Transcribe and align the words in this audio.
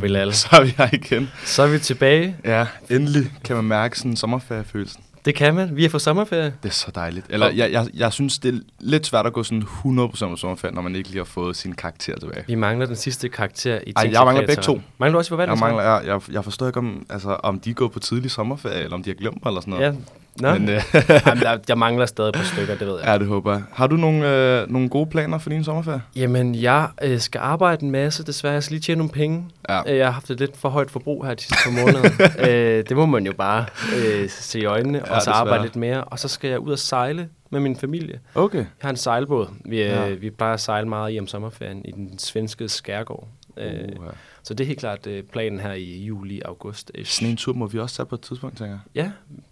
Bilal. 0.00 0.32
Så 0.34 0.48
er 0.52 0.64
vi 0.64 0.74
her 0.78 0.88
igen. 0.92 1.30
Så 1.44 1.62
er 1.62 1.66
vi 1.68 1.78
tilbage. 1.78 2.36
Ja, 2.44 2.66
endelig 2.90 3.32
kan 3.44 3.56
man 3.56 3.64
mærke 3.64 3.98
sådan 3.98 4.16
sommerferiefølelsen. 4.16 5.02
Det 5.24 5.34
kan 5.34 5.54
man. 5.54 5.76
Vi 5.76 5.84
er 5.84 5.88
på 5.88 5.98
sommerferie. 5.98 6.54
Det 6.62 6.68
er 6.68 6.72
så 6.72 6.90
dejligt. 6.94 7.26
Eller 7.28 7.50
jeg, 7.50 7.72
jeg, 7.72 7.86
jeg 7.94 8.12
synes, 8.12 8.38
det 8.38 8.54
er 8.54 8.58
lidt 8.80 9.06
svært 9.06 9.26
at 9.26 9.32
gå 9.32 9.42
sådan 9.42 9.62
100% 9.62 9.64
på 10.10 10.16
sommerferie, 10.36 10.74
når 10.74 10.82
man 10.82 10.96
ikke 10.96 11.08
lige 11.08 11.18
har 11.18 11.24
fået 11.24 11.56
sin 11.56 11.72
karakter 11.74 12.18
tilbage. 12.18 12.44
Vi 12.46 12.54
mangler 12.54 12.86
den 12.86 12.96
sidste 12.96 13.28
karakter 13.28 13.78
i 13.86 13.92
Ej, 13.96 14.08
jeg 14.12 14.24
mangler 14.24 14.46
begge 14.46 14.62
to. 14.62 14.80
Mangler 14.98 15.12
du 15.12 15.18
også 15.18 15.30
på 15.30 15.34
Jeg, 15.34 15.48
valget? 15.48 15.60
mangler, 15.60 15.82
jeg, 15.82 16.02
jeg, 16.06 16.20
jeg 16.30 16.44
forstår 16.44 16.66
ikke, 16.66 16.78
om, 16.78 17.06
altså, 17.10 17.30
om 17.30 17.60
de 17.60 17.74
går 17.74 17.88
på 17.88 17.98
tidlig 17.98 18.30
sommerferie, 18.30 18.82
eller 18.82 18.94
om 18.94 19.02
de 19.02 19.10
har 19.10 19.14
glemt 19.14 19.44
mig, 19.44 19.50
eller 19.50 19.60
sådan 19.60 19.70
noget. 19.74 19.86
Ja. 19.86 19.92
Nå. 20.40 20.52
Men, 20.52 20.68
øh, 20.68 20.82
Jamen, 21.26 21.42
der, 21.42 21.58
jeg 21.68 21.78
mangler 21.78 22.06
stadig 22.06 22.32
par 22.32 22.42
stykker, 22.42 22.74
det 22.74 22.86
ved 22.86 22.98
jeg. 22.98 23.06
ja, 23.06 23.18
det 23.18 23.26
håber 23.26 23.52
jeg. 23.52 23.62
Har 23.72 23.86
du 23.86 23.96
nogle, 23.96 24.28
øh, 24.60 24.70
nogle 24.70 24.88
gode 24.88 25.10
planer 25.10 25.38
for 25.38 25.50
din 25.50 25.64
sommerferie? 25.64 26.02
Jamen, 26.16 26.54
jeg 26.54 26.88
øh, 27.02 27.18
skal 27.20 27.38
arbejde 27.38 27.84
en 27.84 27.90
masse, 27.90 28.24
desværre. 28.24 28.52
Jeg 28.54 28.62
skal 28.62 28.74
lige 28.74 28.82
tjene 28.82 28.98
nogle 28.98 29.12
penge. 29.12 29.44
Ja. 29.68 29.80
Øh, 29.92 29.96
Jeg 29.98 30.06
har 30.06 30.12
haft 30.12 30.30
et 30.30 30.40
lidt 30.40 30.56
for 30.56 30.68
højt 30.68 30.90
forbrug 30.90 31.26
her 31.26 31.34
de 31.34 31.42
sidste 31.42 31.56
par 31.64 31.70
måneder. 31.70 32.10
øh, 32.78 32.84
det 32.88 32.96
må 32.96 33.06
man 33.06 33.26
jo 33.26 33.32
bare 33.32 33.64
øh, 33.96 34.28
se 34.30 34.60
i 34.60 34.64
øjnene, 34.64 34.98
Ja, 34.98 35.02
og 35.02 35.08
så 35.08 35.14
desværre. 35.30 35.36
arbejde 35.36 35.62
lidt 35.62 35.76
mere. 35.76 36.04
Og 36.04 36.18
så 36.18 36.28
skal 36.28 36.50
jeg 36.50 36.58
ud 36.58 36.72
og 36.72 36.78
sejle 36.78 37.28
med 37.50 37.60
min 37.60 37.76
familie. 37.76 38.20
Okay. 38.34 38.58
Jeg 38.58 38.66
har 38.80 38.90
en 38.90 38.96
sejlbåd. 38.96 39.48
Vi, 39.64 39.76
Ja. 39.78 40.06
ja. 40.08 40.14
vi 40.14 40.30
plejer 40.30 40.54
at 40.54 40.60
sejle 40.60 40.88
meget 40.88 41.14
i 41.14 41.18
om 41.20 41.26
sommerferien 41.26 41.82
i 41.84 41.90
den 41.90 42.18
svenske 42.18 42.68
skærgård. 42.68 43.28
Øh, 43.60 43.88
Uh, 43.98 44.06
så 44.42 44.54
det 44.54 44.64
er 44.64 44.68
helt 44.68 44.78
klart 44.78 45.06
øh, 45.06 45.22
planen 45.22 45.60
her 45.60 45.72
i 45.72 46.04
juli, 46.04 46.40
august. 46.44 46.90
sådan 47.04 47.30
en 47.30 47.36
tur 47.36 47.52
må 47.52 47.66
vi 47.66 47.78
også 47.78 47.96
tage 47.96 48.06
på 48.06 48.14
et 48.14 48.20
tidspunkt, 48.20 48.58
tænker 48.58 48.72
jeg. 48.72 48.80
Ja, 48.94 49.10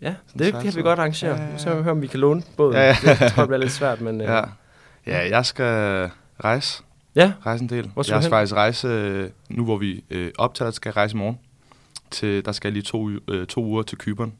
ja 0.09 0.15
Sådan 0.27 0.47
det 0.55 0.63
kan 0.63 0.77
vi 0.77 0.83
godt 0.83 0.99
arrangere. 0.99 1.37
Ja, 1.37 1.43
Ja, 1.43 1.51
ja. 1.51 1.59
Så 1.59 1.69
må 1.69 1.75
vi 1.77 1.83
høre, 1.83 1.93
om 1.93 2.03
vi 2.03 2.07
kan 2.07 2.21
låne 2.21 2.43
båden. 2.57 2.75
Ja, 2.77 2.83
ja. 2.83 2.95
Det 3.11 3.33
tror 3.33 3.43
jeg 3.43 3.47
bliver 3.49 3.57
lidt 3.59 3.73
svært, 3.73 4.01
men... 4.01 4.21
Øh, 4.21 4.27
Ja. 4.27 4.41
ja, 5.07 5.29
jeg 5.31 5.47
skal 5.47 6.11
rejse. 6.45 6.83
ja. 7.15 7.33
Rejse 7.47 7.63
en 7.63 7.69
del. 7.69 7.89
Hvor 7.89 8.03
skal 8.03 8.15
jeg 8.15 8.23
skal 8.23 8.29
hen? 8.31 8.31
faktisk 8.31 8.55
rejse, 8.55 8.89
øh, 8.89 9.31
nu 9.49 9.65
hvor 9.65 9.77
vi 9.77 10.05
øh, 10.11 10.31
optager, 10.39 10.71
skal 10.71 10.89
jeg 10.89 10.97
rejse 10.97 11.15
i 11.15 11.19
morgen. 11.19 11.39
Til, 12.11 12.45
der 12.45 12.53
skal 12.53 12.69
jeg 12.69 12.73
lige 12.73 12.83
to, 12.83 13.09
øh, 13.29 13.47
to 13.47 13.65
uger 13.65 13.83
til 13.83 13.99
Kyberen. 13.99 14.33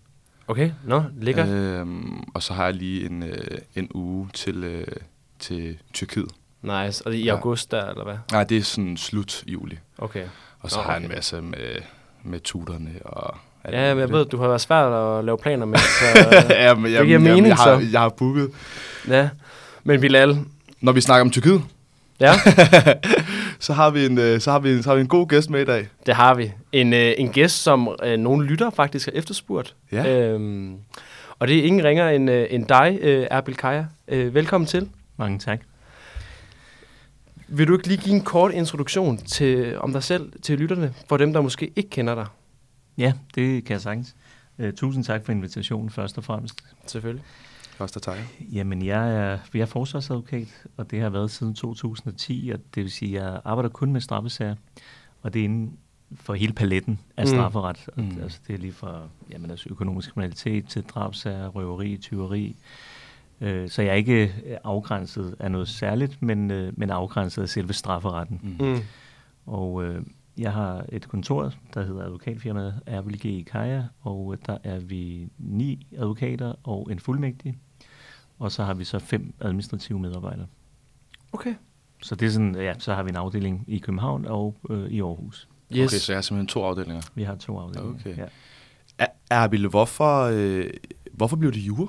Okay, 0.49 0.71
nå, 0.85 1.03
ligger. 1.21 1.47
Øhm, 1.81 2.21
og 2.35 2.43
så 2.43 2.53
har 2.55 2.65
jeg 2.65 2.75
lige 2.75 3.07
en, 3.07 3.23
øh, 3.23 3.59
en 3.77 3.89
uge 3.95 4.29
til, 4.35 4.65
øh, 4.65 4.87
til 5.39 5.79
Tyrkiet. 5.93 6.29
Nice. 6.63 7.07
Og 7.07 7.13
det 7.13 7.19
er 7.19 7.23
i 7.23 7.27
Ja. 7.27 7.33
august 7.35 7.71
der, 7.71 7.89
eller 7.89 8.05
hvad? 8.05 8.17
Nej, 8.33 8.45
det 8.45 8.57
er 8.57 8.63
sådan 8.63 8.97
slut 8.97 9.43
juli. 9.47 9.79
Okay. 9.99 10.25
Og 10.61 10.71
så 10.71 10.77
Nå, 10.77 10.83
har 10.83 10.91
jeg 10.91 10.99
en 10.99 11.05
okay. 11.05 11.15
masse 11.15 11.41
med, 11.43 11.59
med 12.23 12.41
tuterne 12.41 12.91
og... 13.05 13.37
alt 13.65 13.75
Ja, 13.77 13.95
men 13.95 14.01
jeg 14.01 14.11
ved, 14.11 14.25
du 14.25 14.37
har 14.39 14.49
været 14.49 14.61
svært 14.61 14.93
at 15.19 15.25
lave 15.25 15.39
planer 15.39 15.67
med, 15.67 15.79
så... 15.79 16.05
ja, 16.55 16.75
men, 16.75 16.93
det 16.93 17.07
giver 17.07 17.19
mening, 17.19 17.47
jeg, 17.47 17.57
har, 17.57 17.81
så. 17.81 17.87
jeg 17.93 18.01
har 18.01 18.09
booket. 18.09 18.51
ja. 19.09 19.29
Men 19.85 20.01
Bilal, 20.01 20.39
Når 20.81 20.93
vi 20.93 21.01
snakker 21.01 21.21
om 21.25 21.31
Tyrkiet, 21.31 21.63
ja, 22.21 22.33
så 23.59 23.73
har 23.73 23.91
vi 23.91 24.07
en, 24.07 24.19
øh, 24.19 24.41
så 24.41 24.51
har 24.51 24.59
vi 24.59 24.73
en, 24.73 24.83
så 24.83 24.89
har 24.91 24.95
vi 24.95 25.01
en 25.01 25.09
god 25.09 25.29
gæst 25.29 25.51
med 25.51 25.61
i 25.61 25.65
dag. 25.65 25.89
det 26.07 26.15
har 26.15 26.35
vi. 26.35 26.53
En, 26.73 26.93
øh, 26.93 27.13
en 27.19 27.29
gæst, 27.33 27.63
som 27.63 27.97
øh, 28.03 28.17
nogle 28.19 28.47
lytter 28.47 28.71
faktisk 28.71 29.07
har 29.07 29.13
efterspurgt. 29.13 29.75
Ja. 29.93 30.19
Øhm, 30.19 30.77
og 31.39 31.49
det 31.49 31.59
er 31.59 31.63
ingen 31.63 31.85
ringer 31.85 32.09
end, 32.09 32.31
øh, 32.31 32.47
end 32.51 32.67
dig, 32.67 32.99
øh, 33.03 33.27
Erbil 33.31 33.57
Kaja. 33.57 33.85
Øh, 34.09 34.35
velkommen 34.35 34.67
til. 34.67 34.89
Mange 35.17 35.39
tak. 35.39 35.61
Vil 37.49 37.69
du 37.69 37.73
ikke 37.73 37.89
lige 37.89 38.01
give 38.03 38.15
en 38.15 38.25
kort 38.25 38.53
introduktion 38.55 39.17
til, 39.17 39.79
om 39.79 39.93
dig 39.93 40.03
selv 40.03 40.33
til 40.43 40.59
lytterne, 40.59 40.95
for 41.09 41.17
dem, 41.17 41.33
der 41.33 41.41
måske 41.41 41.73
ikke 41.77 41.91
kender 41.91 42.15
dig? 42.15 42.27
Ja, 42.99 43.13
det 43.35 43.65
kan 43.65 43.73
jeg 43.73 43.81
sagtens. 43.81 44.17
Uh, 44.59 44.71
tusind 44.71 45.05
tak 45.05 45.25
for 45.25 45.33
invitationen 45.33 45.91
først 45.91 46.19
og 46.19 46.25
fremmest. 46.25 46.55
Selvfølgelig. 46.87 47.25
Første 47.77 48.01
tak. 48.01 48.19
Jamen, 48.53 48.85
jeg 48.85 49.15
er, 49.17 49.39
jeg 49.55 49.61
er 49.61 49.67
forsvarsadvokat, 49.67 50.49
og 50.77 50.91
det 50.91 51.01
har 51.01 51.11
været 51.11 51.31
siden 51.31 51.55
2010, 51.55 52.51
og 52.55 52.61
det 52.75 52.83
vil 52.83 52.91
sige, 52.93 53.19
at 53.21 53.25
jeg 53.25 53.41
arbejder 53.45 53.69
kun 53.69 53.93
med 53.93 54.01
straffesager, 54.01 54.55
og 55.23 55.35
det 55.35 55.41
er 55.41 55.45
inden 55.45 55.79
for 56.15 56.35
hele 56.35 56.53
paletten 56.53 57.01
af 57.17 57.25
Mm. 57.25 57.29
strafferet. 57.29 57.87
Mm. 57.97 58.03
Mm. 58.05 58.23
Altså, 58.23 58.39
det 58.47 58.55
er 58.55 58.59
lige 58.59 58.73
fra 58.73 59.01
jamen, 59.31 59.51
altså, 59.51 59.69
økonomisk 59.71 60.13
kriminalitet 60.15 60.67
til 60.69 60.83
drabsager, 60.83 61.49
røveri, 61.49 61.97
tyveri. 61.97 62.57
Uh, 63.41 63.69
så 63.69 63.83
jeg 63.83 63.91
er 63.91 63.95
ikke 63.95 64.35
øh, 64.47 64.57
afgrænset 64.65 65.37
af 65.39 65.51
noget 65.51 65.69
særligt, 65.69 66.23
men, 66.23 66.51
uh, 66.51 66.79
men 66.79 66.91
afgrænset 66.91 67.43
af 67.43 67.49
selve 67.49 67.73
strafferetten. 67.73 68.41
Mm. 68.43 68.67
Mm. 68.67 68.79
Og 69.47 69.85
øh, 69.85 70.03
jeg 70.39 70.53
har 70.53 70.85
et 70.89 71.09
kontor, 71.09 71.53
der 71.75 71.85
hedder 71.85 72.05
advokatfirmaet 72.05 72.81
RBG 72.89 73.25
i 73.25 73.43
Kaja, 73.43 73.85
og 74.01 74.33
øh, 74.35 74.39
der 74.47 74.59
er 74.65 74.79
vi 74.79 75.29
ni 75.39 75.87
advokater 75.97 76.55
og 76.65 76.89
en 76.93 76.99
fuldmægtig. 76.99 77.59
Og 78.39 78.53
så 78.53 78.65
har 78.65 78.75
vi 78.75 78.85
så 78.85 78.99
fem 78.99 79.35
administrative 79.41 79.99
medarbejdere. 79.99 80.47
Okay. 81.33 81.55
Så 82.03 82.15
det 82.15 82.27
er 82.27 82.31
sådan, 82.31 82.55
ja, 82.55 82.75
så 82.79 82.95
har 82.95 83.03
vi 83.03 83.11
en 83.11 83.17
afdeling 83.17 83.65
i 83.67 83.79
København 83.79 84.25
og 84.25 84.57
øh, 84.71 84.91
i 84.91 85.01
Aarhus. 85.01 85.49
Yes. 85.73 85.93
Okay, 85.93 85.99
så 85.99 86.13
jeg 86.13 86.17
har 86.17 86.23
simpelthen 86.23 86.47
to 86.47 86.65
afdelinger. 86.65 87.03
Vi 87.15 87.23
har 87.23 87.35
to 87.35 87.59
afdelinger. 87.59 87.95
Okay. 88.01 88.17
Ja. 88.17 88.25
Er, 88.99 89.07
Erbil, 89.31 89.67
hvorfor, 89.67 90.23
øh, 90.33 90.71
hvorfor 91.13 91.37
blev 91.37 91.53
det 91.53 91.61
jure? 91.61 91.89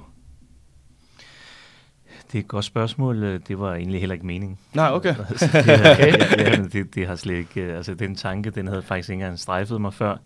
Det 2.32 2.38
er 2.38 2.40
et 2.44 2.48
godt 2.48 2.66
spørgsmål. 2.66 3.24
Øh, 3.24 3.40
Det 3.48 3.60
var 3.60 3.74
egentlig 3.76 4.00
heller 4.00 4.14
ikke 4.14 4.26
meningen. 4.26 4.58
Nej, 4.74 4.90
okay. 4.94 5.16
Altså, 5.30 5.46
det, 5.54 5.66
har, 5.66 5.90
ja, 5.90 6.52
ja, 6.52 6.56
det, 6.74 6.96
det 6.96 7.08
har 7.08 7.16
slet 7.16 7.36
ikke... 7.38 7.62
øh, 7.62 7.78
Altså, 7.78 7.94
den 7.94 8.16
tanke, 8.16 8.50
den 8.50 8.68
havde 8.68 8.82
faktisk 8.82 9.10
ikke 9.10 9.22
engang 9.22 9.40
strejfet 9.40 9.82
mig 9.82 9.94
før. 9.94 10.18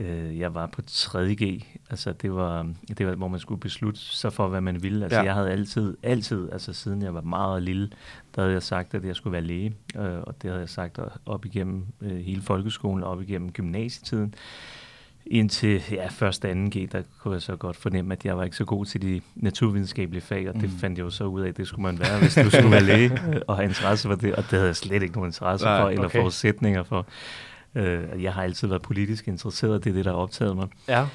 Øh, 0.00 0.38
Jeg 0.38 0.54
var 0.54 0.66
på 0.66 0.82
3G. 0.90 1.64
Altså, 1.90 2.12
det 2.12 2.34
var, 2.34 2.72
det 2.98 3.06
var, 3.06 3.14
hvor 3.14 3.28
man 3.28 3.40
skulle 3.40 3.60
beslutte 3.60 4.00
sig 4.00 4.32
for, 4.32 4.48
hvad 4.48 4.60
man 4.60 4.82
ville. 4.82 5.04
Altså, 5.04 5.18
Ja. 5.18 5.24
jeg 5.24 5.34
havde 5.34 5.50
altid, 5.50 5.96
altid, 6.02 6.48
altså 6.52 6.72
siden 6.72 7.02
jeg 7.02 7.14
var 7.14 7.20
meget 7.20 7.62
lille, 7.62 7.90
der 8.34 8.40
havde 8.42 8.52
jeg 8.52 8.62
sagt, 8.62 8.94
at 8.94 9.04
jeg 9.04 9.16
skulle 9.16 9.32
være 9.32 9.42
læge. 9.42 9.74
Og 9.96 10.34
det 10.42 10.50
havde 10.50 10.60
jeg 10.60 10.68
sagt 10.68 10.98
op 11.26 11.44
igennem 11.44 11.86
hele 12.02 12.42
folkeskolen, 12.42 13.04
op 13.04 13.22
igennem 13.22 13.52
gymnasietiden. 13.52 14.34
Indtil 15.26 15.82
ja, 15.90 16.06
første 16.10 16.48
anden 16.48 16.70
G, 16.70 16.88
der 16.92 17.02
kunne 17.22 17.34
jeg 17.34 17.42
så 17.42 17.56
godt 17.56 17.76
fornemme, 17.76 18.12
at 18.14 18.24
jeg 18.24 18.36
var 18.36 18.44
ikke 18.44 18.56
så 18.56 18.64
god 18.64 18.86
til 18.86 19.02
de 19.02 19.20
naturvidenskabelige 19.36 20.22
fag, 20.22 20.48
og 20.48 20.54
det 20.54 20.62
Mm. 20.62 20.78
fandt 20.78 20.98
jeg 20.98 21.04
jo 21.04 21.10
så 21.10 21.24
ud 21.24 21.40
af, 21.40 21.48
at 21.48 21.56
det 21.56 21.66
skulle 21.68 21.82
man 21.82 21.98
være, 21.98 22.18
hvis 22.20 22.34
du 22.34 22.50
skulle 22.50 22.70
være 22.70 22.82
læge 22.82 23.18
og 23.48 23.56
have 23.56 23.64
interesse 23.68 24.08
for 24.08 24.14
det, 24.14 24.34
og 24.34 24.42
det 24.42 24.50
havde 24.50 24.66
jeg 24.66 24.76
slet 24.76 25.02
ikke 25.02 25.14
nogen 25.14 25.28
interesse 25.28 25.66
Nej, 25.66 25.80
for, 25.80 25.88
eller 25.88 26.04
okay. 26.04 26.18
forudsætninger 26.18 26.82
for. 26.82 27.06
Øh, 27.74 28.22
Jeg 28.22 28.32
har 28.34 28.42
altid 28.42 28.68
været 28.68 28.82
politisk 28.82 29.28
interesseret, 29.28 29.84
det 29.84 29.90
er 29.90 29.94
det, 29.94 30.04
der 30.04 30.10
har 30.10 30.18
optaget 30.18 30.56
mig. 30.56 30.68
Ja. 30.88 31.06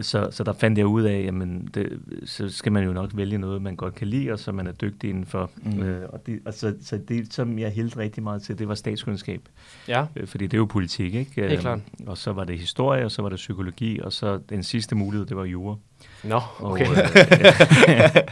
Så, 0.00 0.28
så 0.30 0.44
der 0.44 0.52
fandt 0.52 0.78
jeg 0.78 0.86
ud 0.86 1.02
af, 1.02 1.22
jamen, 1.24 1.70
det, 1.74 2.00
så 2.24 2.48
skal 2.48 2.72
man 2.72 2.84
jo 2.84 2.92
nok 2.92 3.10
vælge 3.14 3.38
noget, 3.38 3.62
man 3.62 3.76
godt 3.76 3.94
kan 3.94 4.08
lide, 4.08 4.32
og 4.32 4.38
som 4.38 4.54
man 4.54 4.66
er 4.66 4.72
dygtig 4.72 5.10
indenfor. 5.10 5.50
Mm. 5.62 5.82
Øh, 5.82 6.08
og 6.08 6.26
det, 6.26 6.40
og 6.44 6.54
så, 6.54 6.74
så 6.82 6.98
det, 7.08 7.34
som 7.34 7.58
jeg 7.58 7.70
hældte 7.70 7.98
rigtig 7.98 8.22
meget 8.22 8.42
til, 8.42 8.58
det 8.58 8.68
var 8.68 8.74
statskundskab. 8.74 9.40
Ja. 9.88 10.06
Øh, 10.16 10.26
fordi 10.26 10.46
det 10.46 10.54
er 10.54 10.58
jo 10.58 10.64
politik, 10.64 11.14
ikke? 11.14 11.48
Helt 11.48 11.60
klart. 11.60 11.80
Og 12.06 12.18
så 12.18 12.32
var 12.32 12.44
det 12.44 12.58
historie, 12.58 13.04
og 13.04 13.10
så 13.10 13.22
var 13.22 13.28
det 13.28 13.36
psykologi, 13.36 14.00
og 14.00 14.12
så 14.12 14.40
den 14.48 14.62
sidste 14.62 14.94
mulighed, 14.94 15.26
det 15.26 15.36
var 15.36 15.44
jura. 15.44 15.76
Nå, 16.24 16.40
okay. 16.60 16.86
Og, 16.86 16.96
øh, 16.96 18.22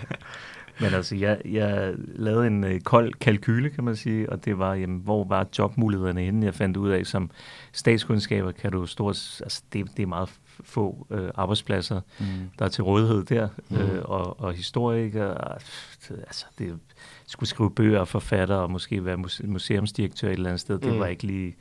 men 0.81 0.95
altså, 0.95 1.17
jeg, 1.17 1.39
jeg 1.45 1.93
lavede 1.97 2.47
en 2.47 2.65
øh, 2.65 2.81
kold 2.81 3.13
kalkyle, 3.13 3.71
kan 3.71 3.85
man 3.85 3.97
sige, 3.97 4.31
og 4.31 4.45
det 4.45 4.59
var, 4.59 4.75
jamen, 4.75 5.01
hvor 5.05 5.25
var 5.25 5.47
jobmulighederne 5.59 6.21
henne? 6.21 6.47
Jeg 6.47 6.55
fandt 6.55 6.77
ud 6.77 6.91
af, 6.91 7.07
som 7.07 7.31
statskundskaber 7.73 8.53
kan 8.53 8.73
du 8.73 8.87
stort, 8.87 9.41
altså 9.41 9.63
det, 9.73 9.87
det 9.97 10.03
er 10.03 10.07
meget 10.07 10.29
få 10.65 11.07
øh, 11.11 11.29
arbejdspladser, 11.35 12.01
Mm. 12.21 12.27
der 12.59 12.65
er 12.65 12.69
til 12.69 12.85
rådighed 12.85 13.25
der, 13.25 13.49
Mm. 13.71 13.77
øh, 13.77 14.03
og, 14.05 14.41
og 14.41 14.53
historikere, 14.53 15.55
altså 16.11 16.47
det 16.59 16.79
skulle 17.27 17.49
skrive 17.51 17.71
bøger 17.71 18.01
og 18.01 18.09
forfatter, 18.09 18.55
og 18.57 18.71
måske 18.71 19.05
være 19.05 19.17
muse- 19.17 19.47
museumsdirektør 19.47 20.29
et 20.29 20.33
eller 20.33 20.51
andet 20.51 20.61
sted, 20.61 20.79
det 20.79 20.93
Mm. 20.93 20.99
var 20.99 21.07
ikke 21.07 21.23
lige 21.23 21.55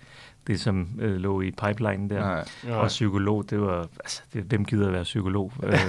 det, 0.48 0.60
som 0.60 0.88
øh, 1.00 1.16
lå 1.16 1.42
i 1.42 1.51
pipelinen 1.51 2.10
der. 2.10 2.19
Nej. 2.19 2.45
Ja. 2.68 2.75
Og 2.75 2.88
psykolog, 2.88 3.45
det 3.50 3.62
var, 3.62 3.88
altså, 4.00 4.22
det, 4.33 4.44
hvem 4.44 4.66
gider 4.66 4.88
at 4.88 4.94
være 4.94 5.04
psykolog? 5.04 5.54
Øh, 5.63 5.74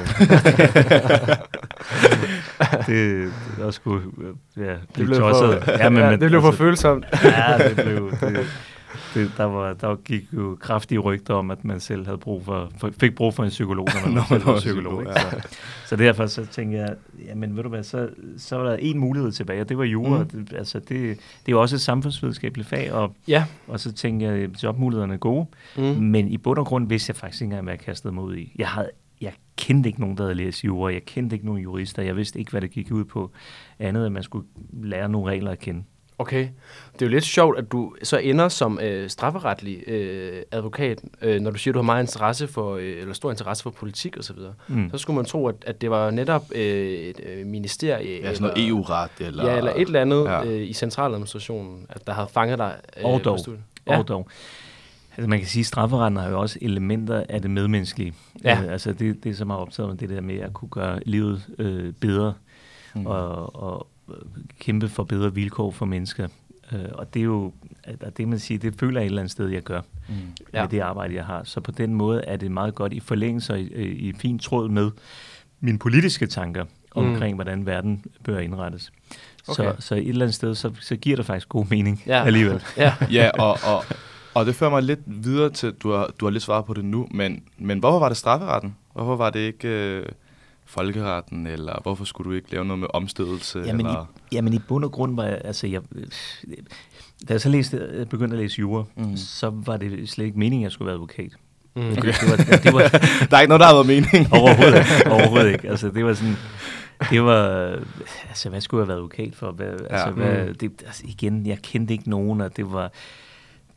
det, 2.87 3.33
det 3.57 3.65
var 3.65 3.71
sgu, 3.71 3.97
øh, 3.97 4.03
ja, 4.57 4.63
Det 4.63 4.79
det 4.97 5.07
blev 5.07 5.19
tosset. 5.19 5.63
for, 5.65 5.71
Ja, 5.71 5.89
men, 5.91 6.03
ja, 6.03 6.11
det 6.11 6.19
blev 6.19 6.41
for 6.41 6.49
altså, 6.49 6.59
følsomt. 6.59 7.05
Ja, 7.25 7.69
det 7.69 7.77
blev, 7.85 8.11
det, 8.11 8.47
det, 9.15 9.33
der, 9.37 9.45
var, 9.45 9.73
der 9.73 9.97
gik 9.97 10.23
jo 10.33 10.57
kraftige 10.61 10.99
rygter 10.99 11.35
om, 11.35 11.51
at 11.51 11.65
man 11.65 11.81
selv 11.81 12.05
havde 12.05 12.19
brug 12.19 12.45
for, 12.45 12.71
fik 13.01 13.15
brug 13.15 13.35
for 13.35 13.43
en 13.45 13.49
psykolog, 13.51 13.87
når 13.95 14.07
man 14.07 14.15
Nå, 14.19 14.23
selv 14.29 14.47
var 14.47 14.59
psykolog. 14.59 15.01
Ikke? 15.01 15.13
Så, 15.21 15.49
så 15.87 15.97
derfor 15.97 16.27
så 16.27 16.47
tænkte 16.47 16.79
jeg, 16.79 16.95
jamen 17.27 17.57
ved 17.57 17.63
du 17.63 17.69
hvad, 17.69 17.83
så, 17.83 18.09
så 18.39 18.57
var 18.57 18.65
der 18.65 18.77
en 18.77 18.99
mulighed 18.99 19.33
tilbage, 19.33 19.61
og 19.61 19.69
det 19.69 19.79
var 19.79 19.85
jura. 19.85 20.19
Mm. 20.23 20.29
Det, 20.29 20.53
altså, 20.53 20.79
det, 20.79 20.89
det 20.91 21.17
er 21.47 21.53
jo 21.53 21.61
også 21.61 21.77
et 21.77 21.81
samfundsvidenskabeligt 21.81 22.69
fag, 22.69 22.93
og, 22.93 23.15
Ja. 23.29 23.45
og 23.69 23.81
så 23.81 23.93
tænkte 23.93 24.27
jeg, 24.27 24.35
at 24.35 24.63
jobmulighederne 24.63 25.15
er 25.15 25.19
gode. 25.19 25.47
Mm. 25.77 25.83
Men 25.83 26.29
i 26.29 26.37
bund 26.37 26.59
og 26.59 26.67
grund 26.67 26.89
vidste 26.89 27.11
jeg 27.11 27.17
faktisk 27.17 27.43
ikke 27.43 27.45
engang, 27.45 27.63
hvad 27.65 27.73
jeg 27.73 27.81
kastede 27.81 28.15
mig 28.15 28.25
ud 28.25 28.37
i. 28.37 28.53
Jeg, 28.59 28.69
havde, 28.69 28.91
jeg 29.21 29.33
kendte 29.57 29.89
ikke 29.89 30.01
nogen, 30.01 30.17
der 30.17 30.23
havde 30.23 30.35
læst 30.35 30.65
jura. 30.65 30.93
Jeg 30.93 31.05
kendte 31.05 31.37
ikke 31.37 31.47
nogen 31.47 31.63
jurister. 31.63 32.03
Jeg 32.03 32.17
vidste 32.17 32.39
ikke, 32.39 32.51
hvad 32.51 32.61
det 32.61 32.71
gik 32.71 32.91
ud 32.93 33.05
på. 33.05 33.31
Andet 33.79 34.01
end, 34.01 34.07
at 34.07 34.13
man 34.13 34.23
skulle 34.23 34.47
lære 34.83 35.09
nogle 35.09 35.31
regler 35.31 35.51
at 35.51 35.59
kende. 35.59 35.83
Okay. 36.19 36.49
Det 36.93 37.03
er 37.03 37.07
jo 37.07 37.11
lidt 37.11 37.25
sjovt, 37.25 37.59
at 37.59 37.73
du 37.73 37.95
så 38.03 38.17
ender 38.19 38.49
som 38.49 38.81
øh, 38.83 39.11
strafferetlig 39.11 39.89
øh, 39.89 40.43
advokat, 40.51 41.01
øh, 41.23 41.41
når 41.41 41.51
du 41.51 41.59
siger, 41.59 41.73
at 41.73 41.75
du 41.75 41.79
har 41.79 41.85
meget 41.85 42.03
interesse 42.03 42.49
for, 42.49 42.77
øh, 42.77 43.01
eller 43.01 43.15
stor 43.15 43.31
interesse 43.31 43.63
for 43.63 43.71
politik 43.71 44.19
osv. 44.19 44.37
Mm. 44.69 44.91
Så 44.91 44.99
skulle 44.99 45.15
man 45.15 45.25
tro, 45.25 45.47
at, 45.49 45.55
at 45.67 45.81
det 45.81 45.91
var 45.91 46.11
netop 46.11 46.45
øh, 46.55 46.63
et 46.91 47.21
øh, 47.27 47.47
ministerie. 47.47 48.21
Ja, 48.21 48.35
sådan 48.35 48.49
noget 48.55 48.69
EU-ret, 48.69 49.11
eller... 49.21 49.51
Ja, 49.51 49.57
eller 49.57 49.73
et 49.73 49.81
eller 49.81 50.01
andet 50.01 50.25
Ja. 50.25 50.45
øh, 50.45 50.69
i 50.69 50.73
centraladministrationen, 50.73 51.87
at 51.89 52.07
der 52.07 52.13
havde 52.13 52.29
fanget 52.33 52.59
dig. 52.59 52.75
Øh, 52.99 53.05
Og 53.05 53.25
dog. 53.25 53.39
studiet. 53.39 53.63
Ja. 53.87 53.99
Og 53.99 54.09
dog. 54.09 54.29
Altså 55.17 55.29
man 55.29 55.39
kan 55.39 55.49
sige, 55.49 55.61
at 55.61 55.67
strafferetten 55.67 56.17
har 56.21 56.29
jo 56.29 56.41
også 56.41 56.59
elementer 56.63 57.25
af 57.29 57.43
det 57.43 57.51
medmenneskelige. 57.51 58.15
Ja. 58.45 58.63
Øh, 58.65 58.73
altså 58.73 58.93
det, 58.93 59.25
det 59.25 59.31
er 59.31 59.35
så 59.37 59.45
meget 59.45 59.61
optaget 59.61 59.89
med 59.91 59.97
det 59.99 60.09
der 60.09 60.21
med 60.21 60.39
at 60.39 60.53
kunne 60.53 60.69
gøre 60.69 61.01
livet 61.07 61.43
øh, 61.59 61.93
bedre 61.93 62.35
mm. 62.95 63.07
og, 63.07 63.57
og 63.63 63.87
kæmpe 64.59 64.89
for 64.89 65.05
bedre 65.05 65.35
vilkår 65.35 65.71
for 65.71 65.87
mennesker. 65.87 66.29
Øh, 66.73 66.79
og 66.93 67.15
det 67.15 67.21
er 67.21 67.25
jo, 67.25 67.53
at 67.83 68.17
det 68.17 68.29
man 68.29 68.39
siger, 68.39 68.59
det 68.59 68.75
føler 68.79 69.01
jeg 69.01 69.07
et 69.07 69.11
eller 69.11 69.23
andet 69.23 69.33
sted, 69.33 69.49
jeg 69.49 69.63
gør 69.63 69.81
mm. 70.09 70.15
Ja. 70.55 70.63
med 70.63 70.69
det 70.71 70.81
arbejde, 70.81 71.15
jeg 71.15 71.25
har. 71.25 71.45
Så 71.45 71.61
på 71.61 71.71
den 71.71 71.95
måde 71.95 72.25
er 72.25 72.37
det 72.37 72.51
meget 72.51 72.75
godt 72.75 72.93
i 72.93 73.01
forlængelse 73.01 73.53
og 73.53 73.61
i, 73.61 73.65
i 73.85 74.13
fin 74.13 74.39
tråd 74.39 74.69
med 74.69 74.91
mine 75.61 75.79
politiske 75.79 76.27
tanker 76.27 76.65
omkring, 76.95 77.33
mm. 77.33 77.37
hvordan 77.37 77.67
verden 77.67 78.05
bør 78.25 78.39
indrettes. 78.39 78.93
Okay. 79.49 79.65
Så, 79.65 79.75
så 79.79 79.95
et 79.95 80.09
eller 80.09 80.25
andet 80.25 80.35
sted, 80.35 80.55
så, 80.55 80.71
så 80.81 80.97
giver 80.97 81.17
det 81.17 81.27
faktisk 81.27 81.49
god 81.49 81.67
mening 81.71 82.03
Ja. 82.07 82.25
alligevel. 82.25 82.63
Ja. 82.77 82.95
Ja, 83.11 83.31
og, 83.39 83.59
og, 83.75 83.85
og 84.35 84.47
det 84.47 84.55
fører 84.55 84.71
mig 84.71 84.83
lidt 84.83 85.01
videre 85.07 85.51
til, 85.51 85.73
du 85.73 85.93
har, 85.93 86.11
du 86.21 86.27
har 86.27 86.31
lidt 86.31 86.43
svaret 86.43 86.65
på 86.65 86.75
det 86.75 86.85
nu, 86.85 87.09
men, 87.11 87.43
men 87.59 87.79
hvorfor 87.79 87.99
var 87.99 88.09
det 88.09 88.17
strafferetten? 88.17 88.77
Hvorfor 88.93 89.17
var 89.17 89.31
det 89.31 89.41
ikke 89.41 89.69
øh, 89.69 90.07
folkeretten, 90.67 91.47
eller 91.47 91.81
hvorfor 91.83 92.05
skulle 92.05 92.31
du 92.31 92.35
ikke 92.37 92.53
lave 92.53 92.65
noget 92.65 92.79
med 92.79 92.89
omstødelse? 92.95 93.59
Jamen, 93.67 93.87
eller? 93.87 94.13
i, 94.31 94.35
jamen 94.35 94.53
i 94.53 94.59
bund 94.59 94.85
og 94.85 94.93
grund 94.93 95.17
var 95.17 95.25
jeg, 95.25 95.41
altså 95.45 95.67
jeg, 95.67 95.81
da 97.29 97.33
jeg 97.33 97.41
så 97.41 97.49
læste, 97.49 97.89
jeg 97.99 98.09
begyndte 98.09 98.37
at 98.37 98.43
læse 98.43 98.59
jura, 98.61 98.85
Mm. 98.97 99.17
så 99.17 99.51
var 99.55 99.77
det 99.77 100.09
slet 100.09 100.25
ikke 100.27 100.39
meningen, 100.39 100.63
at 100.63 100.65
jeg 100.65 100.73
skulle 100.73 100.87
være 100.87 100.95
advokat. 100.95 101.31
Mm. 101.77 101.83
Okay. 101.83 102.03
Det, 102.13 102.31
var, 102.31 102.57
det 102.63 102.73
var 102.75 102.81
Der 103.31 103.37
er 103.37 103.41
ikke 103.41 103.49
noget, 103.49 103.61
der 103.61 103.67
har 103.67 103.75
været 103.75 103.87
mening. 103.87 104.33
overhovedet 104.33 104.79
ikke, 104.79 105.11
overhovedet 105.11 105.53
ikke. 105.53 105.69
Altså 105.69 105.89
det 105.91 106.05
var 106.05 106.15
sådan, 106.15 106.37
det 107.11 107.23
var, 107.23 107.43
altså 108.29 108.49
hvad 108.49 108.61
skulle 108.61 108.81
jeg 108.81 108.89
være 108.89 108.97
advokat 108.97 109.35
for? 109.35 109.51
Hvad, 109.53 109.67
altså, 109.91 110.07
Ja. 110.07 110.11
hvad, 110.11 110.47
Mm. 110.49 110.55
det, 110.55 110.83
altså 110.87 111.03
igen, 111.07 111.47
jeg 111.47 111.59
kendte 111.63 111.95
ikke 111.95 112.11
nogen, 112.11 112.41
og 112.41 112.57
det 112.57 112.73
var, 112.73 112.93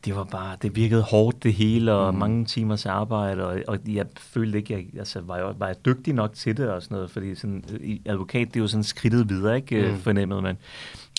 det 0.04 0.16
var 0.16 0.24
bare, 0.24 0.56
det 0.62 0.76
virkede 0.76 1.02
hårdt 1.02 1.42
det 1.42 1.52
hele, 1.54 1.92
og 1.92 2.14
Mm. 2.14 2.18
mange 2.20 2.44
timers 2.44 2.86
arbejde, 2.86 3.46
og, 3.46 3.62
og 3.68 3.78
jeg 3.88 4.06
følte 4.18 4.58
ikke, 4.58 4.74
jeg, 4.74 4.98
altså 4.98 5.20
var 5.20 5.36
jeg, 5.36 5.54
var 5.58 5.66
jeg 5.66 5.76
dygtig 5.84 6.14
nok 6.14 6.32
til 6.34 6.56
det 6.56 6.70
og 6.70 6.82
sådan 6.82 6.94
noget, 6.94 7.10
fordi 7.10 7.34
sådan, 7.34 7.64
i- 7.80 8.02
advokat, 8.06 8.48
det 8.48 8.56
er 8.56 8.60
jo 8.60 8.66
sådan 8.68 8.84
skridtet 8.84 9.28
videre, 9.28 9.56
ikke, 9.56 9.82
Mm. 9.82 9.88
mm. 9.92 9.98
fornemmede 9.98 10.42
man. 10.42 10.56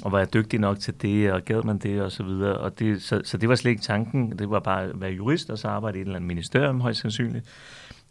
Og 0.03 0.11
var 0.11 0.17
jeg 0.19 0.33
dygtig 0.33 0.59
nok 0.59 0.79
til 0.79 0.93
det, 1.01 1.31
og 1.31 1.41
gad 1.45 1.63
man 1.63 1.77
det, 1.77 2.01
og 2.01 2.11
så 2.11 2.23
videre. 2.23 2.57
Og 2.57 2.79
det, 2.79 3.01
så, 3.01 3.21
så 3.23 3.37
det 3.37 3.49
var 3.49 3.55
slet 3.55 3.71
ikke 3.71 3.81
tanken. 3.83 4.39
Det 4.39 4.49
var 4.49 4.59
bare 4.59 4.83
at 4.83 5.01
være 5.01 5.11
jurist, 5.11 5.49
og 5.49 5.57
så 5.57 5.67
arbejde 5.67 5.97
i 5.97 6.01
et 6.01 6.05
eller 6.05 6.15
andet 6.15 6.27
ministerium, 6.27 6.81
højst 6.81 7.01
sandsynligt. 7.01 7.45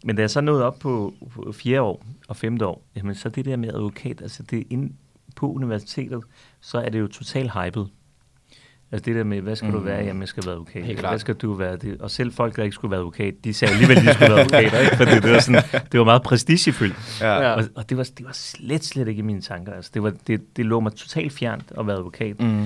Men 0.03 0.15
da 0.15 0.21
jeg 0.21 0.29
så 0.29 0.41
nåede 0.41 0.65
op 0.65 0.79
på, 0.79 1.13
fjerde 1.53 1.81
år 1.81 2.05
og 2.27 2.35
femte 2.35 2.65
år, 2.65 2.83
jamen 2.95 3.15
så 3.15 3.29
det 3.29 3.45
der 3.45 3.55
med 3.57 3.69
advokat, 3.69 4.21
altså 4.21 4.43
det 4.43 4.63
inde 4.69 4.93
på 5.35 5.51
universitetet, 5.51 6.23
så 6.61 6.77
er 6.77 6.89
det 6.89 6.99
jo 6.99 7.07
totalt 7.07 7.51
hypet. 7.51 7.87
Altså 8.91 9.05
det 9.05 9.15
der 9.15 9.23
med, 9.23 9.41
hvad 9.41 9.55
skal 9.55 9.65
mm. 9.67 9.73
du 9.73 9.79
Mm. 9.79 9.85
være? 9.85 10.03
Jamen, 10.03 10.21
jeg 10.21 10.27
skal 10.27 10.43
være 10.45 10.53
advokat. 10.53 10.83
Helt 10.83 10.99
klart. 10.99 11.11
hvad 11.11 11.19
skal 11.19 11.35
du 11.35 11.53
være? 11.53 11.75
Det, 11.77 12.01
og 12.01 12.11
selv 12.11 12.31
folk, 12.33 12.55
der 12.55 12.63
ikke 12.63 12.73
skulle 12.73 12.91
være 12.91 12.99
advokat, 12.99 13.33
de 13.43 13.53
sagde 13.53 13.73
alligevel, 13.73 13.97
at 13.97 14.03
de 14.03 14.13
skulle 14.13 14.29
være 14.31 14.39
advokater, 14.39 14.79
ikke? 14.79 14.95
Fordi 14.97 15.11
det 15.11 15.31
var, 15.31 15.39
sådan, 15.39 15.61
det 15.91 15.99
var 15.99 16.05
meget 16.05 16.21
prestigefyldt. 16.23 17.17
Ja. 17.21 17.53
Og, 17.53 17.63
og 17.75 17.89
det, 17.89 17.97
var, 17.97 18.03
det 18.17 18.25
var 18.25 18.31
slet, 18.33 18.83
slet 18.85 19.07
ikke 19.07 19.19
i 19.19 19.23
mine 19.23 19.41
tanker. 19.41 19.73
Altså, 19.73 19.91
det, 19.93 20.03
var, 20.03 20.13
det, 20.27 20.57
det 20.57 20.65
lå 20.65 20.79
mig 20.79 20.93
totalt 20.93 21.33
fjernt 21.33 21.63
at 21.79 21.87
være 21.87 21.95
advokat. 21.97 22.39
Mm. 22.41 22.65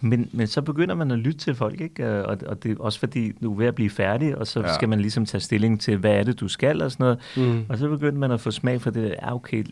Men, 0.00 0.28
men 0.32 0.46
så 0.46 0.62
begynder 0.62 0.94
man 0.94 1.10
at 1.10 1.18
lytte 1.18 1.38
til 1.38 1.54
folk, 1.54 1.80
ikke? 1.80 2.04
Øh, 2.04 2.24
Og, 2.28 2.38
og 2.46 2.62
det 2.62 2.70
er 2.70 2.76
også 2.80 2.98
fordi, 2.98 3.32
du 3.42 3.52
er 3.52 3.56
ved 3.58 3.66
at 3.66 3.74
blive 3.74 3.90
færdig, 3.90 4.36
og 4.38 4.46
så 4.46 4.60
Ja. 4.60 4.74
skal 4.74 4.88
man 4.88 5.00
ligesom 5.00 5.26
tage 5.26 5.40
stilling 5.40 5.80
til, 5.80 5.96
hvad 5.96 6.12
er 6.12 6.22
det, 6.22 6.40
du 6.40 6.48
skal 6.48 6.82
og 6.82 6.92
sådan 6.92 7.04
noget. 7.04 7.18
Mm. 7.52 7.64
Og 7.68 7.78
så 7.78 7.88
begyndte 7.88 8.18
man 8.18 8.30
at 8.30 8.40
få 8.40 8.50
smag 8.50 8.80
for 8.80 8.90
det 8.90 9.14
ja, 9.22 9.34
okay, 9.34 9.64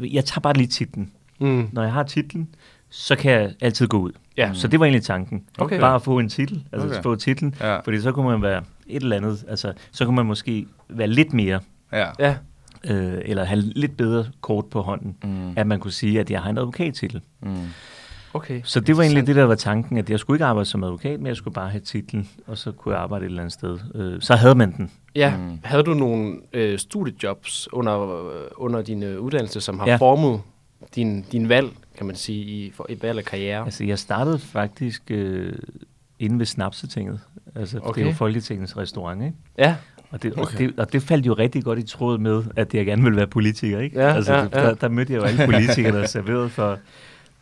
jeg 0.00 0.24
tager 0.24 0.40
bare 0.40 0.54
lige 0.54 0.66
titlen. 0.66 1.10
Mm. 1.40 1.68
Når 1.72 1.82
jeg 1.82 1.92
har 1.92 2.02
titlen, 2.02 2.48
så 2.90 3.16
kan 3.16 3.32
jeg 3.32 3.52
altid 3.60 3.86
gå 3.86 3.98
ud. 3.98 4.12
Ja. 4.36 4.50
Så 4.54 4.68
det 4.68 4.80
var 4.80 4.86
egentlig 4.86 5.02
tanken. 5.02 5.44
Okay. 5.58 5.80
Bare 5.80 5.94
at 5.94 6.02
få 6.02 6.18
en 6.18 6.28
titel, 6.28 6.64
altså 6.72 6.88
Okay. 6.88 7.02
få 7.02 7.14
titlen, 7.16 7.54
Ja. 7.60 7.78
fordi 7.80 8.00
så 8.00 8.12
kunne 8.12 8.26
man 8.28 8.42
være 8.42 8.62
et 8.86 9.02
eller 9.02 9.16
andet, 9.16 9.44
altså 9.48 9.72
så 9.92 10.04
kunne 10.04 10.16
man 10.16 10.26
måske 10.26 10.66
være 10.88 11.08
lidt 11.08 11.32
mere, 11.32 11.60
Ja. 11.92 12.06
Ja. 12.18 12.36
øh, 12.84 13.18
eller 13.24 13.44
have 13.44 13.60
lidt 13.60 13.96
bedre 13.96 14.24
kort 14.40 14.64
på 14.66 14.82
hånden, 14.82 15.16
Mm. 15.24 15.52
at 15.56 15.66
man 15.66 15.80
kunne 15.80 15.92
sige, 15.92 16.20
at 16.20 16.30
jeg 16.30 16.40
har 16.42 16.50
en 16.50 16.58
advokattitel. 16.58 17.20
Mm. 17.42 17.48
Okay. 18.34 18.60
Så 18.64 18.80
det 18.80 18.96
var 18.96 19.02
egentlig 19.02 19.26
det, 19.26 19.36
der 19.36 19.44
var 19.44 19.54
tanken, 19.54 19.96
at 19.98 20.10
jeg 20.10 20.18
skulle 20.18 20.36
ikke 20.36 20.44
arbejde 20.44 20.68
som 20.68 20.84
advokat, 20.84 21.20
men 21.20 21.26
jeg 21.26 21.36
skulle 21.36 21.54
bare 21.54 21.70
have 21.70 21.80
titlen, 21.80 22.28
og 22.46 22.58
så 22.58 22.72
kunne 22.72 22.94
jeg 22.94 23.02
arbejde 23.02 23.24
et 23.24 23.28
eller 23.28 23.42
andet 23.42 23.52
sted. 23.52 23.78
Øh, 23.94 24.20
så 24.20 24.34
havde 24.34 24.54
man 24.54 24.72
den. 24.76 24.90
Ja. 25.14 25.36
Mm. 25.36 25.58
Havde 25.64 25.82
du 25.82 25.94
nogle 25.94 26.36
øh, 26.52 26.78
studiejobs 26.78 27.68
under, 27.72 28.20
under 28.56 28.82
din 28.82 29.02
øh, 29.02 29.20
uddannelse, 29.20 29.60
som 29.60 29.78
har. 29.78 29.86
Ja. 29.86 29.96
formet 29.96 30.40
din, 30.94 31.22
din 31.32 31.48
valg, 31.48 31.68
kan 31.96 32.06
man 32.06 32.16
sige, 32.16 32.40
i 32.44 32.72
for 32.74 32.86
et 32.88 33.02
valg 33.02 33.18
af 33.18 33.24
karriere? 33.24 33.64
Altså, 33.64 33.84
jeg 33.84 33.98
startede 33.98 34.38
faktisk 34.38 35.02
øh, 35.10 35.52
inde 36.18 36.38
ved 36.38 36.46
Snapsetinget. 36.46 37.20
Altså, 37.54 37.78
okay. 37.82 38.00
Det 38.00 38.06
er 38.06 38.10
jo 38.10 38.16
Folketingets 38.16 38.76
restaurant, 38.76 39.22
ikke? 39.24 39.36
Ja. 39.58 39.76
Og 40.10 40.22
det, 40.22 40.32
Okay. 40.32 40.42
og, 40.42 40.58
det, 40.58 40.78
og 40.80 40.92
det 40.92 41.02
faldt 41.02 41.26
jo 41.26 41.32
rigtig 41.34 41.64
godt 41.64 41.78
i 41.78 41.82
tråd 41.82 42.18
med, 42.18 42.44
at 42.56 42.74
jeg 42.74 42.86
gerne 42.86 43.02
ville 43.02 43.16
være 43.16 43.26
politiker, 43.26 43.78
ikke? 43.80 44.00
Ja, 44.00 44.14
altså, 44.14 44.34
ja, 44.34 44.40
ja. 44.42 44.46
Der, 44.48 44.74
der 44.74 44.88
mødte 44.88 45.12
jeg 45.12 45.18
jo 45.20 45.24
alle 45.24 45.44
politikere, 45.44 46.00
der 46.00 46.06
serverede 46.06 46.48
for 46.48 46.78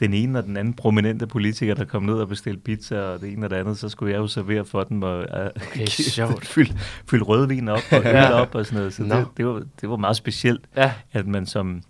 den 0.01 0.15
ene 0.15 0.39
og 0.39 0.45
den 0.45 0.57
anden 0.57 0.75
prominente 0.75 1.27
politiker, 1.27 1.75
der 1.75 1.85
kom 1.85 2.03
ned 2.03 2.15
og 2.15 2.29
bestilte 2.29 2.61
pizza, 2.61 3.01
og 3.01 3.21
det 3.21 3.33
ene 3.33 3.47
og 3.47 3.51
det 3.51 3.57
andet, 3.57 3.79
så 3.79 3.89
skulle 3.89 4.13
jeg 4.13 4.19
jo 4.19 4.27
servere 4.27 4.65
for 4.65 4.85
dem 4.85 5.03
og 5.03 5.19
uh, 5.19 5.47
Okay, 5.69 5.87
sjovt. 5.87 6.47
fylde, 6.55 6.79
fylde 7.11 7.25
rødvin 7.25 7.69
op 7.69 7.81
og 7.93 7.99
øl 8.05 8.05
Ja. 8.07 8.33
op 8.33 8.55
og 8.55 8.67
sådan 8.67 8.79
noget. 8.79 8.95
Så 8.95 9.03
Nå. 9.03 9.17
det, 9.17 9.27
det, 9.37 9.47
var, 9.47 9.63
det 9.81 9.89
var 9.91 9.97
meget 9.97 10.17
specielt, 10.17 10.61
Ja. 10.77 10.93
at 11.13 11.27
man 11.27 11.47
som, 11.47 11.83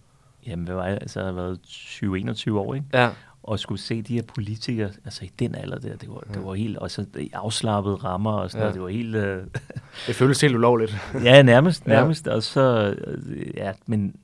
jamen 0.46 0.64
hvad 0.64 0.74
var 0.74 0.86
jeg, 0.86 0.98
altså 1.00 1.20
jeg 1.20 1.26
har 1.26 1.32
været 1.32 1.58
20-21 1.66 2.52
år, 2.52 2.74
ikke? 2.74 2.86
Ja. 2.92 3.10
og 3.42 3.58
skulle 3.58 3.80
se 3.80 4.02
de 4.02 4.14
her 4.14 4.22
politikere, 4.22 4.90
altså 5.04 5.24
i 5.24 5.30
den 5.38 5.54
alder 5.54 5.78
der, 5.78 5.96
det 5.96 6.08
var, 6.08 6.20
det 6.34 6.44
var 6.44 6.54
helt, 6.54 6.78
og 6.78 6.90
så 6.90 7.06
afslappede 7.32 7.94
rammer 7.96 8.32
og 8.32 8.50
sådan 8.50 8.62
Ja. 8.62 8.66
ja. 8.72 8.74
noget, 8.74 8.74
det 8.74 8.82
var 8.82 9.02
helt, 9.02 9.14
øh, 9.16 9.46
Det 10.06 10.14
føles 10.14 10.40
helt 10.40 10.54
ulovligt. 10.54 10.96
ja, 11.24 11.42
nærmest, 11.42 11.86
Ja. 11.86 11.90
nærmest, 11.92 12.26
og 12.28 12.42
så, 12.42 12.94
øh, 13.06 13.50
ja, 13.56 13.72
men, 13.86 14.16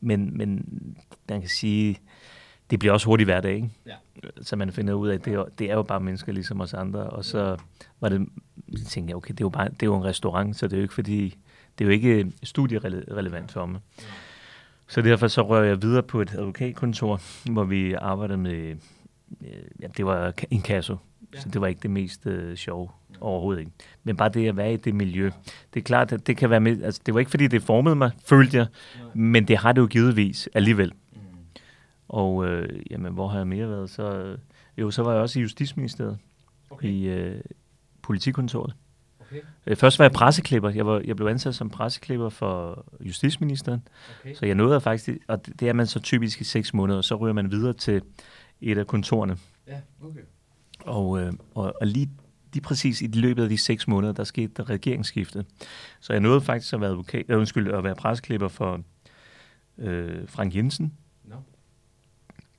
men, 0.00 0.36
men 0.38 0.64
man 1.28 1.40
kan 1.40 1.50
sige, 1.50 1.98
det 2.70 2.78
bliver 2.78 2.92
også 2.92 3.06
hurtigt 3.06 3.26
hverdag, 3.26 3.54
ikke? 3.54 3.70
Ja. 3.86 3.92
Så 4.42 4.56
man 4.56 4.72
finder 4.72 4.94
ud 4.94 5.08
af, 5.08 5.14
at 5.14 5.24
det 5.24 5.34
er, 5.34 5.44
det 5.58 5.70
er 5.70 5.74
jo 5.74 5.82
bare 5.82 6.00
mennesker 6.00 6.32
ligesom 6.32 6.60
os 6.60 6.74
andre, 6.74 7.00
og 7.00 7.24
så 7.24 7.56
var 8.00 8.08
det, 8.08 8.28
så 8.76 8.84
tænkte 8.84 9.10
jeg, 9.10 9.16
okay, 9.16 9.30
det 9.32 9.40
er 9.40 9.44
jo, 9.44 9.48
bare, 9.48 9.68
det 9.68 9.82
er 9.82 9.86
jo 9.86 9.96
en 9.96 10.04
restaurant, 10.04 10.56
så 10.56 10.66
det 10.66 10.72
er 10.72 10.76
jo 10.76 10.82
ikke 10.82 10.94
fordi, 10.94 11.36
det 11.78 11.84
er 11.84 11.88
jo 11.88 11.90
ikke 11.92 12.32
studierelevant 12.42 13.52
for 13.52 13.66
mig. 13.66 13.80
Så 14.88 15.02
derfor 15.02 15.28
så 15.28 15.42
rører 15.42 15.64
jeg 15.64 15.82
videre 15.82 16.02
på 16.02 16.20
et 16.20 16.34
advokatkontor, 16.34 17.20
hvor 17.52 17.64
vi 17.64 17.92
arbejder 17.92 18.36
med, 18.36 18.76
øh, 19.40 19.62
ja, 19.80 19.86
det 19.96 20.06
var 20.06 20.32
en 20.50 20.62
kasse, 20.62 20.96
ja. 21.34 21.40
så 21.40 21.48
det 21.48 21.60
var 21.60 21.66
ikke 21.66 21.80
det 21.82 21.90
mest 21.90 22.26
øh, 22.26 22.56
sjove 22.56 22.88
overhovedet 23.20 23.60
ikke. 23.60 23.72
Men 24.04 24.16
bare 24.16 24.28
det 24.28 24.48
at 24.48 24.56
være 24.56 24.72
i 24.72 24.76
det 24.76 24.94
miljø, 24.94 25.30
det 25.74 25.80
er 25.80 25.84
klart, 25.84 26.12
at 26.12 26.26
det 26.26 26.36
kan 26.36 26.50
være 26.50 26.60
med, 26.60 26.82
altså 26.82 27.00
det 27.06 27.14
var 27.14 27.20
ikke 27.20 27.30
fordi 27.30 27.46
det 27.46 27.62
formede 27.62 27.96
mig, 27.96 28.10
følte 28.24 28.56
jeg, 28.56 28.66
men 29.14 29.48
det 29.48 29.56
har 29.58 29.72
det 29.72 29.80
jo 29.80 29.86
givetvis 29.86 30.48
alligevel. 30.54 30.92
Og 32.08 32.46
øh, 32.46 32.80
jamen, 32.90 33.12
hvor 33.12 33.28
har 33.28 33.38
jeg 33.38 33.46
mere 33.46 33.68
været? 33.68 33.90
Så, 33.90 34.18
øh, 34.18 34.38
jo, 34.78 34.90
så 34.90 35.02
var 35.02 35.12
jeg 35.12 35.20
også 35.20 35.38
i 35.38 35.42
Justitsministeriet, 35.42 36.18
okay. 36.70 36.88
i 36.88 37.08
øh, 37.08 37.40
politikontoret. 38.02 38.74
Okay. 39.30 39.40
Øh, 39.66 39.76
Først 39.76 39.98
var 39.98 40.04
jeg 40.04 40.12
presseklipper. 40.12 40.70
Jeg, 40.70 40.86
var, 40.86 41.02
jeg 41.04 41.16
blev 41.16 41.26
ansat 41.28 41.54
som 41.54 41.70
presseklipper 41.70 42.28
for 42.28 42.84
justitsministeren. 43.00 43.88
Okay. 44.20 44.34
Så 44.34 44.46
jeg 44.46 44.54
nåede 44.54 44.80
faktisk, 44.80 45.18
og 45.28 45.46
det, 45.46 45.60
det 45.60 45.68
er 45.68 45.72
man 45.72 45.86
så 45.86 46.00
typisk 46.00 46.40
i 46.40 46.44
seks 46.44 46.74
måneder, 46.74 47.00
så 47.00 47.14
ryger 47.14 47.32
man 47.32 47.50
videre 47.50 47.72
til 47.72 48.02
et 48.60 48.78
af 48.78 48.86
kontorerne. 48.86 49.36
Ja, 49.66 49.80
okay. 50.02 50.20
Og, 50.80 51.20
øh, 51.20 51.32
og, 51.54 51.74
og 51.80 51.86
lige, 51.86 52.10
lige 52.52 52.62
præcis 52.62 53.02
i 53.02 53.06
løbet 53.06 53.42
af 53.42 53.48
de 53.48 53.58
seks 53.58 53.88
måneder, 53.88 54.12
der 54.12 54.24
skete 54.24 54.52
der 54.56 54.70
regeringsskifte. 54.70 55.44
Så 56.00 56.12
jeg 56.12 56.20
nåede 56.20 56.40
faktisk 56.40 56.74
at 56.74 56.80
være, 56.80 56.90
advokat, 56.90 57.24
øh, 57.28 57.38
undskyld, 57.38 57.72
at 57.72 57.84
være 57.84 57.94
presseklipper 57.94 58.48
for 58.48 58.80
øh, 59.78 60.28
Frank 60.28 60.54
Jensen 60.54 60.94
Nå. 61.24 61.36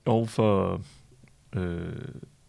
og 0.05 0.29
for 0.29 0.81
øh, 1.55 1.91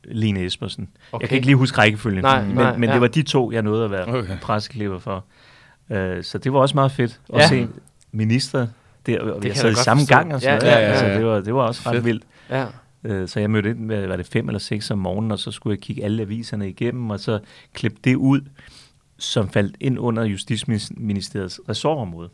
Lene 0.05 0.45
Espersen. 0.45 0.89
Okay. 1.13 1.23
Jeg 1.23 1.29
kan 1.29 1.37
ikke 1.37 1.47
lige 1.47 1.57
huske 1.57 1.79
rækkefølgen, 1.79 2.23
Nej, 2.23 2.45
men, 2.45 2.55
nej, 2.55 2.77
men 2.77 2.89
ja. 2.89 2.93
det 2.95 3.01
var 3.01 3.07
de 3.09 3.23
to, 3.23 3.53
jeg 3.53 3.63
nåede 3.63 3.85
at 3.85 3.91
være 3.91 4.07
Okay. 4.09 4.39
presseklipper 4.43 4.99
for. 4.99 5.25
Øh, 5.91 6.25
så 6.25 6.39
det 6.39 6.53
var 6.53 6.59
også 6.59 6.75
meget 6.75 6.93
fedt 6.93 7.21
at 7.33 7.39
Ja. 7.39 7.43
ja. 7.43 7.49
se 7.49 7.69
minister 8.13 8.67
der, 9.07 9.39
vi 9.39 9.49
jeg 9.49 9.57
sad 9.57 9.71
i 9.73 9.75
samme 9.75 10.01
forstå. 10.01 10.15
gang 10.15 10.35
og 10.35 10.41
sådan 10.41 10.55
Ja, 10.55 10.59
noget. 10.69 10.73
ja, 10.73 10.81
ja, 10.81 10.91
Altså, 10.91 11.07
ja. 11.07 11.17
det, 11.19 11.27
var, 11.27 11.41
det 11.41 11.55
var 11.55 11.63
også 11.63 11.83
ret 11.87 11.95
Fedt. 11.95 12.05
vildt. 12.05 12.25
Ja. 12.51 12.67
Øh, 13.05 13.29
Så 13.29 13.41
jeg 13.41 13.51
mødte 13.51 13.71
ind 13.71 13.79
med, 13.79 14.07
var 14.07 14.17
det 14.17 14.27
fem 14.27 14.49
eller 14.49 14.59
seks 14.59 14.91
om 14.91 14.99
morgenen, 14.99 15.31
og 15.33 15.39
så 15.39 15.51
skulle 15.51 15.75
jeg 15.75 15.81
kigge 15.81 16.05
alle 16.05 16.23
aviserne 16.23 16.69
igennem, 16.69 17.11
og 17.11 17.21
så 17.21 17.39
klippe 17.75 17.99
det 18.05 18.15
ud, 18.17 18.41
som 19.19 19.49
faldt 19.49 19.77
ind 19.81 19.99
under 19.99 20.25
Justitsministeriets 20.25 21.61
ressortområde. 21.69 22.29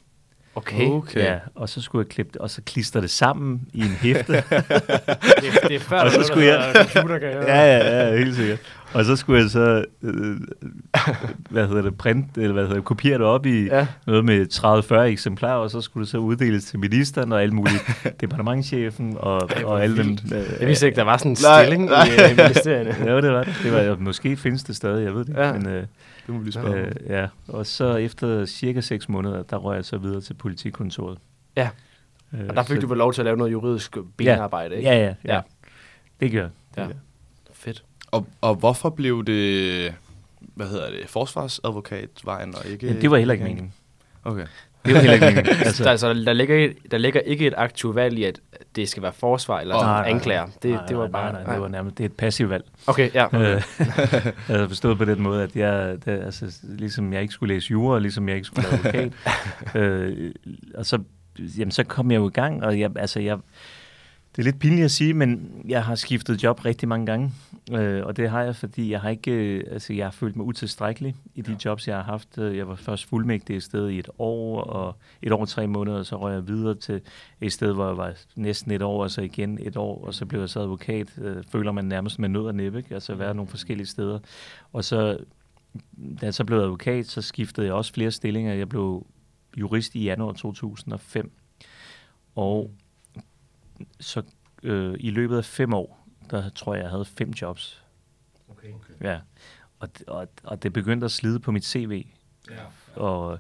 Okay. 0.57 0.87
Okay. 0.89 1.21
Ja, 1.21 1.39
og 1.55 1.69
så 1.69 1.81
skulle 1.83 2.05
jeg 2.05 2.09
klippe 2.15 2.33
det, 2.33 2.41
og 2.41 2.51
så 2.51 2.63
klister 2.67 3.01
det 3.01 3.11
sammen 3.11 3.61
i 3.73 3.81
en 3.81 3.87
hæfte. 4.01 4.33
Det, 4.43 5.69
det 5.69 5.77
er 5.77 5.81
før, 5.81 5.99
Og 6.01 6.11
så 6.11 6.23
skulle 6.23 6.47
noget, 6.51 6.75
jeg- 6.75 6.87
computer, 6.93 7.19
kan 7.19 7.29
ja, 7.31 7.65
ja, 7.77 8.07
ja, 8.11 8.17
helt 8.19 8.37
sikkert. 8.37 8.59
og 8.93 9.05
så 9.05 9.17
skulle 9.17 9.43
jeg 9.43 9.51
så, 9.51 9.85
øh, 10.03 10.37
hvad 11.51 11.67
hedder 11.67 11.83
det, 11.83 11.99
print, 11.99 12.27
eller 12.37 12.53
hvad 12.53 12.63
hedder 12.63 12.75
det, 12.77 12.85
kopiere 12.85 13.19
det 13.19 13.27
op 13.27 13.47
i 13.47 13.65
Ja. 13.65 13.87
noget 14.07 14.25
med 14.25 14.47
30-40 14.53 14.95
eksemplarer, 14.95 15.55
og 15.57 15.71
så 15.71 15.81
skulle 15.81 16.05
det 16.05 16.11
så 16.11 16.19
uddeles 16.19 16.65
til 16.65 16.79
ministeren 16.79 17.33
og 17.33 17.43
alle 17.43 17.55
mulige 17.55 17.79
departementchefen 18.21 19.17
og, 19.21 19.51
og 19.65 19.83
alle 19.83 19.97
dem. 19.97 20.19
Øh, 20.35 20.45
Jeg 20.61 20.69
vidste 20.69 20.87
ikke, 20.87 20.97
der 20.97 21.03
var 21.05 21.17
sådan 21.17 21.33
en 21.33 21.37
Nej, 21.43 21.63
stilling 21.65 21.85
nej. 21.85 22.05
i, 22.07 22.33
i 22.33 22.37
ministerierne. 22.37 22.97
Ja, 23.13 23.17
det 23.21 23.31
var 23.33 23.43
det. 23.45 23.55
det 23.63 23.73
var, 23.89 23.97
måske 23.97 24.37
findes 24.37 24.63
det 24.63 24.77
stadig, 24.77 25.05
jeg 25.05 25.15
ved 25.15 25.21
det 25.21 25.29
ikke. 25.29 25.41
Ja. 25.43 25.53
Men, 25.53 25.67
øh, 25.67 25.85
Det 26.27 26.35
må 26.35 26.39
vi 26.39 26.45
lige 26.45 26.53
spørge 26.53 26.87
øh, 26.87 26.93
ja. 27.07 27.29
Og 27.49 27.67
så 27.67 27.97
efter 27.97 28.47
cirka 28.47 28.81
6 28.81 29.09
måneder, 29.09 29.43
der 29.43 29.57
røg 29.57 29.77
jeg 29.77 29.85
så 29.85 29.99
videre 29.99 30.21
til 30.21 30.35
politikontoret. 30.35 31.19
Ja. 31.57 31.71
Øh, 32.33 32.47
Og 32.49 32.57
der 32.57 32.63
fik 32.63 32.75
så- 32.77 32.81
du 32.81 32.87
vel 32.87 32.99
lov 32.99 33.13
til 33.13 33.21
at 33.21 33.25
lave 33.25 33.37
noget 33.37 33.53
juridisk 33.53 33.97
benarbejde, 34.17 34.77
ikke? 34.77 34.89
Ja, 34.89 34.99
ja, 34.99 35.15
ja. 35.25 35.35
Ja. 35.35 35.41
Det 36.21 36.33
gør 36.33 36.41
jeg. 36.41 36.51
Det 36.75 36.81
Ja. 36.81 36.87
gør. 36.87 36.95
Fedt. 37.53 37.85
Og, 38.11 38.27
og 38.41 38.55
hvorfor 38.55 38.91
blev 38.91 39.25
det, 39.25 39.95
hvad 40.41 40.69
hedder 40.69 40.91
det, 40.91 41.09
forsvarsadvokatvejen 41.09 42.55
og 42.55 42.67
ikke... 42.67 42.87
Ja, 42.87 43.01
det 43.01 43.11
var 43.11 43.17
heller 43.17 43.33
ikke 43.35 43.45
meningen. 43.45 43.73
Okay. 44.25 44.47
Det 44.87 44.95
var 44.95 45.01
heller 45.01 45.29
ikke. 45.29 45.51
Altså, 45.51 45.67
Altså, 45.67 45.85
der, 45.85 45.91
altså, 45.91 46.15
der, 46.15 46.33
ligger, 46.33 46.73
der 46.91 46.99
ligger 46.99 47.21
ikke 47.21 47.47
et 47.47 47.55
aktivt 47.57 47.95
valg 47.95 48.19
i, 48.19 48.25
at 48.25 48.41
det 48.77 48.89
skal 48.89 49.03
være 49.03 49.13
forsvar 49.13 49.61
eller 49.61 49.75
oh, 49.75 49.83
nej, 49.83 50.03
nej, 50.03 50.11
anklager. 50.11 50.47
Det, 50.63 50.71
nej, 50.71 50.87
det 50.87 50.97
var 50.97 51.03
nej, 51.03 51.13
bare... 51.13 51.33
Nej, 51.33 51.43
nej, 51.43 51.53
det 51.53 51.63
var 51.63 51.69
nærmest 51.69 51.99
det 51.99 52.05
er 52.05 52.09
et 52.09 52.17
passivt 52.17 52.51
valg. 52.51 52.65
Okay, 52.87 53.11
ja. 53.15 53.27
Øh, 53.37 53.63
jeg 53.89 54.33
havde 54.47 54.69
forstået 54.69 54.99
på 54.99 55.05
den 55.05 55.23
måde, 55.23 55.43
at 55.43 55.57
jeg, 55.57 55.97
det, 56.05 56.11
altså, 56.25 56.61
ligesom 56.63 57.13
jeg 57.13 57.23
ikke 57.23 57.35
skulle 57.35 57.55
læse 57.55 57.71
jura, 57.71 57.99
ligesom 57.99 58.29
jeg 58.29 58.37
ikke 58.37 58.47
skulle 58.47 58.69
være 58.71 58.79
advokat. 58.79 59.13
øh, 59.83 60.31
og 60.75 60.87
så, 60.87 60.99
jamen, 61.59 61.71
så 61.71 61.85
kom 61.85 62.11
jeg 62.11 62.19
jo 62.19 62.29
i 62.29 62.33
gang, 62.33 62.65
og 62.65 62.81
jeg, 62.81 62.91
altså, 62.97 63.21
jeg, 63.21 63.39
det 64.37 64.43
er 64.43 64.45
lidt 64.45 64.59
pinligt 64.59 64.85
at 64.85 64.91
sige, 64.91 65.15
men 65.15 65.63
jeg 65.69 65.85
har 65.85 65.95
skiftet 65.95 66.43
job 66.43 66.65
rigtig 66.65 66.89
mange 66.89 67.07
gange. 67.07 67.33
Øh, 67.73 68.07
og 68.07 68.17
det 68.17 68.31
har 68.31 68.43
jeg, 68.43 68.57
fordi 68.57 68.91
jeg 68.91 69.01
har 69.01 69.09
ikke, 69.09 69.31
øh, 69.31 69.65
altså, 69.71 69.93
jeg 69.93 70.07
har 70.07 70.11
følt 70.11 70.37
mig 70.37 70.47
utilstrækkelig 70.47 71.15
i 71.35 71.41
de 71.41 71.57
jobs, 71.65 71.89
jeg 71.89 71.97
har 71.97 72.03
haft. 72.03 72.39
Øh, 72.39 72.57
Jeg 72.57 72.69
var 72.69 72.75
først 72.75 73.05
fuldmægtig 73.05 73.57
et 73.57 73.63
sted 73.63 73.89
i 73.89 73.99
et 73.99 74.09
år, 74.19 74.61
og 74.61 74.97
et 75.23 75.33
år 75.33 75.41
og 75.41 75.49
tre 75.49 75.67
måneder, 75.67 75.99
og 75.99 76.07
så 76.07 76.17
røg 76.17 76.35
jeg 76.35 76.49
videre 76.49 76.75
til 76.75 77.01
et 77.41 77.53
sted, 77.53 77.73
hvor 77.73 77.87
jeg 77.87 77.97
var 77.97 78.15
næsten 78.37 78.71
et 78.73 78.83
år, 78.83 79.03
og 79.03 79.11
så 79.11 79.21
igen 79.21 79.59
et 79.63 79.77
år, 79.77 80.05
og 80.05 80.15
så 80.15 80.27
blev 80.27 80.41
jeg 80.41 80.49
så 80.49 80.61
advokat. 80.61 81.19
Øh, 81.19 81.45
føler 81.53 81.73
man 81.73 81.85
nærmest 81.85 82.19
med 82.19 82.29
nød 82.29 82.47
og 82.47 82.55
næppe, 82.55 82.79
ikke? 82.79 82.95
altså 82.95 83.15
være 83.15 83.35
nogle 83.35 83.49
forskellige 83.49 83.87
steder. 83.87 84.19
Og 84.73 84.85
så, 84.85 85.19
da 86.21 86.27
jeg 86.27 86.35
så 86.35 86.45
blev 86.45 86.59
advokat, 86.59 87.07
så 87.07 87.23
skiftede 87.23 87.67
jeg 87.67 87.75
også 87.75 87.93
flere 87.93 88.11
stillinger. 88.11 88.55
Jeg 88.55 88.69
blev 88.69 89.07
jurist 89.57 89.95
i 89.95 90.05
januar 90.05 90.33
2005, 90.33 91.33
og 92.35 92.71
så 94.01 94.23
øh, 94.63 94.95
i 95.01 95.11
løbet 95.11 95.37
af 95.37 95.45
fem 95.45 95.75
år, 95.75 96.09
der 96.31 96.49
tror 96.49 96.75
jeg, 96.75 96.83
jeg 96.83 96.91
havde 96.91 97.05
fem 97.05 97.31
jobs. 97.31 97.83
Okay. 98.49 98.69
Ja. 99.01 99.19
Og, 99.81 99.89
og, 100.07 100.29
og 100.45 100.63
det 100.63 100.73
begyndte 100.73 101.05
at 101.05 101.11
slide 101.11 101.41
på 101.41 101.53
mit 101.53 101.65
CV. 101.65 102.07
Ja. 102.51 102.55
Og, 103.03 103.39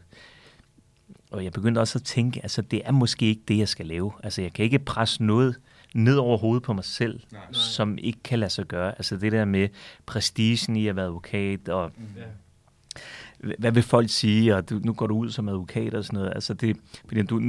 og 1.31 1.45
jeg 1.45 1.52
begyndte 1.52 1.78
også 1.78 1.99
at 1.99 2.02
tænke, 2.05 2.40
altså 2.43 2.62
det 2.62 2.83
er 2.85 2.93
måske 2.93 3.26
ikke 3.26 3.43
det, 3.49 3.59
jeg 3.59 3.69
skal 3.69 3.87
lave. 3.87 4.12
Altså 4.23 4.43
jeg 4.43 4.52
kan 4.52 4.64
ikke 4.64 4.78
presse 4.78 5.25
noget 5.25 5.57
ned 5.95 6.16
over 6.16 6.38
hovedet 6.38 6.62
på 6.62 6.73
mig 6.73 6.85
selv, 6.85 7.21
Nej. 7.33 7.52
som 7.52 7.99
ikke 7.99 8.19
kan 8.25 8.38
lade 8.38 8.50
sig 8.50 8.66
gøre. 8.66 8.93
Altså 8.93 9.16
det 9.16 9.33
der 9.33 9.45
med 9.45 9.69
prestigen 10.07 10.76
i 10.76 10.87
at 10.87 10.97
være 10.97 11.05
advokat, 11.05 11.69
og 11.69 11.93
Ja. 12.16 12.23
Hvad 13.59 13.73
vil 13.73 13.83
folk 13.83 14.11
sige, 14.11 14.57
og 14.57 14.71
du, 14.71 14.81
nu 14.85 14.93
går 14.93 15.07
du 15.07 15.16
ud 15.16 15.31
som 15.31 15.49
advokat 15.49 15.95
og 15.95 16.05
sådan 16.05 16.19
noget. 16.19 16.33
Altså 16.35 16.55
det, 16.55 16.76
fordi 17.07 17.23
du, 17.23 17.40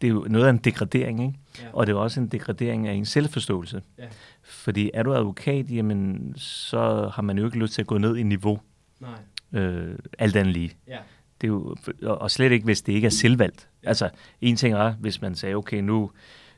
det 0.00 0.04
er 0.04 0.08
jo 0.08 0.26
noget 0.28 0.46
af 0.46 0.50
en 0.50 0.58
degradering, 0.58 1.22
ikke? 1.22 1.38
Ja. 1.58 1.64
Og 1.72 1.86
det 1.86 1.92
er 1.92 1.96
også 1.96 2.20
en 2.20 2.26
degradering 2.26 2.88
af 2.88 2.92
en 2.92 3.04
selvforståelse. 3.04 3.82
Ja. 3.98 4.04
Fordi 4.42 4.90
er 4.94 5.02
du 5.02 5.14
advokat, 5.14 5.70
jamen, 5.70 6.32
så 6.36 7.10
har 7.14 7.22
man 7.22 7.38
jo 7.38 7.44
ikke 7.44 7.58
lyst 7.58 7.74
til 7.74 7.80
at 7.80 7.86
gå 7.86 7.98
ned 7.98 8.16
i 8.16 8.22
niveau, 8.22 8.60
Nej. 9.00 9.62
øh, 9.62 9.98
alt 10.18 10.36
andet 10.36 10.54
lige. 10.54 10.72
Ja. 10.88 10.98
Det 11.40 11.46
er 11.46 11.48
jo, 11.48 11.76
og 12.02 12.30
slet 12.30 12.52
ikke, 12.52 12.64
hvis 12.64 12.82
det 12.82 12.92
ikke 12.92 13.06
er 13.06 13.10
selvvalgt. 13.10 13.68
Altså, 13.82 14.10
en 14.40 14.56
ting 14.56 14.74
er, 14.74 14.92
hvis 14.92 15.22
man 15.22 15.34
sagde, 15.34 15.54
okay, 15.54 15.80
nu 15.80 16.10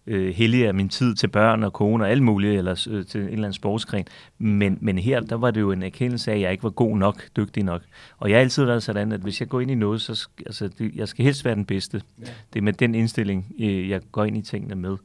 øh, 0.07 0.35
helliger 0.35 0.65
jeg 0.65 0.75
min 0.75 0.89
tid 0.89 1.15
til 1.15 1.29
børn 1.29 1.63
og 1.63 1.73
kone 1.73 2.05
og 2.05 2.11
alt 2.11 2.23
muligt, 2.23 2.59
eller 2.59 2.87
øh, 2.91 3.07
til 3.07 3.21
en 3.21 3.27
eller 3.27 3.39
anden 3.39 3.53
sportsgren. 3.53 4.05
Men, 4.39 4.79
men 4.81 4.99
her, 4.99 5.21
der 5.21 5.37
var 5.37 5.51
det 5.51 5.61
jo 5.61 5.73
en 5.73 5.83
erkendelse 5.83 6.31
af, 6.31 6.35
at 6.35 6.41
jeg 6.41 6.53
ikke 6.53 6.65
var 6.65 6.71
god 6.71 6.97
nok, 6.99 7.23
dygtig 7.37 7.63
nok. 7.65 7.83
Og 8.19 8.31
jeg 8.31 8.37
har 8.37 8.41
altid 8.41 8.65
været 8.65 8.83
sådan, 8.83 9.13
at 9.13 9.21
hvis 9.21 9.41
jeg 9.41 9.49
går 9.49 9.61
ind 9.61 9.71
i 9.71 9.75
noget, 9.75 10.01
så 10.01 10.13
sk- 10.13 10.43
altså, 10.47 10.69
det, 10.79 10.95
jeg 10.95 11.09
skal 11.09 11.25
helst 11.25 11.45
være 11.45 11.55
den 11.55 11.65
bedste. 11.65 12.03
Ja. 12.21 12.27
Det 12.53 12.59
er 12.59 12.63
med 12.63 12.73
den 12.73 12.95
indstilling, 12.95 13.55
øh, 13.61 13.89
jeg 13.89 14.01
går 14.13 14.25
ind 14.25 14.37
i 14.37 14.43
tingene 14.43 14.75
med. 14.75 14.97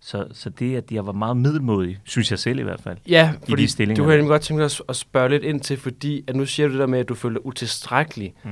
Så, 0.00 0.26
så 0.32 0.50
det, 0.50 0.76
at 0.76 0.92
jeg 0.92 1.06
var 1.06 1.12
meget 1.12 1.36
middelmodig, 1.36 1.98
synes 2.04 2.30
jeg 2.30 2.38
selv 2.38 2.58
i 2.58 2.62
hvert 2.62 2.80
fald. 2.80 2.96
Ja, 3.08 3.32
I 3.42 3.50
fordi 3.50 3.62
de 3.62 3.68
stillinger. 3.68 4.02
du 4.02 4.08
kan 4.08 4.16
nemlig 4.18 4.28
godt 4.28 4.42
tænke 4.42 4.60
dig 4.60 4.64
at, 4.64 4.80
at 4.88 4.96
spørge 4.96 5.28
lidt 5.28 5.42
ind 5.42 5.60
til, 5.60 5.76
fordi 5.76 6.24
at 6.26 6.36
nu 6.36 6.46
siger 6.46 6.66
du 6.66 6.72
det 6.72 6.80
der 6.80 6.86
med, 6.86 6.98
at 6.98 7.08
du 7.08 7.14
føler 7.14 7.38
dig 7.38 7.46
utilstrækkelig. 7.46 8.34
Mm. 8.44 8.50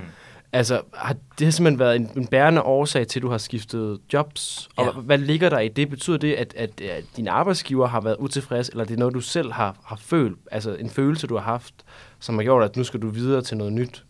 Altså, 0.55 0.81
har 0.95 1.17
det 1.39 1.55
simpelthen 1.55 1.79
været 1.79 1.97
en, 1.97 2.11
en 2.17 2.27
bærende 2.27 2.63
årsag 2.63 3.07
til, 3.07 3.19
at 3.19 3.23
du 3.23 3.29
har 3.29 3.39
skiftet 3.39 3.99
jobs? 4.13 4.69
Og 4.77 4.85
Ja. 4.85 5.01
hvad, 5.01 5.19
ligger 5.19 5.49
der 5.51 5.59
i 5.59 5.69
det? 5.69 5.91
Betyder 5.91 6.17
det, 6.17 6.33
at, 6.35 6.55
at, 6.57 6.81
at 6.81 7.05
din 7.17 7.29
arbejdsgiver 7.29 7.87
har 7.87 8.01
været 8.01 8.17
utilfreds, 8.19 8.69
eller 8.69 8.85
det 8.85 8.95
er 8.95 8.99
noget, 8.99 9.15
du 9.15 9.21
selv 9.21 9.53
har, 9.53 9.77
har 9.85 9.97
følt? 9.97 10.39
Altså 10.51 10.75
en 10.75 10.91
følelse, 10.91 11.27
du 11.27 11.35
har 11.35 11.43
haft, 11.43 11.75
som 12.21 12.35
har 12.35 12.43
gjort, 12.43 12.65
at 12.65 12.77
nu 12.77 12.85
skal 12.85 13.03
du 13.03 13.09
videre 13.09 13.43
til 13.43 13.57
noget 13.57 13.73
nyt? 13.73 14.05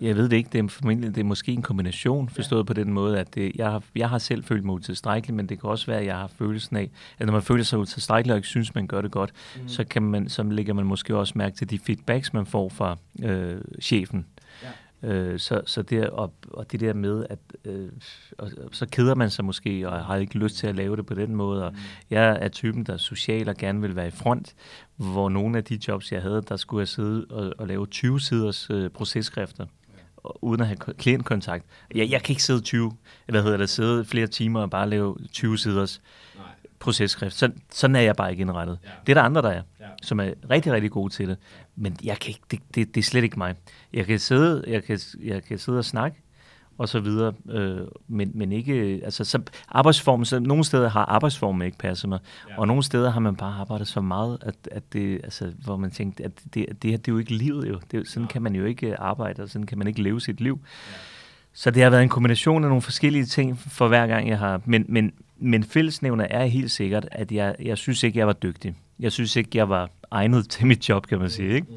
Jeg 0.00 0.16
ved 0.16 0.28
det 0.28 0.36
ikke. 0.36 0.50
Det 0.52 0.64
er, 0.64 0.68
formentlig, 0.68 1.14
det 1.14 1.20
er 1.20 1.24
måske 1.24 1.52
en 1.52 1.62
kombination, 1.62 2.28
forstået 2.28 2.60
ja. 2.60 2.64
på 2.64 2.72
den 2.72 2.92
måde, 2.92 3.18
at 3.18 3.34
det, 3.34 3.52
jeg, 3.54 3.70
har, 3.70 3.82
jeg 3.96 4.08
har 4.08 4.18
selv 4.18 4.44
følt 4.44 4.64
mig 4.64 4.74
utilstrækkelig, 4.74 5.34
men 5.34 5.48
det 5.48 5.60
kan 5.60 5.70
også 5.70 5.86
være, 5.86 6.00
at 6.00 6.06
jeg 6.06 6.16
har 6.16 6.30
følelsen 6.38 6.76
af, 6.76 6.90
at 7.18 7.26
når 7.26 7.32
man 7.32 7.42
føler 7.42 7.64
sig 7.64 7.78
utilstrækkelig 7.78 8.32
og 8.32 8.38
ikke 8.38 8.48
synes, 8.48 8.74
man 8.74 8.86
gør 8.86 9.00
det 9.00 9.10
godt, 9.10 9.30
mm. 9.56 9.68
så, 9.68 9.84
kan 9.84 10.02
man, 10.02 10.28
så 10.28 10.42
lægger 10.42 10.74
man 10.74 10.86
måske 10.86 11.16
også 11.16 11.32
mærke 11.36 11.56
til 11.56 11.70
de 11.70 11.78
feedbacks, 11.78 12.32
man 12.32 12.46
får 12.46 12.68
fra 12.68 12.96
øh, 13.22 13.60
chefen. 13.82 14.26
Øh, 15.02 15.38
så, 15.38 15.60
så 15.66 15.82
det, 15.82 16.10
og, 16.10 16.32
og 16.50 16.72
det 16.72 16.80
der 16.80 16.92
med, 16.94 17.26
at 17.30 17.38
øh, 17.64 17.88
og, 18.38 18.50
og 18.64 18.68
så 18.72 18.86
keder 18.86 19.14
man 19.14 19.30
sig 19.30 19.44
måske, 19.44 19.88
og 19.88 20.04
har 20.04 20.16
ikke 20.16 20.38
lyst 20.38 20.56
til 20.56 20.66
at 20.66 20.76
lave 20.76 20.96
det 20.96 21.06
på 21.06 21.14
den 21.14 21.34
måde. 21.36 21.64
Og 21.66 21.74
jeg 22.10 22.38
er 22.40 22.48
typen, 22.48 22.84
der 22.84 22.92
er 22.92 22.96
social 22.96 23.48
og 23.48 23.56
gerne 23.56 23.80
vil 23.80 23.96
være 23.96 24.08
i 24.08 24.10
front, 24.10 24.54
hvor 24.96 25.28
nogle 25.28 25.58
af 25.58 25.64
de 25.64 25.78
jobs, 25.88 26.12
jeg 26.12 26.22
havde, 26.22 26.42
der 26.48 26.56
skulle 26.56 26.80
jeg 26.80 26.88
sidde 26.88 27.26
og, 27.30 27.52
og 27.58 27.66
lave 27.66 27.86
20 27.86 28.20
siders 28.20 28.70
øh, 28.70 28.90
processkrifter 28.90 29.66
uden 30.42 30.60
at 30.60 30.66
have 30.66 30.76
ko- 30.76 30.92
klientkontakt. 30.98 31.64
Jeg, 31.94 32.10
jeg 32.10 32.22
kan 32.22 32.32
ikke 32.32 32.42
sidde 32.42 32.60
20, 32.60 32.92
hvad 33.28 33.42
hedder 33.42 33.56
det, 33.56 33.68
sidde 33.70 34.04
flere 34.04 34.26
timer 34.26 34.60
og 34.60 34.70
bare 34.70 34.90
lave 34.90 35.16
20 35.32 35.58
siders 35.58 36.00
Nej. 36.36 36.44
processkrift. 36.78 37.34
Så, 37.36 37.50
sådan 37.72 37.96
er 37.96 38.00
jeg 38.00 38.16
bare 38.16 38.30
ikke 38.30 38.40
indrettet. 38.40 38.78
Ja. 38.84 38.90
Det 39.06 39.12
er 39.12 39.14
der 39.14 39.22
andre, 39.22 39.42
der 39.42 39.48
er. 39.50 39.62
Som 40.02 40.20
er 40.20 40.30
rigtig, 40.50 40.72
rigtig 40.72 40.90
gode 40.90 41.12
til 41.12 41.28
det. 41.28 41.36
Men 41.76 41.96
jeg 42.04 42.18
kan 42.18 42.28
ikke, 42.28 42.40
det, 42.50 42.60
det, 42.74 42.94
det 42.94 43.00
er 43.00 43.04
slet 43.04 43.24
ikke 43.24 43.38
mig. 43.38 43.54
Jeg 43.92 44.06
kan 44.06 44.18
sidde, 44.18 44.64
jeg 44.66 44.84
kan, 44.84 44.98
jeg 45.24 45.44
kan 45.44 45.58
sidde 45.58 45.78
og 45.78 45.84
snakke, 45.84 46.22
og 46.78 46.88
så 46.88 47.00
videre, 47.00 47.32
øh, 47.50 47.78
men, 48.08 48.30
men 48.34 48.52
ikke, 48.52 49.00
altså 49.04 49.24
så 49.24 49.42
arbejdsformen, 49.68 50.24
så 50.24 50.38
nogle 50.38 50.64
steder 50.64 50.88
har 50.88 51.04
arbejdsformen 51.04 51.66
ikke 51.66 51.78
passet 51.78 52.08
mig, 52.08 52.18
Ja. 52.48 52.52
ja. 52.52 52.60
og 52.60 52.66
nogle 52.66 52.82
steder 52.82 53.10
har 53.10 53.20
man 53.20 53.36
bare 53.36 53.54
arbejdet 53.54 53.88
så 53.88 54.00
meget, 54.00 54.38
at, 54.42 54.54
at 54.70 54.92
det, 54.92 55.20
altså, 55.24 55.52
hvor 55.64 55.76
man 55.76 55.90
tænkte, 55.90 56.24
at 56.24 56.30
det, 56.54 56.66
det 56.82 56.90
her, 56.90 56.98
det 56.98 57.08
er 57.08 57.12
jo 57.12 57.18
ikke 57.18 57.34
livet 57.34 57.68
jo, 57.68 57.80
det, 57.90 58.08
sådan 58.08 58.28
kan 58.28 58.42
man 58.42 58.54
jo 58.54 58.64
ikke 58.64 58.86
øh, 58.86 58.96
arbejde, 58.98 59.42
og 59.42 59.48
sådan 59.48 59.66
kan 59.66 59.78
man 59.78 59.86
ikke 59.86 60.02
leve 60.02 60.20
sit 60.20 60.40
liv. 60.40 60.60
Så 61.52 61.70
det 61.70 61.82
har 61.82 61.90
været 61.90 62.02
en 62.02 62.08
kombination 62.08 62.64
af 62.64 62.68
nogle 62.70 62.82
forskellige 62.82 63.24
ting 63.24 63.58
for 63.58 63.88
hver 63.88 64.06
gang 64.06 64.28
jeg 64.28 64.38
har, 64.38 64.60
men, 64.64 64.84
men, 64.88 65.12
men 65.38 65.64
fællesnævner 65.64 66.26
er 66.30 66.44
helt 66.44 66.70
sikkert, 66.70 67.08
at 67.12 67.32
jeg, 67.32 67.56
jeg 67.62 67.78
synes 67.78 68.02
ikke, 68.02 68.18
jeg 68.18 68.26
var 68.26 68.32
dygtig. 68.32 68.74
Jeg 69.00 69.12
synes 69.12 69.36
ikke, 69.36 69.50
jeg 69.54 69.68
var 69.68 69.90
egnet 70.10 70.48
til 70.48 70.66
mit 70.66 70.88
job, 70.88 71.06
kan 71.06 71.18
man 71.18 71.30
sige, 71.30 71.54
ikke? 71.54 71.66
Mm. 71.70 71.76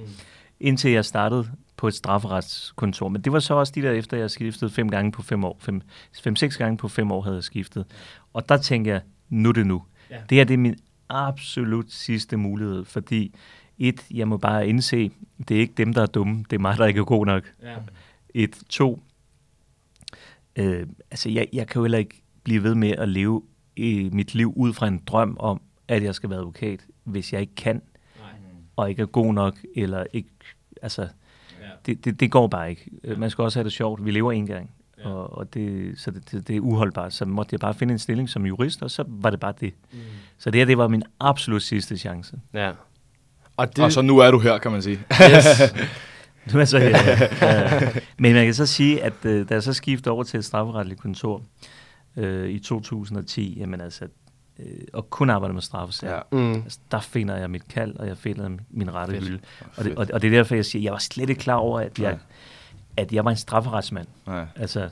indtil 0.60 0.92
jeg 0.92 1.06
startede 1.06 1.52
på 1.78 1.88
et 1.88 1.94
strafferetskontor. 1.94 3.10
Men 3.10 3.22
det 3.22 3.34
var 3.34 3.40
så 3.40 3.54
også 3.54 3.74
de 3.76 3.82
der, 3.82 3.92
efter 3.92 4.18
jeg 4.18 4.32
skiftede 4.32 4.72
fem 4.72 4.90
gange 4.90 5.12
på 5.12 5.22
fem 5.22 5.44
år. 5.44 5.58
Fem, 5.60 5.82
fem 6.24 6.36
seks 6.36 6.58
gange 6.58 6.78
på 6.78 6.88
fem 6.88 7.12
år 7.12 7.22
havde 7.22 7.36
jeg 7.36 7.44
skiftet. 7.44 7.86
Og 8.34 8.50
der 8.50 8.58
tænker 8.58 8.92
jeg, 8.92 9.02
nu 9.30 9.50
er 9.50 9.54
det 9.54 9.68
nu. 9.68 9.84
Ja. 10.10 10.16
Det 10.30 10.38
her 10.38 10.44
det 10.44 10.54
er 10.54 10.58
min 10.58 10.76
absolut 11.10 11.92
sidste 11.92 12.38
mulighed, 12.38 12.86
fordi 12.86 13.36
et, 13.78 14.06
jeg 14.12 14.28
må 14.28 14.38
bare 14.38 14.68
indse, 14.68 15.12
det 15.48 15.58
er 15.58 15.62
ikke 15.62 15.74
dem, 15.78 15.94
der 15.94 16.02
er 16.02 16.06
dumme, 16.06 16.44
det 16.50 16.56
er 16.56 16.60
mig, 16.60 16.78
der 16.78 16.86
ikke 16.86 17.00
er 17.00 17.04
god 17.04 17.26
nok. 17.26 17.44
Ja. 17.64 17.76
Et, 18.34 18.58
to, 18.70 19.04
øh, 20.56 20.88
altså 21.12 21.30
jeg, 21.30 21.48
jeg 21.54 21.68
kan 21.68 21.80
jo 21.80 21.84
heller 21.84 21.98
ikke 21.98 22.24
blive 22.44 22.64
ved 22.64 22.76
med 22.76 22.92
at 22.92 23.10
leve 23.10 23.44
i 23.76 24.10
mit 24.14 24.36
liv 24.36 24.54
ud 24.56 24.74
fra 24.74 24.88
en 24.88 25.02
drøm 25.08 25.38
om, 25.40 25.62
at 25.88 26.04
jeg 26.04 26.16
skal 26.16 26.30
være 26.30 26.40
advokat, 26.40 26.86
hvis 27.04 27.34
jeg 27.34 27.42
ikke 27.42 27.56
kan, 27.56 27.76
Nej. 28.20 28.30
og 28.76 28.90
ikke 28.90 29.02
er 29.02 29.06
god 29.06 29.34
nok, 29.34 29.58
eller 29.76 30.04
ikke, 30.14 30.30
altså, 30.82 31.02
Ja. 31.62 31.66
det, 31.86 32.06
det, 32.06 32.20
det 32.20 32.32
går 32.32 32.48
bare 32.48 32.70
ikke. 32.70 32.92
Øh, 33.04 33.20
Man 33.20 33.30
skal 33.30 33.42
også 33.44 33.60
have 33.60 33.64
det 33.64 33.72
sjovt. 33.74 34.06
Vi 34.06 34.12
lever 34.12 34.32
en 34.32 34.46
gang. 34.48 34.72
Ja. 34.98 35.10
Ja. 35.10 35.14
Og, 35.16 35.38
og 35.38 35.54
det, 35.54 35.94
så 36.00 36.12
det, 36.12 36.32
det, 36.32 36.48
det 36.48 36.56
er 36.56 36.60
uholdbart. 36.60 37.14
Så 37.14 37.26
måtte 37.26 37.54
jeg 37.54 37.60
bare 37.60 37.74
finde 37.74 37.92
en 37.92 38.00
stilling 38.00 38.30
som 38.30 38.46
jurist, 38.46 38.82
og 38.84 38.92
så 38.92 39.04
var 39.08 39.30
det 39.30 39.40
bare 39.40 39.54
det. 39.62 39.74
Mm. 39.92 40.00
Så 40.38 40.52
det 40.52 40.60
her, 40.60 40.66
det 40.66 40.78
var 40.78 40.88
min 40.88 41.04
absolut 41.20 41.62
sidste 41.64 41.98
chance. 41.98 42.40
Ja. 42.54 42.72
Og 43.58 43.68
det, 43.68 43.76
Det... 43.76 43.84
Og 43.86 43.92
så 43.92 44.02
nu 44.02 44.18
er 44.18 44.32
du 44.32 44.40
her, 44.40 44.58
kan 44.58 44.72
man 44.72 44.82
sige. 44.82 45.00
yes. 45.36 45.74
Nu 46.54 46.60
er 46.60 46.66
så 46.66 46.80
her. 46.80 46.90
ja. 47.42 47.90
Men 48.20 48.34
man 48.34 48.46
kan 48.46 48.54
så 48.54 48.66
sige, 48.66 49.04
at 49.04 49.26
øh, 49.26 49.50
da 49.50 49.54
jeg 49.54 49.64
så 49.64 49.74
skiftede 49.74 50.14
over 50.14 50.24
til 50.24 50.38
et 50.38 50.46
strafferetligt 50.46 51.00
kontor 51.02 51.42
øh, 52.18 52.50
i 52.50 52.60
2010, 52.60 53.58
jamen 53.60 53.82
altså, 53.82 54.08
øh, 54.66 54.82
og 54.94 55.10
kun 55.10 55.30
arbejder 55.30 55.54
med 55.54 55.62
straffesager, 55.62 56.14
Ja. 56.16 56.22
Mm. 56.32 56.54
altså, 56.54 56.80
der 56.92 57.00
finder 57.00 57.38
jeg 57.38 57.50
mit 57.50 57.68
kald, 57.68 57.96
og 57.96 58.08
jeg 58.08 58.18
finder 58.18 58.50
min 58.70 58.94
rette 58.94 59.14
Fedt. 59.14 59.28
hylde. 59.28 59.40
Og 59.78 59.84
det, 59.84 59.96
og, 59.96 60.08
og 60.14 60.22
det 60.22 60.28
er 60.28 60.32
derfor, 60.32 60.56
jeg 60.56 60.66
siger, 60.66 60.84
jeg 60.84 60.92
var 60.92 61.00
slet 61.00 61.30
ikke 61.30 61.42
klar 61.42 61.56
over, 61.56 61.80
at 61.80 62.00
jeg, 62.00 62.12
Nej. 62.12 62.20
at 62.98 63.12
jeg 63.12 63.26
var 63.26 63.32
en 63.32 63.38
strafferetsmand. 63.38 64.08
Nej. 64.28 64.46
Altså, 64.56 64.90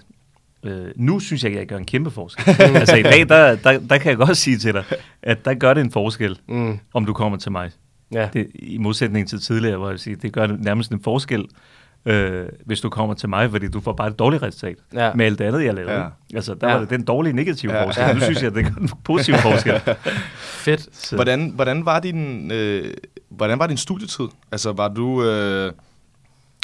øh, 0.63 0.91
nu 0.95 1.19
synes 1.19 1.43
jeg, 1.43 1.51
at 1.51 1.57
jeg 1.57 1.67
gør 1.67 1.77
en 1.77 1.85
kæmpe 1.85 2.11
forskel. 2.11 2.55
altså 2.75 2.95
i 2.95 3.03
dag, 3.03 3.29
der, 3.29 3.55
der, 3.55 3.79
der 3.79 3.97
kan 3.97 4.09
jeg 4.09 4.17
godt 4.17 4.38
sige 4.38 4.57
til 4.57 4.73
dig, 4.73 4.83
at 5.21 5.45
der 5.45 5.53
gør 5.53 5.73
det 5.73 5.81
en 5.81 5.91
forskel, 5.91 6.39
Mm. 6.47 6.79
om 6.93 7.05
du 7.05 7.13
kommer 7.13 7.38
til 7.38 7.51
mig. 7.51 7.71
Ja. 8.13 8.29
Det, 8.33 8.47
I 8.53 8.77
modsætning 8.77 9.29
til 9.29 9.39
tidligere, 9.41 9.77
hvor 9.77 9.89
jeg 9.89 9.99
siger, 9.99 10.17
det 10.17 10.33
gør 10.33 10.47
nærmest 10.47 10.91
en 10.91 11.03
forskel, 11.03 11.45
øh, 12.05 12.47
hvis 12.65 12.81
du 12.81 12.89
kommer 12.89 13.15
til 13.15 13.29
mig, 13.29 13.51
fordi 13.51 13.67
du 13.67 13.79
får 13.81 13.93
bare 13.93 14.07
et 14.07 14.19
dårligt 14.19 14.43
resultat 14.43 14.75
Ja. 14.93 15.13
med 15.13 15.25
alt 15.25 15.39
det 15.39 15.45
andet, 15.45 15.63
jeg 15.65 15.73
lavede. 15.73 15.93
Ja. 15.93 16.05
Altså, 16.35 16.53
der 16.53 16.67
Ja. 16.67 16.73
var 16.73 16.79
det 16.79 16.89
den 16.89 17.03
dårlige 17.05 17.33
negative 17.33 17.73
Ja. 17.73 17.85
forskel. 17.85 18.13
Nu 18.15 18.19
synes 18.21 18.41
jeg, 18.41 18.47
at 18.49 18.55
det 18.55 18.65
gør 18.65 18.81
en 18.81 18.89
positiv 19.03 19.33
forskel. 19.51 19.81
Fedt. 20.39 20.95
Så, 20.95 21.15
Hvordan, 21.15 21.49
hvordan, 21.49 21.85
var 21.85 21.99
din, 21.99 22.51
øh, 22.51 22.93
hvordan 23.29 23.59
var 23.59 23.67
din 23.67 23.77
studietid? 23.77 24.25
Altså, 24.51 24.71
var 24.71 24.87
du, 24.87 25.23
øh, 25.23 25.71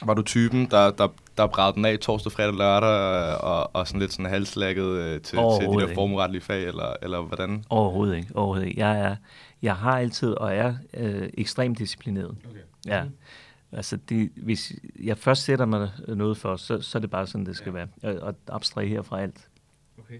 var 0.06 0.14
du 0.14 0.22
typen, 0.22 0.68
der, 0.72 0.92
der, 0.92 1.08
der 1.38 1.48
brædte 1.48 1.76
den 1.76 1.86
af 1.86 2.00
torsdag, 2.00 2.32
fredag, 2.32 2.54
lørdag, 2.54 3.38
og, 3.42 3.76
og 3.76 3.88
sådan 3.88 4.02
lidt 4.02 4.12
sådan 4.12 4.26
halslækket 4.26 4.84
øh, 4.86 5.12
til, 5.12 5.22
til 5.22 5.38
de 5.70 5.80
der 5.88 5.94
formueretlige 5.94 6.42
fag, 6.42 6.64
eller, 6.64 6.94
eller 7.02 7.22
hvordan? 7.22 7.64
Overhovedet 7.70 8.16
ikke. 8.16 8.28
Overhovedet 8.36 8.68
ikke. 8.68 8.80
Jeg, 8.82 9.00
er, 9.00 9.16
jeg 9.62 9.76
har 9.76 9.98
altid 10.00 10.30
og 10.32 10.56
er 10.56 10.74
øh, 10.98 11.30
ekstremt 11.34 11.78
disciplineret. 11.80 12.36
Okay. 12.50 12.60
Ja. 12.88 13.04
Altså, 13.76 13.98
det, 14.10 14.32
hvis 14.36 14.74
jeg 15.00 15.18
først 15.18 15.44
sætter 15.44 15.66
mig 15.66 15.90
noget 16.08 16.38
for, 16.38 16.56
så, 16.56 16.82
så 16.82 16.98
er 16.98 17.00
det 17.00 17.10
bare 17.10 17.28
sådan, 17.28 17.46
det 17.46 17.56
skal 17.56 17.74
ja. 17.74 17.86
være. 18.02 18.16
Og, 18.16 18.28
og 18.28 18.36
abstrahere 18.48 19.04
fra 19.04 19.22
alt. 19.22 19.50
Okay. 19.98 20.20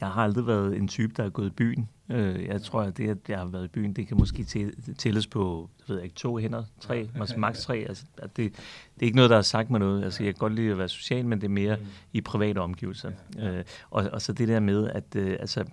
Jeg 0.00 0.08
har 0.08 0.22
aldrig 0.22 0.46
været 0.46 0.76
en 0.76 0.88
type, 0.88 1.12
der 1.16 1.24
er 1.24 1.28
gået 1.28 1.46
i 1.46 1.50
byen. 1.50 1.88
Øh, 2.08 2.44
jeg 2.44 2.62
tror, 2.62 2.82
at 2.82 2.96
det, 2.96 3.08
at 3.08 3.18
jeg 3.28 3.38
har 3.38 3.44
været 3.44 3.64
i 3.64 3.68
byen, 3.68 3.92
det 3.92 4.08
kan 4.08 4.16
måske 4.18 4.42
tæ- 4.42 4.94
tælles 4.98 5.26
på, 5.26 5.70
jeg 5.88 5.94
ved 5.96 6.02
ikke, 6.02 6.14
to 6.14 6.36
hænder, 6.36 6.64
tre, 6.80 7.08
måske 7.18 7.40
maks 7.40 7.62
tre. 7.62 7.76
Altså, 7.88 8.04
det, 8.22 8.36
det 8.36 8.52
er 9.00 9.04
ikke 9.04 9.16
noget, 9.16 9.30
der 9.30 9.36
har 9.36 9.42
sagt 9.42 9.70
mig 9.70 9.80
noget. 9.80 10.04
Altså, 10.04 10.24
jeg 10.24 10.34
kan 10.34 10.38
godt 10.38 10.54
lide 10.54 10.70
at 10.70 10.78
være 10.78 10.88
social, 10.88 11.26
men 11.26 11.40
det 11.40 11.46
er 11.46 11.50
mere 11.50 11.78
i 12.12 12.20
private 12.20 12.58
omgivelser. 12.58 13.12
Øh, 13.38 13.64
og, 13.90 14.10
og 14.12 14.22
så 14.22 14.32
det 14.32 14.48
der 14.48 14.60
med, 14.60 14.88
at 14.88 15.16
øh, 15.16 15.36
altså, 15.40 15.64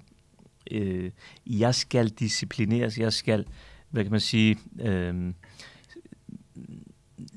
øh, 0.71 1.11
jeg 1.45 1.75
skal 1.75 2.09
disciplineres, 2.09 2.97
jeg 2.97 3.13
skal, 3.13 3.45
hvad 3.89 4.03
kan 4.03 4.11
man 4.11 4.19
sige, 4.19 4.57
øh, 4.81 5.33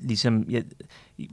ligesom, 0.05 0.45
jeg, 0.49 0.63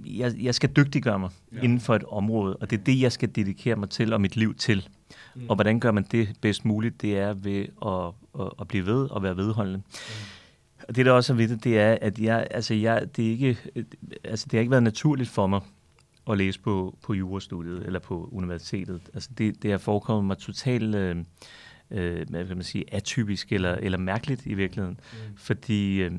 jeg, 0.07 0.35
jeg 0.43 0.55
skal 0.55 0.71
dygtiggøre 0.77 1.19
mig 1.19 1.31
ja. 1.53 1.61
inden 1.61 1.81
for 1.81 1.95
et 1.95 2.05
område, 2.05 2.57
og 2.57 2.71
det 2.71 2.81
er 2.81 2.85
det, 2.85 3.01
jeg 3.01 3.13
skal 3.13 3.29
dedikere 3.35 3.77
mig 3.77 3.91
til 3.91 4.13
og 4.13 4.21
mit 4.21 4.37
liv 4.37 4.55
til. 4.55 4.89
Mm. 5.35 5.43
Og 5.49 5.55
hvordan 5.55 5.81
gør 5.81 5.91
man 5.91 6.07
det 6.11 6.29
bedst 6.41 6.65
muligt? 6.65 7.03
Det 7.03 7.19
er 7.19 7.33
ved 7.35 7.67
at, 7.87 8.43
at, 8.45 8.53
at 8.61 8.69
blive 8.69 8.87
ved 8.87 9.11
og 9.11 9.23
være 9.23 9.37
vedholdende. 9.37 9.79
Mm. 9.79 10.85
Og 10.89 10.97
det, 10.97 11.07
der 11.07 11.13
også 11.13 11.33
er 11.33 11.37
ved 11.37 11.49
det, 11.49 11.65
det 11.65 11.79
er, 11.79 11.99
at 12.01 12.19
jeg, 12.19 12.47
altså 12.51 12.75
jeg, 12.75 13.17
det, 13.17 13.27
er 13.27 13.31
ikke, 13.31 13.59
altså 14.25 14.47
det 14.51 14.53
har 14.53 14.59
ikke 14.59 14.71
været 14.71 14.83
naturligt 14.83 15.31
for 15.31 15.47
mig 15.47 15.61
at 16.31 16.39
læse 16.39 16.61
på, 16.61 16.99
på 17.03 17.15
jurastudiet 17.15 17.87
eller 17.87 17.99
på 17.99 18.29
universitetet. 18.33 19.01
Altså 19.15 19.31
det, 19.39 19.63
det 19.63 19.71
har 19.71 19.79
forekommet 19.79 20.25
mig 20.25 20.39
totalt 20.39 20.95
øh, 20.95 21.17
øh, 21.91 22.29
hvad 22.31 22.47
kan 22.47 22.57
man 22.57 22.65
sige, 22.65 22.95
atypisk 22.95 23.53
eller, 23.53 23.75
eller 23.75 23.99
mærkeligt 23.99 24.47
i 24.47 24.55
virkeligheden. 24.55 25.01
Mm. 25.13 25.37
Fordi 25.37 26.03
øh, 26.03 26.13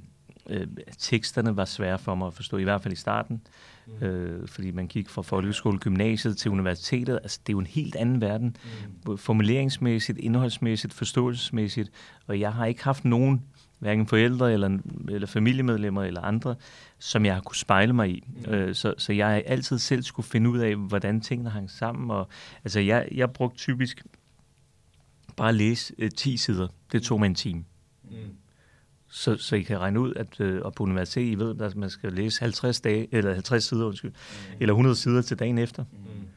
øh, 0.50 0.68
teksterne 0.98 1.58
var 1.58 1.66
svære 1.66 2.00
for 2.00 2.16
mig 2.16 2.28
at 2.28 2.34
forstå, 2.34 2.58
i 2.58 2.64
hvert 2.64 2.82
fald 2.82 2.94
i 2.94 2.98
starten. 2.98 3.42
Mm. 3.88 4.06
Øh, 4.06 4.48
fordi 4.48 4.72
man 4.72 4.88
gik 4.88 5.10
fra 5.10 5.22
folkeskole, 5.22 5.80
gymnasiet 5.80 6.38
til 6.38 6.52
universitetet. 6.52 7.20
Altså 7.24 7.40
det 7.48 7.50
er 7.50 7.54
jo 7.54 7.60
en 7.60 7.68
helt 7.68 7.96
anden 7.96 8.22
verden. 8.22 8.58
Mm. 9.08 9.18
Formuleringsmæssigt, 9.18 10.18
indholdsmæssigt, 10.18 10.94
forståelsesmæssigt. 10.94 11.92
Og 12.28 12.40
jeg 12.40 12.54
har 12.54 12.66
ikke 12.66 12.84
haft 12.84 13.06
nogen 13.06 13.44
hverken 13.80 14.08
forældre 14.08 14.54
eller, 14.54 14.78
eller 15.10 15.28
familiemedlemmer 15.28 16.04
eller 16.04 16.22
andre, 16.22 16.56
som 17.00 17.26
jeg 17.26 17.34
har 17.34 17.42
kunne 17.42 17.56
spejle 17.56 17.94
mig 17.94 18.10
i. 18.10 18.24
Mm. 18.48 18.54
Øh, 18.54 18.76
så, 18.76 18.94
så 18.98 19.14
jeg 19.14 19.44
altid 19.46 19.80
selv 19.80 20.04
skulle 20.04 20.28
finde 20.28 20.50
ud 20.50 20.60
af, 20.60 20.76
hvordan 20.76 21.22
tingene 21.22 21.50
hang 21.50 21.72
sammen. 21.72 22.12
Og, 22.12 22.28
altså 22.64 22.80
jeg, 22.80 23.08
jeg 23.12 23.32
brugte 23.32 23.58
typisk 23.58 24.04
bare 25.36 25.50
at 25.50 25.56
læse 25.56 25.94
øh, 25.98 26.12
10 26.12 26.38
sider. 26.38 26.68
Det 26.92 27.04
tog 27.04 27.20
mig 27.20 27.26
en 27.26 27.36
time. 27.36 27.66
Mm. 28.04 28.18
Så, 29.16 29.38
så 29.38 29.56
I 29.56 29.62
kan 29.62 29.80
regne 29.80 30.00
ud, 30.00 30.14
at 30.16 30.40
øh, 30.40 30.62
og 30.62 30.74
på 30.74 30.84
universitetet, 30.84 31.32
I 31.32 31.36
ved, 31.36 31.62
at 31.62 31.76
man 31.76 31.90
skal 31.90 32.14
læse 32.14 32.40
50, 32.40 32.82
dage, 32.82 33.08
eller 33.12 33.34
50 33.34 33.64
sider, 33.64 33.86
undskyld, 33.86 34.12
mm. 34.12 34.56
eller 34.60 34.74
100 34.74 34.96
sider 34.96 35.22
til 35.22 35.40
dagen 35.40 35.58
efter. 35.58 35.84
Mm. 35.84 36.28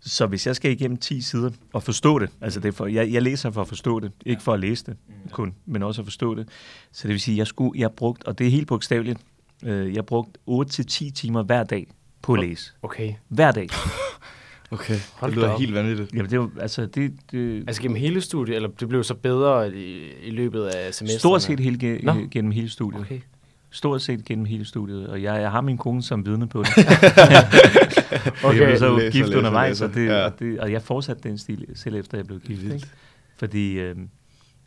Så 0.00 0.26
hvis 0.26 0.46
jeg 0.46 0.56
skal 0.56 0.70
igennem 0.70 0.96
10 0.96 1.20
sider 1.20 1.50
og 1.72 1.82
forstå 1.82 2.18
det, 2.18 2.30
altså 2.40 2.60
det 2.60 2.74
for, 2.74 2.86
jeg, 2.86 3.12
jeg 3.12 3.22
læser 3.22 3.50
for 3.50 3.60
at 3.60 3.68
forstå 3.68 4.00
det, 4.00 4.12
ikke 4.26 4.42
for 4.42 4.52
at 4.52 4.60
læse 4.60 4.86
det 4.86 4.96
kun, 5.32 5.54
men 5.66 5.82
også 5.82 6.00
at 6.00 6.06
forstå 6.06 6.34
det. 6.34 6.48
Så 6.92 7.08
det 7.08 7.12
vil 7.12 7.20
sige, 7.20 7.38
jeg 7.38 7.46
skulle, 7.46 7.80
jeg 7.80 7.92
brugt, 7.92 8.24
og 8.24 8.38
det 8.38 8.46
er 8.46 8.50
helt 8.50 8.66
bogstaveligt, 8.66 9.20
øh, 9.64 9.94
jeg 9.94 10.06
brugt 10.06 10.38
8-10 10.50 11.10
timer 11.10 11.42
hver 11.42 11.64
dag 11.64 11.86
på 12.22 12.32
at 12.32 12.40
læse. 12.40 12.72
Okay. 12.82 13.14
Hver 13.28 13.52
dag. 13.52 13.68
Okay, 14.70 14.94
Hold 15.14 15.30
det 15.30 15.38
lyder 15.38 15.48
op. 15.50 15.60
helt 15.60 15.74
vanvittigt. 15.74 16.12
Jamen, 16.12 16.24
det 16.26 16.32
er 16.32 16.36
jo, 16.36 16.50
altså, 16.60 16.86
det, 16.86 17.12
det 17.30 17.64
Altså 17.66 17.82
gennem 17.82 17.96
hele 17.96 18.20
studiet, 18.20 18.56
eller 18.56 18.68
det 18.68 18.88
blev 18.88 19.04
så 19.04 19.14
bedre 19.14 19.74
i, 19.76 20.10
i 20.22 20.30
løbet 20.30 20.62
af 20.64 20.94
semesteret? 20.94 21.20
stort 21.20 21.42
set 21.42 21.60
hele, 21.60 21.78
ge, 21.78 22.28
gennem 22.30 22.50
hele 22.52 22.68
studiet. 22.70 23.00
Okay. 23.00 23.20
Stort 23.70 24.02
set 24.02 24.24
gennem 24.24 24.44
hele 24.44 24.64
studiet, 24.64 25.06
og 25.08 25.22
jeg, 25.22 25.40
jeg 25.40 25.50
har 25.50 25.60
min 25.60 25.78
kone 25.78 26.02
som 26.02 26.26
vidne 26.26 26.48
på 26.48 26.62
det. 26.62 26.68
Okay. 28.44 28.58
jeg 28.58 28.66
blev 28.66 28.76
så 28.78 28.96
Læser, 28.98 29.10
gift 29.10 29.26
læser, 29.26 29.38
undervejs, 29.38 29.80
og, 29.80 29.88
læser. 29.88 30.00
det, 30.00 30.06
Ja. 30.08 30.24
og, 30.24 30.38
det, 30.38 30.60
og 30.60 30.72
jeg 30.72 30.82
fortsatte 30.82 31.28
den 31.28 31.38
stil, 31.38 31.66
selv 31.74 31.94
efter 31.96 32.18
jeg 32.18 32.26
blev 32.26 32.40
gift. 32.40 32.62
Vildt. 32.62 32.74
Ikke? 32.74 32.86
Fordi 33.38 33.72
øh, 33.78 33.96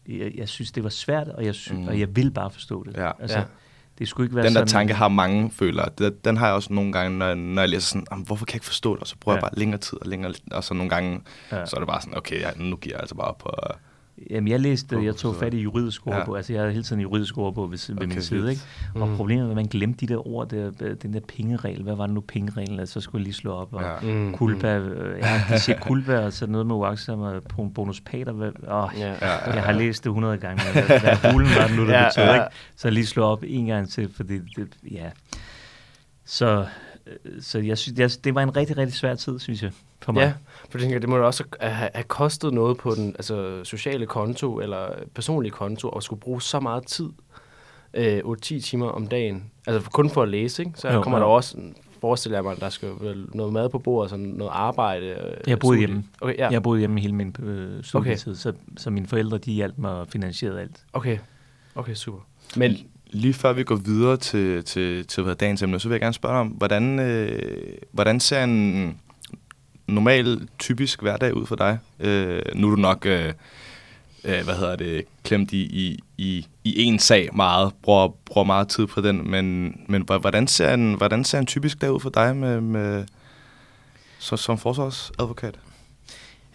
jeg, 0.10 0.32
jeg 0.36 0.50
synes, 0.50 0.72
det 0.72 0.84
var 0.84 0.90
svært, 0.90 1.28
og 1.28 1.46
jeg, 1.46 1.56
sy- 1.56 1.72
mm. 1.72 1.88
og 1.88 2.00
jeg 2.00 2.16
vil 2.16 2.32
bare 2.32 2.50
forstå 2.52 2.84
det. 2.84 2.94
Ja. 2.98 3.12
Altså, 3.22 3.38
Ja. 3.38 3.44
Det 4.02 4.10
skulle 4.10 4.26
ikke 4.26 4.36
være 4.36 4.46
Den 4.46 4.54
der 4.54 4.60
sådan, 4.60 4.68
tanke 4.68 4.94
har 4.94 5.08
mange 5.08 5.52
føler. 5.52 5.86
Den, 5.86 6.14
den 6.26 6.38
har 6.38 6.46
jeg 6.46 6.56
også 6.56 6.74
nogle 6.74 6.92
gange, 6.92 7.18
når, 7.18 7.26
jeg- 7.26 7.36
når 7.36 7.62
jeg 7.62 7.70
læser 7.70 7.88
sådan, 7.88 8.06
"Jamen, 8.12 8.26
hvorfor 8.26 8.46
kan 8.46 8.54
jeg 8.54 8.56
ikke 8.56 8.66
forstå 8.66 8.94
det? 8.96 9.02
Og 9.02 9.08
så 9.08 9.16
bruger 9.20 9.34
ja. 9.34 9.38
jeg 9.38 9.42
bare 9.42 9.60
længere 9.60 9.80
tid 9.80 9.98
og 10.02 10.08
længere, 10.08 10.34
og 10.52 10.64
så 10.64 10.74
nogle 10.74 10.90
gange, 10.90 11.22
ja. 11.52 11.66
Så 11.66 11.76
er 11.76 11.80
det 11.80 11.88
bare 11.88 12.02
sådan, 12.02 12.18
okay, 12.18 12.40
ja, 12.42 12.50
nu 12.56 12.76
giver 12.76 12.96
jeg 12.96 13.00
altså 13.02 13.16
bare 13.16 13.34
på... 13.40 13.50
Uh, 13.70 13.76
Jamen, 14.30 14.48
jeg 14.48 14.60
læste, 14.60 14.96
På- 14.96 15.02
jeg 15.02 15.16
tog 15.16 15.36
fat 15.36 15.54
i 15.54 15.58
juridisk 15.62 16.06
Ja. 16.06 16.20
ordbog. 16.20 16.38
Altså, 16.38 16.54
jeg 16.54 16.62
havde 16.62 16.72
hele 16.72 16.84
tiden 16.84 17.02
juridisk 17.02 17.38
ordbog 17.38 17.72
ved, 17.72 17.80
ved 17.88 17.98
Okay, 17.98 18.08
min 18.08 18.22
side, 18.22 18.50
ikke? 18.50 18.62
Og 18.96 19.08
Mm. 19.10 19.16
problemet 19.16 19.44
var, 19.44 19.50
at 19.50 19.56
man 19.56 19.66
glemte 19.66 20.08
de 20.08 20.14
der 20.14 20.28
ord, 20.28 20.50
der, 20.50 20.72
den 21.02 21.14
der 21.14 21.20
pengeregel. 21.20 21.84
Hvad 21.84 21.96
var 21.96 22.06
det 22.06 22.14
nu, 22.16 22.22
pengereglen? 22.22 22.80
Altså, 22.80 22.94
så 22.94 23.02
skulle 23.02 23.20
jeg 23.20 23.24
lige 23.24 23.34
slå 23.34 23.52
op. 23.52 23.74
Og, 23.74 23.82
Ja. 24.04 24.14
Mm. 24.14 24.34
Kulpa, 24.34 24.78
øh, 24.78 25.20
ja, 25.20 25.42
de 25.50 25.60
siger 25.60 25.80
kulpa, 25.80 26.20
og 26.20 26.34
så 26.34 26.48
noget 26.48 26.68
med 26.68 26.76
uagtsom 26.76 27.20
og 27.20 27.42
bonus 27.76 28.02
pater. 28.02 28.32
Hvad, 28.32 28.52
åh, 28.72 28.90
Ja. 28.98 29.08
Ja. 29.22 29.52
Jeg 29.54 29.64
har 29.64 29.72
læst 29.72 30.04
det 30.04 30.10
100 30.10 30.38
gange, 30.38 30.64
men 30.76 30.84
hvad, 30.86 31.00
hvad 31.00 31.32
hulen 31.32 31.50
var 31.60 31.68
det 31.68 31.76
nu, 31.76 31.88
der 31.88 32.00
Ja, 32.02 32.08
betød, 32.10 32.24
ja. 32.24 32.34
ikke? 32.34 32.46
Så 32.76 32.90
lige 32.90 33.06
slå 33.06 33.24
op 33.24 33.44
en 33.48 33.66
gang 33.66 33.90
til, 33.90 34.10
fordi 34.16 34.38
det, 34.56 34.68
ja. 34.92 35.10
Så, 36.26 36.66
øh, 37.08 37.42
så 37.42 37.60
jeg 37.60 37.78
synes, 37.78 37.96
det, 38.16 38.24
det 38.24 38.36
var 38.36 38.44
en 38.44 38.56
rigtig, 38.56 38.78
rigtig 38.78 38.96
svær 38.96 39.16
tid, 39.16 39.40
synes 39.40 39.64
jeg, 39.64 39.72
for 40.02 40.12
mig. 40.12 40.22
Ja, 40.22 40.34
for 40.72 40.78
jeg 40.78 40.82
tænker, 40.82 41.00
det 41.00 41.10
må 41.10 41.18
da 41.18 41.24
også 41.24 41.44
have, 41.60 41.90
have 41.94 42.04
kostet 42.08 42.54
noget 42.54 42.78
på 42.78 42.96
den 42.96 43.08
altså, 43.08 43.64
sociale 43.64 44.06
konto 44.06 44.60
eller 44.60 44.88
personlige 45.16 45.52
konto 45.52 45.90
at 45.90 46.04
skulle 46.04 46.20
bruge 46.20 46.42
så 46.42 46.60
meget 46.60 46.86
tid, 46.88 47.10
øh, 47.94 48.18
8-10 48.26 48.62
timer 48.62 48.88
om 48.88 49.08
dagen. 49.08 49.44
Altså 49.68 49.90
kun 49.90 50.10
for 50.10 50.24
at 50.24 50.30
læse, 50.30 50.62
ikke? 50.64 50.72
Så 50.80 50.90
Jo, 50.90 51.02
kommer 51.02 51.20
jo. 51.20 51.24
der 51.26 51.30
også, 51.32 51.58
forestiller 52.02 52.38
jeg 52.38 52.44
mig, 52.44 52.52
at 52.52 52.60
der 52.60 52.70
skal 52.70 52.90
noget 53.34 53.54
mad 53.54 53.70
på 53.70 53.80
bordet, 53.80 54.10
sådan 54.10 54.26
noget 54.26 54.52
arbejde. 54.56 55.06
øh, 55.06 55.18
Jeg 55.48 55.60
boede 55.60 55.80
hjemme. 55.80 56.04
Okay, 56.22 56.38
ja. 56.38 56.50
Jeg 56.50 56.64
boede 56.64 56.80
hjemme 56.80 57.00
hele 57.00 57.14
min 57.16 57.36
øh, 57.44 57.84
studietid, 57.84 58.32
okay. 58.32 58.40
så, 58.40 58.54
så 58.78 58.90
mine 58.90 59.08
forældre, 59.08 59.38
de 59.38 59.52
hjalp 59.52 59.78
mig 59.78 59.92
og 59.92 60.08
finansierede 60.08 60.62
alt. 60.62 60.84
Okay, 60.94 61.18
okay, 61.76 61.94
super. 61.94 62.20
Men 62.56 62.78
Lige 63.14 63.34
før 63.34 63.54
vi 63.54 63.64
går 63.64 63.76
videre 63.76 64.18
til, 64.18 64.64
til, 64.64 65.08
til 65.08 65.24
hvad 65.24 65.36
dagens 65.36 65.62
emne, 65.62 65.80
så 65.80 65.88
vil 65.88 65.94
jeg 65.94 66.02
gerne 66.02 66.14
spørge 66.14 66.34
dig 66.34 66.42
om, 66.42 66.48
hvordan, 66.48 67.00
øh, 67.00 67.40
hvordan 67.92 68.20
ser 68.20 68.44
en 68.44 68.98
normal, 69.92 70.48
typisk 70.60 71.02
hverdag 71.02 71.34
ud 71.34 71.46
for 71.46 71.56
dig? 71.56 71.80
Øh, 72.00 72.42
nu 72.56 72.68
er 72.68 72.76
du 72.76 72.82
nok, 72.82 73.06
øh, 73.06 73.34
øh, 74.24 74.44
hvad 74.44 74.56
hedder 74.56 74.76
det, 74.76 75.06
klemt 75.24 75.52
i, 75.52 75.62
i, 75.62 76.00
i, 76.18 76.48
i 76.64 76.84
en 76.84 77.00
sag 77.00 77.30
meget, 77.36 77.74
bruger, 77.82 78.08
bruger 78.26 78.46
meget 78.46 78.68
tid 78.68 78.88
på 78.88 79.02
den, 79.02 79.32
men, 79.32 79.76
men 79.88 80.02
hvordan 80.02 80.48
ser, 80.48 80.74
en, 80.74 80.94
hvordan 80.94 81.24
ser 81.24 81.40
en 81.40 81.46
typisk 81.46 81.82
dag 81.82 81.92
ud 81.92 82.00
for 82.00 82.10
dig 82.10 82.36
med, 82.36 82.62
med, 82.62 83.06
så, 84.20 84.38
som 84.38 84.58
forsvarsadvokat? 84.58 85.60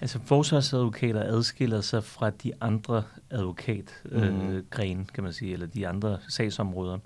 Altså 0.00 0.18
forsvarsadvokater 0.24 1.22
adskiller 1.22 1.80
sig 1.80 2.04
fra 2.04 2.30
de 2.30 2.52
andre 2.60 3.02
advokatgrene, 3.30 4.54
øh, 4.54 4.62
grene, 4.70 5.06
kan 5.14 5.24
man 5.24 5.32
sige, 5.32 5.52
eller 5.52 5.66
de 5.66 5.88
andre 5.88 6.18
sagsområder 6.28 6.98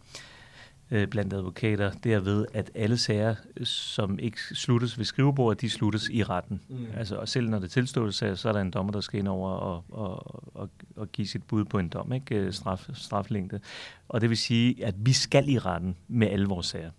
øh, 0.91 1.09
blandt 1.09 1.33
advokater, 1.33 1.91
derved 2.05 2.47
at 2.55 2.71
alle 2.75 2.99
sager, 2.99 3.35
som 3.65 4.19
ikke 4.19 4.39
sluttes 4.55 4.99
ved 4.99 5.05
skrivebordet, 5.05 5.61
de 5.61 5.71
sluttes 5.71 6.09
i 6.09 6.23
retten. 6.23 6.61
Mm. 6.69 6.87
Altså, 6.97 7.17
og 7.17 7.29
selv 7.29 7.49
når 7.49 7.59
det 7.59 7.71
tilstås, 7.71 8.15
så 8.15 8.49
er 8.49 8.53
der 8.53 8.61
en 8.61 8.71
dommer, 8.71 8.93
der 8.93 9.01
skal 9.01 9.19
ind 9.19 9.29
over 9.29 9.51
og, 9.51 9.85
og, 9.89 10.47
og, 10.55 10.71
og 10.97 11.13
give 11.13 11.27
sit 11.27 11.43
bud 11.45 11.65
på 11.65 11.79
en 11.79 11.89
dom, 11.89 12.13
ikke? 12.13 12.35
Øh, 12.35 12.53
Straf, 12.53 12.89
straflængde. 12.95 13.61
Og 14.09 14.21
det 14.21 14.31
vil 14.31 14.39
sige, 14.39 14.87
at 14.87 14.95
vi 14.99 15.13
skal 15.13 15.49
i 15.49 15.59
retten 15.59 15.97
med 16.09 16.29
alle 16.29 16.47
vores 16.47 16.67
sager. 16.67 16.91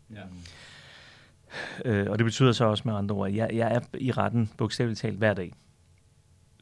Øh, 1.86 2.08
og 2.10 2.17
det 2.17 2.25
betyder 2.25 2.51
så 2.51 2.65
også 2.65 2.84
med 2.86 2.93
andre 2.93 3.15
ord, 3.15 3.27
at 3.27 3.36
jeg, 3.36 3.49
jeg 3.54 3.75
er 3.75 3.80
i 3.97 4.12
retten 4.12 4.49
bogstaveligt 4.58 4.99
talt 4.99 5.17
hver 5.17 5.34
dag. 5.34 5.54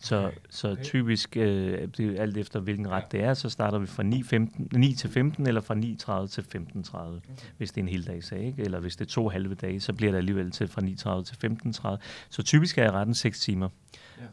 Så, 0.01 0.31
så 0.49 0.75
typisk, 0.83 1.37
øh, 1.37 1.87
det 1.97 2.19
alt 2.19 2.37
efter 2.37 2.59
hvilken 2.59 2.89
ret 2.89 3.11
det 3.11 3.23
er, 3.23 3.33
så 3.33 3.49
starter 3.49 3.79
vi 3.79 3.87
fra 3.87 4.03
9, 4.03 4.23
15, 4.23 4.69
9 4.73 4.93
til 4.93 5.09
15, 5.09 5.47
eller 5.47 5.61
fra 5.61 5.75
9.30 6.23 6.27
til 6.27 6.41
15.30, 6.41 6.97
okay. 6.97 7.19
hvis 7.57 7.71
det 7.71 7.77
er 7.77 7.83
en 7.83 7.89
hel 7.89 8.07
dag 8.07 8.23
sag, 8.23 8.43
ikke? 8.43 8.63
eller 8.63 8.79
hvis 8.79 8.95
det 8.95 9.05
er 9.05 9.09
to 9.09 9.29
halve 9.29 9.55
dage, 9.55 9.79
så 9.79 9.93
bliver 9.93 10.11
det 10.11 10.17
alligevel 10.17 10.51
til 10.51 10.67
fra 10.67 10.81
9.30 10.81 11.23
til 11.23 11.97
15.30. 11.97 12.03
Så 12.29 12.43
typisk 12.43 12.77
er 12.77 12.83
jeg 12.83 12.91
retten 12.93 13.15
6 13.15 13.39
timer 13.39 13.69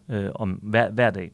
øh, 0.08 0.30
om 0.34 0.50
hver, 0.50 0.90
hver 0.90 1.10
dag. 1.10 1.32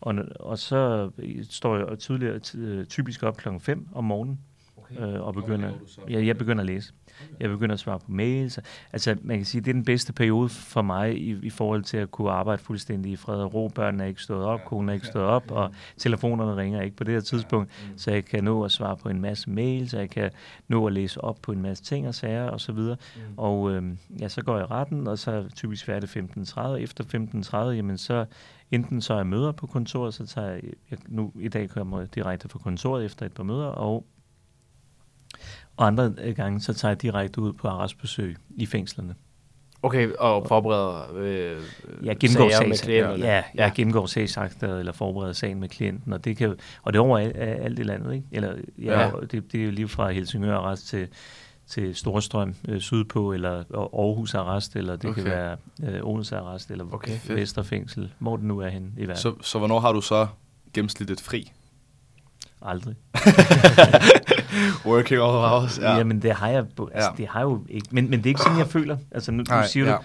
Og, 0.00 0.14
og 0.40 0.58
så 0.58 1.10
står 1.50 1.76
jeg 1.76 1.98
tidligere, 1.98 2.40
øh, 2.56 2.86
typisk 2.86 3.22
op 3.22 3.36
klokken 3.36 3.60
5 3.60 3.88
om 3.92 4.04
morgenen, 4.04 4.40
okay. 4.76 5.00
øh, 5.00 5.20
og 5.20 5.34
begynder, 5.34 5.72
ja, 6.08 6.24
jeg 6.24 6.38
begynder 6.38 6.60
at 6.60 6.66
læse. 6.66 6.92
Jeg 7.40 7.48
begynder 7.48 7.72
at 7.72 7.80
svare 7.80 7.98
på 7.98 8.06
mails. 8.08 8.58
Altså, 8.92 9.16
man 9.22 9.36
kan 9.36 9.46
sige, 9.46 9.60
det 9.60 9.68
er 9.68 9.74
den 9.74 9.84
bedste 9.84 10.12
periode 10.12 10.48
for 10.48 10.82
mig 10.82 11.18
i, 11.18 11.36
i 11.42 11.50
forhold 11.50 11.82
til 11.82 11.96
at 11.96 12.10
kunne 12.10 12.30
arbejde 12.30 12.62
fuldstændig 12.62 13.12
i 13.12 13.16
fred 13.16 13.36
og 13.36 13.54
ro. 13.54 13.68
Børnene 13.68 14.02
er 14.02 14.08
ikke 14.08 14.22
stået 14.22 14.44
op, 14.44 14.60
konen 14.64 14.88
er 14.88 14.92
ikke 14.92 15.06
stået 15.06 15.24
op, 15.24 15.50
og 15.50 15.70
telefonerne 15.96 16.56
ringer 16.56 16.82
ikke 16.82 16.96
på 16.96 17.04
det 17.04 17.14
her 17.14 17.20
tidspunkt. 17.20 17.70
Så 17.96 18.10
jeg 18.10 18.24
kan 18.24 18.44
nå 18.44 18.64
at 18.64 18.72
svare 18.72 18.96
på 18.96 19.08
en 19.08 19.20
masse 19.20 19.50
mails, 19.50 19.90
så 19.90 19.98
jeg 19.98 20.10
kan 20.10 20.30
nå 20.68 20.86
at 20.86 20.92
læse 20.92 21.20
op 21.20 21.38
på 21.42 21.52
en 21.52 21.62
masse 21.62 21.84
ting 21.84 22.08
og 22.08 22.14
sager 22.14 22.44
og 22.44 22.60
så 22.60 22.72
videre. 22.72 22.96
Og 23.36 23.70
øh, 23.72 23.82
ja, 24.20 24.28
så 24.28 24.42
går 24.42 24.56
jeg 24.56 24.70
retten, 24.70 25.06
og 25.06 25.18
så 25.18 25.30
er 25.30 25.48
typisk 25.48 25.84
færdig 25.84 26.08
15.30. 26.08 26.60
Efter 26.68 27.04
15.30, 27.04 27.56
jamen 27.56 27.98
så 27.98 28.24
enten 28.70 29.00
så 29.00 29.12
er 29.12 29.18
jeg 29.18 29.26
møder 29.26 29.52
på 29.52 29.66
kontoret, 29.66 30.14
så 30.14 30.26
tager 30.26 30.48
jeg, 30.48 30.62
jeg 30.90 30.98
nu 31.08 31.32
i 31.40 31.48
dag 31.48 31.68
kommer 31.68 32.00
jeg 32.00 32.14
direkte 32.14 32.48
fra 32.48 32.58
kontoret 32.58 33.04
efter 33.04 33.26
et 33.26 33.32
par 33.32 33.42
møder, 33.42 33.66
og 33.66 34.06
og 35.80 35.86
andre 35.86 36.12
gange, 36.36 36.60
så 36.60 36.74
tager 36.74 36.90
jeg 36.90 37.02
direkte 37.02 37.40
ud 37.40 37.52
på 37.52 37.68
arrestbesøg 37.68 38.36
i 38.56 38.66
fængslerne. 38.66 39.14
Okay, 39.82 40.12
og 40.18 40.48
forbereder 40.48 41.14
øh, 41.16 41.62
jeg 42.02 42.18
gennemgår 42.18 42.50
sager 42.50 42.68
med 42.68 42.76
klienterne? 42.76 43.24
Ja, 43.24 43.42
jeg 43.54 43.72
gennemgår 43.74 44.06
sagsakter 44.06 44.76
eller 44.76 44.92
forbereder 44.92 45.32
sagen 45.32 45.60
med 45.60 45.68
klienten, 45.68 46.12
og 46.12 46.24
det, 46.24 46.36
kan, 46.36 46.56
og 46.82 46.92
det 46.92 46.98
er 46.98 47.02
over 47.02 47.18
alt, 47.18 47.36
alt 47.36 47.78
i 47.78 47.82
landet. 47.82 48.14
Ikke? 48.14 48.26
Eller, 48.32 48.54
ja, 48.78 49.00
Ja. 49.00 49.10
Det, 49.30 49.52
det 49.52 49.60
er 49.60 49.64
jo 49.64 49.70
lige 49.70 49.88
fra 49.88 50.10
Helsingør 50.10 50.56
Arrest 50.56 50.86
til, 50.86 51.08
til 51.66 51.94
Storstrøm 51.94 52.54
øh, 52.68 52.80
sydpå, 52.80 53.32
eller 53.32 53.64
Aarhus 53.74 54.34
Arrest, 54.34 54.76
eller 54.76 54.96
det 54.96 55.10
okay. 55.10 55.22
kan 55.22 55.30
være 55.30 55.56
øh, 55.82 56.04
Odense 56.04 56.36
Arrest, 56.36 56.70
eller 56.70 56.84
Okay. 56.92 57.18
Vesterfængsel, 57.28 58.12
hvor 58.18 58.36
det 58.36 58.44
nu 58.44 58.58
er 58.58 58.68
hen 58.68 58.94
i 58.96 59.00
verden. 59.00 59.16
Så, 59.16 59.34
så 59.42 59.58
hvornår 59.58 59.80
har 59.80 59.92
du 59.92 60.00
så 60.00 60.26
gennemsnitligt 60.74 61.20
fri? 61.20 61.52
Aldrig. 62.62 62.94
Working 64.86 65.20
all 65.20 65.36
hours, 65.50 65.78
Ja. 65.78 65.96
Jamen, 65.96 66.22
det 66.22 66.32
har 66.32 66.48
jeg, 66.48 66.58
altså, 66.58 66.88
Ja. 66.94 67.06
det 67.16 67.26
har 67.28 67.40
jo 67.42 67.64
ikke, 67.68 67.86
men, 67.90 68.10
men 68.10 68.18
det 68.18 68.26
er 68.26 68.30
ikke 68.30 68.40
sådan, 68.40 68.58
jeg 68.58 68.66
føler. 68.66 68.96
Altså, 69.10 69.32
nu, 69.32 69.36
nu 69.36 69.44
Nej, 69.48 69.66
siger 69.66 69.86
ja. 69.90 69.96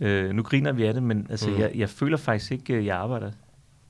du, 0.00 0.04
øh, 0.06 0.30
nu 0.34 0.42
griner 0.42 0.72
vi 0.72 0.84
af 0.84 0.94
det, 0.94 1.02
men 1.02 1.26
altså, 1.30 1.50
Mm. 1.50 1.58
jeg, 1.58 1.70
jeg 1.74 1.88
føler 1.90 2.16
faktisk 2.16 2.52
ikke, 2.52 2.74
at 2.74 2.84
jeg 2.84 2.96
arbejder. 2.96 3.30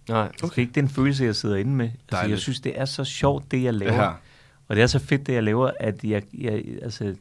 Nej. 0.08 0.28
Okay. 0.42 0.46
Det 0.48 0.56
er 0.56 0.58
ikke 0.58 0.72
den 0.74 0.88
følelse, 0.88 1.24
jeg 1.24 1.36
sidder 1.36 1.56
inde 1.56 1.70
med. 1.72 1.90
Altså, 2.12 2.26
jeg 2.28 2.38
synes, 2.38 2.60
det 2.60 2.80
er 2.80 2.84
så 2.84 3.04
sjovt, 3.04 3.50
det 3.50 3.62
jeg 3.62 3.74
laver. 3.74 3.92
Det 3.92 4.00
her. 4.00 4.12
Og 4.68 4.76
det 4.76 4.82
er 4.82 4.86
så 4.86 4.98
fedt, 4.98 5.26
det 5.26 5.32
jeg 5.32 5.42
laver, 5.42 5.70
at 5.80 6.04
jeg, 6.04 6.22
jeg 6.38 6.62
altså, 6.82 7.14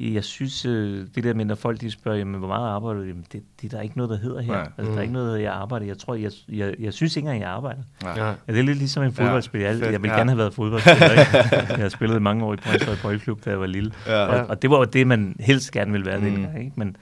jeg 0.00 0.24
synes, 0.24 0.64
øh, 0.66 1.06
det 1.14 1.24
der 1.24 1.34
med, 1.34 1.44
når 1.44 1.54
folk 1.54 1.80
de 1.80 1.90
spørger, 1.90 2.18
jamen, 2.18 2.38
hvor 2.38 2.48
meget 2.48 2.68
arbejder 2.68 3.00
du? 3.00 3.06
Jamen, 3.06 3.24
det, 3.32 3.42
det 3.60 3.72
er 3.72 3.76
der 3.76 3.82
ikke 3.82 3.96
noget, 3.96 4.10
der 4.10 4.16
hedder 4.18 4.40
her. 4.40 4.52
Nej. 4.52 4.60
Altså, 4.78 4.82
der 4.84 4.90
Mm. 4.90 4.96
er 4.98 5.00
ikke 5.02 5.12
noget, 5.12 5.32
der 5.34 5.40
jeg 5.40 5.52
arbejder. 5.52 5.86
Jeg 5.86 5.98
tror, 5.98 6.14
jeg, 6.14 6.30
jeg, 6.48 6.74
jeg 6.80 6.92
synes 6.92 7.16
ikke 7.16 7.26
engang, 7.26 7.42
jeg 7.42 7.50
arbejder. 7.50 7.82
Nej. 8.02 8.12
Ja, 8.18 8.34
det 8.52 8.58
er 8.58 8.62
lidt 8.62 8.78
ligesom 8.78 9.02
en 9.02 9.12
fodboldspiller. 9.12 9.68
Jeg, 9.70 9.80
jeg 9.80 10.02
ville 10.02 10.12
ja. 10.12 10.18
gerne 10.18 10.30
have 10.30 10.38
været 10.38 10.54
fodboldspiller. 10.54 11.10
Ikke? 11.10 11.56
Jeg 11.72 11.78
har 11.78 11.88
spillet 11.88 12.16
i 12.16 12.20
mange 12.20 12.44
år 12.44 12.54
i 12.54 12.56
Brøndshøj 12.56 12.94
Boldklub, 13.02 13.44
da 13.44 13.50
jeg 13.50 13.60
var 13.60 13.66
lille. 13.66 13.92
Ja. 14.06 14.26
Og, 14.26 14.46
og 14.46 14.62
det 14.62 14.70
var 14.70 14.76
jo 14.78 14.84
det, 14.84 15.06
man 15.06 15.36
helst 15.40 15.70
gerne 15.72 15.92
ville 15.92 16.06
være 16.06 16.18
Mm. 16.18 16.24
mm. 16.24 16.30
dengang. 16.34 16.58
Ikke? 16.64 16.72
Men, 16.76 16.96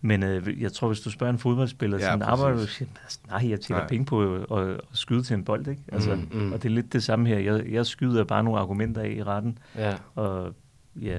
men 0.00 0.22
øh, 0.22 0.62
jeg 0.62 0.72
tror, 0.72 0.86
hvis 0.88 1.00
du 1.00 1.10
spørger 1.10 1.32
en 1.32 1.38
fodboldspiller, 1.38 1.98
Ja, 1.98 2.04
sådan, 2.04 2.22
arbejder 2.22 2.56
du? 2.58 2.66
Siger, 2.66 2.88
altså, 3.04 3.18
nej, 3.28 3.50
jeg 3.50 3.60
tjener 3.60 3.80
Nej. 3.80 3.88
penge 3.88 4.04
på 4.06 4.34
at, 4.34 4.58
at, 4.58 4.68
at 4.68 4.80
skyde 4.92 5.22
til 5.22 5.34
en 5.34 5.44
bold. 5.44 5.66
Ikke? 5.68 5.82
Altså, 5.92 6.14
Mm, 6.14 6.28
mm. 6.40 6.52
Og 6.52 6.62
det 6.62 6.68
er 6.68 6.74
lidt 6.74 6.92
det 6.92 7.02
samme 7.02 7.28
her. 7.28 7.38
Jeg, 7.38 7.62
jeg 7.72 7.86
skyder 7.86 8.24
bare 8.24 8.44
nogle 8.44 8.60
argumenter 8.60 9.00
af 9.02 9.10
i 9.16 9.22
retten. 9.22 9.58
Ja. 9.76 9.94
Og 10.14 10.54
ja, 11.02 11.18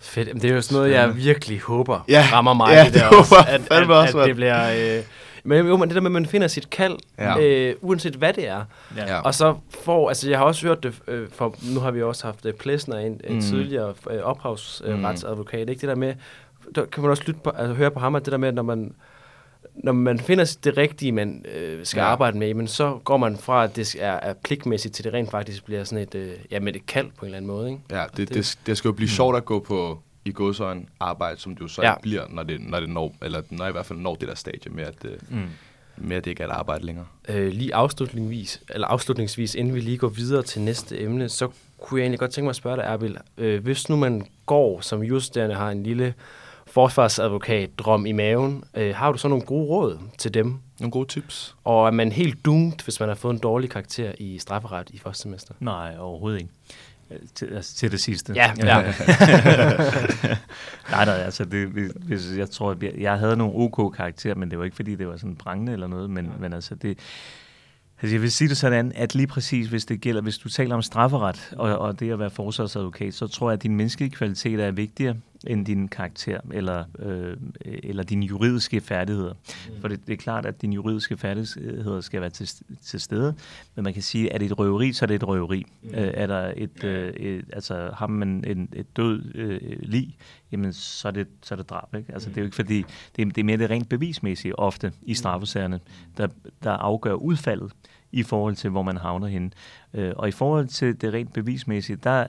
Fedt. 0.00 0.28
Jamen, 0.28 0.42
det 0.42 0.50
er 0.50 0.54
jo 0.54 0.60
sådan 0.62 0.76
noget, 0.82 0.92
jeg 0.92 1.16
virkelig 1.16 1.60
håber 1.60 2.04
Ja. 2.08 2.26
rammer 2.32 2.54
mig. 2.54 2.68
Ja, 2.72 2.84
det 2.84 2.94
der 2.94 3.08
det 3.08 3.18
også. 3.18 3.34
håber 3.34 3.50
jeg 3.50 3.54
At, 3.54 3.60
fandme 3.60 3.94
at, 3.94 3.98
også, 4.00 4.18
at 4.18 4.26
det 4.28 4.36
bliver... 4.36 4.96
Øh, 4.98 5.02
men 5.44 5.66
jo, 5.66 5.76
men 5.76 5.88
det 5.88 5.94
der 5.94 6.00
med, 6.00 6.08
at 6.08 6.12
man 6.12 6.26
finder 6.26 6.48
sit 6.48 6.70
kald, 6.70 6.96
Ja. 7.18 7.38
øh, 7.40 7.74
uanset 7.80 8.14
hvad 8.14 8.32
det 8.32 8.48
er. 8.48 8.64
Ja. 8.96 9.20
Og 9.20 9.34
så 9.34 9.54
får, 9.84 10.08
altså 10.08 10.30
jeg 10.30 10.38
har 10.38 10.44
også 10.44 10.66
hørt 10.66 10.82
det, 10.82 10.94
øh, 11.08 11.28
for 11.34 11.54
nu 11.74 11.80
har 11.80 11.90
vi 11.90 12.02
også 12.02 12.24
haft 12.26 12.46
øh, 12.46 12.52
Plesner 12.52 12.98
ind, 12.98 13.20
en 13.24 13.34
Mm. 13.34 13.40
tidligere 13.40 13.94
øh, 14.10 14.20
ophavsretsadvokat, 14.22 15.68
ikke 15.70 15.80
det 15.80 15.88
der 15.88 15.94
med, 15.94 16.14
der 16.74 16.84
kan 16.84 17.02
man 17.02 17.10
også 17.10 17.22
lytte 17.26 17.40
på, 17.44 17.50
altså 17.50 17.74
høre 17.74 17.90
på 17.90 18.00
ham, 18.00 18.14
at 18.14 18.24
det 18.24 18.32
der 18.32 18.38
med, 18.38 18.48
at 18.48 18.54
når 18.54 18.62
man, 18.62 18.92
når 19.84 19.92
man 19.92 20.18
finder 20.18 20.56
det 20.64 20.76
rigtige, 20.76 21.12
man 21.12 21.44
øh, 21.54 21.86
skal 21.86 22.00
Ja. 22.00 22.06
arbejde 22.06 22.38
med, 22.38 22.54
men 22.54 22.68
så 22.68 22.98
går 23.04 23.16
man 23.16 23.36
fra, 23.36 23.64
at 23.64 23.76
det 23.76 23.96
er, 23.98 24.12
er 24.12 24.34
pligtmæssigt, 24.44 24.94
til 24.94 25.04
det 25.04 25.12
rent 25.12 25.30
faktisk 25.30 25.64
bliver 25.64 25.84
sådan 25.84 26.02
et, 26.02 26.14
øh, 26.14 26.32
ja, 26.50 26.60
med 26.60 26.76
et 26.76 26.86
kald 26.86 27.06
på 27.18 27.20
en 27.20 27.26
eller 27.26 27.36
anden 27.36 27.46
måde, 27.46 27.68
ikke? 27.70 27.80
Ja, 27.90 28.04
det, 28.16 28.28
det- 28.28 28.34
det, 28.36 28.58
det 28.66 28.76
skal 28.78 28.88
jo 28.88 28.92
blive 28.92 29.08
sjovt 29.08 29.36
at 29.36 29.44
gå 29.44 29.60
på 29.60 29.98
i 30.24 30.32
godsøjen 30.32 30.88
arbejde, 31.00 31.40
som 31.40 31.54
det 31.54 31.60
jo 31.62 31.68
så 31.68 31.82
Ja. 31.82 31.94
bliver, 32.02 32.22
når 32.30 32.42
det, 32.42 32.60
når 32.60 32.80
det 32.80 32.88
når, 32.88 33.14
eller 33.22 33.42
når 33.50 33.66
i 33.68 33.72
hvert 33.72 33.86
fald 33.86 33.98
når 33.98 34.14
det 34.14 34.28
der 34.28 34.34
stadie 34.34 34.72
med, 34.72 34.84
at, 34.84 34.94
øh, 35.04 35.18
mm. 35.30 35.42
med 35.96 36.16
at 36.16 36.24
det 36.24 36.30
ikke 36.30 36.42
er 36.42 36.46
et 36.48 36.52
arbejde 36.52 36.86
længere. 36.86 37.06
Øh, 37.28 37.52
lige 37.52 37.74
afslutningsvis, 37.74 38.62
eller 38.70 38.86
afslutningsvis, 38.86 39.54
inden 39.54 39.74
vi 39.74 39.80
lige 39.80 39.98
går 39.98 40.08
videre 40.08 40.42
til 40.42 40.60
næste 40.62 41.00
emne, 41.00 41.28
så 41.28 41.48
kunne 41.80 42.00
jeg 42.00 42.04
egentlig 42.04 42.18
godt 42.20 42.30
tænke 42.30 42.44
mig 42.44 42.50
at 42.50 42.56
spørge 42.56 42.76
dig, 42.76 42.82
Erbil, 42.84 43.18
øh, 43.38 43.62
hvis 43.62 43.88
nu 43.88 43.96
man 43.96 44.26
går 44.46 44.80
som 44.80 45.02
juststuderende 45.02 45.54
har 45.56 45.70
en 45.70 45.82
lille 45.82 46.14
forsvarsadvokat 46.76 47.78
drøm 47.78 48.06
i 48.06 48.12
maven, 48.12 48.64
øh, 48.74 48.94
har 48.94 49.12
du 49.12 49.18
så 49.18 49.28
nogle 49.28 49.44
gode 49.44 49.66
råd 49.66 49.98
til 50.18 50.34
dem? 50.34 50.54
Nogle 50.80 50.90
gode 50.90 51.08
tips. 51.08 51.56
Og 51.64 51.86
er 51.86 51.90
man 51.90 52.12
helt 52.12 52.44
doomed, 52.44 52.72
hvis 52.84 53.00
man 53.00 53.08
har 53.08 53.16
fået 53.16 53.32
en 53.34 53.38
dårlig 53.40 53.70
karakter 53.70 54.12
i 54.18 54.38
strafferet 54.38 54.90
i 54.90 54.98
første 54.98 55.22
semester? 55.22 55.54
nej, 55.60 55.94
overhovedet 55.98 56.38
ikke. 56.40 56.52
Øh, 57.10 57.18
Til, 57.34 57.46
altså, 57.54 57.76
til 57.76 57.92
det 57.92 58.00
sidste. 58.00 58.32
Ja, 58.36 58.52
ja. 58.58 58.82
nej, 60.90 61.04
nej, 61.04 61.14
altså 61.14 61.44
det, 61.44 61.68
hvis- 61.68 62.36
jeg 62.36 62.50
tror, 62.50 62.70
at 62.70 62.82
jeg, 62.82 62.92
jeg 62.98 63.18
havde 63.18 63.36
nogle 63.36 63.54
OK-karakterer, 63.54 64.34
men 64.34 64.50
det 64.50 64.58
var 64.58 64.64
ikke, 64.64 64.76
fordi 64.76 64.94
det 64.94 65.08
var 65.08 65.16
sådan 65.16 65.36
brændende 65.36 65.72
eller 65.72 65.86
noget, 65.86 66.10
men, 66.10 66.32
men 66.40 66.52
altså 66.52 66.74
det... 66.74 66.98
Altså 68.02 68.14
jeg 68.14 68.22
vil 68.22 68.32
sige 68.32 68.48
det 68.48 68.56
sådan, 68.56 68.92
at 68.94 69.14
lige 69.14 69.26
præcis, 69.26 69.68
hvis 69.68 69.84
det 69.84 70.00
gælder, 70.00 70.20
hvis 70.22 70.38
du 70.38 70.48
taler 70.48 70.74
om 70.74 70.82
strafferet 70.82 71.52
og, 71.56 71.78
og 71.78 72.00
det 72.00 72.12
at 72.12 72.18
være 72.18 72.30
forsvarsadvokat, 72.30 73.14
så 73.14 73.26
tror 73.26 73.50
jeg, 73.50 73.52
at 73.56 73.62
din 73.62 73.76
menneskelige 73.76 74.10
kvalitet 74.10 74.60
er 74.60 74.70
vigtigere 74.70 75.14
end 75.46 75.66
din 75.66 75.88
karakter 75.88 76.40
eller, 76.52 76.84
øh, 76.98 77.36
eller 77.64 78.02
dine 78.02 78.26
juridiske 78.26 78.80
færdigheder. 78.80 79.32
Mm. 79.32 79.80
For 79.80 79.88
det, 79.88 80.06
det 80.06 80.12
er 80.12 80.16
klart, 80.16 80.46
at 80.46 80.62
dine 80.62 80.74
juridiske 80.74 81.16
færdigheder 81.16 82.00
skal 82.00 82.20
være 82.20 82.30
til, 82.30 82.48
til 82.82 83.00
stede, 83.00 83.34
men 83.74 83.84
man 83.84 83.92
kan 83.94 84.02
sige, 84.02 84.32
at 84.32 84.40
det 84.40 84.46
et 84.46 84.58
røveri, 84.58 84.92
så 84.92 85.04
er 85.04 85.06
det 85.06 85.14
et 85.14 85.28
røveri. 85.28 85.66
Mm. 85.82 85.88
Øh, 85.88 86.10
er 86.14 86.26
der 86.26 86.52
et, 86.56 86.84
øh, 86.84 87.12
et, 87.12 87.44
altså 87.52 87.90
har 87.94 88.06
man 88.06 88.44
en, 88.46 88.68
et 88.72 88.96
død 88.96 89.34
øh, 89.34 89.60
lig, 89.82 90.16
jamen 90.52 90.72
så 90.72 91.08
er 91.08 91.12
det, 91.12 91.26
så 91.42 91.54
er 91.54 91.56
det 91.56 91.70
drab. 91.70 91.94
Ikke? 91.94 92.12
Altså, 92.12 92.28
det 92.28 92.36
er 92.36 92.40
jo 92.40 92.44
ikke 92.44 92.56
fordi, 92.56 92.84
det 93.16 93.22
er, 93.22 93.26
det 93.26 93.38
er 93.38 93.44
mere 93.44 93.56
det 93.56 93.70
rent 93.70 93.88
bevismæssige 93.88 94.58
ofte 94.58 94.92
i 95.02 95.14
straffesagerne, 95.14 95.80
der, 96.16 96.28
der 96.64 96.70
afgør 96.70 97.12
udfaldet 97.12 97.72
i 98.12 98.22
forhold 98.22 98.56
til, 98.56 98.70
hvor 98.70 98.82
man 98.82 98.96
havner 98.96 99.26
henne. 99.26 99.50
Øh, 99.94 100.12
og 100.16 100.28
i 100.28 100.32
forhold 100.32 100.68
til 100.68 101.00
det 101.00 101.12
rent 101.12 101.32
bevismæssige, 101.32 101.96
der 101.96 102.26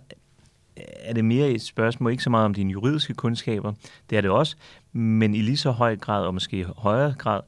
er 0.99 1.13
det 1.13 1.25
mere 1.25 1.49
et 1.49 1.61
spørgsmål, 1.61 2.11
ikke 2.11 2.23
så 2.23 2.29
meget 2.29 2.45
om 2.45 2.53
dine 2.53 2.71
juridiske 2.71 3.13
kundskaber, 3.13 3.73
det 4.09 4.17
er 4.17 4.21
det 4.21 4.31
også, 4.31 4.55
men 4.93 5.35
i 5.35 5.41
lige 5.41 5.57
så 5.57 5.71
høj 5.71 5.95
grad, 5.95 6.25
og 6.25 6.33
måske 6.33 6.65
højere 6.77 7.13
grad, 7.17 7.41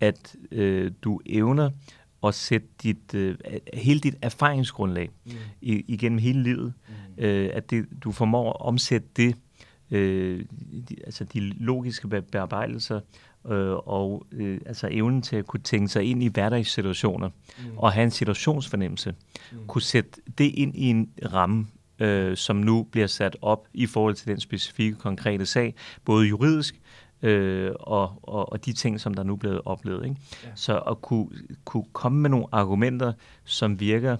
at 0.00 0.36
øh, 0.52 0.90
du 1.02 1.20
evner 1.26 1.70
at 2.24 2.34
sætte 2.34 2.68
dit, 2.82 3.14
øh, 3.14 3.36
hele 3.74 4.00
dit 4.00 4.14
erfaringsgrundlag 4.22 5.10
mm. 5.24 5.32
i, 5.60 5.84
igennem 5.88 6.18
hele 6.18 6.42
livet, 6.42 6.72
mm. 6.88 7.24
øh, 7.24 7.50
at 7.52 7.70
det, 7.70 7.86
du 8.04 8.12
formår 8.12 8.50
at 8.50 8.60
omsætte 8.60 9.08
det, 9.16 9.36
øh, 9.90 10.44
de, 10.88 10.96
altså 11.04 11.24
de 11.24 11.40
logiske 11.40 12.08
be- 12.08 12.22
bearbejdelser, 12.22 13.00
øh, 13.46 13.74
og 13.74 14.26
øh, 14.32 14.60
altså 14.66 14.88
evnen 14.90 15.22
til 15.22 15.36
at 15.36 15.46
kunne 15.46 15.62
tænke 15.62 15.88
sig 15.88 16.04
ind 16.04 16.22
i 16.22 16.28
hverdagssituationer, 16.28 17.28
mm. 17.28 17.78
og 17.78 17.92
have 17.92 18.04
en 18.04 18.10
situationsfornemmelse, 18.10 19.14
mm. 19.52 19.58
kunne 19.66 19.82
sætte 19.82 20.20
det 20.38 20.44
ind 20.54 20.76
i 20.76 20.84
en 20.84 21.10
ramme, 21.32 21.66
øh, 22.04 22.36
som 22.36 22.56
nu 22.56 22.82
bliver 22.82 23.06
sat 23.06 23.36
op 23.42 23.68
i 23.74 23.86
forhold 23.86 24.14
til 24.14 24.26
den 24.26 24.40
specifikke 24.40 24.98
konkrete 24.98 25.46
sag, 25.46 25.74
både 26.04 26.26
juridisk 26.26 26.80
øh, 27.22 27.72
og, 27.80 28.18
og, 28.22 28.52
og 28.52 28.64
de 28.64 28.72
ting, 28.72 29.00
som 29.00 29.14
der 29.14 29.22
nu 29.22 29.32
er 29.32 29.36
blevet 29.36 29.60
oplevet. 29.64 30.04
Ikke? 30.04 30.16
Ja. 30.44 30.48
Så 30.54 30.78
at 30.78 31.02
kunne, 31.02 31.28
kunne 31.64 31.84
komme 31.92 32.20
med 32.20 32.30
nogle 32.30 32.46
argumenter, 32.52 33.12
som 33.44 33.80
virker 33.80 34.16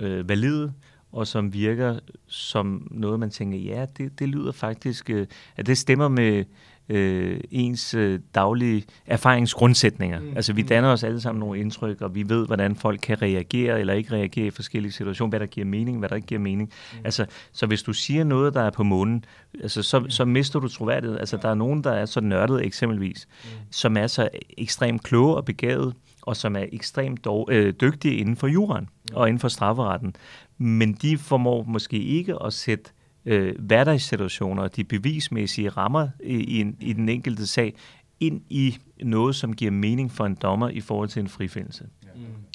øh, 0.00 0.28
valide, 0.28 0.72
og 1.12 1.26
som 1.26 1.52
virker 1.52 1.98
som 2.26 2.88
noget, 2.90 3.20
man 3.20 3.30
tænker, 3.30 3.58
ja, 3.58 3.86
det, 3.98 4.18
det 4.18 4.28
lyder 4.28 4.52
faktisk, 4.52 5.10
øh, 5.10 5.26
at 5.56 5.66
det 5.66 5.78
stemmer 5.78 6.08
med 6.08 6.44
øh, 6.88 7.40
ens 7.50 7.94
øh, 7.94 8.20
daglige 8.34 8.84
erfaringsgrundsætninger. 9.06 10.20
Mm. 10.20 10.32
Altså 10.36 10.52
vi 10.52 10.62
danner 10.62 10.88
os 10.88 11.04
alle 11.04 11.20
sammen 11.20 11.40
nogle 11.40 11.60
indtryk, 11.60 12.00
og 12.00 12.14
vi 12.14 12.28
ved, 12.28 12.46
hvordan 12.46 12.76
folk 12.76 13.00
kan 13.02 13.22
reagere 13.22 13.80
eller 13.80 13.94
ikke 13.94 14.12
reagere 14.12 14.46
i 14.46 14.50
forskellige 14.50 14.92
situationer, 14.92 15.28
hvad 15.28 15.40
der 15.40 15.46
giver 15.46 15.66
mening, 15.66 15.98
hvad 15.98 16.08
der 16.08 16.16
ikke 16.16 16.26
giver 16.26 16.40
mening. 16.40 16.72
Mm. 16.92 16.98
Altså, 17.04 17.26
så 17.52 17.66
hvis 17.66 17.82
du 17.82 17.92
siger 17.92 18.24
noget, 18.24 18.54
der 18.54 18.62
er 18.62 18.70
på 18.70 18.82
månen, 18.82 19.24
altså, 19.62 19.82
så, 19.82 20.04
så 20.08 20.24
mister 20.24 20.60
du 20.60 20.68
troværdighed. 20.68 21.18
Altså 21.18 21.36
der 21.36 21.48
er 21.48 21.54
nogen, 21.54 21.84
der 21.84 21.92
er 21.92 22.06
så 22.06 22.20
nørdet 22.20 22.64
eksempelvis, 22.64 23.28
mm. 23.44 23.50
som 23.70 23.96
er 23.96 24.06
så 24.06 24.28
ekstremt 24.58 25.02
kloge 25.02 25.36
og 25.36 25.44
begavet, 25.44 25.94
og 26.22 26.36
som 26.36 26.56
er 26.56 26.64
ekstremt 26.72 27.24
dog, 27.24 27.48
øh, 27.52 27.74
dygtige 27.80 28.16
inden 28.16 28.36
for 28.36 28.46
juraen 28.46 28.88
og 29.12 29.28
inden 29.28 29.40
for 29.40 29.48
strafferetten. 29.48 30.16
Men 30.58 30.92
de 30.92 31.18
formår 31.18 31.64
måske 31.68 31.98
ikke 31.98 32.34
at 32.44 32.52
sætte 32.52 32.90
øh, 33.26 33.54
hverdagssituationer 33.58 34.62
og 34.62 34.76
de 34.76 34.84
bevismæssige 34.84 35.68
rammer 35.68 36.08
i, 36.24 36.60
i, 36.60 36.74
i 36.80 36.92
den 36.92 37.08
enkelte 37.08 37.46
sag 37.46 37.74
ind 38.20 38.40
i 38.50 38.78
noget, 39.02 39.36
som 39.36 39.56
giver 39.56 39.70
mening 39.70 40.12
for 40.12 40.26
en 40.26 40.34
dommer 40.34 40.68
i 40.68 40.80
forhold 40.80 41.08
til 41.08 41.20
en 41.20 41.28
frifindelse. 41.28 41.88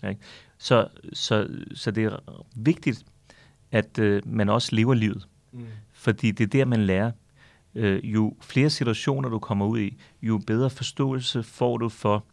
Ja. 0.04 0.10
Ikke? 0.10 0.22
Så, 0.58 0.88
så, 1.14 1.48
så 1.74 1.92
det 1.92 2.04
er 2.04 2.46
vigtigt, 2.56 3.06
at 3.72 4.00
øh, 4.00 4.22
man 4.26 4.50
også 4.50 4.76
lever 4.76 4.94
livet. 4.94 5.28
Mm. 5.52 5.66
Fordi 5.92 6.32
det 6.32 6.44
er 6.44 6.48
der, 6.48 6.66
man 6.66 6.80
lærer. 6.80 7.12
Øh, 7.76 8.04
jo 8.04 8.36
flere 8.42 8.70
situationer, 8.70 9.30
du 9.30 9.40
kommer 9.40 9.66
ud 9.66 9.80
i, 9.80 9.98
jo 10.22 10.38
bedre 10.48 10.70
forståelse 10.70 11.44
får 11.44 11.78
du 11.78 11.90
for, 11.90 12.26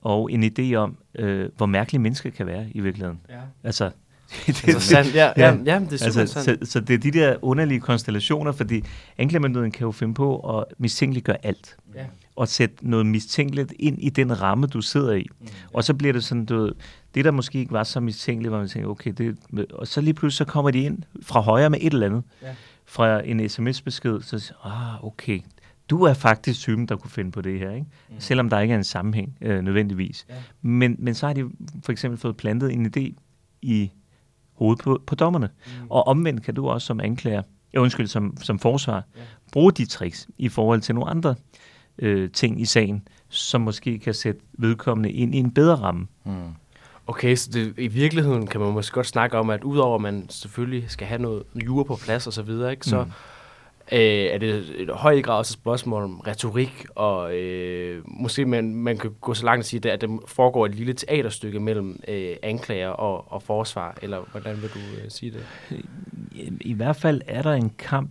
og 0.00 0.32
en 0.32 0.44
idé 0.44 0.74
om, 0.74 0.96
øh, 1.14 1.50
hvor 1.56 1.66
mærkelige 1.66 2.00
mennesker 2.00 2.30
kan 2.30 2.46
være 2.46 2.70
i 2.70 2.80
virkeligheden. 2.80 3.20
Ja. 3.28 3.40
Altså, 3.64 3.90
det, 4.46 4.68
altså 4.68 4.80
sandt, 4.80 5.14
ja, 5.14 5.32
ja, 5.36 5.46
ja, 5.46 5.56
ja, 5.64 5.78
det 5.78 5.92
er 5.92 6.10
super 6.10 6.20
altså. 6.20 6.42
Så, 6.42 6.56
så 6.62 6.80
det 6.80 6.94
er 6.94 6.98
de 6.98 7.10
der 7.10 7.36
underlige 7.42 7.80
konstellationer, 7.80 8.52
fordi 8.52 8.84
anklagemyndigheden 9.18 9.72
kan 9.72 9.84
jo 9.84 9.92
finde 9.92 10.14
på 10.14 10.58
at 10.58 10.64
mistænkeliggøre 10.78 11.46
alt. 11.46 11.76
Ja. 11.94 12.04
Og 12.36 12.48
sætte 12.48 12.90
noget 12.90 13.06
mistænkeligt 13.06 13.72
ind 13.78 13.98
i 14.02 14.10
den 14.10 14.40
ramme, 14.40 14.66
du 14.66 14.80
sidder 14.80 15.12
i. 15.12 15.26
Mm. 15.40 15.46
Og 15.72 15.84
så 15.84 15.94
bliver 15.94 16.12
det 16.12 16.24
sådan, 16.24 16.44
du 16.44 16.56
ved, 16.56 16.72
det 17.14 17.24
der 17.24 17.30
måske 17.30 17.58
ikke 17.58 17.72
var 17.72 17.84
så 17.84 18.00
mistænkeligt, 18.00 18.50
hvor 18.50 18.58
man 18.58 18.68
tænker, 18.68 18.88
okay, 18.88 19.12
det, 19.18 19.36
og 19.72 19.86
så 19.86 20.00
lige 20.00 20.14
pludselig 20.14 20.46
så 20.46 20.52
kommer 20.52 20.70
de 20.70 20.78
ind 20.78 20.98
fra 21.22 21.40
højre 21.40 21.70
med 21.70 21.78
et 21.82 21.92
eller 21.92 22.06
andet. 22.06 22.22
Ja. 22.42 22.48
Fra 22.84 23.20
en 23.24 23.48
sms-besked, 23.48 24.20
så 24.22 24.38
siger 24.38 24.66
ah, 24.66 25.04
okay, 25.04 25.40
du 25.90 26.02
er 26.02 26.14
faktisk 26.14 26.60
typen, 26.60 26.86
der 26.86 26.96
kunne 26.96 27.10
finde 27.10 27.30
på 27.30 27.40
det 27.40 27.58
her, 27.58 27.70
ikke? 27.70 27.86
Mm. 28.08 28.14
selvom 28.18 28.50
der 28.50 28.60
ikke 28.60 28.74
er 28.74 28.78
en 28.78 28.84
sammenhæng 28.84 29.36
øh, 29.40 29.62
nødvendigvis. 29.64 30.26
Ja. 30.28 30.34
Men, 30.62 30.96
men 30.98 31.14
så 31.14 31.26
har 31.26 31.34
de 31.34 31.50
for 31.84 31.92
eksempel 31.92 32.20
fået 32.20 32.36
plantet 32.36 32.72
en 32.72 32.86
idé 32.86 33.14
i 33.62 33.90
hovedet 34.56 34.84
på, 34.84 35.02
på 35.06 35.14
dommerne. 35.14 35.48
Mm. 35.66 35.86
Og 35.90 36.06
omvendt 36.06 36.42
kan 36.42 36.54
du 36.54 36.68
også 36.68 36.86
som 36.86 37.00
anklager, 37.00 37.42
ja, 37.74 37.78
undskyld, 37.78 38.06
som, 38.06 38.36
som 38.42 38.58
forsvar, 38.58 39.02
ja. 39.16 39.20
bruge 39.52 39.72
de 39.72 39.86
tricks 39.86 40.28
i 40.38 40.48
forhold 40.48 40.80
til 40.80 40.94
nogle 40.94 41.10
andre 41.10 41.34
øh, 41.98 42.30
ting 42.30 42.60
i 42.60 42.64
sagen, 42.64 43.08
som 43.28 43.60
måske 43.60 43.98
kan 43.98 44.14
sætte 44.14 44.40
vedkommende 44.52 45.12
ind 45.12 45.34
i 45.34 45.38
en 45.38 45.50
bedre 45.50 45.74
ramme. 45.74 46.06
Mm. 46.24 46.32
Okay, 47.06 47.36
så 47.36 47.50
det, 47.52 47.74
i 47.78 47.88
virkeligheden 47.88 48.46
kan 48.46 48.60
man 48.60 48.72
måske 48.72 48.94
godt 48.94 49.06
snakke 49.06 49.38
om, 49.38 49.50
at 49.50 49.64
udover 49.64 49.94
at 49.94 50.00
man 50.00 50.26
selvfølgelig 50.28 50.90
skal 50.90 51.06
have 51.06 51.22
noget 51.22 51.42
jure 51.64 51.84
på 51.84 51.98
plads 52.04 52.26
og 52.26 52.32
så 52.32 52.42
videre, 52.42 52.70
ikke, 52.70 52.86
så 52.86 53.04
mm 53.04 53.10
øh, 53.92 53.98
er 54.00 54.38
det 54.38 54.74
et 54.76 54.90
høj 54.90 55.22
grad 55.22 55.38
også 55.38 55.50
et 55.50 55.60
spørgsmål 55.60 56.02
om 56.02 56.20
retorik, 56.20 56.86
og 56.94 57.36
øh, 57.36 58.02
måske 58.06 58.44
man, 58.44 58.74
man 58.74 58.98
kan 58.98 59.14
gå 59.20 59.34
så 59.34 59.44
langt 59.44 59.60
at 59.60 59.66
sige, 59.66 59.90
at 59.90 60.00
der 60.00 60.18
foregår 60.26 60.66
et 60.66 60.74
lille 60.74 60.92
teaterstykke 60.92 61.60
mellem 61.60 62.00
øh, 62.08 62.36
anklager 62.42 62.88
og, 62.88 63.32
og 63.32 63.42
forsvar, 63.42 63.98
eller 64.02 64.24
hvordan 64.30 64.62
vil 64.62 64.68
du 64.68 64.78
øh, 64.78 65.10
sige 65.10 65.32
det? 65.32 65.46
I, 66.32 66.52
I 66.60 66.72
hvert 66.72 66.96
fald 66.96 67.20
er 67.26 67.42
der 67.42 67.52
en 67.52 67.70
kamp 67.78 68.10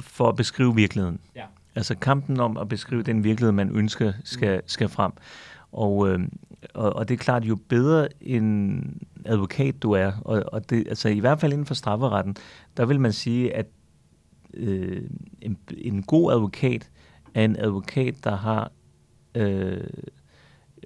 for 0.00 0.28
at 0.28 0.36
beskrive 0.36 0.74
virkeligheden. 0.74 1.20
Ja. 1.36 1.44
Altså 1.74 1.94
kampen 1.94 2.40
om 2.40 2.56
at 2.56 2.68
beskrive 2.68 3.02
den 3.02 3.24
virkelighed, 3.24 3.52
man 3.52 3.76
ønsker 3.76 4.12
skal, 4.24 4.56
mm. 4.56 4.62
skal 4.66 4.88
frem. 4.88 5.12
Og, 5.72 6.08
øh, 6.08 6.20
og, 6.74 6.92
og 6.92 7.08
det 7.08 7.14
er 7.14 7.18
klart, 7.18 7.44
jo 7.44 7.58
bedre 7.68 8.08
en 8.20 8.84
advokat 9.24 9.82
du 9.82 9.92
er, 9.92 10.12
og, 10.24 10.44
og 10.52 10.70
det, 10.70 10.88
altså 10.88 11.08
i 11.08 11.18
hvert 11.18 11.40
fald 11.40 11.52
inden 11.52 11.66
for 11.66 11.74
strafferetten, 11.74 12.36
der 12.76 12.86
vil 12.86 13.00
man 13.00 13.12
sige, 13.12 13.54
at 13.54 13.66
øh, 14.54 15.02
en, 15.42 15.58
en 15.78 16.02
god 16.02 16.32
advokat 16.32 16.90
er 17.34 17.44
en 17.44 17.56
advokat, 17.56 18.24
der 18.24 18.36
har, 18.36 18.72
øh, 19.34 19.84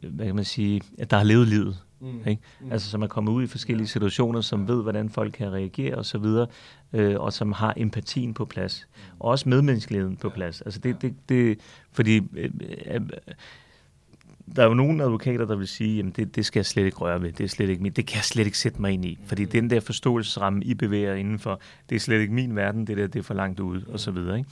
hvad 0.03 0.27
kan 0.27 0.35
man 0.35 0.45
sige, 0.45 0.81
at 0.99 1.11
der 1.11 1.17
har 1.17 1.25
levet 1.25 1.49
livet. 1.49 1.77
Mm. 2.01 2.29
Ikke? 2.29 2.43
Mm. 2.61 2.73
Altså 2.73 2.91
som 2.91 3.03
er 3.03 3.07
kommet 3.07 3.33
ud 3.33 3.43
i 3.43 3.47
forskellige 3.47 3.87
situationer, 3.87 4.41
som 4.41 4.69
ved, 4.69 4.83
hvordan 4.83 5.11
folk 5.11 5.33
kan 5.33 5.53
reagere 5.53 5.95
osv., 5.95 6.17
og, 6.17 6.49
øh, 6.93 7.21
og 7.21 7.33
som 7.33 7.53
har 7.53 7.75
empatien 7.77 8.35
på 8.35 8.45
plads. 8.45 8.89
Mm. 8.95 9.01
Og 9.19 9.31
også 9.31 9.49
medmenneskeligheden 9.49 10.17
på 10.17 10.29
plads. 10.29 10.61
Altså 10.61 10.81
det, 10.81 11.03
det, 11.03 11.15
det, 11.29 11.61
fordi 11.93 12.21
øh, 12.37 12.51
øh, 12.91 13.01
der 14.57 14.63
er 14.63 14.67
jo 14.67 14.75
nogle 14.75 15.03
advokater, 15.03 15.45
der 15.45 15.57
vil 15.57 15.69
sige, 15.69 16.05
at 16.07 16.17
det, 16.17 16.37
det 16.37 16.47
skal 16.47 16.61
jeg 16.61 16.67
slet 16.67 16.85
ikke 16.85 16.97
røre 16.97 17.23
ved, 17.23 17.33
det 17.33 17.45
er 17.45 17.49
slet 17.49 17.69
ikke 17.69 17.83
min, 17.83 17.93
det 17.93 18.07
kan 18.07 18.17
jeg 18.17 18.25
slet 18.25 18.47
ikke 18.47 18.59
sætte 18.59 18.81
mig 18.81 18.93
ind 18.93 19.05
i, 19.05 19.19
fordi 19.27 19.45
mm. 19.45 19.51
den 19.51 19.71
der 19.71 19.81
forståelsesramme, 19.81 20.65
I 20.65 20.75
bevæger 20.75 21.15
indenfor, 21.15 21.61
det 21.89 21.97
er 21.97 22.01
slet 22.01 22.21
ikke 22.21 22.35
min 22.35 22.57
verden, 22.57 22.87
det 22.87 22.97
der, 22.97 23.07
det 23.07 23.19
er 23.19 23.23
for 23.23 23.35
langt 23.35 23.61
ude, 23.61 23.85
og 23.89 24.01
så 24.01 24.11
videre. 24.11 24.39
Ikke? 24.39 24.51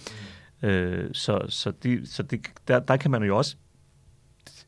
Mm. 0.63 0.69
Øh, 0.69 1.11
så 1.13 1.41
så, 1.49 1.71
de, 1.71 2.07
så 2.07 2.23
det, 2.23 2.41
der, 2.69 2.79
der 2.79 2.97
kan 2.97 3.11
man 3.11 3.23
jo 3.23 3.37
også 3.37 3.57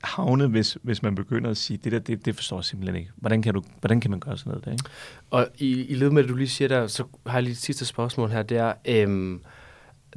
havne, 0.04 0.46
hvis, 0.46 0.78
hvis 0.82 1.02
man 1.02 1.14
begynder 1.14 1.50
at 1.50 1.56
sige, 1.56 1.76
det 1.76 1.92
der, 1.92 1.98
det, 1.98 2.24
det 2.24 2.34
forstår 2.34 2.56
jeg 2.56 2.64
simpelthen 2.64 2.96
ikke. 2.96 3.10
Hvordan 3.16 3.42
kan, 3.42 3.54
du, 3.54 3.62
hvordan 3.80 4.00
kan 4.00 4.10
man 4.10 4.20
gøre 4.20 4.38
sådan 4.38 4.50
noget 4.50 4.64
der, 4.64 4.72
ikke? 4.72 4.84
Og 5.30 5.48
i, 5.58 5.84
i 5.84 5.94
led 5.94 6.10
med, 6.10 6.22
at 6.22 6.28
du 6.28 6.34
lige 6.34 6.48
siger 6.48 6.68
der, 6.68 6.86
så 6.86 7.04
har 7.26 7.34
jeg 7.34 7.42
lige 7.42 7.52
et 7.52 7.58
sidste 7.58 7.84
spørgsmål 7.84 8.30
her, 8.30 8.42
det 8.42 8.56
er, 8.56 8.72
øhm, 8.88 9.42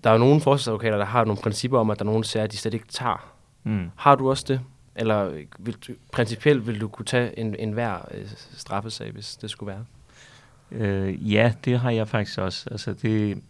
der 0.03 0.09
er 0.09 0.13
jo 0.13 0.19
nogle 0.19 0.41
forsvarsadvokater, 0.41 0.97
der 0.97 1.05
har 1.05 1.25
nogle 1.25 1.41
principper 1.41 1.79
om, 1.79 1.89
at 1.89 1.99
der 1.99 2.05
er 2.05 2.09
nogle 2.09 2.25
sager, 2.25 2.47
de 2.47 2.57
slet 2.57 2.73
ikke 2.73 2.87
tager. 2.89 3.33
Mm. 3.63 3.89
Har 3.95 4.15
du 4.15 4.29
også 4.29 4.45
det? 4.47 4.61
Eller 4.97 5.31
vil 5.59 5.75
du, 5.87 5.93
principielt 6.11 6.67
vil 6.67 6.81
du 6.81 6.87
kunne 6.87 7.05
tage 7.05 7.39
en, 7.39 7.55
en 7.59 7.71
hver 7.71 7.97
øh, 8.11 8.25
straffesag, 8.57 9.11
hvis 9.11 9.35
det 9.35 9.49
skulle 9.49 9.73
være? 9.73 9.85
Øh, 10.71 11.33
ja, 11.33 11.53
det 11.65 11.79
har 11.79 11.91
jeg 11.91 12.07
faktisk 12.07 12.39
også. 12.39 12.69
Altså 12.71 12.93
det, 12.93 13.41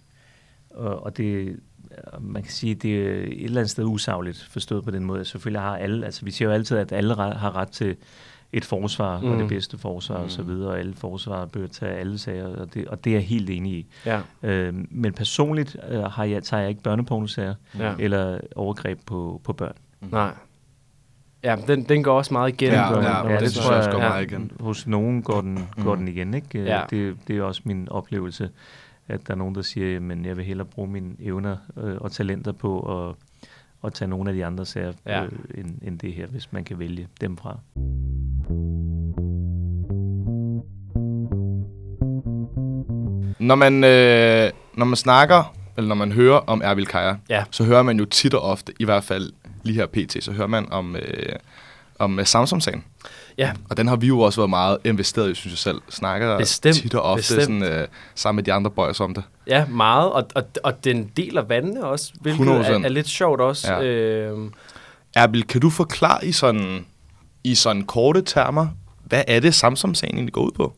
og, 0.70 1.04
og 1.04 1.18
det, 1.18 1.60
man 2.20 2.44
kan 2.44 2.52
sige, 2.52 2.76
det 2.76 3.08
er 3.08 3.24
et 3.24 3.44
eller 3.44 3.62
andet 3.62 3.70
sted 3.70 3.84
usagligt 3.84 4.48
forstået 4.52 4.84
på 4.84 4.92
den 4.92 5.04
måde. 5.04 5.26
Selvfølgelig 5.26 5.62
har 5.62 5.78
alle, 5.78 6.06
altså 6.06 6.26
vi 6.26 6.32
siger 6.32 6.50
jo 6.50 6.54
altid, 6.54 6.78
at 6.78 6.92
alle 6.92 7.16
har 7.16 7.56
ret 7.56 7.70
til 7.70 7.96
et 8.52 8.66
forsvar, 8.66 9.22
mm. 9.22 9.32
og 9.32 9.40
det 9.40 9.48
bedste 9.48 9.78
forsvar 9.78 10.18
mm. 10.18 10.24
og 10.24 10.32
så 10.32 10.44
videre, 10.44 10.70
og 10.70 10.80
alle 10.80 10.94
forsvar 10.94 11.46
bør 11.46 11.68
tage 11.68 11.96
alle 11.96 12.18
sager, 12.18 12.48
og 12.48 12.74
det, 12.74 12.88
og 12.88 13.04
det 13.04 13.10
er 13.10 13.16
jeg 13.16 13.26
helt 13.26 13.50
enig 13.50 13.74
i. 13.74 13.86
Ja. 14.06 14.22
Øh, 14.44 14.74
men 14.90 15.14
personligt 15.14 15.78
øh, 15.90 16.04
har 16.04 16.24
jeg, 16.24 16.44
tager 16.44 16.62
jeg 16.62 16.70
ikke 16.70 16.82
børnepornosager 16.82 17.56
ja. 17.80 17.94
eller 18.00 18.40
overgreb 18.56 19.00
på, 19.06 19.42
på 19.44 19.54
børn. 19.54 19.76
Mm. 20.00 20.08
Nej. 20.12 20.34
Ja, 21.48 21.56
den, 21.68 21.84
den 21.84 22.04
går 22.04 22.18
også 22.18 22.34
meget 22.34 22.54
igen. 22.54 22.74
Ja, 22.74 23.02
ja, 23.02 23.30
ja 23.30 23.34
det, 23.34 23.42
det 23.42 23.54
tror 23.54 23.72
jeg 23.72 23.78
også 23.78 23.92
går 23.92 24.02
ja. 24.02 24.10
meget 24.10 24.32
igen. 24.32 24.52
Hos 24.60 24.88
nogen 24.88 25.22
går 25.22 25.42
den, 25.42 25.54
mm. 25.78 25.84
går 25.84 25.96
den 25.96 26.08
igen, 26.08 26.34
ikke? 26.34 26.64
Ja. 26.64 26.82
Det, 26.90 27.18
det 27.28 27.38
er 27.38 27.44
også 27.44 27.62
min 27.66 27.90
oplevelse, 27.90 28.50
at 29.08 29.28
der 29.28 29.34
er 29.34 29.38
nogen, 29.38 29.56
der 29.56 29.62
siger, 29.62 29.96
at 29.98 30.26
jeg 30.26 30.38
vil 30.38 30.46
hellere 30.46 30.68
bruge 30.68 30.88
mine 30.88 31.16
evner 31.20 31.58
øh, 31.78 31.96
og 31.98 32.12
talenter 32.12 32.52
på 32.52 32.80
at, 32.80 33.16
at 33.84 33.94
tage 33.94 34.10
nogle 34.10 34.30
af 34.30 34.36
de 34.36 34.46
andre 34.46 34.66
sager, 34.66 34.94
ja. 35.06 35.24
øh, 35.24 35.32
end, 35.58 35.82
end 35.82 36.00
det 36.00 36.14
her, 36.14 36.28
hvis 36.28 36.54
man 36.54 36.64
kan 36.64 36.80
vælge 36.80 37.08
dem 37.22 37.38
fra. 37.38 37.60
Når 43.40 43.56
man, 43.56 43.84
øh, 43.84 44.52
når 44.78 44.86
man 44.86 44.96
snakker, 44.96 45.56
eller 45.78 45.88
når 45.88 45.96
man 45.96 46.12
hører 46.12 46.38
om 46.38 46.62
Erbil 46.64 46.86
Kaja, 46.86 47.16
ja. 47.30 47.44
så 47.52 47.64
hører 47.64 47.84
man 47.84 48.00
jo 48.00 48.06
tit 48.06 48.34
og 48.34 48.42
ofte, 48.42 48.74
i 48.80 48.86
hvert 48.86 49.04
fald 49.04 49.32
lige 49.64 49.76
her 49.76 49.86
pt., 49.86 50.24
så 50.24 50.32
hører 50.32 50.48
man 50.48 50.72
om, 50.72 50.96
øh, 50.96 51.36
om 52.00 52.20
øh, 52.20 52.26
Samsung-sagen. 52.26 52.84
Ja. 53.38 53.52
Og 53.70 53.78
den 53.78 53.88
har 53.88 53.96
vi 53.96 54.08
jo 54.08 54.20
også 54.20 54.42
været 54.42 54.50
meget 54.50 54.78
investeret 54.84 55.32
i, 55.32 55.36
synes 55.36 55.54
jeg 55.54 55.58
selv. 55.58 55.82
Snakker 55.90 56.38
bestemt, 56.38 56.76
tit 56.76 56.94
og 56.94 57.02
ofte 57.02 57.24
sådan, 57.24 57.64
øh, 57.64 57.88
sammen 58.16 58.36
med 58.36 58.44
de 58.44 58.54
andre 58.54 58.72
boys 58.72 59.00
om 59.00 59.14
det. 59.14 59.24
Ja, 59.48 59.66
meget. 59.66 60.12
Og, 60.12 60.28
og, 60.36 60.44
og 60.64 60.84
den 60.84 61.12
deler 61.18 61.42
vandene 61.42 61.86
også, 61.86 62.14
hvilket 62.22 62.48
er, 62.48 62.80
er 62.84 62.90
lidt 62.90 63.08
sjovt 63.08 63.42
også. 63.42 63.74
Ja. 63.74 63.84
Øh, 63.84 64.52
Erbil, 65.16 65.48
kan 65.48 65.62
du 65.62 65.70
forklare 65.70 66.26
i 66.26 66.32
sådan, 66.32 66.86
i 67.44 67.56
sådan 67.56 67.84
korte 67.84 68.22
termer, 68.22 68.68
hvad 69.04 69.24
er 69.28 69.40
det 69.40 69.56
Samsung-sagen 69.56 70.16
egentlig 70.16 70.34
går 70.34 70.42
ud 70.42 70.52
på? 70.52 70.74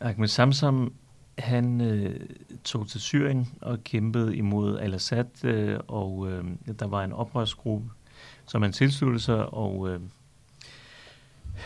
Ahmed 0.00 0.28
Samsung 0.28 0.92
han 1.38 1.80
øh, 1.80 2.20
tog 2.64 2.88
til 2.88 3.00
Syrien 3.00 3.48
og 3.60 3.84
kæmpede 3.84 4.36
imod 4.36 4.78
al-Assad, 4.78 5.44
øh, 5.44 5.78
og 5.88 6.30
øh, 6.30 6.44
der 6.78 6.86
var 6.86 7.04
en 7.04 7.12
oprørsgruppe, 7.12 7.90
som 8.46 8.62
han 8.62 8.72
tilsluttede 8.72 9.22
sig, 9.22 9.54
og 9.54 9.90
øh, 9.90 10.00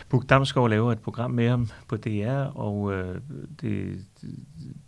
Buk 0.09 0.29
Damsgaard 0.29 0.69
laver 0.69 0.91
et 0.91 0.99
program 0.99 1.31
med 1.31 1.49
ham 1.49 1.69
på 1.87 1.97
DR, 1.97 2.57
og 2.57 2.93
øh, 2.93 3.21
det, 3.61 4.05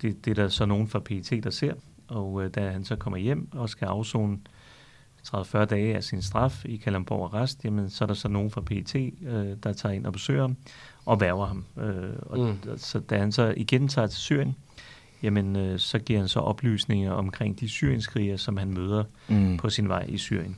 det, 0.02 0.26
det 0.26 0.28
er 0.28 0.36
der 0.36 0.48
så 0.48 0.66
nogen 0.66 0.88
fra 0.88 1.00
PET, 1.00 1.44
der 1.44 1.50
ser, 1.50 1.74
og 2.08 2.44
øh, 2.44 2.50
da 2.56 2.70
han 2.70 2.86
så 2.86 2.96
kommer 2.96 3.18
hjem 3.18 3.50
og 3.54 3.70
skal 3.70 3.86
afzone 3.86 4.40
30-40 5.28 5.66
dage 5.66 5.96
af 5.96 6.04
sin 6.04 6.22
straf 6.22 6.66
i 6.66 6.78
Kalamborg 6.78 7.34
Arrest, 7.34 7.66
jamen 7.66 7.90
så 7.90 8.04
er 8.04 8.06
der 8.06 8.14
så 8.14 8.28
nogen 8.28 8.52
fra 8.52 8.62
PET, 8.62 8.96
øh, 8.96 9.58
der 9.64 9.74
tager 9.74 9.94
ind 9.94 10.06
og 10.06 10.14
besøger 10.14 10.42
ham 10.42 10.58
og 11.06 11.22
værver 11.22 11.46
ham. 11.46 11.66
Øh, 11.78 12.14
og 12.22 12.40
mm. 12.40 12.78
Så 12.78 13.00
da 13.00 13.18
han 13.18 13.32
så 13.32 13.54
igen 13.58 13.88
tager 13.88 14.08
til 14.08 14.20
Syrien, 14.20 14.56
jamen 15.24 15.56
øh, 15.56 15.80
så 15.80 16.00
giver 16.00 16.20
han 16.20 16.28
så 16.28 16.40
oplysninger 16.40 17.12
omkring 17.12 17.60
de 17.60 17.70
syrienskrigere, 17.70 18.38
som 18.38 18.58
han 18.58 18.74
møder 18.74 19.04
mm. 19.28 19.58
på 19.58 19.70
sin 19.70 19.90
vej 19.90 20.06
i 20.08 20.18
Syrien. 20.18 20.58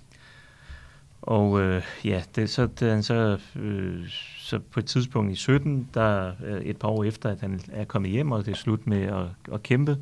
Og 1.21 1.61
øh, 1.61 1.83
ja, 2.03 2.23
det, 2.35 2.49
så, 2.49 2.67
det, 2.79 2.89
han 2.91 3.03
så, 3.03 3.39
øh, 3.55 4.09
så 4.39 4.59
på 4.59 4.79
et 4.79 4.85
tidspunkt 4.85 5.31
i 5.31 5.35
17, 5.35 5.89
der 5.93 6.31
øh, 6.45 6.61
et 6.61 6.77
par 6.77 6.87
år 6.87 7.03
efter, 7.03 7.29
at 7.29 7.41
han 7.41 7.61
er 7.71 7.85
kommet 7.85 8.11
hjem, 8.11 8.31
og 8.31 8.45
det 8.45 8.51
er 8.51 8.55
slut 8.55 8.87
med 8.87 9.01
at, 9.01 9.25
at 9.53 9.63
kæmpe, 9.63 9.97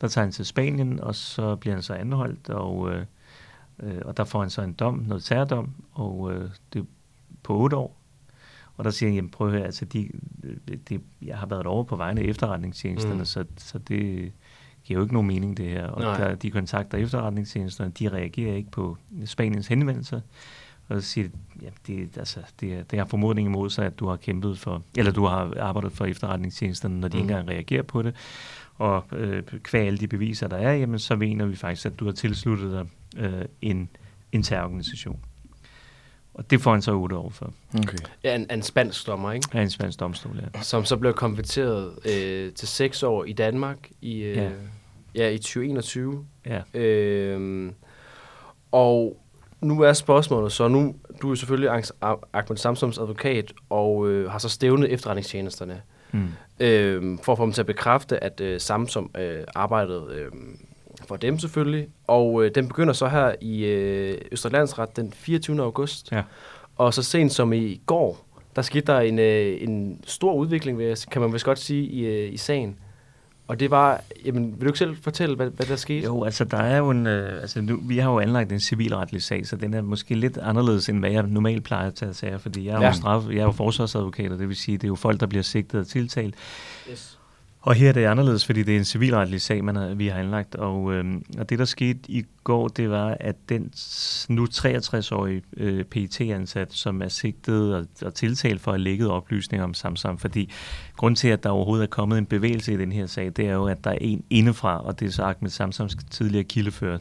der 0.00 0.08
tager 0.08 0.24
han 0.24 0.32
til 0.32 0.46
Spanien, 0.46 1.00
og 1.00 1.14
så 1.14 1.56
bliver 1.56 1.74
han 1.74 1.82
så 1.82 1.94
anholdt, 1.94 2.48
og, 2.50 2.94
øh, 2.94 3.04
Øh, 3.82 4.02
og 4.04 4.16
der 4.16 4.24
får 4.24 4.40
han 4.40 4.50
så 4.50 4.62
en 4.62 4.72
dom, 4.72 4.94
noget 4.94 5.24
terrordom, 5.24 5.74
og 5.92 6.32
øh, 6.32 6.50
det 6.72 6.86
på 7.42 7.56
otte 7.56 7.76
år. 7.76 8.01
Og 8.82 8.84
der 8.84 8.90
siger 8.90 9.10
han, 9.10 9.14
jamen 9.14 9.30
prøv 9.30 9.46
at 9.46 9.52
høre, 9.52 9.64
altså 9.64 9.84
de, 9.84 10.08
de, 10.88 11.00
jeg 11.22 11.38
har 11.38 11.46
været 11.46 11.66
over 11.66 11.84
på 11.84 11.96
vegne 11.96 12.20
af 12.20 12.24
efterretningstjenesterne, 12.24 13.18
mm. 13.18 13.24
så, 13.24 13.44
så 13.56 13.78
det 13.78 14.32
giver 14.84 14.98
jo 14.98 15.02
ikke 15.02 15.14
nogen 15.14 15.26
mening 15.26 15.56
det 15.56 15.66
her. 15.68 15.86
Og 15.86 16.02
der, 16.18 16.34
de 16.34 16.50
kontakter 16.50 16.98
efterretningstjenesterne, 16.98 17.92
de 17.98 18.08
reagerer 18.08 18.54
ikke 18.54 18.70
på 18.70 18.96
Spaniens 19.24 19.66
henvendelser. 19.66 20.20
Og 20.88 21.02
så 21.02 21.08
siger 21.08 21.28
ja, 21.62 21.68
det, 21.86 22.18
altså, 22.18 22.40
det, 22.60 22.90
det 22.90 22.98
har 22.98 23.06
formodning 23.06 23.48
imod 23.48 23.70
sig, 23.70 23.86
at 23.86 23.98
du 23.98 24.08
har 24.08 24.16
kæmpet 24.16 24.58
for, 24.58 24.82
eller 24.96 25.12
du 25.12 25.24
har 25.24 25.54
arbejdet 25.60 25.92
for 25.92 26.04
efterretningstjenesterne, 26.04 27.00
når 27.00 27.08
de 27.08 27.16
mm. 27.16 27.22
ikke 27.22 27.32
engang 27.32 27.48
reagerer 27.48 27.82
på 27.82 28.02
det. 28.02 28.14
Og 28.74 29.04
øh, 29.12 29.42
kvæg 29.42 29.86
alle 29.86 29.98
de 29.98 30.08
beviser, 30.08 30.48
der 30.48 30.56
er, 30.56 30.74
jamen, 30.74 30.98
så 30.98 31.16
mener 31.16 31.46
vi 31.46 31.56
faktisk, 31.56 31.86
at 31.86 32.00
du 32.00 32.04
har 32.04 32.12
tilsluttet 32.12 32.72
dig 32.72 32.86
øh, 33.24 33.44
en, 33.60 33.88
en 34.32 34.42
terrororganisation. 34.42 35.20
Og 36.34 36.50
det 36.50 36.60
får 36.60 36.72
han 36.72 36.82
så 36.82 36.92
otte 36.92 37.16
år 37.16 37.30
for. 37.30 37.52
Okay. 37.78 37.98
Ja, 38.24 38.34
en, 38.34 38.46
en 38.50 38.62
spansk 38.62 39.06
dommer, 39.06 39.32
ikke? 39.32 39.48
Ja, 39.54 39.62
en 39.62 39.70
spansk 39.70 40.00
domstol, 40.00 40.40
ja. 40.54 40.62
Som 40.62 40.84
så 40.84 40.96
blev 40.96 41.14
konverteret 41.14 42.06
øh, 42.06 42.52
til 42.52 42.68
seks 42.68 43.02
år 43.02 43.24
i 43.24 43.32
Danmark 43.32 43.88
i, 44.00 44.20
øh, 44.22 44.36
ja. 44.36 44.50
Ja, 45.14 45.28
i 45.28 45.38
2021. 45.38 46.26
Ja. 46.46 46.80
Øh, 46.80 47.72
og 48.72 49.22
nu 49.60 49.80
er 49.80 49.92
spørgsmålet 49.92 50.52
så, 50.52 50.68
nu 50.68 50.94
du 51.22 51.30
er 51.30 51.34
selvfølgelig 51.34 51.84
Ahmed 52.32 52.56
Samsums 52.56 52.98
advokat, 52.98 53.52
og 53.70 54.08
øh, 54.08 54.30
har 54.30 54.38
så 54.38 54.48
stævnet 54.48 54.92
efterretningstjenesterne, 54.92 55.82
mm. 56.12 56.28
øh, 56.60 57.18
for 57.22 57.32
at 57.32 57.38
få 57.38 57.44
dem 57.44 57.52
til 57.52 57.62
at 57.62 57.66
bekræfte, 57.66 58.24
at 58.24 58.40
øh, 58.40 58.60
Samsung 58.60 59.18
øh, 59.18 59.44
arbejdede 59.54 60.06
øh, 60.12 60.30
for 61.08 61.16
dem 61.16 61.38
selvfølgelig, 61.38 61.88
og 62.06 62.44
øh, 62.44 62.50
den 62.54 62.68
begynder 62.68 62.92
så 62.92 63.08
her 63.08 63.34
i 63.40 63.64
øh, 63.64 64.18
Østerlandsret 64.32 64.96
den 64.96 65.12
24. 65.12 65.62
august, 65.62 66.12
ja. 66.12 66.22
og 66.76 66.94
så 66.94 67.02
sent 67.02 67.32
som 67.32 67.52
i 67.52 67.80
går, 67.86 68.26
der 68.56 68.62
skete 68.62 68.86
der 68.86 69.00
en, 69.00 69.18
øh, 69.18 69.62
en 69.62 70.00
stor 70.06 70.34
udvikling, 70.34 70.96
kan 71.10 71.22
man 71.22 71.32
vist 71.32 71.44
godt 71.44 71.58
sige, 71.58 71.86
i, 71.86 72.06
øh, 72.06 72.32
i 72.32 72.36
sagen. 72.36 72.76
Og 73.48 73.60
det 73.60 73.70
var, 73.70 74.00
jamen, 74.24 74.52
vil 74.52 74.60
du 74.60 74.66
ikke 74.66 74.78
selv 74.78 74.96
fortælle, 74.96 75.36
hvad, 75.36 75.50
hvad 75.50 75.66
der 75.66 75.76
skete? 75.76 76.04
Jo, 76.04 76.24
altså 76.24 76.44
der 76.44 76.56
er 76.56 76.78
jo 76.78 76.90
en, 76.90 77.06
øh, 77.06 77.40
altså 77.40 77.60
nu, 77.60 77.80
vi 77.82 77.98
har 77.98 78.10
jo 78.10 78.18
anlagt 78.18 78.52
en 78.52 78.60
civilretlig 78.60 79.22
sag, 79.22 79.46
så 79.46 79.56
den 79.56 79.74
er 79.74 79.82
måske 79.82 80.14
lidt 80.14 80.38
anderledes, 80.38 80.88
end 80.88 80.98
hvad 80.98 81.10
jeg 81.10 81.22
normalt 81.22 81.64
plejer 81.64 81.86
at 81.86 81.94
tage 81.94 82.14
sager, 82.14 82.38
fordi 82.38 82.66
jeg 82.66 82.74
er, 82.74 82.80
ja. 82.80 82.86
jo, 82.86 82.92
straf, 82.92 83.22
jeg 83.28 83.38
er 83.38 83.42
jo 83.42 83.50
forsvarsadvokat, 83.50 84.32
og 84.32 84.38
det 84.38 84.48
vil 84.48 84.56
sige, 84.56 84.76
det 84.76 84.84
er 84.84 84.88
jo 84.88 84.94
folk, 84.94 85.20
der 85.20 85.26
bliver 85.26 85.42
sigtet 85.42 85.80
og 85.80 85.86
tiltalt. 85.86 86.34
Yes. 86.90 87.18
Og 87.62 87.74
her 87.74 87.88
er 87.88 87.92
det 87.92 88.04
anderledes, 88.04 88.46
fordi 88.46 88.62
det 88.62 88.74
er 88.74 88.78
en 88.78 88.84
civilretlig 88.84 89.40
sag, 89.40 89.64
man 89.64 89.76
har, 89.76 89.94
vi 89.94 90.06
har 90.06 90.18
anlagt. 90.18 90.54
Og, 90.54 90.92
øh, 90.92 91.04
og 91.38 91.50
det, 91.50 91.58
der 91.58 91.64
skete 91.64 92.00
i 92.08 92.24
går, 92.44 92.68
det 92.68 92.90
var, 92.90 93.16
at 93.20 93.36
den 93.48 93.72
nu 94.28 94.46
63-årige 94.54 95.42
øh, 95.56 95.84
pet 95.84 96.20
ansat 96.20 96.72
som 96.72 97.02
er 97.02 97.08
sigtet 97.08 97.74
og, 97.74 97.86
og 98.02 98.14
tiltalt 98.14 98.60
for 98.60 98.72
at 98.72 98.80
lægge 98.80 99.10
oplysninger 99.10 99.64
om 99.64 99.74
Samsam, 99.74 100.18
fordi 100.18 100.50
grund 100.96 101.16
til, 101.16 101.28
at 101.28 101.42
der 101.42 101.50
overhovedet 101.50 101.84
er 101.84 101.90
kommet 101.90 102.18
en 102.18 102.26
bevægelse 102.26 102.72
i 102.72 102.76
den 102.76 102.92
her 102.92 103.06
sag, 103.06 103.32
det 103.36 103.48
er 103.48 103.52
jo, 103.52 103.66
at 103.66 103.84
der 103.84 103.90
er 103.90 103.98
en 104.00 104.24
indefra, 104.30 104.86
og 104.86 105.00
det 105.00 105.08
er 105.08 105.12
sagt 105.12 105.42
med 105.42 105.50
Samsams 105.50 105.96
tidligere 106.10 106.44
kildefører, 106.44 106.98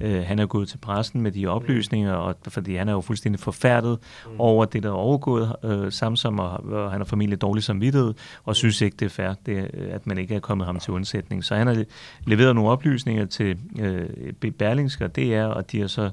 Øh, 0.00 0.24
han 0.24 0.38
er 0.38 0.46
gået 0.46 0.68
til 0.68 0.78
pressen 0.78 1.20
med 1.20 1.32
de 1.32 1.46
oplysninger, 1.46 2.12
og, 2.12 2.36
fordi 2.48 2.76
han 2.76 2.88
er 2.88 2.92
jo 2.92 3.00
fuldstændig 3.00 3.40
forfærdet 3.40 3.98
mm. 4.26 4.32
over 4.38 4.64
det, 4.64 4.82
der 4.82 4.88
er 4.88 4.92
overgået 4.92 5.56
øh, 5.64 5.92
Samsung, 5.92 6.40
og, 6.40 6.64
og 6.64 6.90
han 6.90 7.00
har 7.00 7.04
familie 7.04 7.36
dårlig 7.36 7.62
samvittighed, 7.62 8.14
og 8.44 8.56
synes 8.56 8.80
ikke, 8.80 8.96
det 8.96 9.06
er 9.06 9.10
fair, 9.10 9.34
det, 9.46 9.56
at 9.74 10.06
man 10.06 10.18
ikke 10.18 10.34
er 10.34 10.40
kommet 10.40 10.66
ham 10.66 10.78
til 10.78 10.92
undsætning. 10.92 11.44
Så 11.44 11.54
han 11.54 11.66
har 11.66 11.84
leveret 12.26 12.54
nogle 12.54 12.70
oplysninger 12.70 13.26
til 13.26 13.58
øh, 13.80 14.32
Berlingske 14.52 15.04
og 15.04 15.16
DR, 15.16 15.44
og 15.44 15.72
de 15.72 15.80
har 15.80 15.86
så 15.86 16.10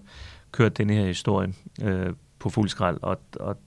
kørt 0.51 0.77
den 0.77 0.89
her 0.89 1.05
historie 1.05 1.53
øh, 1.83 2.13
på 2.39 2.49
fuld 2.49 2.69
skrald, 2.69 2.97
og, 3.01 3.19
og 3.39 3.57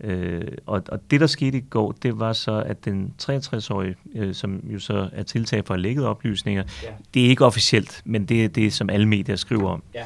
Øh, 0.00 0.48
og, 0.66 0.82
og 0.88 1.00
det, 1.10 1.20
der 1.20 1.26
skete 1.26 1.58
i 1.58 1.60
går, 1.60 1.92
det 2.02 2.18
var 2.18 2.32
så, 2.32 2.62
at 2.66 2.84
den 2.84 3.14
63-årige, 3.22 3.96
øh, 4.14 4.34
som 4.34 4.62
jo 4.64 4.78
så 4.78 5.08
er 5.12 5.22
tiltaget 5.22 5.66
for 5.66 5.74
at 5.74 5.80
lægge 5.80 6.06
oplysninger, 6.06 6.64
ja. 6.82 6.88
det 7.14 7.24
er 7.24 7.28
ikke 7.28 7.44
officielt, 7.44 8.02
men 8.04 8.24
det 8.24 8.44
er 8.44 8.48
det, 8.48 8.72
som 8.72 8.90
alle 8.90 9.06
medier 9.08 9.36
skriver 9.36 9.70
om. 9.70 9.82
Ja. 9.94 10.04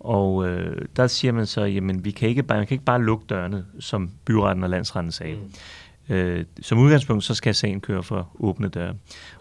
Og 0.00 0.48
øh, 0.48 0.86
der 0.96 1.06
siger 1.06 1.32
man 1.32 1.46
så, 1.46 1.64
jamen 1.64 2.04
vi 2.04 2.10
kan 2.10 2.28
ikke 2.28 2.42
bare, 2.42 2.58
man 2.58 2.66
kan 2.66 2.74
ikke 2.74 2.84
bare 2.84 3.02
lukke 3.02 3.24
dørene, 3.28 3.64
som 3.80 4.10
byretten 4.24 4.64
og 4.64 4.70
landsretten 4.70 5.12
sagde. 5.12 5.34
Mm. 5.34 5.52
Øh, 6.10 6.44
som 6.62 6.78
udgangspunkt, 6.78 7.24
så 7.24 7.34
skal 7.34 7.54
sagen 7.54 7.80
køre 7.80 8.02
for 8.02 8.30
åbne 8.40 8.68
døre. 8.68 8.94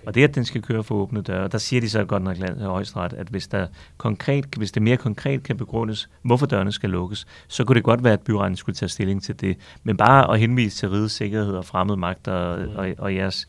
Og 0.05 0.15
det, 0.15 0.23
at 0.23 0.35
den 0.35 0.45
skal 0.45 0.61
køre 0.61 0.83
for 0.83 0.95
åbne 0.95 1.21
døre, 1.21 1.47
der 1.47 1.57
siger 1.57 1.81
de 1.81 1.89
så 1.89 2.05
godt 2.05 2.23
nok 2.23 2.37
land 2.37 2.61
højstret, 2.61 3.13
at 3.13 3.27
hvis, 3.27 3.47
der 3.47 3.67
konkret, 3.97 4.45
hvis 4.57 4.71
det 4.71 4.81
mere 4.81 4.97
konkret 4.97 5.43
kan 5.43 5.57
begrundes, 5.57 6.09
hvorfor 6.21 6.45
dørene 6.45 6.71
skal 6.71 6.89
lukkes, 6.89 7.27
så 7.47 7.63
kunne 7.63 7.75
det 7.75 7.83
godt 7.83 8.03
være, 8.03 8.13
at 8.13 8.21
byretten 8.21 8.55
skulle 8.55 8.75
tage 8.75 8.89
stilling 8.89 9.23
til 9.23 9.41
det. 9.41 9.57
Men 9.83 9.97
bare 9.97 10.33
at 10.33 10.39
henvise 10.39 10.77
til 10.77 10.89
rigets 10.89 11.13
sikkerhed 11.13 11.53
og 11.53 11.65
fremmede 11.65 11.97
magter 11.97 12.31
og, 12.31 12.67
og, 12.75 12.93
og 12.97 13.15
jeres 13.15 13.47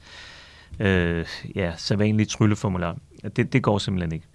øh, 0.81 1.27
ja, 1.55 1.73
sædvanlige 1.77 2.27
trylleformular, 2.27 2.97
det, 3.37 3.53
det 3.53 3.63
går 3.63 3.79
simpelthen 3.79 4.13
ikke. 4.13 4.27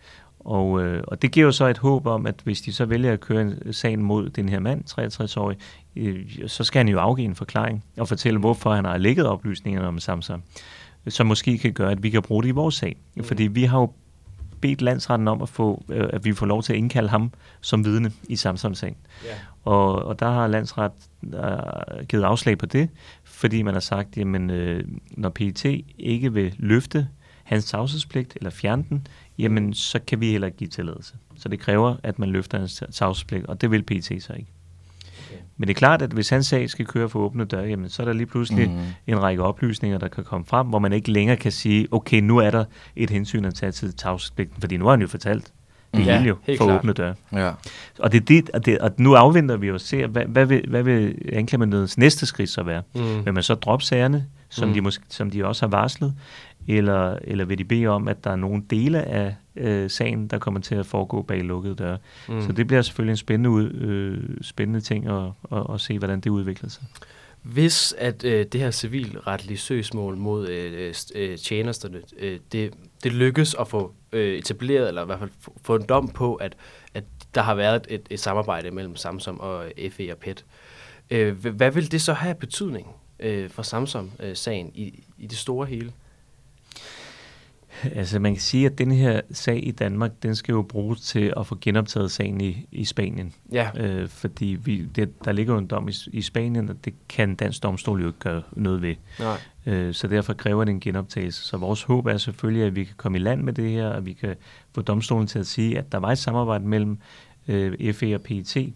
Og, 0.45 0.83
øh, 0.83 1.03
og 1.07 1.21
det 1.21 1.31
giver 1.31 1.45
jo 1.45 1.51
så 1.51 1.65
et 1.65 1.77
håb 1.77 2.05
om, 2.05 2.25
at 2.25 2.35
hvis 2.43 2.61
de 2.61 2.73
så 2.73 2.85
vælger 2.85 3.13
at 3.13 3.19
køre 3.19 3.41
en 3.41 3.73
sag 3.73 3.99
mod 3.99 4.29
den 4.29 4.49
her 4.49 4.59
mand, 4.59 4.83
63-årig, 4.99 5.57
øh, 5.95 6.25
så 6.47 6.63
skal 6.63 6.79
han 6.79 6.87
jo 6.87 6.99
afgive 6.99 7.25
en 7.25 7.35
forklaring 7.35 7.83
og 7.97 8.07
fortælle, 8.07 8.39
hvorfor 8.39 8.73
han 8.73 8.85
har 8.85 8.97
lægget 8.97 9.27
oplysningerne 9.27 9.87
om 9.87 9.99
Samsam, 9.99 10.41
som 11.07 11.27
måske 11.27 11.57
kan 11.57 11.73
gøre, 11.73 11.91
at 11.91 12.03
vi 12.03 12.09
kan 12.09 12.21
bruge 12.21 12.43
det 12.43 12.49
i 12.49 12.51
vores 12.51 12.75
sag. 12.75 12.97
Mm. 13.15 13.23
Fordi 13.23 13.43
vi 13.43 13.63
har 13.63 13.79
jo 13.79 13.91
bedt 14.61 14.81
landsretten 14.81 15.27
om 15.27 15.41
at 15.41 15.49
få, 15.49 15.83
øh, 15.89 16.09
at 16.13 16.25
vi 16.25 16.33
får 16.33 16.45
lov 16.45 16.63
til 16.63 16.73
at 16.73 16.77
indkalde 16.77 17.09
ham 17.09 17.31
som 17.61 17.85
vidne 17.85 18.11
i 18.29 18.35
Samsam-sagen. 18.35 18.95
Yeah. 19.25 19.35
Og, 19.63 20.05
og 20.05 20.19
der 20.19 20.29
har 20.29 20.47
landsret 20.47 20.91
øh, 21.23 22.05
givet 22.07 22.23
afslag 22.23 22.57
på 22.57 22.65
det, 22.65 22.89
fordi 23.23 23.61
man 23.61 23.73
har 23.73 23.81
sagt, 23.81 24.17
jamen 24.17 24.49
øh, 24.49 24.83
når 25.11 25.29
PET 25.29 25.65
ikke 25.97 26.33
vil 26.33 26.55
løfte 26.57 27.07
hans 27.43 27.65
tavshedspligt 27.65 28.33
eller 28.35 28.49
fjerne 28.49 28.85
den, 28.89 29.07
jamen 29.37 29.73
så 29.73 29.99
kan 29.99 30.19
vi 30.21 30.31
heller 30.31 30.47
ikke 30.47 30.57
give 30.57 30.69
tilladelse. 30.69 31.13
Så 31.35 31.49
det 31.49 31.59
kræver, 31.59 31.95
at 32.03 32.19
man 32.19 32.29
løfter 32.29 32.57
hans 32.57 32.83
tavshedspligt, 32.91 33.45
og 33.45 33.61
det 33.61 33.71
vil 33.71 33.83
PT 33.83 34.23
så 34.23 34.33
ikke. 34.33 34.51
Okay. 35.27 35.41
Men 35.57 35.67
det 35.67 35.73
er 35.73 35.77
klart, 35.77 36.01
at 36.01 36.11
hvis 36.11 36.29
hans 36.29 36.47
sag 36.47 36.69
skal 36.69 36.85
køre 36.85 37.09
for 37.09 37.19
åbne 37.19 37.45
døre, 37.45 37.63
jamen, 37.63 37.89
så 37.89 38.01
er 38.01 38.05
der 38.05 38.13
lige 38.13 38.25
pludselig 38.25 38.69
mm. 38.69 38.77
en 39.07 39.21
række 39.21 39.43
oplysninger, 39.43 39.97
der 39.97 40.07
kan 40.07 40.23
komme 40.23 40.45
frem, 40.45 40.67
hvor 40.67 40.79
man 40.79 40.93
ikke 40.93 41.11
længere 41.11 41.37
kan 41.37 41.51
sige, 41.51 41.87
okay, 41.91 42.19
nu 42.21 42.37
er 42.37 42.51
der 42.51 42.65
et 42.95 43.09
hensyn 43.09 43.45
at 43.45 43.53
tage 43.53 43.71
til 43.71 43.95
tavshedspligten, 43.95 44.61
fordi 44.61 44.77
nu 44.77 44.85
har 44.85 44.91
han 44.91 45.01
jo 45.01 45.07
fortalt 45.07 45.53
det 45.97 46.05
ja, 46.05 46.21
jo 46.21 46.37
for 46.45 46.65
klart. 46.65 46.79
åbne 46.79 46.93
døre. 46.93 47.15
Ja. 47.33 47.51
Og, 47.99 48.11
det 48.11 48.21
er 48.21 48.25
det, 48.25 48.49
og, 48.49 48.65
det, 48.65 48.79
og 48.79 48.91
nu 48.97 49.13
afventer 49.13 49.57
vi 49.57 49.67
jo 49.67 49.73
og 49.73 49.81
ser, 49.81 50.07
hvad, 50.07 50.25
hvad 50.25 50.45
vil, 50.45 50.65
hvad 50.67 50.83
vil 50.83 51.15
anklagemyndighedens 51.33 51.97
næste 51.97 52.25
skridt 52.25 52.49
så 52.49 52.63
være? 52.63 52.81
Mm. 52.95 53.25
Vil 53.25 53.33
man 53.33 53.43
så 53.43 53.55
droppe 53.55 53.85
sagerne, 53.85 54.25
som, 54.49 54.67
mm. 54.67 54.73
de 54.73 54.81
måske, 54.81 55.03
som 55.09 55.31
de 55.31 55.45
også 55.45 55.65
har 55.65 55.69
varslet, 55.69 56.13
eller, 56.67 57.17
eller 57.21 57.45
vil 57.45 57.57
de 57.57 57.65
bede 57.65 57.87
om, 57.87 58.07
at 58.07 58.23
der 58.23 58.31
er 58.31 58.35
nogle 58.35 58.63
dele 58.69 59.03
af 59.03 59.35
øh, 59.55 59.89
sagen, 59.89 60.27
der 60.27 60.37
kommer 60.37 60.59
til 60.59 60.75
at 60.75 60.85
foregå 60.85 61.21
bag 61.21 61.43
lukkede 61.43 61.75
døre. 61.75 61.97
Mm. 62.29 62.41
Så 62.41 62.51
det 62.51 62.67
bliver 62.67 62.81
selvfølgelig 62.81 63.11
en 63.11 63.17
spændende, 63.17 63.49
ud, 63.49 63.71
øh, 63.71 64.37
spændende 64.41 64.81
ting 64.81 65.07
at, 65.07 65.31
at, 65.51 65.65
at 65.73 65.81
se, 65.81 65.97
hvordan 65.97 66.19
det 66.19 66.29
udvikler 66.29 66.69
sig. 66.69 66.83
Hvis 67.41 67.93
at 67.97 68.23
øh, 68.23 68.45
det 68.45 68.61
her 68.61 68.71
civilretlige 68.71 69.57
søgsmål 69.57 70.17
mod 70.17 70.47
øh, 70.47 70.93
øh, 71.15 71.37
tjenesterne, 71.37 72.01
øh, 72.19 72.39
det, 72.51 72.73
det 73.03 73.13
lykkes 73.13 73.55
at 73.59 73.67
få 73.67 73.93
øh, 74.11 74.37
etableret, 74.37 74.87
eller 74.87 75.01
i 75.01 75.05
hvert 75.05 75.19
fald 75.19 75.29
få 75.61 75.75
en 75.75 75.85
dom 75.89 76.07
på, 76.07 76.35
at, 76.35 76.55
at 76.93 77.03
der 77.35 77.41
har 77.41 77.55
været 77.55 77.87
et, 77.89 78.07
et 78.09 78.19
samarbejde 78.19 78.71
mellem 78.71 78.95
Samsung 78.95 79.41
og 79.41 79.71
FE 79.91 80.11
og 80.11 80.17
PET, 80.17 80.45
øh, 81.09 81.45
hvad 81.45 81.71
vil 81.71 81.91
det 81.91 82.01
så 82.01 82.13
have 82.13 82.35
betydning 82.35 82.87
øh, 83.19 83.49
for 83.49 83.63
Samsung-sagen 83.63 84.67
øh, 84.67 84.71
i, 84.75 85.03
i 85.17 85.27
det 85.27 85.37
store 85.37 85.65
hele? 85.65 85.91
Altså 87.95 88.19
man 88.19 88.33
kan 88.33 88.41
sige, 88.41 88.65
at 88.65 88.77
den 88.77 88.91
her 88.91 89.21
sag 89.31 89.67
i 89.67 89.71
Danmark, 89.71 90.11
den 90.23 90.35
skal 90.35 90.53
jo 90.53 90.61
bruges 90.61 91.01
til 91.01 91.33
at 91.37 91.47
få 91.47 91.57
genoptaget 91.61 92.11
sagen 92.11 92.41
i, 92.41 92.67
i 92.71 92.85
Spanien. 92.85 93.33
Ja. 93.51 93.69
Øh, 93.77 94.09
fordi 94.09 94.57
vi, 94.63 94.85
det, 94.95 95.25
der 95.25 95.31
ligger 95.31 95.53
jo 95.53 95.59
en 95.59 95.67
dom 95.67 95.87
i, 95.87 95.93
i 96.13 96.21
Spanien, 96.21 96.69
og 96.69 96.75
det 96.85 96.93
kan 97.09 97.35
dansk 97.35 97.63
domstol 97.63 98.01
jo 98.01 98.07
ikke 98.07 98.19
gøre 98.19 98.41
noget 98.51 98.81
ved. 98.81 98.95
Nej. 99.19 99.37
Øh, 99.65 99.93
så 99.93 100.07
derfor 100.07 100.33
kræver 100.33 100.63
det 100.63 100.71
en 100.71 100.79
genoptagelse. 100.79 101.43
Så 101.43 101.57
vores 101.57 101.83
håb 101.83 102.05
er 102.05 102.17
selvfølgelig, 102.17 102.63
at 102.63 102.75
vi 102.75 102.83
kan 102.83 102.95
komme 102.97 103.17
i 103.17 103.21
land 103.21 103.41
med 103.41 103.53
det 103.53 103.71
her, 103.71 103.87
og 103.87 104.05
vi 104.05 104.13
kan 104.13 104.35
få 104.75 104.81
domstolen 104.81 105.27
til 105.27 105.39
at 105.39 105.47
sige, 105.47 105.77
at 105.77 105.91
der 105.91 105.97
var 105.97 106.11
et 106.11 106.17
samarbejde 106.17 106.67
mellem 106.67 106.97
øh, 107.47 107.93
FE 107.93 108.15
og 108.15 108.21
PET 108.21 108.73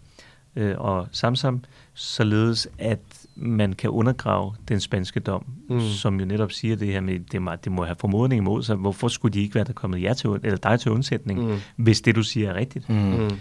øh, 0.56 0.74
og 0.78 1.08
Samsam, 1.12 1.64
således 1.94 2.68
at 2.78 3.19
man 3.34 3.72
kan 3.72 3.90
undergrave 3.90 4.54
den 4.68 4.80
spanske 4.80 5.20
dom, 5.20 5.44
mm. 5.68 5.80
som 5.80 6.20
jo 6.20 6.26
netop 6.26 6.52
siger 6.52 6.76
det 6.76 6.88
her 6.88 7.00
med, 7.00 7.20
det 7.32 7.42
må, 7.42 7.52
det 7.64 7.72
må 7.72 7.84
have 7.84 7.96
formodning 8.00 8.38
imod 8.38 8.62
sig. 8.62 8.76
Hvorfor 8.76 9.08
skulle 9.08 9.32
de 9.32 9.40
ikke 9.40 9.54
være 9.54 9.64
der 9.64 9.72
kommet 9.72 10.02
jer 10.02 10.14
til, 10.14 10.30
eller 10.30 10.56
dig 10.56 10.80
til 10.80 10.90
undsætning, 10.90 11.46
mm. 11.46 11.58
hvis 11.76 12.00
det, 12.00 12.14
du 12.14 12.22
siger, 12.22 12.50
er 12.50 12.54
rigtigt? 12.54 12.88
Mm. 12.88 12.96
Mm. 12.96 13.38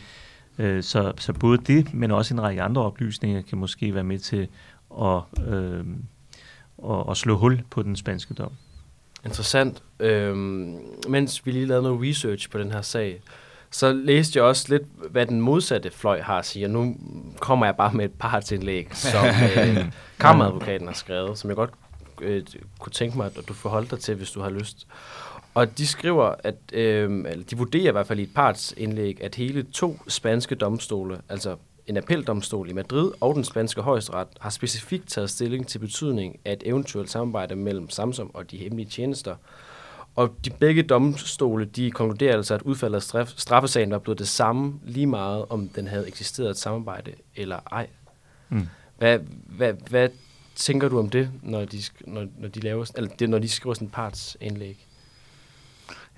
Øh, 0.60 0.84
så, 0.84 1.14
så 1.18 1.34
både 1.34 1.58
det, 1.58 1.94
men 1.94 2.12
også 2.12 2.34
en 2.34 2.42
række 2.42 2.62
andre 2.62 2.82
oplysninger, 2.82 3.42
kan 3.42 3.58
måske 3.58 3.96
være 3.96 4.04
med 4.04 4.20
til 4.20 4.48
at, 5.02 5.22
øh, 5.48 5.86
at, 6.90 7.06
at 7.10 7.18
slå 7.18 7.38
hul 7.38 7.62
på 7.70 7.84
den 7.84 7.96
spanske 7.96 8.34
dom. 8.34 8.52
Interessant. 9.26 9.84
Øhm, 10.00 10.78
mens 11.10 11.46
vi 11.46 11.52
lige 11.52 11.66
lavede 11.66 11.84
noget 11.84 12.10
research 12.10 12.50
på 12.50 12.60
den 12.60 12.72
her 12.72 12.82
sag, 12.82 13.22
så 13.72 13.94
læste 13.94 14.38
jeg 14.38 14.46
også 14.46 14.66
lidt, 14.70 14.84
hvad 15.10 15.26
den 15.26 15.42
modsatte 15.42 15.92
fløj 15.92 16.22
har 16.22 16.40
at 16.40 16.46
sige, 16.46 16.66
og 16.66 16.70
nu 16.70 16.96
kommer 17.40 17.66
jeg 17.66 17.76
bare 17.76 17.94
med 17.94 18.06
et 18.06 18.14
par 18.20 18.40
tillæg, 18.40 18.88
som 18.92 19.26
øh, 19.58 19.92
kammeradvokaten 20.20 20.88
har 20.88 20.94
skrevet, 20.94 21.38
som 21.38 21.50
jeg 21.50 21.56
godt 21.56 21.72
øh, 22.22 22.44
kunne 22.80 22.92
tænke 22.92 23.18
mig, 23.18 23.26
at 23.38 23.48
du 23.48 23.54
forholder 23.54 23.90
dig 23.90 24.00
til, 24.00 24.16
hvis 24.16 24.32
du 24.32 24.42
har 24.42 24.50
lyst. 24.50 24.88
Og 25.54 25.78
de 25.78 25.88
skriver, 25.88 26.36
at 26.44 26.56
øh, 26.74 27.26
eller 27.30 27.46
de 27.46 27.58
vurderer 27.58 27.90
i 27.90 27.92
hvert 27.92 28.08
fald 28.08 28.20
i 28.20 28.24
et 28.24 28.34
partsindlæg, 28.36 29.24
at 29.24 29.36
hele 29.36 29.64
to 29.64 30.00
spanske 30.08 30.56
domstole, 30.56 31.22
altså 31.30 31.56
en 31.88 31.98
appeldomstol 31.98 32.70
i 32.70 32.74
Madrid 32.74 33.12
og 33.22 33.36
den 33.36 33.44
spanske 33.44 33.82
højesteret, 33.82 34.28
har 34.40 34.50
specifikt 34.50 35.10
taget 35.10 35.30
stilling 35.30 35.68
til 35.68 35.80
betydning 35.80 36.40
af 36.46 36.54
et 36.54 36.64
eventuelt 36.66 37.10
samarbejde 37.10 37.56
mellem 37.56 37.90
Samsung 37.90 38.36
og 38.36 38.52
de 38.52 38.58
hemmelige 38.58 38.90
tjenester. 38.90 39.36
Og 40.20 40.36
de 40.46 40.50
begge 40.50 40.84
domstole, 40.84 41.66
de 41.66 41.92
konkluderer 41.92 42.36
altså, 42.36 42.54
at 42.54 42.62
udfaldet 42.62 42.96
af 42.96 43.04
straf, 43.04 43.34
straffesagen 43.38 43.92
var 43.92 44.00
blevet 44.00 44.20
det 44.20 44.28
samme 44.28 44.80
lige 44.84 45.08
meget, 45.08 45.46
om 45.50 45.70
den 45.70 45.88
havde 45.88 46.08
eksisteret 46.08 46.50
et 46.50 46.58
samarbejde 46.58 47.12
eller 47.36 47.60
ej. 47.72 47.88
Mm. 48.50 48.68
Hvad, 48.98 49.20
hvad, 49.46 49.74
hvad 49.90 50.10
tænker 50.56 50.90
du 50.90 51.00
om 51.00 51.10
det, 51.10 51.32
når 51.44 51.66
de, 51.66 51.78
når, 52.08 52.28
når 52.38 52.48
de, 52.48 52.60
laver, 52.60 52.92
eller 52.96 53.10
det, 53.10 53.30
når 53.30 53.40
de 53.40 53.50
skriver 53.50 53.74
sådan 53.74 53.86
et 53.86 53.92
partsindlæg? 53.92 54.86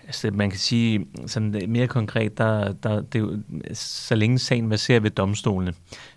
Altså, 0.05 0.31
man 0.31 0.49
kan 0.49 0.59
sige, 0.59 1.07
sådan 1.27 1.63
mere 1.67 1.87
konkret, 1.87 2.37
der, 2.37 2.73
der, 2.73 3.01
det 3.01 3.15
er 3.15 3.19
jo, 3.19 3.39
så 3.73 4.15
længe 4.15 4.39
sagen 4.39 4.69
baserer 4.69 4.99
ved 4.99 5.09
domstolene, 5.09 5.73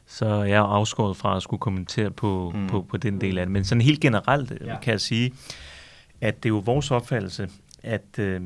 så 0.07 0.27
er 0.27 0.45
jeg 0.45 0.63
afskåret 0.63 1.17
fra 1.17 1.37
at 1.37 1.43
skulle 1.43 1.61
kommentere 1.61 2.11
på, 2.11 2.53
mm. 2.55 2.67
på, 2.67 2.83
på 2.83 2.97
den 2.97 3.21
del 3.21 3.39
af 3.39 3.47
det. 3.47 3.53
Men 3.53 3.65
sådan 3.65 3.83
helt 3.83 4.01
generelt 4.01 4.53
ja. 4.67 4.81
kan 4.81 4.93
jeg 4.93 5.01
sige, 5.01 5.33
at 6.21 6.43
det 6.43 6.49
er 6.49 6.55
jo 6.55 6.59
vores 6.59 6.91
opfattelse, 6.91 7.49
at, 7.85 8.19
øh, 8.19 8.43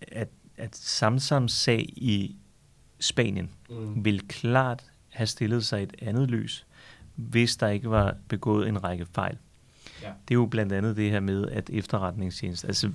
at, 0.00 0.28
at 0.56 0.76
Samsams 0.76 1.52
sag 1.52 1.80
i 1.96 2.36
Spanien 3.00 3.50
mm. 3.70 4.04
vil 4.04 4.28
klart 4.28 4.84
have 5.08 5.26
stillet 5.26 5.66
sig 5.66 5.82
et 5.82 5.94
andet 6.02 6.30
lys, 6.30 6.66
hvis 7.14 7.56
der 7.56 7.68
ikke 7.68 7.90
var 7.90 8.16
begået 8.28 8.68
en 8.68 8.84
række 8.84 9.06
fejl. 9.14 9.38
Ja. 10.02 10.08
Det 10.28 10.34
er 10.34 10.38
jo 10.38 10.46
blandt 10.46 10.72
andet 10.72 10.96
det 10.96 11.10
her 11.10 11.20
med, 11.20 11.48
at 11.48 11.70
efterretningstjeneste, 11.70 12.66
altså 12.66 12.92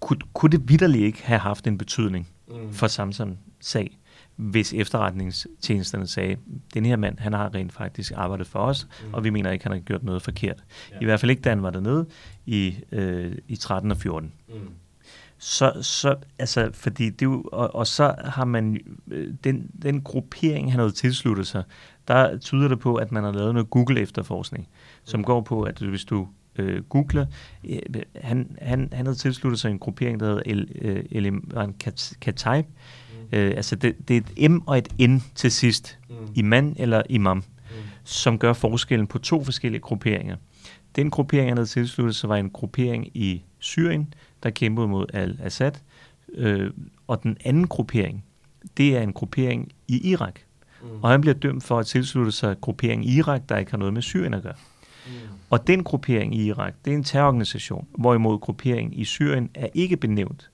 kunne, 0.00 0.20
kunne 0.34 0.50
det 0.50 0.68
vidderligt 0.68 1.04
ikke 1.04 1.22
have 1.22 1.38
haft 1.38 1.66
en 1.66 1.78
betydning 1.78 2.28
mm. 2.48 2.72
for 2.72 2.86
Samsung 2.86 3.38
sag, 3.60 3.98
hvis 4.36 4.72
efterretningstjenesterne 4.72 6.06
sagde, 6.06 6.36
den 6.74 6.86
her 6.86 6.96
mand, 6.96 7.18
han 7.18 7.32
har 7.32 7.54
rent 7.54 7.72
faktisk 7.72 8.12
arbejdet 8.16 8.46
for 8.46 8.58
os, 8.58 8.88
mm. 9.06 9.14
og 9.14 9.24
vi 9.24 9.30
mener 9.30 9.50
ikke, 9.50 9.64
han 9.64 9.72
har 9.72 9.80
gjort 9.80 10.04
noget 10.04 10.22
forkert. 10.22 10.64
Ja. 10.92 10.96
I 11.00 11.04
hvert 11.04 11.20
fald 11.20 11.30
ikke, 11.30 11.42
da 11.42 11.48
han 11.48 11.62
var 11.62 11.70
dernede 11.70 12.06
i, 12.46 12.76
øh, 12.92 13.32
i 13.48 13.56
13 13.56 13.90
og 13.90 13.96
14. 13.96 14.32
Mm. 14.48 14.54
Så, 15.38 15.72
så, 15.82 16.16
altså, 16.38 16.70
fordi 16.72 17.10
det 17.10 17.22
jo, 17.22 17.44
og, 17.52 17.74
og 17.74 17.86
så 17.86 18.14
har 18.24 18.44
man, 18.44 18.80
øh, 19.10 19.34
den, 19.44 19.70
den 19.82 20.00
gruppering, 20.00 20.72
han 20.72 20.80
havde 20.80 20.92
tilsluttet 20.92 21.46
sig, 21.46 21.62
der 22.08 22.38
tyder 22.38 22.68
det 22.68 22.80
på, 22.80 22.94
at 22.94 23.12
man 23.12 23.24
har 23.24 23.32
lavet 23.32 23.54
noget 23.54 23.70
Google-efterforskning, 23.70 24.68
som 25.04 25.20
mm. 25.20 25.24
går 25.24 25.40
på, 25.40 25.62
at 25.62 25.78
hvis 25.78 26.04
du 26.04 26.28
øh, 26.56 26.82
googler. 26.82 27.26
Øh, 27.68 27.78
han, 28.16 28.56
han, 28.62 28.88
han 28.92 29.06
havde 29.06 29.18
tilsluttet 29.18 29.60
sig 29.60 29.70
en 29.70 29.78
gruppering, 29.78 30.20
der 30.20 30.26
hedder 30.26 30.42
El, 30.46 30.68
øh, 30.80 31.04
Eliman 31.10 31.74
Kataib. 32.20 32.66
Øh, 33.34 33.52
altså 33.56 33.76
det, 33.76 34.08
det 34.08 34.16
er 34.16 34.20
et 34.36 34.50
M 34.50 34.58
og 34.66 34.78
et 34.78 34.88
N 35.10 35.18
til 35.34 35.50
sidst. 35.50 35.98
Mm. 36.10 36.16
Iman 36.34 36.76
eller 36.78 37.02
imam. 37.08 37.36
Mm. 37.36 37.44
Som 38.04 38.38
gør 38.38 38.52
forskellen 38.52 39.06
på 39.06 39.18
to 39.18 39.44
forskellige 39.44 39.80
grupperinger. 39.80 40.36
Den 40.96 41.10
gruppering, 41.10 41.50
han 41.50 41.56
havde 41.56 41.68
tilsluttet 41.68 42.16
sig, 42.16 42.28
var 42.28 42.36
en 42.36 42.50
gruppering 42.50 43.16
i 43.16 43.44
Syrien, 43.58 44.14
der 44.42 44.50
kæmpede 44.50 44.88
mod 44.88 45.06
al-Assad. 45.12 45.72
Øh, 46.34 46.70
og 47.06 47.22
den 47.22 47.36
anden 47.44 47.66
gruppering, 47.66 48.24
det 48.76 48.96
er 48.96 49.00
en 49.00 49.12
gruppering 49.12 49.72
i 49.88 50.10
Irak. 50.10 50.40
Mm. 50.82 50.88
Og 51.02 51.10
han 51.10 51.20
bliver 51.20 51.34
dømt 51.34 51.64
for 51.64 51.78
at 51.78 51.86
tilslutte 51.86 52.32
sig 52.32 52.60
grupperingen 52.60 53.08
i 53.08 53.16
Irak, 53.16 53.42
der 53.48 53.56
ikke 53.56 53.70
har 53.70 53.78
noget 53.78 53.94
med 53.94 54.02
Syrien 54.02 54.34
at 54.34 54.42
gøre. 54.42 54.54
Mm. 55.06 55.12
Og 55.50 55.66
den 55.66 55.84
gruppering 55.84 56.34
i 56.34 56.46
Irak, 56.46 56.74
det 56.84 56.92
er 56.92 56.96
en 56.96 57.04
terrororganisation, 57.04 57.86
hvorimod 57.98 58.38
grupperingen 58.38 58.92
i 58.92 59.04
Syrien 59.04 59.50
er 59.54 59.68
ikke 59.74 59.96
benævnt, 59.96 60.50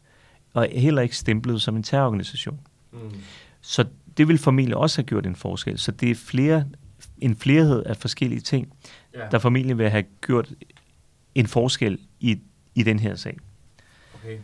og 0.53 0.68
heller 0.72 1.03
ikke 1.03 1.16
stemplet 1.16 1.62
som 1.62 1.76
en 1.76 1.83
terrororganisation. 1.83 2.61
Mm. 2.93 3.12
Så 3.61 3.84
det 4.16 4.28
vil 4.28 4.38
formentlig 4.38 4.76
også 4.76 4.99
have 4.99 5.07
gjort 5.07 5.26
en 5.26 5.36
forskel. 5.36 5.78
Så 5.78 5.93
det 5.93 6.11
er 6.11 6.14
flere, 6.14 6.64
en 7.18 7.36
flerhed 7.36 7.82
af 7.82 7.97
forskellige 7.97 8.41
ting, 8.41 8.72
ja. 9.14 9.28
der 9.30 9.38
formentlig 9.38 9.78
vil 9.78 9.91
have 9.91 10.05
gjort 10.20 10.53
en 11.34 11.47
forskel 11.47 11.99
i, 12.20 12.41
i 12.74 12.82
den 12.82 12.99
her 12.99 13.14
sag. 13.16 13.38
Okay. 14.14 14.38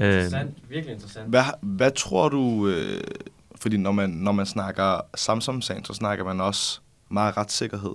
Øh, 0.00 0.06
interessant. 0.06 0.56
Virkelig 0.68 0.94
interessant. 0.94 1.28
Hvad, 1.28 1.44
hvad 1.60 1.90
tror 1.90 2.28
du, 2.28 2.68
øh, 2.68 3.04
fordi 3.56 3.76
når 3.76 3.92
man, 3.92 4.10
når 4.10 4.32
man 4.32 4.46
snakker 4.46 5.00
Samsung-sagen, 5.14 5.84
så 5.84 5.94
snakker 5.94 6.24
man 6.24 6.40
også 6.40 6.80
meget 7.08 7.36
retssikkerhed. 7.36 7.94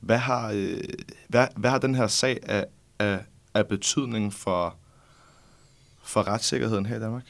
Hvad 0.00 0.18
har, 0.18 0.52
øh, 0.54 0.80
hvad, 1.28 1.46
hvad 1.56 1.70
har 1.70 1.78
den 1.78 1.94
her 1.94 2.06
sag 2.06 2.38
af, 2.42 2.66
af, 2.98 3.18
af 3.54 3.66
betydning 3.66 4.34
for, 4.34 4.76
for 6.02 6.28
retssikkerheden 6.28 6.86
her 6.86 6.96
i 6.96 7.00
Danmark? 7.00 7.24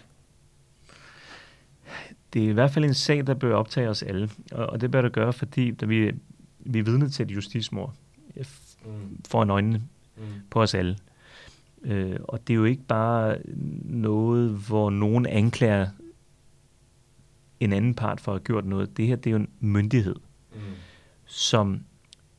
Det 2.32 2.44
er 2.44 2.48
i 2.48 2.52
hvert 2.52 2.70
fald 2.70 2.84
en 2.84 2.94
sag, 2.94 3.26
der 3.26 3.34
bør 3.34 3.54
optage 3.54 3.88
os 3.88 4.02
alle. 4.02 4.30
Og, 4.52 4.66
og 4.66 4.80
det 4.80 4.90
bør 4.90 5.02
det 5.02 5.12
gøre, 5.12 5.32
fordi 5.32 5.70
da 5.70 5.86
vi, 5.86 6.12
vi 6.58 6.78
er 6.78 6.82
vidne 6.82 7.08
til 7.08 7.22
et 7.22 7.30
justismord 7.30 7.94
mm. 8.36 9.24
foran 9.28 9.50
øjnene 9.50 9.82
mm. 10.16 10.22
på 10.50 10.62
os 10.62 10.74
alle. 10.74 10.96
Øh, 11.82 12.16
og 12.22 12.48
det 12.48 12.54
er 12.54 12.56
jo 12.56 12.64
ikke 12.64 12.82
bare 12.82 13.38
noget, 13.84 14.50
hvor 14.50 14.90
nogen 14.90 15.26
anklager 15.26 15.88
en 17.60 17.72
anden 17.72 17.94
part 17.94 18.20
for 18.20 18.32
at 18.32 18.38
have 18.38 18.44
gjort 18.44 18.66
noget. 18.66 18.96
Det 18.96 19.06
her, 19.06 19.16
det 19.16 19.26
er 19.26 19.30
jo 19.30 19.36
en 19.36 19.48
myndighed, 19.60 20.16
mm. 20.54 20.60
som 21.24 21.80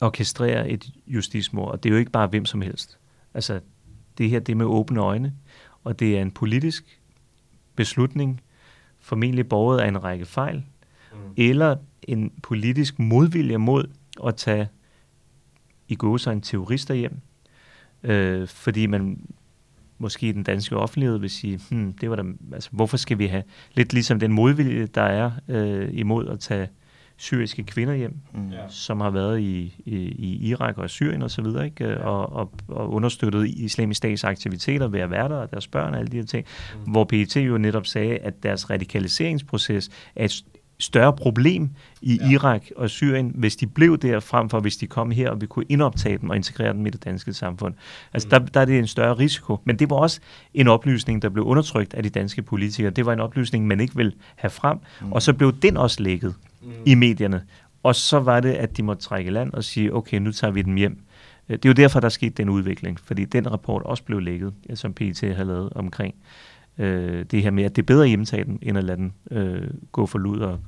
orkestrere 0.01 0.69
et 0.69 0.89
justismord, 1.07 1.71
og 1.71 1.83
det 1.83 1.89
er 1.89 1.93
jo 1.93 1.99
ikke 1.99 2.11
bare 2.11 2.27
hvem 2.27 2.45
som 2.45 2.61
helst. 2.61 2.97
Altså, 3.33 3.59
det 4.17 4.29
her 4.29 4.39
det 4.39 4.51
er 4.51 4.55
med 4.55 4.65
åbne 4.65 5.01
øjne, 5.01 5.33
og 5.83 5.99
det 5.99 6.17
er 6.17 6.21
en 6.21 6.31
politisk 6.31 7.01
beslutning, 7.75 8.41
formentlig 9.04 9.49
borget 9.49 9.80
af 9.80 9.88
en 9.88 10.04
række 10.04 10.26
fejl, 10.26 10.64
mm. 11.14 11.18
eller 11.38 11.76
en 12.04 12.32
politisk 12.43 12.99
modvilje 12.99 13.58
mod 13.58 13.88
at 14.28 14.36
tage 14.36 14.68
i 15.88 15.95
gå 15.95 16.18
sig 16.18 16.34
en 16.34 16.41
terrorister 16.41 16.93
hjem, 16.93 17.18
øh, 18.04 18.47
fordi 18.47 18.86
man 18.86 19.28
måske 19.97 20.28
i 20.28 20.32
den 20.32 20.43
danske 20.43 20.78
offentlighed 20.78 21.18
vil 21.18 21.30
sige, 21.30 21.60
hmm, 21.70 21.93
det 21.93 22.10
var 22.10 22.16
da, 22.16 22.24
altså, 22.54 22.70
hvorfor 22.72 22.97
skal 22.97 23.18
vi 23.18 23.28
have, 23.28 23.43
lidt 23.74 23.93
ligesom 23.93 24.20
den 24.20 24.32
modvilje, 24.32 24.86
der 24.86 25.01
er 25.01 25.32
øh, 25.47 25.89
imod 25.91 26.28
at 26.28 26.39
tage 26.39 26.70
syriske 27.18 27.64
kvinder 27.64 27.93
hjem, 27.93 28.16
mm. 28.34 28.51
som 28.70 29.01
har 29.01 29.09
været 29.09 29.39
i, 29.39 29.76
i, 29.86 29.95
i 29.97 30.47
Irak 30.47 30.78
og 30.78 30.89
Syrien 30.89 31.22
og 31.22 31.32
så 31.32 31.41
videre, 31.41 31.66
ikke? 31.66 32.01
Og, 32.01 32.34
og, 32.34 32.51
og 32.68 32.93
understøttet 32.93 33.47
islamisk 33.47 33.97
stats 33.97 34.24
aktiviteter 34.24 34.88
ved 34.88 34.99
at 34.99 35.11
være 35.11 35.30
der, 35.30 35.36
og 35.36 35.51
deres 35.51 35.68
børn 35.68 35.93
og 35.93 35.99
alle 35.99 36.11
de 36.11 36.18
her 36.18 36.26
ting, 36.26 36.45
mm. 36.76 36.91
hvor 36.91 37.03
PET 37.03 37.36
jo 37.36 37.57
netop 37.57 37.86
sagde, 37.86 38.18
at 38.18 38.43
deres 38.43 38.70
radikaliseringsproces 38.70 39.89
er 40.16 40.26
et 40.26 40.43
større 40.80 41.14
problem 41.14 41.70
i 42.01 42.20
ja. 42.22 42.30
Irak 42.30 42.64
og 42.76 42.89
Syrien, 42.89 43.32
hvis 43.36 43.55
de 43.55 43.68
blev 43.68 43.97
der, 43.97 44.20
frem 44.20 44.49
for 44.49 44.59
hvis 44.59 44.78
de 44.78 44.88
kom 44.88 45.11
her, 45.11 45.30
og 45.30 45.41
vi 45.41 45.45
kunne 45.45 45.66
indoptage 45.70 46.18
dem 46.18 46.30
og 46.30 46.36
integrere 46.36 46.74
dem 46.74 46.86
i 46.86 46.89
det 46.89 47.03
danske 47.05 47.34
samfund. 47.34 47.74
Altså, 48.14 48.28
mm. 48.28 48.30
der, 48.30 48.39
der 48.39 48.59
er 48.59 48.66
det 48.66 48.80
en 48.80 48.88
større 48.88 49.14
risiko. 49.14 49.57
Men 49.64 49.80
det 49.80 49.89
var 49.89 49.95
også 49.95 50.20
en 50.53 50.68
oplysning, 50.68 51.22
der 51.22 51.30
blev 51.30 51.45
undertrykt 51.45 51.93
af 51.93 52.03
de 52.03 52.09
danske 52.09 52.41
politikere. 52.41 52.91
Det 52.91 53.05
var 53.05 53.14
en 53.14 53.20
oplysning, 53.20 53.68
man 53.68 53.80
ikke 53.80 53.95
ville 53.95 54.14
have 54.36 54.51
frem, 54.51 54.78
mm. 55.01 55.11
og 55.11 55.22
så 55.22 55.34
blev 55.34 55.53
den 55.61 55.78
også 55.78 56.03
lækket 56.03 56.36
mm. 56.64 56.72
i 56.86 56.95
medierne. 56.95 57.43
Og 57.84 57.95
så 57.95 58.20
var 58.20 58.39
det, 58.39 58.53
at 58.53 58.78
de 58.78 58.84
måtte 58.84 59.03
trække 59.03 59.32
land 59.32 59.53
og 59.53 59.64
sige, 59.64 59.93
okay, 59.93 60.18
nu 60.18 60.32
tager 60.32 60.51
vi 60.51 60.61
dem 60.61 60.76
hjem. 60.76 61.01
Øh, 61.49 61.57
det 61.57 61.66
er 61.66 61.70
jo 61.70 61.74
derfor, 61.74 61.99
der 61.99 62.09
skete 62.09 62.34
den 62.38 62.49
udvikling, 62.49 62.99
fordi 62.99 63.26
den 63.26 63.51
rapport 63.51 63.84
også 63.84 64.03
blev 64.03 64.20
lækket, 64.20 64.53
som 64.74 64.93
PET 64.93 65.36
har 65.36 65.43
lavet 65.43 65.74
omkring 65.74 66.16
øh, 66.78 67.26
det 67.32 67.43
her 67.43 67.51
med, 67.51 67.64
at 67.64 67.76
det 67.76 67.82
er 67.82 67.86
bedre 67.86 68.03
at 68.03 68.09
hjemtage 68.09 68.43
den, 68.43 68.59
end 68.61 68.78
at 68.78 68.84
lade 68.84 68.97
den 68.97 69.14
øh, 69.32 69.70
gå 69.91 70.05
for 70.05 70.18
lud 70.18 70.39
og, 70.39 70.59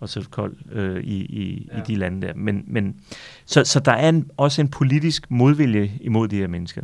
og 0.00 0.08
så 0.08 0.28
kold 0.30 0.56
øh, 0.72 1.04
i, 1.04 1.16
i, 1.16 1.68
ja. 1.72 1.78
i 1.78 1.82
de 1.86 1.94
lande 1.94 2.26
der. 2.26 2.34
Men, 2.34 2.64
men, 2.66 3.00
så, 3.44 3.64
så 3.64 3.80
der 3.80 3.92
er 3.92 4.08
en, 4.08 4.30
også 4.36 4.60
en 4.60 4.68
politisk 4.68 5.30
modvilje 5.30 5.92
imod 6.00 6.28
de 6.28 6.36
her 6.36 6.48
mennesker. 6.48 6.82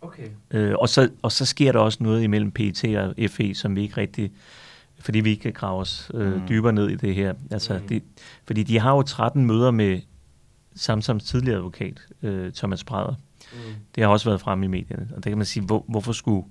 Okay. 0.00 0.28
Øh, 0.50 0.74
og, 0.74 0.88
så, 0.88 1.10
og 1.22 1.32
så 1.32 1.46
sker 1.46 1.72
der 1.72 1.78
også 1.78 1.98
noget 2.02 2.22
imellem 2.22 2.50
PET 2.50 2.84
og 2.84 3.14
FE, 3.30 3.54
som 3.54 3.76
vi 3.76 3.82
ikke 3.82 3.96
rigtig 3.96 4.32
fordi 5.04 5.20
vi 5.20 5.30
ikke 5.30 5.42
kan 5.42 5.52
grave 5.52 5.80
os 5.80 6.10
øh, 6.14 6.34
mm. 6.34 6.48
dybere 6.48 6.72
ned 6.72 6.88
i 6.88 6.96
det 6.96 7.14
her. 7.14 7.34
Altså, 7.50 7.78
mm. 7.78 7.88
det, 7.88 8.02
fordi 8.46 8.62
de 8.62 8.78
har 8.78 8.92
jo 8.92 9.02
13 9.02 9.46
møder 9.46 9.70
med 9.70 10.00
Samsams 10.74 11.24
tidligere 11.24 11.56
advokat, 11.56 12.00
øh, 12.22 12.52
Thomas 12.52 12.84
Brader. 12.84 13.14
Mm. 13.52 13.58
Det 13.94 14.02
har 14.02 14.10
også 14.10 14.28
været 14.28 14.40
fremme 14.40 14.64
i 14.64 14.68
medierne. 14.68 15.08
Og 15.16 15.24
der 15.24 15.30
kan 15.30 15.38
man 15.38 15.46
sige, 15.46 15.66
hvor, 15.66 15.84
hvorfor, 15.88 16.12
skulle, 16.12 16.46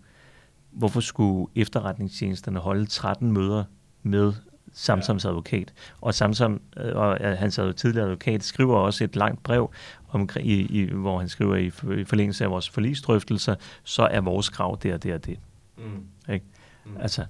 hvorfor 0.72 0.99
skulle 0.99 1.47
efterretningstjenesterne 1.56 2.60
holde 2.60 2.86
13 2.86 3.32
møder 3.32 3.64
med 4.04 4.34
Samsams 4.74 5.24
ja. 5.24 5.30
advokat? 5.30 5.74
Og 6.01 6.14
Samsam 6.14 6.62
øh, 6.78 6.95
og 6.95 7.38
hans 7.38 7.60
tidligere 7.76 8.06
advokat 8.06 8.43
skriver 8.43 8.76
også 8.76 9.04
et 9.04 9.16
langt 9.16 9.43
brev, 9.43 9.72
om, 10.10 10.30
i, 10.39 10.82
i, 10.82 10.93
hvor 10.93 11.20
han 11.20 11.30
skriver 11.30 11.56
i, 11.56 11.66
i 12.01 12.04
forlængelse 12.04 12.43
af 12.43 12.51
vores 12.51 12.70
forlisdrøftelser, 12.70 13.56
så 13.84 14.04
er 14.04 14.22
vores 14.22 14.49
krav 14.49 14.78
det 14.84 14.93
og 14.93 15.04
det 15.04 15.14
og 15.14 15.26
det. 15.26 15.39
Mm. 15.78 16.34
Ikke? 16.34 16.45
Mm. 16.86 16.97
Altså, 16.99 17.26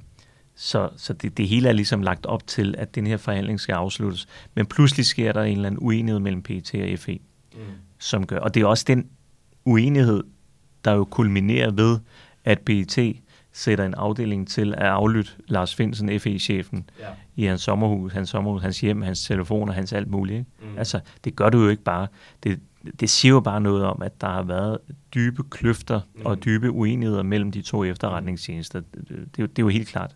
Så, 0.56 0.90
så 0.98 1.14
det, 1.14 1.38
det 1.38 1.48
hele 1.48 1.70
er 1.70 1.74
ligesom 1.74 2.02
lagt 2.02 2.26
op 2.26 2.48
til, 2.48 2.76
at 2.78 2.96
den 2.96 3.08
her 3.08 3.18
forhandling 3.18 3.60
skal 3.60 3.74
afsluttes. 3.74 4.28
Men 4.56 4.66
pludselig 4.66 5.06
sker 5.06 5.32
der 5.32 5.42
en 5.42 5.56
eller 5.56 5.68
anden 5.68 5.84
uenighed 5.84 6.20
mellem 6.20 6.44
PT 6.44 6.76
og 6.76 7.00
FE, 7.00 7.20
mm. 7.54 7.60
som 8.00 8.26
gør. 8.26 8.40
Og 8.40 8.54
det 8.54 8.62
er 8.62 8.66
også 8.66 8.86
den 8.88 9.08
uenighed, 9.66 10.24
der 10.86 10.92
jo 10.92 11.04
kulminerer 11.04 11.72
ved, 11.72 12.00
at 12.46 12.60
PET 12.60 13.16
sætter 13.52 13.86
en 13.86 13.94
afdeling 13.94 14.48
til 14.48 14.74
at 14.74 14.88
aflytte 14.88 15.32
Lars 15.48 15.76
Finsen, 15.76 16.20
FE-chefen, 16.20 16.90
ja. 17.00 17.08
i 17.36 17.46
hans 17.46 17.62
sommerhus, 17.62 18.14
hans 18.14 18.30
sommerhus, 18.30 18.62
hans 18.62 18.80
hjem, 18.80 19.02
hans 19.02 19.26
telefon 19.26 19.70
og 19.70 19.76
hans 19.76 19.94
alt 19.94 20.08
muligt. 20.08 20.40
Ikke? 20.40 20.52
Mm. 20.62 20.78
Altså, 20.78 21.00
det 21.24 21.36
gør 21.36 21.50
du 21.50 21.64
jo 21.64 21.70
ikke 21.70 21.84
bare. 21.84 22.08
Det, 22.44 22.60
det 23.00 23.10
siger 23.10 23.32
jo 23.32 23.40
bare 23.40 23.62
noget 23.62 23.86
om, 23.86 24.02
at 24.02 24.22
der 24.22 24.28
har 24.28 24.44
været 24.44 24.78
dybe 25.16 25.44
kløfter 25.44 26.02
mm. 26.16 26.26
og 26.26 26.46
dybe 26.46 26.72
uenigheder 26.72 27.24
mellem 27.24 27.52
de 27.52 27.62
to 27.62 27.84
efterretningstjenester. 27.84 28.80
Det, 28.80 29.10
det, 29.10 29.38
det 29.38 29.46
er 29.46 29.64
jo 29.64 29.68
helt 29.68 29.88
klart. 29.88 30.16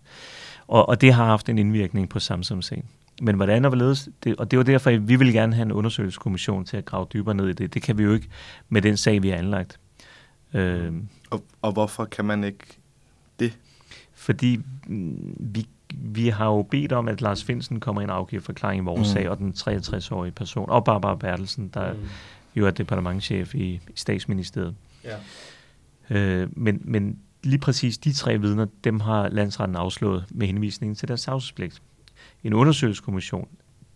Og, 0.67 0.89
og 0.89 1.01
det 1.01 1.13
har 1.13 1.25
haft 1.25 1.49
en 1.49 1.57
indvirkning 1.57 2.09
på 2.09 2.19
Samsung-sagen. 2.19 2.85
Men 3.21 3.35
hvordan 3.35 3.65
og 3.65 3.69
hvorledes, 3.69 4.09
det, 4.23 4.35
og 4.35 4.51
det 4.51 4.57
var 4.57 4.63
derfor, 4.63 4.89
at 4.89 5.07
vi 5.07 5.15
vil 5.15 5.33
gerne 5.33 5.55
have 5.55 5.65
en 5.65 5.71
undersøgelseskommission 5.71 6.65
til 6.65 6.77
at 6.77 6.85
grave 6.85 7.07
dybere 7.13 7.35
ned 7.35 7.49
i 7.49 7.53
det. 7.53 7.73
Det 7.73 7.81
kan 7.81 7.97
vi 7.97 8.03
jo 8.03 8.13
ikke 8.13 8.29
med 8.69 8.81
den 8.81 8.97
sag, 8.97 9.23
vi 9.23 9.29
har 9.29 9.37
anlagt. 9.37 9.79
Øh, 10.53 10.93
og, 11.29 11.43
og 11.61 11.71
hvorfor 11.71 12.05
kan 12.05 12.25
man 12.25 12.43
ikke 12.43 12.77
det? 13.39 13.57
Fordi 14.13 14.59
mm, 14.87 15.35
vi, 15.39 15.67
vi 15.95 16.27
har 16.27 16.45
jo 16.45 16.61
bedt 16.61 16.91
om, 16.91 17.07
at 17.07 17.21
Lars 17.21 17.43
Finsen 17.43 17.79
kommer 17.79 18.01
ind 18.01 18.11
og 18.11 18.17
afgiver 18.17 18.41
forklaring 18.41 18.81
i 18.81 18.85
vores 18.85 18.99
mm. 18.99 19.13
sag, 19.13 19.29
og 19.29 19.37
den 19.37 19.53
63-årige 19.57 20.31
person, 20.31 20.69
og 20.69 20.83
Barbara 20.83 21.15
Bertelsen, 21.15 21.67
der 21.73 21.93
mm. 21.93 21.99
Jo 22.57 22.67
er 22.67 22.71
departementchef 22.71 23.55
i, 23.55 23.59
i 23.59 23.81
statsministeriet. 23.95 24.75
Ja. 25.03 25.17
Øh, 26.09 26.49
men, 26.57 26.81
men 26.83 27.19
lige 27.43 27.59
præcis 27.59 27.97
de 27.97 28.13
tre 28.13 28.37
vidner, 28.37 28.65
dem 28.83 28.99
har 28.99 29.29
landsretten 29.29 29.75
afslået 29.75 30.25
med 30.31 30.47
henvisning 30.47 30.97
til 30.97 31.07
deres 31.07 31.21
savspligt. 31.21 31.81
En 32.43 32.53
undersøgelseskommission, 32.53 33.47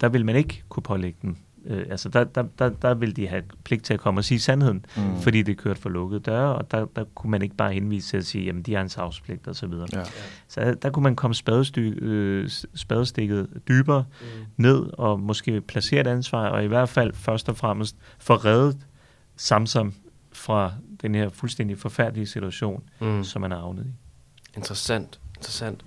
der 0.02 0.10
vil 0.10 0.26
man 0.26 0.36
ikke 0.36 0.64
kunne 0.70 0.84
pålægge 0.84 1.18
dem 1.22 1.36
Øh, 1.66 1.86
altså 1.90 2.10
der, 2.10 2.24
der, 2.24 2.44
der, 2.60 2.70
der 2.70 2.94
vil 2.94 3.16
de 3.16 3.28
have 3.28 3.44
pligt 3.64 3.84
til 3.84 3.94
at 3.94 4.00
komme 4.00 4.20
og 4.20 4.24
sige 4.24 4.40
sandheden, 4.40 4.86
mm. 4.98 5.22
fordi 5.22 5.42
det 5.42 5.58
kørt 5.58 5.78
for 5.78 5.90
lukkede 5.90 6.20
døre, 6.20 6.56
og 6.56 6.72
der, 6.72 6.86
der 6.96 7.04
kunne 7.16 7.32
man 7.32 7.42
ikke 7.42 7.56
bare 7.56 7.74
henvise 7.74 8.10
til 8.10 8.18
at 8.18 8.26
sige, 8.26 8.46
jamen 8.46 8.64
de 8.64 8.74
har 8.74 8.82
en 8.82 8.90
savspligt 8.90 9.48
og 9.48 9.56
så 9.56 9.68
videre. 9.68 9.88
Ja. 9.94 10.04
Så 10.48 10.76
der 10.82 10.90
kunne 10.90 11.04
man 11.04 11.16
komme 11.16 11.36
spadesty, 11.36 11.80
øh, 11.80 12.50
spadestikket 12.76 13.48
dybere 13.68 14.06
mm. 14.22 14.28
ned 14.58 14.90
og 14.94 15.20
måske 15.20 15.62
placere 15.62 16.02
et 16.02 16.08
ansvar, 16.08 16.50
og 16.50 16.64
i 16.64 16.68
hvert 16.68 16.90
fald 16.90 17.14
først 17.14 17.50
og 17.50 17.58
fremmest 17.58 17.96
få 18.20 18.36
reddet 18.36 18.78
Samsam 19.36 19.94
fra 20.32 20.74
den 21.02 21.16
her 21.16 21.30
fuldstændig 21.30 21.78
forfærdelige 21.78 22.26
situation, 22.26 22.84
mm. 23.00 23.24
som 23.24 23.42
man 23.42 23.52
er 23.52 23.60
havnet 23.60 23.86
i. 23.86 23.90
Interessant, 24.58 25.20
interessant. 25.38 25.86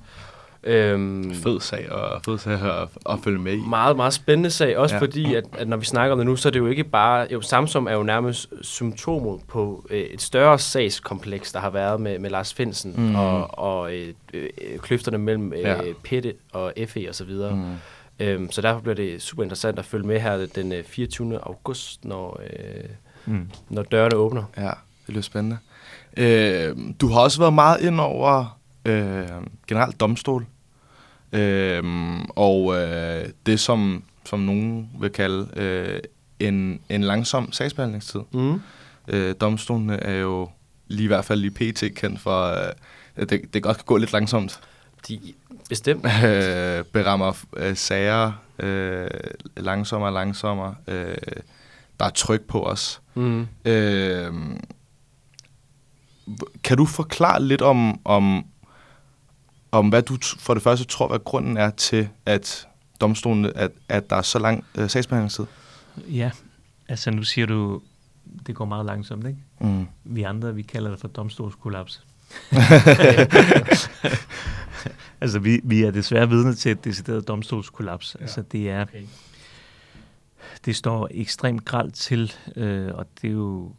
Øhm, 0.66 1.34
fed 1.34 1.60
sag 1.60 1.92
og 1.92 2.22
fed 2.24 2.38
sag 2.38 2.52
at, 2.52 2.88
at 3.10 3.18
følge 3.24 3.38
med 3.38 3.52
i. 3.52 3.60
Meget, 3.68 3.96
meget 3.96 4.12
spændende 4.12 4.50
sag, 4.50 4.78
også 4.78 4.94
ja. 4.94 5.00
fordi, 5.00 5.34
at, 5.34 5.44
at 5.52 5.68
når 5.68 5.76
vi 5.76 5.84
snakker 5.84 6.12
om 6.12 6.18
det 6.18 6.26
nu, 6.26 6.36
så 6.36 6.48
er 6.48 6.50
det 6.50 6.58
jo 6.58 6.66
ikke 6.66 6.84
bare, 6.84 7.26
jo 7.32 7.40
Samsung 7.40 7.88
er 7.88 7.92
jo 7.92 8.02
nærmest 8.02 8.52
symptomet 8.62 9.40
på 9.48 9.86
øh, 9.90 10.00
et 10.00 10.22
større 10.22 10.58
sagskompleks, 10.58 11.52
der 11.52 11.60
har 11.60 11.70
været 11.70 12.00
med, 12.00 12.18
med 12.18 12.30
Lars 12.30 12.54
Finsen 12.54 12.94
mm. 12.96 13.14
og, 13.14 13.58
og 13.58 13.94
øh, 13.94 14.14
øh, 14.34 14.48
kløfterne 14.78 15.18
mellem 15.18 15.52
øh, 15.52 15.60
ja. 15.60 15.76
Pette 16.04 16.34
og 16.52 16.72
FE 16.88 17.08
og 17.08 17.14
så 17.14 17.24
videre. 17.24 17.54
Mm. 17.56 17.74
Øhm, 18.20 18.50
så 18.50 18.60
derfor 18.60 18.80
bliver 18.80 18.94
det 18.94 19.22
super 19.22 19.42
interessant 19.42 19.78
at 19.78 19.84
følge 19.84 20.06
med 20.06 20.20
her 20.20 20.46
den 20.54 20.72
øh, 20.72 20.84
24. 20.84 21.38
august, 21.38 22.04
når, 22.04 22.40
øh, 22.42 22.84
mm. 23.26 23.50
når 23.68 23.82
dørene 23.82 24.16
åbner. 24.16 24.42
Ja, 24.56 24.62
det 24.62 25.06
bliver 25.06 25.22
spændende. 25.22 25.58
Øh, 26.16 26.76
du 27.00 27.08
har 27.08 27.20
også 27.20 27.38
været 27.38 27.52
meget 27.52 27.80
ind 27.80 28.00
over 28.00 28.58
øh, 28.84 29.28
generelt 29.68 30.00
domstol. 30.00 30.46
Øhm, 31.34 32.24
og 32.24 32.74
øh, 32.74 33.28
det, 33.46 33.60
som, 33.60 34.02
som 34.24 34.40
nogen 34.40 34.90
vil 35.00 35.10
kalde 35.10 35.48
øh, 35.56 36.00
en, 36.40 36.80
en 36.88 37.02
langsom 37.02 37.52
sagsbehandlingstid. 37.52 38.20
Mm. 38.32 38.60
Øh, 39.08 39.34
domstolene 39.40 39.96
er 39.96 40.14
jo 40.14 40.48
lige 40.88 41.04
i 41.04 41.06
hvert 41.06 41.24
fald 41.24 41.40
lige 41.40 41.72
pt. 41.72 41.94
kendt 41.96 42.20
for, 42.20 42.44
øh, 43.16 43.28
det, 43.28 43.54
det 43.54 43.62
godt 43.62 43.76
kan 43.76 43.84
gå 43.86 43.96
lidt 43.96 44.12
langsomt. 44.12 44.60
De 45.08 45.20
bestemt 45.68 46.04
øh, 46.24 46.84
berammer 46.84 47.44
øh, 47.56 47.76
sager 47.76 48.32
øh, 48.58 49.08
langsommere 49.56 50.08
og 50.08 50.12
langsommere. 50.12 50.74
Øh, 50.88 51.16
der 52.00 52.06
er 52.06 52.10
tryk 52.10 52.42
på 52.42 52.62
os. 52.62 53.00
Mm. 53.14 53.46
Øh, 53.64 54.32
kan 56.64 56.76
du 56.76 56.86
forklare 56.86 57.42
lidt 57.42 57.62
om, 57.62 58.00
om 58.04 58.44
om 59.74 59.88
hvad 59.88 60.02
du 60.02 60.16
for 60.38 60.54
det 60.54 60.62
første 60.62 60.84
tror, 60.84 61.08
hvad 61.08 61.18
grunden 61.24 61.56
er 61.56 61.70
til, 61.70 62.08
at 62.26 62.68
domstolen, 63.00 63.52
at, 63.54 63.70
at 63.88 64.10
der 64.10 64.16
er 64.16 64.22
så 64.22 64.38
lang 64.38 64.64
øh, 64.78 64.90
sagsbehandlingstid? 64.90 65.44
Ja, 65.96 66.30
altså 66.88 67.10
nu 67.10 67.22
siger 67.22 67.46
du, 67.46 67.82
det 68.46 68.54
går 68.54 68.64
meget 68.64 68.86
langsomt, 68.86 69.26
ikke? 69.26 69.38
Mm. 69.60 69.86
Vi 70.04 70.22
andre, 70.22 70.54
vi 70.54 70.62
kalder 70.62 70.90
det 70.90 71.00
for 71.00 71.08
domstolskollaps. 71.08 72.06
altså, 75.20 75.38
vi, 75.38 75.60
vi 75.64 75.82
er 75.82 75.90
desværre 75.90 76.28
vidne 76.28 76.54
til 76.54 76.72
et 76.72 76.84
decideret 76.84 77.28
domstolskollaps. 77.28 78.16
Ja. 78.18 78.22
Altså, 78.22 78.42
det 78.42 78.70
er... 78.70 78.82
Okay. 78.82 79.02
Det 80.64 80.76
står 80.76 81.08
ekstremt 81.10 81.64
gralt 81.64 81.94
til, 81.94 82.32
øh, 82.56 82.94
og 82.94 83.06
det 83.22 83.28
er 83.28 83.32
jo 83.32 83.72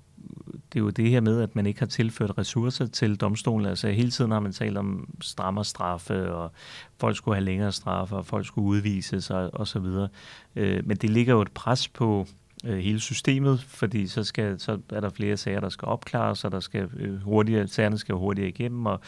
det 0.74 0.80
er 0.80 0.84
jo 0.84 0.90
det 0.90 1.10
her 1.10 1.22
med, 1.22 1.42
at 1.42 1.56
man 1.56 1.66
ikke 1.66 1.80
har 1.80 1.88
tilført 1.88 2.38
ressourcer 2.38 2.86
til 2.86 3.16
domstolen. 3.16 3.68
Altså 3.68 3.90
hele 3.90 4.12
tiden 4.12 4.32
har 4.32 4.40
man 4.40 4.52
talt 4.52 4.78
om 4.78 5.10
strammer 5.22 5.64
straffe, 5.64 6.34
og 6.34 6.52
folk 7.00 7.18
skulle 7.18 7.36
have 7.36 7.46
længere 7.46 7.72
straffe, 7.72 8.16
og 8.16 8.26
folk 8.26 8.46
skulle 8.46 8.68
udvises 8.68 9.30
og, 9.30 9.50
og 9.54 9.68
så 9.68 9.80
videre. 9.80 10.08
Øh, 10.56 10.88
men 10.88 10.98
det 10.98 11.10
ligger 11.10 11.34
jo 11.34 11.42
et 11.42 11.52
pres 11.52 11.88
på 11.88 12.28
øh, 12.66 12.78
hele 12.78 13.00
systemet, 13.00 13.64
fordi 13.64 14.08
så, 14.08 14.24
skal, 14.24 14.60
så 14.60 14.80
er 14.90 15.00
der 15.00 15.10
flere 15.10 15.38
sager, 15.38 15.60
der 15.60 15.70
skal 15.70 15.86
opklares, 15.86 16.46
og 16.46 16.52
der 16.52 16.60
skal 16.60 16.90
øh, 16.98 17.22
hurtigere, 17.22 17.68
sagerne 17.68 17.98
skal 17.98 18.16
hurtigere 18.16 18.50
igennem, 18.50 18.86
og 18.86 19.00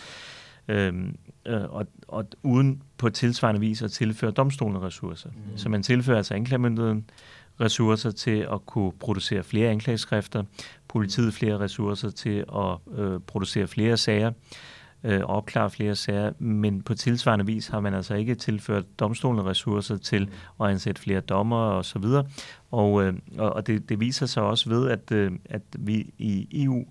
Øhm, 0.70 1.18
øh, 1.46 1.64
og, 1.70 1.88
og 2.08 2.26
uden 2.44 2.82
på 2.98 3.10
tilsvarende 3.10 3.62
vis 3.62 3.82
at 3.82 3.92
tilføre 3.92 4.32
domstolen 4.32 4.82
ressourcer. 4.82 5.30
Mm. 5.30 5.58
Så 5.58 5.70
man 5.70 5.84
tilfører 5.84 6.18
altså 6.18 6.34
anklagemyndigheden 6.34 7.10
ressourcer 7.62 8.12
til 8.12 8.48
at 8.54 8.66
kunne 8.66 8.92
producere 8.92 9.44
flere 9.44 9.70
anklageskrifter, 9.70 10.44
politiet 10.88 11.34
flere 11.34 11.60
ressourcer 11.60 12.10
til 12.10 12.46
at 12.56 13.00
øh, 13.00 13.20
producere 13.20 13.68
flere 13.68 13.98
sager, 13.98 14.32
øh, 15.04 15.22
opklare 15.22 15.70
flere 15.70 15.96
sager, 15.96 16.32
men 16.40 16.82
på 16.82 16.94
tilsvarende 16.94 17.46
vis 17.46 17.68
har 17.68 17.80
man 17.80 17.94
altså 17.94 18.16
ikke 18.16 18.36
tilført 18.36 19.00
domstolen 19.00 19.46
ressourcer 19.46 19.98
til 19.98 20.30
at 20.62 20.68
ansætte 20.68 21.02
flere 21.02 21.20
dommer 21.20 21.58
og 21.58 21.86
så 21.86 22.00
videre. 22.00 22.26
Og, 22.72 23.04
øh, 23.04 23.14
og 23.38 23.68
det, 23.68 23.90
det 23.90 24.00
viser 24.00 24.26
sig 24.26 24.44
også 24.44 24.70
ved, 24.70 24.90
at, 24.90 25.12
øh, 25.12 25.32
at 25.46 25.62
vi 25.80 26.14
i 26.18 26.64
EU 26.64 26.86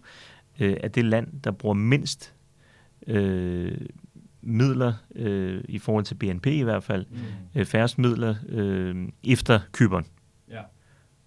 øh, 0.61 0.77
er 0.81 0.89
det 0.89 1.05
land, 1.05 1.41
der 1.45 1.51
bruger 1.51 1.75
mindst 1.75 2.35
øh, 3.07 3.79
midler 4.43 4.93
øh, 5.15 5.65
i 5.69 5.79
forhold 5.79 6.05
til 6.05 6.15
BNP 6.15 6.47
i 6.47 6.63
hvert 6.63 6.85
fald, 6.85 7.07
mm. 7.11 7.17
øh, 7.55 7.67
færrest 7.67 7.99
midler 7.99 8.35
øh, 8.49 9.09
efter 9.25 9.61
Kyberen. 9.73 10.07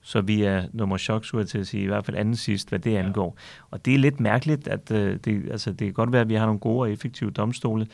Så 0.01 0.21
vi 0.21 0.43
er 0.43 0.63
nummer 0.73 0.97
chok, 0.97 1.25
skulle 1.25 1.41
jeg 1.41 1.47
til 1.47 1.57
at 1.57 1.67
sige, 1.67 1.83
i 1.83 1.87
hvert 1.87 2.05
fald 2.05 2.17
anden 2.17 2.35
sidst, 2.35 2.69
hvad 2.69 2.79
det 2.79 2.91
ja. 2.91 2.99
angår. 2.99 3.37
Og 3.71 3.85
det 3.85 3.93
er 3.93 3.97
lidt 3.97 4.19
mærkeligt, 4.19 4.67
at 4.67 4.91
øh, 4.91 5.17
det, 5.25 5.51
altså, 5.51 5.71
det 5.71 5.79
kan 5.79 5.93
godt 5.93 6.11
være, 6.11 6.21
at 6.21 6.29
vi 6.29 6.35
har 6.35 6.45
nogle 6.45 6.59
gode 6.59 6.79
og 6.79 6.91
effektive 6.91 7.31
domstole, 7.31 7.87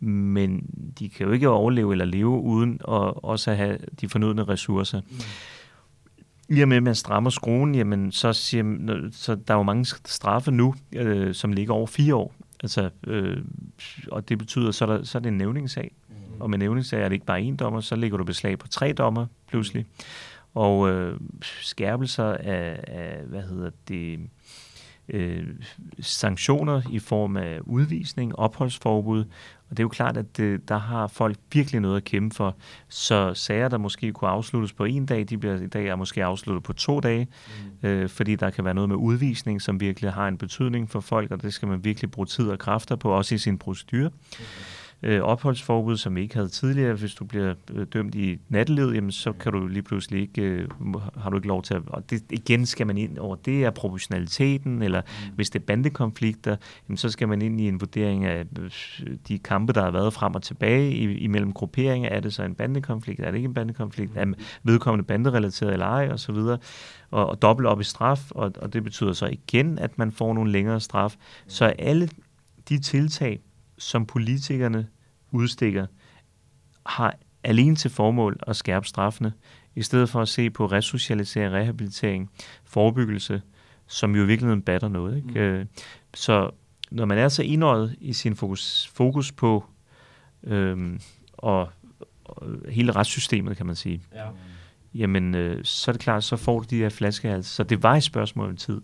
men 0.00 0.66
de 0.98 1.08
kan 1.08 1.26
jo 1.26 1.32
ikke 1.32 1.48
overleve 1.48 1.92
eller 1.92 2.04
leve 2.04 2.28
uden 2.28 2.72
at 2.72 3.24
også 3.24 3.54
have 3.54 3.78
de 4.00 4.08
fornødne 4.08 4.44
ressourcer. 4.44 5.00
Mm. 5.00 6.56
I 6.56 6.60
og 6.60 6.68
med, 6.68 6.76
at 6.76 6.82
man 6.82 6.94
strammer 6.94 7.30
skruen, 7.30 7.74
jamen, 7.74 8.12
så, 8.12 8.32
siger, 8.32 9.08
så 9.12 9.34
der 9.34 9.54
er 9.54 9.58
jo 9.58 9.62
mange 9.62 9.84
straffe 10.04 10.50
nu, 10.50 10.74
øh, 10.94 11.34
som 11.34 11.52
ligger 11.52 11.74
over 11.74 11.86
fire 11.86 12.14
år. 12.14 12.34
Altså, 12.62 12.90
øh, 13.06 13.36
og 14.12 14.28
det 14.28 14.38
betyder, 14.38 14.70
så 14.70 14.84
er, 14.84 14.96
der, 14.96 15.04
så 15.04 15.18
er 15.18 15.22
det 15.22 15.28
en 15.28 15.38
nævningssag. 15.38 15.94
Mm. 16.08 16.40
Og 16.40 16.50
med 16.50 16.58
nævningssag 16.58 17.00
er 17.00 17.08
det 17.08 17.12
ikke 17.12 17.26
bare 17.26 17.40
én 17.40 17.56
dommer, 17.56 17.80
så 17.80 17.96
ligger 17.96 18.18
du 18.18 18.24
beslag 18.24 18.58
på 18.58 18.68
tre 18.68 18.92
dommer 18.92 19.26
pludselig. 19.48 19.82
Mm 19.82 20.04
og 20.54 20.90
øh, 20.90 21.20
skærpelser 21.40 22.24
af, 22.24 22.84
af, 22.88 23.22
hvad 23.26 23.42
hedder 23.42 23.70
det, 23.88 24.20
øh, 25.08 25.46
sanktioner 26.00 26.82
i 26.90 26.98
form 26.98 27.36
af 27.36 27.58
udvisning, 27.62 28.38
opholdsforbud. 28.38 29.24
Og 29.70 29.76
det 29.76 29.78
er 29.78 29.84
jo 29.84 29.88
klart, 29.88 30.16
at 30.16 30.36
det, 30.36 30.42
øh, 30.44 30.58
der 30.68 30.78
har 30.78 31.06
folk 31.06 31.36
virkelig 31.52 31.80
noget 31.80 31.96
at 31.96 32.04
kæmpe 32.04 32.34
for. 32.34 32.56
Så 32.88 33.34
sager, 33.34 33.68
der 33.68 33.78
måske 33.78 34.12
kunne 34.12 34.30
afsluttes 34.30 34.72
på 34.72 34.84
en 34.84 35.06
dag, 35.06 35.28
de 35.28 35.38
bliver 35.38 35.60
i 35.60 35.66
dag 35.66 35.86
er 35.86 35.96
måske 35.96 36.24
afsluttet 36.24 36.62
på 36.62 36.72
to 36.72 37.00
dage, 37.00 37.28
mm. 37.82 37.88
øh, 37.88 38.08
fordi 38.08 38.36
der 38.36 38.50
kan 38.50 38.64
være 38.64 38.74
noget 38.74 38.88
med 38.88 38.96
udvisning, 38.96 39.62
som 39.62 39.80
virkelig 39.80 40.12
har 40.12 40.28
en 40.28 40.38
betydning 40.38 40.90
for 40.90 41.00
folk, 41.00 41.30
og 41.30 41.42
det 41.42 41.54
skal 41.54 41.68
man 41.68 41.84
virkelig 41.84 42.10
bruge 42.10 42.26
tid 42.26 42.48
og 42.48 42.58
kræfter 42.58 42.96
på, 42.96 43.10
også 43.10 43.34
i 43.34 43.38
sin 43.38 43.58
procedure. 43.58 44.10
Øh, 45.02 45.20
opholdsforbud, 45.20 45.96
som 45.96 46.16
vi 46.16 46.20
ikke 46.20 46.34
havde 46.34 46.48
tidligere. 46.48 46.94
Hvis 46.94 47.14
du 47.14 47.24
bliver 47.24 47.54
øh, 47.72 47.86
dømt 47.92 48.14
i 48.14 48.38
nattelivet, 48.48 48.94
jamen, 48.94 49.12
så 49.12 49.32
kan 49.32 49.52
du 49.52 49.66
lige 49.66 49.82
pludselig 49.82 50.20
ikke, 50.20 50.42
øh, 50.42 50.68
har 51.16 51.30
du 51.30 51.36
ikke 51.36 51.48
lov 51.48 51.62
til 51.62 51.74
at... 51.74 51.82
Og 51.86 52.10
det, 52.10 52.22
igen 52.30 52.66
skal 52.66 52.86
man 52.86 52.98
ind 52.98 53.18
over, 53.18 53.36
det 53.36 53.64
er 53.64 53.70
proportionaliteten, 53.70 54.82
eller 54.82 55.00
mm. 55.00 55.34
hvis 55.34 55.50
det 55.50 55.58
er 55.60 55.64
bandekonflikter, 55.64 56.56
jamen, 56.88 56.96
så 56.96 57.08
skal 57.08 57.28
man 57.28 57.42
ind 57.42 57.60
i 57.60 57.68
en 57.68 57.80
vurdering 57.80 58.24
af 58.24 58.44
øh, 58.58 58.70
de 59.28 59.38
kampe, 59.38 59.72
der 59.72 59.82
har 59.82 59.90
været 59.90 60.12
frem 60.12 60.34
og 60.34 60.42
tilbage 60.42 60.92
i, 60.92 61.18
imellem 61.18 61.52
grupperinger. 61.52 62.08
Er 62.08 62.20
det 62.20 62.34
så 62.34 62.42
en 62.42 62.54
bandekonflikt? 62.54 63.20
Er 63.20 63.30
det 63.30 63.36
ikke 63.36 63.46
en 63.46 63.54
bandekonflikt? 63.54 64.12
Er 64.14 64.32
vedkommende 64.62 65.04
banderelateret 65.04 65.72
eller 65.72 65.86
ej? 65.86 66.08
Og 66.12 66.20
så 66.20 66.32
videre. 66.32 66.58
Og, 67.10 67.26
og 67.26 67.42
dobbelt 67.42 67.68
op 67.68 67.80
i 67.80 67.84
straf, 67.84 68.30
og, 68.30 68.52
og 68.56 68.72
det 68.72 68.84
betyder 68.84 69.12
så 69.12 69.26
igen, 69.26 69.78
at 69.78 69.98
man 69.98 70.12
får 70.12 70.34
nogle 70.34 70.52
længere 70.52 70.80
straf. 70.80 71.16
Så 71.46 71.64
alle 71.64 72.08
de 72.68 72.78
tiltag, 72.78 73.40
som 73.82 74.06
politikerne 74.06 74.88
udstikker, 75.30 75.86
har 76.86 77.14
alene 77.44 77.76
til 77.76 77.90
formål 77.90 78.38
at 78.46 78.56
skærpe 78.56 78.86
straffene, 78.86 79.32
i 79.74 79.82
stedet 79.82 80.08
for 80.08 80.20
at 80.22 80.28
se 80.28 80.50
på 80.50 80.66
resocialisering, 80.66 81.52
rehabilitering, 81.52 82.30
forebyggelse, 82.64 83.42
som 83.86 84.16
jo 84.16 84.22
i 84.22 84.26
virkeligheden 84.26 84.62
batter 84.62 84.88
noget. 84.88 85.16
Ikke? 85.16 85.28
Mm. 85.28 85.36
Øh, 85.36 85.66
så 86.14 86.50
når 86.90 87.04
man 87.04 87.18
er 87.18 87.28
så 87.28 87.42
indøjet 87.42 87.96
i 88.00 88.12
sin 88.12 88.36
fokus, 88.36 88.90
fokus 88.94 89.32
på 89.32 89.64
øhm, 90.44 91.00
og, 91.32 91.68
og 92.24 92.46
hele 92.68 92.92
retssystemet, 92.92 93.56
kan 93.56 93.66
man 93.66 93.76
sige, 93.76 94.02
ja. 94.14 94.26
jamen 94.94 95.34
øh, 95.34 95.64
så 95.64 95.90
er 95.90 95.92
det 95.92 96.02
klart, 96.02 96.24
så 96.24 96.36
får 96.36 96.60
du 96.60 96.66
de 96.70 96.76
her 96.76 96.88
flaskehals. 96.88 97.46
Så 97.46 97.62
det 97.62 97.82
var 97.82 97.94
et 97.94 98.02
spørgsmål 98.02 98.48
om 98.48 98.56
tid, 98.56 98.80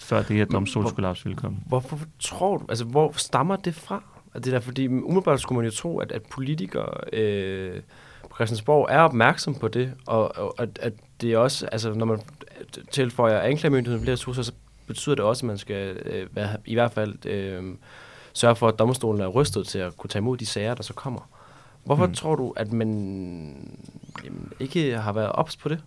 før 0.00 0.22
det 0.22 0.36
her 0.36 0.44
domstolskollaps 0.44 1.24
ville 1.24 1.36
komme. 1.36 1.58
Hvorfor 1.66 2.00
tror 2.18 2.56
du, 2.56 2.66
altså 2.68 2.84
hvor 2.84 3.12
stammer 3.16 3.56
det 3.56 3.74
fra? 3.74 4.02
Og 4.34 4.44
det 4.44 4.52
der, 4.52 4.60
fordi 4.60 4.86
umiddelbart 4.88 5.40
skulle 5.40 5.56
man 5.56 5.64
jo 5.64 5.70
tro, 5.70 5.98
at, 5.98 6.12
at 6.12 6.22
politikere 6.22 6.94
øh, 7.12 7.80
på 8.22 8.34
Christiansborg 8.34 8.86
er 8.90 9.00
opmærksom 9.00 9.54
på 9.54 9.68
det, 9.68 9.92
og, 10.06 10.36
og 10.36 10.54
at, 10.58 10.78
at 10.82 10.92
det 11.20 11.36
også, 11.36 11.66
altså 11.66 11.94
når 11.94 12.06
man 12.06 12.20
tilføjer 12.90 13.40
anklagemyndigheden 13.40 14.02
flere 14.02 14.12
ressourcer, 14.12 14.42
så 14.42 14.52
betyder 14.86 15.14
det 15.14 15.24
også, 15.24 15.46
at 15.46 15.46
man 15.46 15.58
skal 15.58 15.96
øh, 16.04 16.36
være, 16.36 16.56
i 16.64 16.74
hvert 16.74 16.92
fald 16.92 17.26
øh, 17.26 17.74
sørge 18.32 18.56
for, 18.56 18.68
at 18.68 18.78
domstolen 18.78 19.20
er 19.20 19.26
rystet 19.26 19.66
til 19.66 19.78
at 19.78 19.96
kunne 19.96 20.10
tage 20.10 20.20
imod 20.20 20.36
de 20.36 20.46
sager, 20.46 20.74
der 20.74 20.82
så 20.82 20.94
kommer. 20.94 21.30
Hvorfor 21.84 22.06
mm. 22.06 22.14
tror 22.14 22.36
du, 22.36 22.52
at 22.56 22.72
man 22.72 22.88
jamen, 24.24 24.52
ikke 24.60 24.98
har 24.98 25.12
været 25.12 25.32
ops 25.32 25.56
på 25.56 25.68
det? 25.68 25.80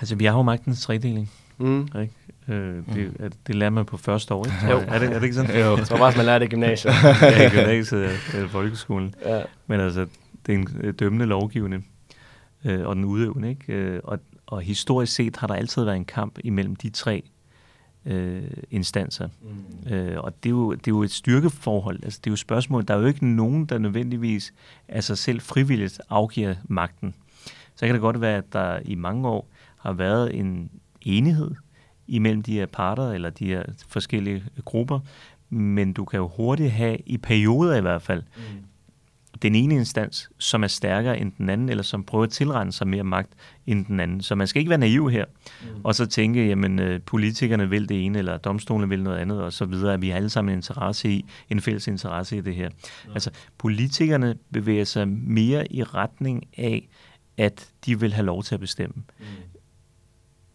Altså, 0.00 0.14
vi 0.14 0.24
har 0.24 0.36
jo 0.36 0.42
magtens 0.42 0.82
tredeling. 0.82 1.30
Mm. 1.58 1.80
Ikke? 1.82 2.10
Øh, 2.48 2.76
det, 2.94 3.20
mm. 3.20 3.32
det 3.46 3.54
lærer 3.54 3.70
man 3.70 3.84
på 3.84 3.96
første 3.96 4.34
år, 4.34 4.44
ikke? 4.46 4.56
Jo. 4.70 4.78
Er, 4.88 4.98
det, 4.98 5.08
er 5.08 5.14
det 5.14 5.22
ikke 5.22 5.34
sådan? 5.34 5.60
jo, 5.60 5.76
jeg 5.76 5.86
tror 5.86 5.98
bare, 5.98 6.12
man 6.16 6.26
lærer 6.26 6.38
det 6.38 6.46
i 6.46 6.48
gymnasiet. 6.48 6.92
ja, 7.22 7.46
i 7.46 7.50
gymnasiet 7.50 8.10
eller 8.34 8.48
folkeskolen. 8.48 9.14
Ja. 9.24 9.42
Men 9.66 9.80
altså, 9.80 10.06
det 10.46 10.54
er 10.54 10.58
en 10.58 10.68
øh, 10.80 10.94
dømmende 10.94 11.26
lovgivende, 11.26 11.82
øh, 12.64 12.86
og 12.86 12.96
den 12.96 13.04
udøvende, 13.04 13.48
ikke? 13.48 13.72
Øh, 13.72 14.00
og, 14.04 14.18
og 14.46 14.60
historisk 14.60 15.14
set 15.14 15.36
har 15.36 15.46
der 15.46 15.54
altid 15.54 15.84
været 15.84 15.96
en 15.96 16.04
kamp 16.04 16.38
imellem 16.44 16.76
de 16.76 16.90
tre 16.90 17.22
øh, 18.06 18.42
instanser. 18.70 19.28
Mm. 19.42 19.92
Øh, 19.92 20.20
og 20.20 20.42
det 20.42 20.48
er, 20.48 20.50
jo, 20.50 20.72
det 20.72 20.88
er 20.88 20.92
jo 20.92 21.02
et 21.02 21.10
styrkeforhold. 21.10 22.04
Altså, 22.04 22.20
det 22.24 22.30
er 22.30 22.32
jo 22.32 22.36
spørgsmål. 22.36 22.84
Der 22.88 22.94
er 22.94 22.98
jo 22.98 23.06
ikke 23.06 23.26
nogen, 23.26 23.66
der 23.66 23.78
nødvendigvis 23.78 24.52
af 24.88 25.04
sig 25.04 25.18
selv 25.18 25.40
frivilligt 25.40 26.00
afgiver 26.10 26.54
magten. 26.64 27.14
Så 27.74 27.86
kan 27.86 27.94
det 27.94 28.00
godt 28.00 28.20
være, 28.20 28.36
at 28.36 28.52
der 28.52 28.78
i 28.84 28.94
mange 28.94 29.28
år 29.28 29.48
har 29.76 29.92
været 29.92 30.38
en 30.38 30.70
enighed 31.02 31.50
imellem 32.12 32.42
de 32.42 32.52
her 32.52 32.66
parter, 32.66 33.10
eller 33.10 33.30
de 33.30 33.46
her 33.46 33.62
forskellige 33.88 34.44
grupper, 34.64 35.00
men 35.50 35.92
du 35.92 36.04
kan 36.04 36.18
jo 36.18 36.28
hurtigt 36.28 36.70
have, 36.70 36.96
i 37.06 37.18
perioder 37.18 37.76
i 37.76 37.80
hvert 37.80 38.02
fald, 38.02 38.22
mm. 38.36 38.42
den 39.42 39.54
ene 39.54 39.74
instans, 39.74 40.30
som 40.38 40.62
er 40.62 40.66
stærkere 40.66 41.18
end 41.18 41.32
den 41.38 41.48
anden, 41.48 41.68
eller 41.68 41.82
som 41.82 42.04
prøver 42.04 42.24
at 42.24 42.30
tilrende 42.30 42.72
sig 42.72 42.88
mere 42.88 43.04
magt 43.04 43.32
end 43.66 43.86
den 43.86 44.00
anden. 44.00 44.20
Så 44.20 44.34
man 44.34 44.46
skal 44.46 44.60
ikke 44.60 44.70
være 44.70 44.78
naiv 44.78 45.10
her, 45.10 45.24
mm. 45.62 45.80
og 45.84 45.94
så 45.94 46.06
tænke, 46.06 46.46
jamen 46.46 46.78
øh, 46.78 47.00
politikerne 47.00 47.70
vil 47.70 47.88
det 47.88 48.04
ene, 48.04 48.18
eller 48.18 48.36
domstolene 48.36 48.88
vil 48.88 49.02
noget 49.02 49.18
andet, 49.18 49.42
og 49.42 49.52
så 49.52 49.64
videre, 49.64 49.94
at 49.94 50.02
vi 50.02 50.08
har 50.08 50.16
alle 50.16 50.30
sammen 50.30 50.52
en 50.52 50.58
interesse 50.58 51.10
i, 51.10 51.24
en 51.50 51.60
fælles 51.60 51.86
interesse 51.86 52.36
i 52.36 52.40
det 52.40 52.54
her. 52.54 52.68
Ja. 53.08 53.12
Altså, 53.14 53.30
politikerne 53.58 54.34
bevæger 54.52 54.84
sig 54.84 55.08
mere 55.08 55.72
i 55.72 55.82
retning 55.82 56.44
af, 56.56 56.88
at 57.38 57.68
de 57.86 58.00
vil 58.00 58.12
have 58.12 58.26
lov 58.26 58.42
til 58.42 58.54
at 58.54 58.60
bestemme. 58.60 58.94
Mm 59.18 59.24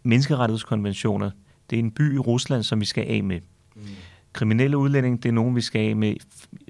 menneskerettighedskonventioner, 0.08 1.32
det 1.70 1.76
er 1.76 1.80
en 1.80 1.91
by 1.91 2.15
i 2.15 2.18
Rusland, 2.18 2.63
som 2.63 2.80
vi 2.80 2.86
skal 2.86 3.05
af 3.07 3.24
med. 3.24 3.39
Mm. 3.76 3.82
Kriminelle 4.34 4.78
udlænding, 4.78 5.24
det 5.24 5.30
er 5.30 5.34
nogen, 5.34 5.55
vi 5.55 5.61
skal 5.61 5.89
af 5.89 5.95
med 5.95 6.15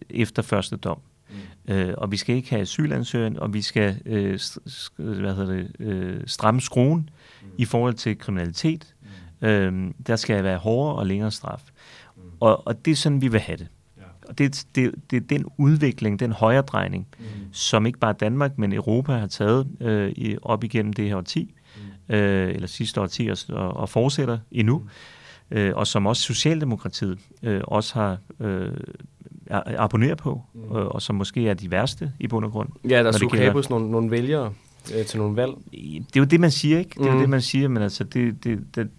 efter 0.09 0.41
første 0.41 0.75
dom. 0.75 0.99
Mm. 1.29 1.73
Øh, 1.73 1.93
og 1.97 2.11
vi 2.11 2.17
skal 2.17 2.35
ikke 2.35 2.49
have 2.49 2.61
asylansøgeren, 2.61 3.39
og 3.39 3.53
vi 3.53 3.61
skal 3.61 4.01
øh, 4.05 4.39
hvad 4.97 5.35
hedder 5.35 5.53
det, 5.53 5.71
øh, 5.79 6.21
stramme 6.25 6.61
skruen 6.61 7.09
mm. 7.41 7.47
i 7.57 7.65
forhold 7.65 7.93
til 7.93 8.17
kriminalitet. 8.17 8.95
Mm. 9.41 9.47
Øh, 9.47 9.93
der 10.07 10.15
skal 10.15 10.43
være 10.43 10.57
hårdere 10.57 10.95
og 10.95 11.07
længere 11.07 11.31
straf. 11.31 11.63
Mm. 12.15 12.21
Og, 12.39 12.67
og 12.67 12.85
det 12.85 12.91
er 12.91 12.95
sådan, 12.95 13.21
vi 13.21 13.27
vil 13.27 13.39
have 13.39 13.57
det. 13.57 13.67
Og 14.27 14.37
det, 14.37 14.67
det, 14.75 14.95
det 15.11 15.17
er 15.17 15.21
den 15.21 15.45
udvikling, 15.57 16.19
den 16.19 16.31
højredrejning, 16.31 17.07
mm. 17.19 17.25
som 17.51 17.85
ikke 17.85 17.99
bare 17.99 18.13
Danmark, 18.13 18.57
men 18.57 18.73
Europa 18.73 19.13
har 19.13 19.27
taget 19.27 19.67
øh, 19.79 20.37
op 20.41 20.63
igennem 20.63 20.93
det 20.93 21.07
her 21.07 21.15
årti 21.15 21.53
øh, 22.10 22.49
eller 22.49 22.68
sidste 22.68 23.01
årti, 23.01 23.30
og, 23.49 23.78
og 23.78 23.89
fortsætter 23.89 24.38
endnu, 24.51 24.78
mm. 25.51 25.58
øh, 25.58 25.76
og 25.76 25.88
som 25.88 26.05
også 26.05 26.22
Socialdemokratiet 26.22 27.20
øh, 27.43 27.62
også 27.64 27.93
har 27.93 28.18
øh, 28.39 28.72
abonneret 29.49 30.18
på, 30.18 30.41
mm. 30.53 30.62
øh, 30.62 30.86
og 30.86 31.01
som 31.01 31.16
måske 31.16 31.49
er 31.49 31.53
de 31.53 31.72
værste 31.72 32.12
i 32.20 32.28
bund 32.28 32.45
og 32.45 32.51
grund. 32.51 32.70
Ja, 32.89 33.03
der 33.03 33.12
skulle 33.12 33.51
hos 33.51 33.70
nogle, 33.70 33.91
nogle 33.91 34.12
vælgere 34.12 34.53
øh, 34.95 35.05
til 35.05 35.20
nogle 35.20 35.36
valg. 35.36 35.53
Det 35.72 36.16
er 36.16 36.20
jo 36.20 36.24
det, 36.24 36.39
man 36.39 36.51
siger, 36.51 36.80
ikke? 36.80 36.99
Det 36.99 37.05
er 37.05 37.12
mm. 37.12 37.16
jo 37.16 37.22
det, 37.22 37.30
man 37.30 37.41
siger, 37.41 37.68
men 37.68 37.84
altså, 37.84 38.03
det, 38.03 38.43
det, 38.43 38.76
det, 38.76 38.89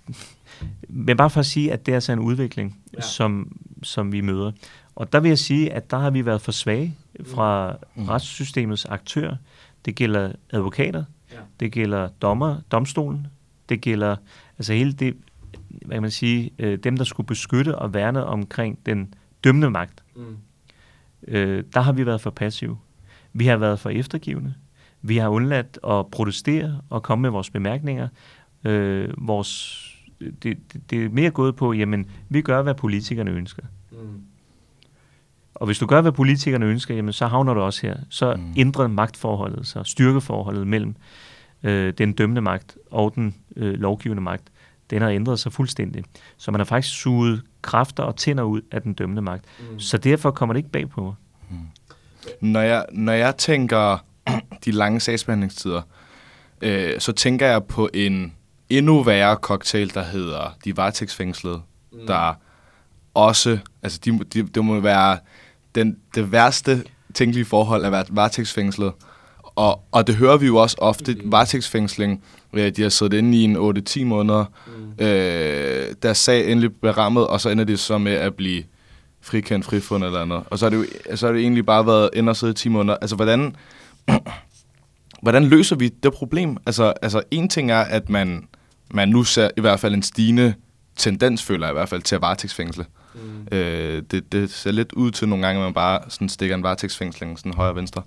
men 0.88 1.16
bare 1.16 1.30
for 1.30 1.40
at 1.40 1.46
sige, 1.46 1.72
at 1.72 1.86
det 1.86 1.92
er 1.92 1.96
altså 1.96 2.12
en 2.12 2.18
udvikling, 2.18 2.78
ja. 2.96 3.00
som, 3.00 3.56
som 3.82 4.12
vi 4.12 4.20
møder. 4.20 4.52
Og 4.96 5.12
der 5.12 5.20
vil 5.20 5.28
jeg 5.28 5.38
sige, 5.38 5.72
at 5.72 5.90
der 5.90 5.98
har 5.98 6.10
vi 6.10 6.26
været 6.26 6.40
for 6.40 6.52
svage 6.52 6.96
fra 7.26 7.76
mm. 7.94 8.04
retssystemets 8.04 8.84
aktører. 8.84 9.36
Det 9.84 9.94
gælder 9.94 10.32
advokater, 10.50 11.04
det 11.60 11.72
gælder 11.72 12.08
dommer, 12.08 12.60
domstolen, 12.72 13.26
det 13.68 13.80
gælder 13.80 14.16
altså 14.58 14.72
hele 14.72 14.92
det, 14.92 15.16
hvad 15.68 15.96
kan 15.96 16.02
man 16.02 16.10
sige, 16.10 16.50
øh, 16.58 16.78
dem, 16.78 16.96
der 16.96 17.04
skulle 17.04 17.26
beskytte 17.26 17.78
og 17.78 17.94
værne 17.94 18.24
omkring 18.24 18.78
den 18.86 19.14
dømmende 19.44 19.70
magt. 19.70 20.02
Mm. 20.16 20.36
Øh, 21.28 21.64
der 21.74 21.80
har 21.80 21.92
vi 21.92 22.06
været 22.06 22.20
for 22.20 22.30
passive. 22.30 22.78
Vi 23.32 23.46
har 23.46 23.56
været 23.56 23.80
for 23.80 23.90
eftergivende. 23.90 24.54
Vi 25.02 25.16
har 25.16 25.28
undladt 25.28 25.78
at 25.88 26.06
protestere 26.06 26.80
og 26.90 27.02
komme 27.02 27.22
med 27.22 27.30
vores 27.30 27.50
bemærkninger. 27.50 28.08
Øh, 28.64 29.08
vores, 29.18 29.82
det, 30.20 30.42
det, 30.42 30.90
det 30.90 31.04
er 31.04 31.08
mere 31.08 31.30
gået 31.30 31.56
på, 31.56 31.72
jamen, 31.72 32.10
vi 32.28 32.42
gør, 32.42 32.62
hvad 32.62 32.74
politikerne 32.74 33.30
ønsker. 33.30 33.62
Mm. 33.90 34.22
Og 35.54 35.66
hvis 35.66 35.78
du 35.78 35.86
gør, 35.86 36.00
hvad 36.00 36.12
politikerne 36.12 36.66
ønsker, 36.66 36.94
jamen, 36.94 37.12
så 37.12 37.26
havner 37.26 37.54
du 37.54 37.60
også 37.60 37.86
her. 37.86 37.96
Så 38.08 38.34
mm. 38.34 38.52
ændrer 38.56 38.86
magtforholdet 38.86 39.66
sig, 39.66 39.86
styrkeforholdet 39.86 40.66
mellem 40.66 40.94
øh, 41.62 41.92
den 41.98 42.12
dømmende 42.12 42.40
magt 42.40 42.76
og 42.90 43.14
den 43.14 43.34
øh, 43.56 43.74
lovgivende 43.74 44.22
magt, 44.22 44.42
den 44.90 45.02
har 45.02 45.08
ændret 45.08 45.40
sig 45.40 45.52
fuldstændig. 45.52 46.04
Så 46.36 46.50
man 46.50 46.60
har 46.60 46.64
faktisk 46.64 46.94
suget 46.94 47.42
kræfter 47.62 48.02
og 48.02 48.16
tænder 48.16 48.42
ud 48.42 48.60
af 48.72 48.82
den 48.82 48.92
dømmende 48.92 49.22
magt. 49.22 49.44
Mm. 49.60 49.80
Så 49.80 49.98
derfor 49.98 50.30
kommer 50.30 50.52
det 50.52 50.58
ikke 50.58 50.70
bag 50.70 50.88
på 50.88 51.00
mig. 51.02 51.14
Mm. 51.50 51.56
Når, 52.40 52.60
jeg, 52.60 52.86
når 52.92 53.12
jeg 53.12 53.36
tænker 53.36 54.04
de 54.64 54.70
lange 54.70 55.00
sagsbehandlingstider, 55.00 55.82
øh, 56.62 57.00
så 57.00 57.12
tænker 57.12 57.46
jeg 57.46 57.64
på 57.64 57.88
en 57.94 58.34
endnu 58.70 59.02
værre 59.02 59.34
cocktail, 59.34 59.94
der 59.94 60.02
hedder 60.02 60.56
de 60.64 60.76
varetægtsfængslede, 60.76 61.60
mm. 61.92 62.06
der 62.06 62.34
også, 63.14 63.58
altså 63.82 64.00
de, 64.04 64.18
de, 64.18 64.42
det 64.42 64.64
må 64.64 64.80
være 64.80 65.18
den, 65.74 65.96
det 66.14 66.32
værste 66.32 66.84
tænkelige 67.14 67.44
forhold 67.44 67.84
at 67.84 67.92
være 67.92 68.04
varetægtsfængslet, 68.10 68.92
og, 69.58 69.80
og 69.92 70.06
det 70.06 70.14
hører 70.14 70.36
vi 70.36 70.46
jo 70.46 70.56
også 70.56 70.76
ofte, 70.78 71.14
mm. 71.14 71.32
varetægtsfængsling, 71.32 72.22
de 72.54 72.82
har 72.82 72.88
siddet 72.88 73.18
inde 73.18 73.38
i 73.38 73.44
en 73.44 73.56
8-10 73.56 74.04
måneder, 74.04 74.44
mm. 74.66 75.04
øh, 75.04 75.94
der 76.02 76.12
sag 76.12 76.52
endelig 76.52 76.74
bliver 76.74 76.98
rammet, 76.98 77.26
og 77.26 77.40
så 77.40 77.50
ender 77.50 77.64
det 77.64 77.78
så 77.78 77.98
med 77.98 78.12
at 78.12 78.34
blive 78.34 78.62
frikendt, 79.20 79.66
frifundet 79.66 80.06
eller 80.06 80.20
andet. 80.20 80.42
Og 80.50 80.58
så 80.58 80.64
har 80.64 80.70
det 80.70 80.76
jo 80.76 81.16
så 81.16 81.26
har 81.26 81.32
det 81.32 81.42
egentlig 81.42 81.66
bare 81.66 81.86
været 81.86 82.10
inde 82.12 82.30
og 82.30 82.36
sidde 82.36 82.50
i 82.50 82.54
10 82.54 82.68
måneder. 82.68 82.98
Altså, 83.00 83.16
hvordan, 83.16 83.56
hvordan 85.22 85.44
løser 85.44 85.76
vi 85.76 85.88
det 85.88 86.12
problem? 86.12 86.56
Altså, 86.66 86.92
altså, 87.02 87.22
en 87.30 87.48
ting 87.48 87.70
er, 87.70 87.80
at 87.80 88.08
man, 88.08 88.48
man 88.94 89.08
nu 89.08 89.24
ser 89.24 89.50
i 89.56 89.60
hvert 89.60 89.80
fald 89.80 89.94
en 89.94 90.02
stigende 90.02 90.54
tendens, 90.96 91.42
føler 91.42 91.66
jeg 91.66 91.72
i 91.72 91.78
hvert 91.78 91.88
fald, 91.88 92.02
til 92.02 92.14
at 92.14 92.22
varetægtsfængsle. 92.22 92.84
Mm. 93.14 93.56
Øh, 93.56 94.02
det, 94.10 94.32
det 94.32 94.50
ser 94.50 94.70
lidt 94.70 94.92
ud 94.92 95.10
til 95.10 95.28
nogle 95.28 95.46
gange, 95.46 95.60
at 95.60 95.64
man 95.64 95.74
bare 95.74 96.00
sådan 96.08 96.28
stikker 96.28 96.56
en 96.56 96.62
varetægtsfængsling 96.62 97.38
sådan 97.38 97.54
højre 97.54 97.70
og 97.70 97.76
venstre. 97.76 98.02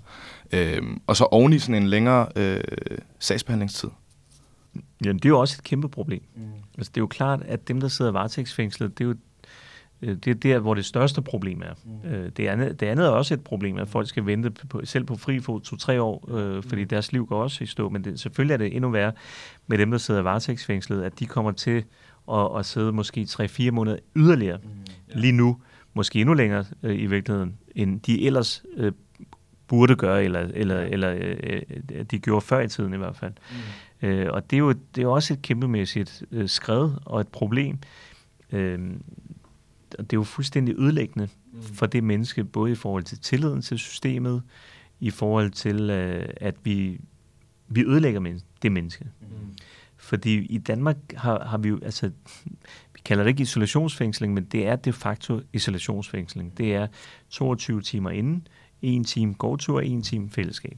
Øh, 0.52 0.82
og 1.06 1.16
så 1.16 1.24
oven 1.24 1.52
i 1.52 1.58
sådan 1.58 1.82
en 1.82 1.88
længere 1.88 2.28
øh, 2.36 2.60
sagsbehandlingstid. 3.18 3.88
Ja, 5.04 5.12
det 5.12 5.24
er 5.24 5.28
jo 5.28 5.40
også 5.40 5.56
et 5.58 5.64
kæmpe 5.64 5.88
problem. 5.88 6.22
Mm. 6.34 6.42
Altså, 6.78 6.90
det 6.94 7.00
er 7.00 7.02
jo 7.02 7.06
klart, 7.06 7.42
at 7.42 7.68
dem, 7.68 7.80
der 7.80 7.88
sidder 7.88 8.10
varetægtsfængslet, 8.10 8.98
det 8.98 9.04
er 9.04 9.08
jo 9.08 9.14
Øh, 10.02 10.16
det 10.16 10.28
er 10.28 10.34
der, 10.34 10.58
hvor 10.58 10.74
det 10.74 10.84
største 10.84 11.22
problem 11.22 11.62
er. 11.62 11.74
Mm. 11.84 12.10
Øh, 12.10 12.30
det, 12.36 12.46
andet, 12.46 12.80
det 12.80 12.86
andet 12.86 13.06
er 13.06 13.10
også 13.10 13.34
et 13.34 13.44
problem, 13.44 13.78
at 13.78 13.88
folk 13.88 14.08
skal 14.08 14.26
vente 14.26 14.50
på, 14.50 14.80
selv 14.84 15.04
på 15.04 15.16
fri 15.16 15.40
for 15.40 15.58
to-tre 15.58 16.02
år, 16.02 16.36
øh, 16.36 16.62
fordi 16.62 16.82
mm. 16.82 16.88
deres 16.88 17.12
liv 17.12 17.26
går 17.26 17.42
også 17.42 17.64
i 17.64 17.66
stå. 17.66 17.88
Men 17.88 18.04
det, 18.04 18.20
selvfølgelig 18.20 18.54
er 18.54 18.58
det 18.58 18.76
endnu 18.76 18.90
værre 18.90 19.12
med 19.66 19.78
dem, 19.78 19.90
der 19.90 19.98
sidder 19.98 20.22
varetægtsfængslet, 20.22 21.02
at 21.02 21.18
de 21.18 21.26
kommer 21.26 21.52
til 21.52 21.84
at, 22.32 22.58
at 22.58 22.66
sidde 22.66 22.92
måske 22.92 23.26
3-4 23.30 23.70
måneder 23.70 23.96
yderligere 24.16 24.58
mm. 24.62 24.70
lige 25.14 25.32
nu, 25.32 25.56
måske 25.94 26.20
endnu 26.20 26.34
længere 26.34 26.64
øh, 26.82 27.00
i 27.00 27.06
virkeligheden, 27.06 27.58
end 27.74 28.00
de 28.00 28.26
ellers 28.26 28.62
øh, 28.76 28.92
burde 29.72 29.96
gøre, 29.96 30.24
eller, 30.24 30.40
eller, 30.40 30.80
eller 30.80 31.36
øh, 31.42 32.04
de 32.10 32.18
gjorde 32.18 32.40
før 32.40 32.60
i 32.60 32.68
tiden 32.68 32.94
i 32.94 32.96
hvert 32.96 33.16
fald. 33.16 33.32
Mm. 34.02 34.08
Øh, 34.08 34.32
og 34.32 34.50
det 34.50 34.56
er, 34.56 34.58
jo, 34.58 34.72
det 34.94 35.02
er 35.04 35.06
også 35.06 35.34
et 35.34 35.42
kæmpemæssigt 35.42 36.22
øh, 36.32 36.48
skred 36.48 36.90
og 37.04 37.20
et 37.20 37.28
problem. 37.28 37.78
Øh, 38.52 38.90
og 39.98 40.04
det 40.10 40.12
er 40.12 40.20
jo 40.20 40.22
fuldstændig 40.22 40.74
ødelæggende 40.78 41.28
mm. 41.52 41.62
for 41.62 41.86
det 41.86 42.04
menneske, 42.04 42.44
både 42.44 42.72
i 42.72 42.74
forhold 42.74 43.02
til 43.02 43.18
tilliden 43.18 43.62
til 43.62 43.78
systemet, 43.78 44.42
i 45.00 45.10
forhold 45.10 45.50
til, 45.50 45.90
øh, 45.90 46.28
at 46.36 46.54
vi, 46.64 47.00
vi 47.68 47.84
ødelægger 47.84 48.20
men, 48.20 48.40
det 48.62 48.72
menneske. 48.72 49.04
Mm. 49.20 49.26
Fordi 49.96 50.46
i 50.46 50.58
Danmark 50.58 50.96
har, 51.16 51.44
har 51.44 51.58
vi 51.58 51.68
jo, 51.68 51.78
altså, 51.82 52.10
vi 52.94 53.00
kalder 53.04 53.24
det 53.24 53.30
ikke 53.30 53.42
isolationsfængsling, 53.42 54.34
men 54.34 54.44
det 54.44 54.66
er 54.66 54.76
de 54.76 54.92
facto 54.92 55.40
isolationsfængsling. 55.52 56.58
Det 56.58 56.74
er 56.74 56.86
22 57.30 57.80
timer 57.80 58.10
inden, 58.10 58.46
en 58.82 59.04
time 59.04 59.34
gårdtur, 59.34 59.80
en 59.80 60.02
time 60.02 60.30
fællesskab. 60.30 60.76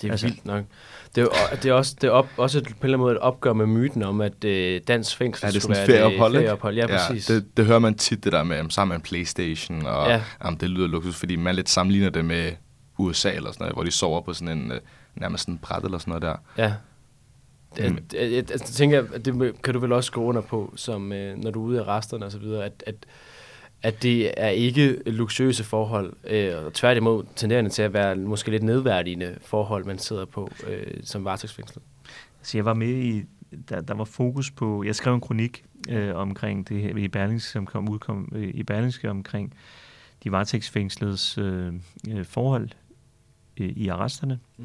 Det 0.00 0.08
er 0.08 0.12
altså, 0.12 0.26
vildt 0.26 0.46
nok. 0.46 0.64
Det 1.14 1.22
er, 1.22 1.56
det 1.56 1.68
er 1.68 1.72
også, 1.72 1.96
det 2.00 2.06
er 2.06 2.10
op, 2.10 2.28
også 2.36 2.58
et, 2.58 2.64
på 2.64 2.70
en 2.70 2.76
eller 2.82 2.86
anden 2.86 2.98
måde 2.98 3.12
et 3.12 3.18
opgør 3.18 3.52
med 3.52 3.66
myten 3.66 4.02
om, 4.02 4.20
at 4.20 4.44
øh, 4.44 4.80
dansk 4.88 5.16
fængsel 5.16 5.46
ja, 5.46 5.50
det 5.50 5.56
er 5.56 5.60
skulle 5.60 5.76
være 5.76 5.86
ferieophold, 5.86 6.34
et 6.34 6.38
ferieophold. 6.38 6.76
Ja, 6.76 6.86
ja, 6.88 7.08
præcis. 7.08 7.26
Det, 7.26 7.56
det 7.56 7.66
hører 7.66 7.78
man 7.78 7.94
tit, 7.94 8.24
det 8.24 8.32
der 8.32 8.42
med, 8.42 8.56
at 8.56 8.72
sammen 8.72 8.88
med 8.88 8.96
en 8.96 9.02
Playstation, 9.02 9.86
og 9.86 10.08
ja. 10.08 10.22
jamen, 10.44 10.60
det 10.60 10.70
lyder 10.70 10.86
luksus, 10.86 11.16
fordi 11.16 11.36
man 11.36 11.54
lidt 11.54 11.68
sammenligner 11.68 12.10
det 12.10 12.24
med 12.24 12.52
USA 12.98 13.32
eller 13.32 13.52
sådan 13.52 13.64
noget, 13.64 13.74
hvor 13.74 13.84
de 13.84 13.90
sover 13.90 14.20
på 14.20 14.32
sådan 14.32 14.58
en, 14.58 14.72
øh, 14.72 14.80
nærmest 15.14 15.42
sådan 15.42 15.54
en 15.54 15.58
bræt 15.58 15.84
eller 15.84 15.98
sådan 15.98 16.10
noget 16.10 16.22
der. 16.22 16.62
Ja. 16.62 16.72
Jeg, 17.78 17.90
mm. 17.90 17.98
jeg, 18.12 18.32
jeg, 18.32 18.50
jeg 18.50 18.60
tænker, 18.60 19.02
det 19.02 19.62
kan 19.62 19.74
du 19.74 19.80
vel 19.80 19.92
også 19.92 20.12
gå 20.12 20.24
under 20.24 20.40
på, 20.40 20.72
som 20.76 21.12
øh, 21.12 21.36
når 21.36 21.50
du 21.50 21.62
er 21.62 21.68
ude 21.68 21.80
af 21.80 21.84
resterne 21.84 22.26
og 22.26 22.32
så 22.32 22.38
videre, 22.38 22.64
at, 22.64 22.84
at 22.86 22.94
at 23.86 24.02
det 24.02 24.32
er 24.36 24.48
ikke 24.48 25.02
luksuriøse 25.06 25.64
forhold, 25.64 26.12
øh, 26.24 26.64
og 26.64 26.72
tværtimod 26.72 27.24
tenderende 27.36 27.70
til 27.70 27.82
at 27.82 27.92
være 27.92 28.16
måske 28.16 28.50
lidt 28.50 28.62
nedværdigende 28.62 29.38
forhold, 29.42 29.84
man 29.84 29.98
sidder 29.98 30.24
på 30.24 30.50
øh, 30.66 30.86
som 31.02 31.24
varetægtsfængslet. 31.24 31.84
Så 32.42 32.58
jeg 32.58 32.64
var 32.64 32.74
med 32.74 32.88
i, 32.88 33.24
der, 33.68 33.80
der 33.80 33.94
var 33.94 34.04
fokus 34.04 34.50
på, 34.50 34.84
jeg 34.84 34.94
skrev 34.94 35.14
en 35.14 35.20
kronik 35.20 35.64
øh, 35.88 36.16
omkring 36.16 36.68
det 36.68 36.82
her 36.82 36.96
i 36.96 37.08
Berlingske, 37.08 37.50
som 37.50 37.66
kom 37.66 37.88
udkom 37.88 38.32
øh, 38.34 38.50
i 38.54 38.62
Berlingske 38.62 39.10
omkring 39.10 39.54
de 40.24 40.32
varetægtsfængsledes 40.32 41.38
øh, 41.38 41.72
øh, 42.10 42.24
forhold 42.24 42.68
øh, 43.56 43.68
i 43.68 43.88
arresterne. 43.88 44.38
Mm. 44.56 44.64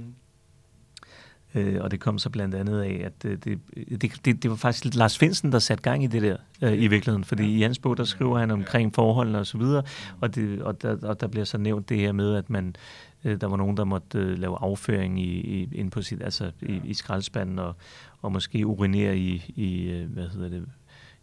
Øh, 1.56 1.82
og 1.82 1.92
det 1.92 2.00
kom 2.00 2.20
så 2.20 2.30
blandt 2.30 2.56
andet 2.56 2.82
af, 2.82 3.02
at 3.06 3.26
øh, 3.26 3.38
det, 3.44 3.60
det, 4.02 4.26
det, 4.26 4.44
det 4.44 4.50
var 4.50 4.56
faktisk 4.56 4.96
Lars 4.96 5.18
Finsen, 5.18 5.52
der 5.52 5.60
satte 5.60 5.84
gang 5.84 6.04
i 6.04 6.08
det 6.08 6.22
der 6.22 6.38
øh, 6.62 6.74
i 6.74 6.88
virkeligheden. 6.88 7.24
Fordi 7.24 7.58
i 7.58 7.62
hans 7.62 7.80
bog, 7.80 7.98
der 7.98 8.04
skriver 8.04 8.40
han 8.40 8.52
omkring 8.52 8.96
forholdene 8.96 9.40
og 9.40 9.48
så 9.48 9.58
videre, 9.58 9.84
og, 10.22 10.36
det, 10.36 10.62
og, 10.62 10.82
der, 10.82 11.08
og 11.08 11.22
der 11.22 11.28
bliver 11.28 11.46
så 11.46 11.58
nævnt 11.58 11.90
det 11.90 11.98
her 11.98 12.12
med, 12.12 12.36
at 12.36 12.50
man 12.50 12.76
øh, 13.24 13.42
der 13.42 13.48
var 13.48 13.58
nogen, 13.58 13.78
der 13.78 13.84
måtte 13.84 14.18
øh, 14.18 14.40
lave 14.40 14.58
afføring 14.62 15.22
i, 15.22 15.40
i, 15.40 15.70
ind 15.74 15.92
på 15.92 16.02
sit, 16.02 16.22
altså 16.22 16.52
i, 16.62 16.82
i 16.84 16.94
skraldespanden, 16.94 17.60
og, 17.60 17.76
og 18.22 18.32
måske 18.32 18.68
urinere 18.68 19.18
i, 19.18 19.54
i 19.56 19.90
øh, 19.90 20.14
hvad 20.14 20.28
hedder 20.30 20.50
det, 20.50 20.66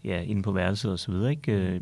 ja, 0.04 0.20
inde 0.20 0.42
på 0.42 0.52
værelset 0.52 0.92
og 0.92 0.98
så 0.98 1.12
videre, 1.12 1.30
ikke? 1.30 1.80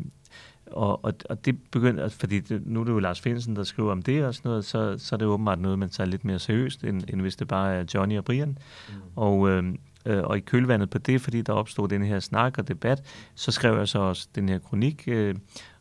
Og, 0.71 1.05
og, 1.05 1.13
og 1.29 1.45
det 1.45 1.57
begynder, 1.71 2.09
fordi 2.09 2.39
det, 2.39 2.67
nu 2.67 2.79
er 2.79 2.83
det 2.83 2.91
jo 2.91 2.99
Lars 2.99 3.21
Finsen, 3.21 3.55
der 3.55 3.63
skriver 3.63 3.91
om 3.91 4.01
det 4.01 4.25
og 4.25 4.35
sådan 4.35 4.49
noget, 4.49 4.65
så, 4.65 4.95
så 4.97 5.15
er 5.15 5.17
det 5.17 5.27
åbenbart 5.27 5.59
noget, 5.59 5.79
man 5.79 5.89
tager 5.89 6.07
lidt 6.07 6.25
mere 6.25 6.39
seriøst, 6.39 6.83
end, 6.83 7.01
end 7.09 7.21
hvis 7.21 7.35
det 7.35 7.47
bare 7.47 7.75
er 7.75 7.83
Johnny 7.93 8.17
og 8.17 8.25
Brian. 8.25 8.49
Mm. 8.49 8.93
Og, 9.15 9.49
øh, 9.49 9.63
øh, 10.05 10.23
og 10.23 10.37
i 10.37 10.39
kølvandet 10.39 10.89
på 10.89 10.97
det, 10.97 11.21
fordi 11.21 11.41
der 11.41 11.53
opstod 11.53 11.87
den 11.87 12.03
her 12.03 12.19
snak 12.19 12.57
og 12.57 12.67
debat, 12.67 13.03
så 13.35 13.51
skrev 13.51 13.77
jeg 13.77 13.87
så 13.87 13.99
også 13.99 14.27
den 14.35 14.49
her 14.49 14.59
kronik, 14.59 15.03
øh, 15.07 15.35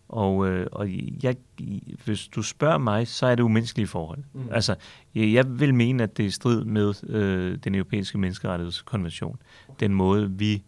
og, 0.09 0.49
øh, 0.49 0.67
og 0.73 0.89
jeg, 1.23 1.37
hvis 2.05 2.29
du 2.29 2.43
spørger 2.43 2.79
mig, 2.79 3.09
så 3.09 3.27
er 3.27 3.35
det 3.35 3.43
umenneskelige 3.43 3.87
forhold. 3.87 4.19
Mm. 4.33 4.49
Altså, 4.51 4.75
jeg 5.15 5.61
vil 5.61 5.75
mene, 5.75 6.03
at 6.03 6.17
det 6.17 6.23
er 6.23 6.27
i 6.27 6.31
strid 6.31 6.65
med 6.65 6.95
øh, 7.09 7.59
den 7.65 7.75
europæiske 7.75 8.19
menneskerettighedskonvention. 8.19 9.39
Den 9.81 9.95
måde, 9.95 10.31
vi 10.31 10.63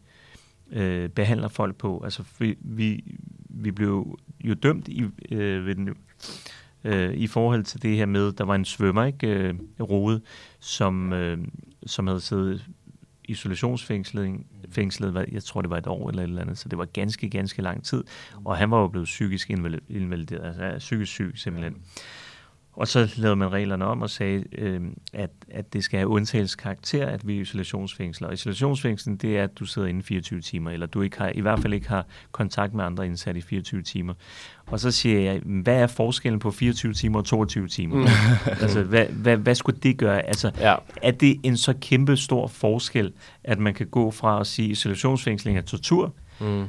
øh, 0.72 1.08
behandler 1.08 1.48
folk 1.48 1.76
på. 1.76 2.00
Altså, 2.04 2.22
vi, 2.38 2.56
vi, 2.60 3.04
vi 3.48 3.70
blev 3.70 4.18
jo 4.44 4.54
dømt 4.54 4.88
i, 4.88 5.04
øh, 5.30 5.66
ved 5.66 5.74
den, 5.74 5.88
øh, 6.84 7.14
i 7.14 7.26
forhold 7.26 7.64
til 7.64 7.82
det 7.82 7.96
her 7.96 8.06
med, 8.06 8.32
der 8.32 8.44
var 8.44 8.54
en 8.54 8.64
svømmer, 8.64 9.04
ikke, 9.04 9.26
øh, 9.26 9.54
Rode, 9.80 10.20
som, 10.60 11.12
øh, 11.12 11.38
som 11.86 12.06
havde 12.06 12.20
siddet 12.20 12.66
isolationsfængslet, 13.24 14.40
fængslet, 14.70 15.26
jeg 15.32 15.42
tror 15.42 15.62
det 15.62 15.70
var 15.70 15.78
et 15.78 15.86
år 15.86 16.08
eller 16.08 16.22
et 16.22 16.28
eller 16.28 16.42
andet, 16.42 16.58
så 16.58 16.68
det 16.68 16.78
var 16.78 16.84
ganske, 16.84 17.30
ganske 17.30 17.62
lang 17.62 17.84
tid, 17.84 18.04
og 18.44 18.56
han 18.56 18.70
var 18.70 18.80
jo 18.80 18.88
blevet 18.88 19.04
psykisk 19.04 19.50
invalideret, 19.88 20.60
altså 20.60 20.78
psykisk 20.78 21.12
syg 21.12 21.32
simpelthen. 21.34 21.76
Og 22.78 22.88
så 22.88 23.14
lavede 23.16 23.36
man 23.36 23.52
reglerne 23.52 23.84
om 23.84 24.02
og 24.02 24.10
sagde, 24.10 24.44
øh, 24.58 24.80
at, 25.12 25.30
at 25.50 25.72
det 25.72 25.84
skal 25.84 25.98
have 25.98 26.08
undtagelseskarakter, 26.08 27.06
at 27.06 27.26
vi 27.26 27.36
er 27.36 27.40
isolationsfængsler. 27.40 28.28
Og 28.28 28.34
isolationsfængslen, 28.34 29.16
det 29.16 29.38
er, 29.38 29.44
at 29.44 29.58
du 29.58 29.64
sidder 29.64 29.88
inde 29.88 30.02
24 30.02 30.40
timer, 30.40 30.70
eller 30.70 30.86
du 30.86 31.02
ikke 31.02 31.18
har, 31.18 31.32
i 31.34 31.40
hvert 31.40 31.60
fald 31.60 31.74
ikke 31.74 31.88
har 31.88 32.06
kontakt 32.32 32.74
med 32.74 32.84
andre 32.84 33.06
indsat 33.06 33.36
i 33.36 33.40
24 33.40 33.82
timer. 33.82 34.14
Og 34.66 34.80
så 34.80 34.90
siger 34.90 35.20
jeg, 35.20 35.40
hvad 35.44 35.76
er 35.76 35.86
forskellen 35.86 36.40
på 36.40 36.50
24 36.50 36.92
timer 36.92 37.18
og 37.18 37.24
22 37.24 37.68
timer? 37.68 37.96
Mm. 37.96 38.06
altså, 38.62 38.82
hvad, 38.82 39.06
hvad, 39.06 39.36
hvad 39.36 39.54
skulle 39.54 39.78
det 39.82 39.98
gøre? 39.98 40.22
Altså, 40.22 40.50
ja. 40.60 40.74
er 41.02 41.10
det 41.10 41.40
en 41.42 41.56
så 41.56 41.74
kæmpe 41.80 42.16
stor 42.16 42.46
forskel, 42.46 43.12
at 43.44 43.58
man 43.58 43.74
kan 43.74 43.86
gå 43.86 44.10
fra 44.10 44.40
at 44.40 44.46
sige, 44.46 44.68
isolationsfængsling 44.68 45.58
er 45.58 45.62
tortur, 45.62 46.14
mm 46.40 46.66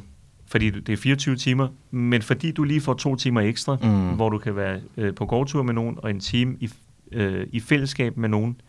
fordi 0.49 0.69
det 0.69 0.93
er 0.93 0.97
24 0.97 1.35
timer, 1.35 1.67
men 1.91 2.21
fordi 2.21 2.51
du 2.51 2.63
lige 2.63 2.81
får 2.81 2.93
to 2.93 3.15
timer 3.15 3.41
ekstra, 3.41 3.77
mm. 3.81 4.15
hvor 4.15 4.29
du 4.29 4.37
kan 4.37 4.55
være 4.55 4.81
øh, 4.97 5.15
på 5.15 5.25
gårdtur 5.25 5.63
med 5.63 5.73
nogen, 5.73 5.97
og 5.97 6.09
en 6.09 6.19
time 6.19 6.57
i, 6.59 6.69
øh, 7.11 7.47
i 7.51 7.59
fællesskab 7.59 8.17
med 8.17 8.29
nogen 8.29 8.61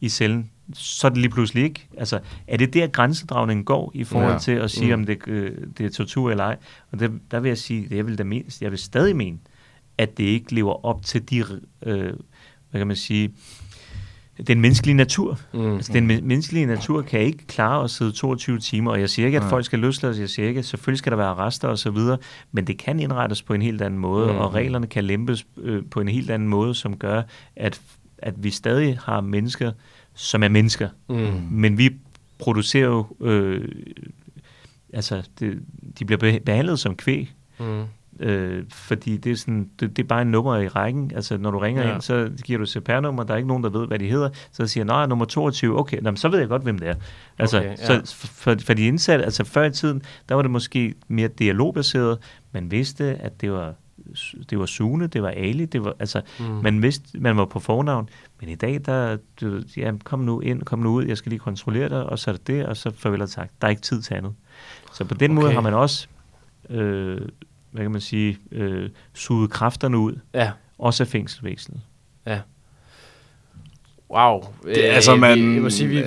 i 0.00 0.08
cellen, 0.08 0.50
så 0.74 1.06
er 1.06 1.08
det 1.08 1.18
lige 1.18 1.30
pludselig 1.30 1.64
ikke. 1.64 1.88
Altså, 1.98 2.20
er 2.46 2.56
det 2.56 2.74
der 2.74 2.86
grænsedragningen 2.86 3.64
går 3.64 3.92
i 3.94 4.04
forhold 4.04 4.32
ja. 4.32 4.38
til 4.38 4.52
at 4.52 4.70
sige, 4.70 4.96
mm. 4.96 5.00
om 5.00 5.06
det, 5.06 5.18
øh, 5.26 5.56
det 5.78 5.86
er 5.86 5.90
tortur 5.90 6.30
eller 6.30 6.44
ej? 6.44 6.56
Og 6.92 7.00
det, 7.00 7.10
der 7.30 7.40
vil 7.40 7.48
jeg 7.48 7.58
sige, 7.58 7.88
det 7.88 7.96
jeg 7.96 8.06
vil, 8.06 8.18
da 8.18 8.24
mindst, 8.24 8.62
jeg 8.62 8.70
vil 8.70 8.78
stadig 8.78 9.16
mene, 9.16 9.38
at 9.98 10.18
det 10.18 10.24
ikke 10.24 10.54
lever 10.54 10.84
op 10.84 11.04
til 11.04 11.30
de, 11.30 11.44
øh, 11.82 12.12
hvad 12.70 12.80
kan 12.80 12.86
man 12.86 12.96
sige, 12.96 13.34
den 14.46 14.60
menneskelige 14.60 14.96
natur. 14.96 15.38
Mm. 15.54 15.74
Altså, 15.74 15.92
den 15.92 16.06
menneskelige 16.06 16.66
natur 16.66 17.02
kan 17.02 17.20
ikke 17.20 17.46
klare 17.46 17.84
at 17.84 17.90
sidde 17.90 18.12
22 18.12 18.58
timer, 18.58 18.90
og 18.90 19.00
jeg 19.00 19.10
siger 19.10 19.26
ikke, 19.26 19.38
at 19.38 19.44
folk 19.44 19.64
skal 19.64 19.78
løslades, 19.78 20.18
jeg 20.18 20.28
siger 20.28 20.48
ikke, 20.48 20.58
at 20.58 20.64
selvfølgelig 20.64 20.98
skal 20.98 21.10
der 21.10 21.16
være 21.16 21.26
arrester 21.26 21.68
og 21.68 21.78
så 21.78 21.90
videre, 21.90 22.18
men 22.52 22.66
det 22.66 22.78
kan 22.78 23.00
indrettes 23.00 23.42
på 23.42 23.54
en 23.54 23.62
helt 23.62 23.82
anden 23.82 24.00
måde, 24.00 24.32
mm. 24.32 24.38
og 24.38 24.54
reglerne 24.54 24.86
kan 24.86 25.04
lempes 25.04 25.46
øh, 25.56 25.82
på 25.90 26.00
en 26.00 26.08
helt 26.08 26.30
anden 26.30 26.48
måde, 26.48 26.74
som 26.74 26.96
gør, 26.96 27.22
at, 27.56 27.80
at 28.18 28.44
vi 28.44 28.50
stadig 28.50 28.98
har 28.98 29.20
mennesker, 29.20 29.72
som 30.14 30.42
er 30.42 30.48
mennesker, 30.48 30.88
mm. 31.08 31.42
men 31.50 31.78
vi 31.78 31.90
producerer 32.38 32.86
jo, 32.88 33.06
øh, 33.20 33.68
altså, 34.92 35.22
det, 35.40 35.58
de 35.98 36.04
bliver 36.04 36.38
behandlet 36.46 36.78
som 36.78 36.96
kvæg, 36.96 37.32
mm. 37.60 37.82
Øh, 38.20 38.64
fordi 38.72 39.16
det 39.16 39.32
er, 39.32 39.36
sådan, 39.36 39.70
det, 39.80 39.96
det 39.96 40.02
er 40.02 40.06
bare 40.06 40.22
en 40.22 40.30
nummer 40.30 40.56
i 40.56 40.68
rækken. 40.68 41.12
Altså, 41.14 41.36
når 41.36 41.50
du 41.50 41.58
ringer 41.58 41.86
ja. 41.86 41.94
ind, 41.94 42.02
så 42.02 42.30
giver 42.44 42.58
du 42.58 42.66
CPR-nummer, 42.66 43.22
der 43.22 43.32
er 43.32 43.36
ikke 43.36 43.48
nogen, 43.48 43.64
der 43.64 43.70
ved, 43.70 43.86
hvad 43.86 43.98
de 43.98 44.08
hedder. 44.08 44.28
Så 44.52 44.66
siger 44.66 44.84
nej, 44.84 45.06
nummer 45.06 45.24
22, 45.24 45.78
okay, 45.78 45.96
jamen, 45.96 46.16
så 46.16 46.28
ved 46.28 46.38
jeg 46.38 46.48
godt, 46.48 46.62
hvem 46.62 46.78
det 46.78 46.88
er. 46.88 46.94
Altså, 47.38 47.58
okay, 47.58 47.68
ja. 47.68 48.02
så 48.04 48.16
for, 48.16 48.56
for 48.60 48.74
de 48.74 48.86
indsatte, 48.86 49.24
altså 49.24 49.44
før 49.44 49.64
i 49.64 49.70
tiden, 49.70 50.02
der 50.28 50.34
var 50.34 50.42
det 50.42 50.50
måske 50.50 50.94
mere 51.08 51.28
dialogbaseret. 51.28 52.18
Man 52.52 52.70
vidste, 52.70 53.04
at 53.04 53.40
det 53.40 53.52
var 53.52 53.74
det 54.50 54.58
var 54.58 54.66
Sune, 54.66 55.06
det 55.06 55.22
var 55.22 55.28
Ali, 55.28 55.64
det 55.64 55.84
var, 55.84 55.94
altså, 55.98 56.20
mm. 56.38 56.44
man 56.44 56.82
vidste, 56.82 57.20
man 57.20 57.36
var 57.36 57.44
på 57.44 57.60
fornavn, 57.60 58.08
men 58.40 58.48
i 58.48 58.54
dag, 58.54 58.80
der, 58.86 59.16
du, 59.40 59.62
ja, 59.76 59.92
kom 60.04 60.18
nu 60.18 60.40
ind, 60.40 60.62
kom 60.62 60.78
nu 60.78 60.90
ud, 60.90 61.04
jeg 61.04 61.16
skal 61.16 61.30
lige 61.30 61.38
kontrollere 61.40 61.88
dig, 61.88 62.06
og 62.06 62.18
så 62.18 62.30
er 62.30 62.32
det 62.32 62.46
det, 62.46 62.66
og 62.66 62.76
så 62.76 62.90
farvel 62.96 63.22
og 63.22 63.30
tak. 63.30 63.50
Der 63.60 63.66
er 63.66 63.70
ikke 63.70 63.82
tid 63.82 64.02
til 64.02 64.14
andet. 64.14 64.34
Så 64.92 65.04
på 65.04 65.14
den 65.14 65.30
okay. 65.30 65.42
måde 65.42 65.52
har 65.52 65.60
man 65.60 65.74
også 65.74 66.08
øh, 66.70 67.20
hvad 67.70 67.84
kan 67.84 67.90
man 67.90 68.00
sige, 68.00 68.38
øh, 68.52 68.90
suget 69.14 69.50
kræfterne 69.50 69.98
ud, 69.98 70.18
ja. 70.34 70.50
også 70.78 71.02
af 71.02 71.06
fængselsvæsenet. 71.06 71.80
Ja. 72.26 72.40
Wow. 74.10 74.44
Det, 74.64 74.88
er 74.88 74.92
altså, 74.92 75.16
man, 75.16 75.38
vi, 75.38 75.54
jeg 75.54 75.62
må 75.62 75.70
sige, 75.70 75.88
vi, 75.88 76.02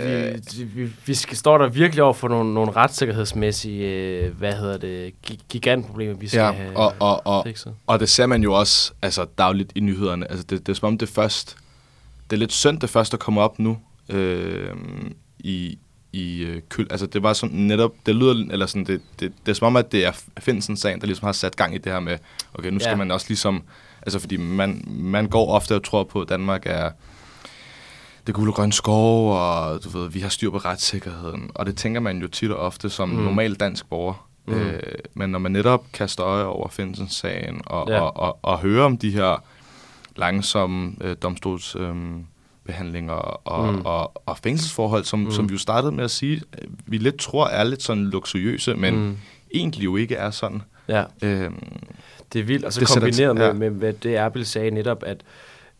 vi, 0.57 0.63
vi, 0.63 0.91
vi 1.05 1.13
skal, 1.13 1.37
står 1.37 1.57
der 1.57 1.69
virkelig 1.69 2.03
over 2.03 2.13
for 2.13 2.27
nogle, 2.27 2.53
nogle 2.53 2.71
retssikkerhedsmæssige, 2.71 3.89
øh, 3.89 4.37
hvad 4.37 4.53
hedder 4.53 4.77
det, 4.77 5.13
gigantproblemer, 5.49 6.13
vi 6.13 6.27
skal 6.27 6.39
ja, 6.39 6.51
have 6.51 6.77
og, 6.77 6.93
og, 6.99 7.27
og, 7.27 7.43
fikset. 7.45 7.75
Og 7.87 7.99
det 7.99 8.09
ser 8.09 8.25
man 8.25 8.43
jo 8.43 8.53
også 8.53 8.93
altså, 9.01 9.25
dagligt 9.37 9.71
i 9.75 9.79
nyhederne. 9.79 10.31
Altså, 10.31 10.45
det, 10.49 10.67
det 10.67 10.69
er 10.69 10.75
som 10.75 10.87
om 10.87 10.97
det 10.97 11.09
først, 11.09 11.57
det 12.29 12.35
er 12.35 12.39
lidt 12.39 12.53
synd, 12.53 12.79
det 12.79 12.89
første, 12.89 13.17
der 13.17 13.23
kommer 13.23 13.41
op 13.41 13.59
nu 13.59 13.77
øh, 14.09 14.69
i, 15.39 15.77
i 16.13 16.43
øh, 16.43 16.61
køl. 16.69 16.87
Altså 16.89 17.05
det 17.05 17.23
var 17.23 17.33
sådan 17.33 17.55
netop, 17.57 17.91
det 18.05 18.15
lyder, 18.15 18.45
eller 18.51 18.65
sådan, 18.65 18.85
det, 18.85 19.01
det, 19.19 19.33
det 19.45 19.51
er 19.51 19.55
som 19.55 19.65
om, 19.65 19.75
at 19.75 19.91
det 19.91 20.05
er 20.05 20.11
Finsen-sagen, 20.39 20.99
der 21.01 21.05
ligesom 21.07 21.25
har 21.25 21.31
sat 21.33 21.55
gang 21.55 21.75
i 21.75 21.77
det 21.77 21.91
her 21.91 21.99
med, 21.99 22.17
okay, 22.53 22.69
nu 22.69 22.79
skal 22.79 22.89
Ja. 22.89 22.95
man 22.95 23.11
også 23.11 23.25
ligesom, 23.29 23.63
altså 24.01 24.19
fordi 24.19 24.37
man, 24.37 24.83
man 24.87 25.27
går 25.27 25.47
ofte 25.51 25.75
og 25.75 25.83
tror 25.83 26.03
på, 26.03 26.21
at 26.21 26.29
Danmark 26.29 26.63
er 26.65 26.91
det 28.27 28.35
gule 28.35 28.51
og 28.51 28.55
grønne 28.55 28.73
skov, 28.73 29.33
og 29.37 29.83
du 29.83 29.89
ved, 29.89 30.09
vi 30.09 30.19
har 30.19 30.29
styr 30.29 30.49
på 30.49 30.57
retssikkerheden. 30.57 31.51
Og 31.55 31.65
det 31.65 31.77
tænker 31.77 31.99
man 31.99 32.21
jo 32.21 32.27
tit 32.27 32.51
og 32.51 32.57
ofte 32.57 32.89
som 32.89 33.09
Mm. 33.09 33.15
normal 33.15 33.53
dansk 33.55 33.89
borger. 33.89 34.27
Mm. 34.47 34.53
Øh, 34.53 34.79
men 35.13 35.29
når 35.29 35.39
man 35.39 35.51
netop 35.51 35.85
kaster 35.93 36.25
øje 36.25 36.45
over 36.45 36.67
Finsen-sagen, 36.69 37.61
og, 37.65 37.89
Ja. 37.89 37.95
ja. 37.95 38.01
og, 38.01 38.17
og, 38.17 38.39
og 38.41 38.59
hører 38.59 38.85
om 38.85 38.97
de 38.97 39.09
her 39.11 39.43
langsomme 40.15 40.95
øh, 41.01 41.15
domstolsbehandlinger 41.21 42.17
øh, 42.19 42.23
behandlinger 42.65 43.13
og, 43.13 43.73
Mm. 43.73 43.81
og, 43.85 44.11
og 44.27 44.37
fængselsforhold, 44.43 45.03
som, 45.03 45.19
Mm. 45.19 45.31
som 45.31 45.49
vi 45.49 45.53
jo 45.53 45.59
startede 45.59 45.91
med 45.91 46.03
at 46.03 46.11
sige, 46.11 46.41
vi 46.85 46.97
lidt 46.97 47.19
tror 47.19 47.47
er 47.47 47.63
lidt 47.63 47.83
sådan 47.83 48.03
luksuriøse, 48.03 48.73
men 48.75 48.95
Mm. 48.95 49.17
egentlig 49.53 49.83
jo 49.85 49.95
ikke 49.95 50.15
er 50.15 50.31
sådan. 50.31 50.61
Ja. 50.87 51.03
Øhm, 51.21 51.63
Det 52.33 52.39
er 52.39 52.43
vildt, 52.43 52.65
og 52.65 52.73
så 52.73 52.79
Det 52.79 52.87
sætter- 52.89 53.01
kombineret 53.01 53.35
med, 53.35 53.45
ja. 53.45 53.53
med, 53.53 53.69
hvad 53.69 53.93
det 53.93 54.15
Erbil 54.17 54.45
sagde 54.45 54.71
netop, 54.71 55.03
at 55.05 55.17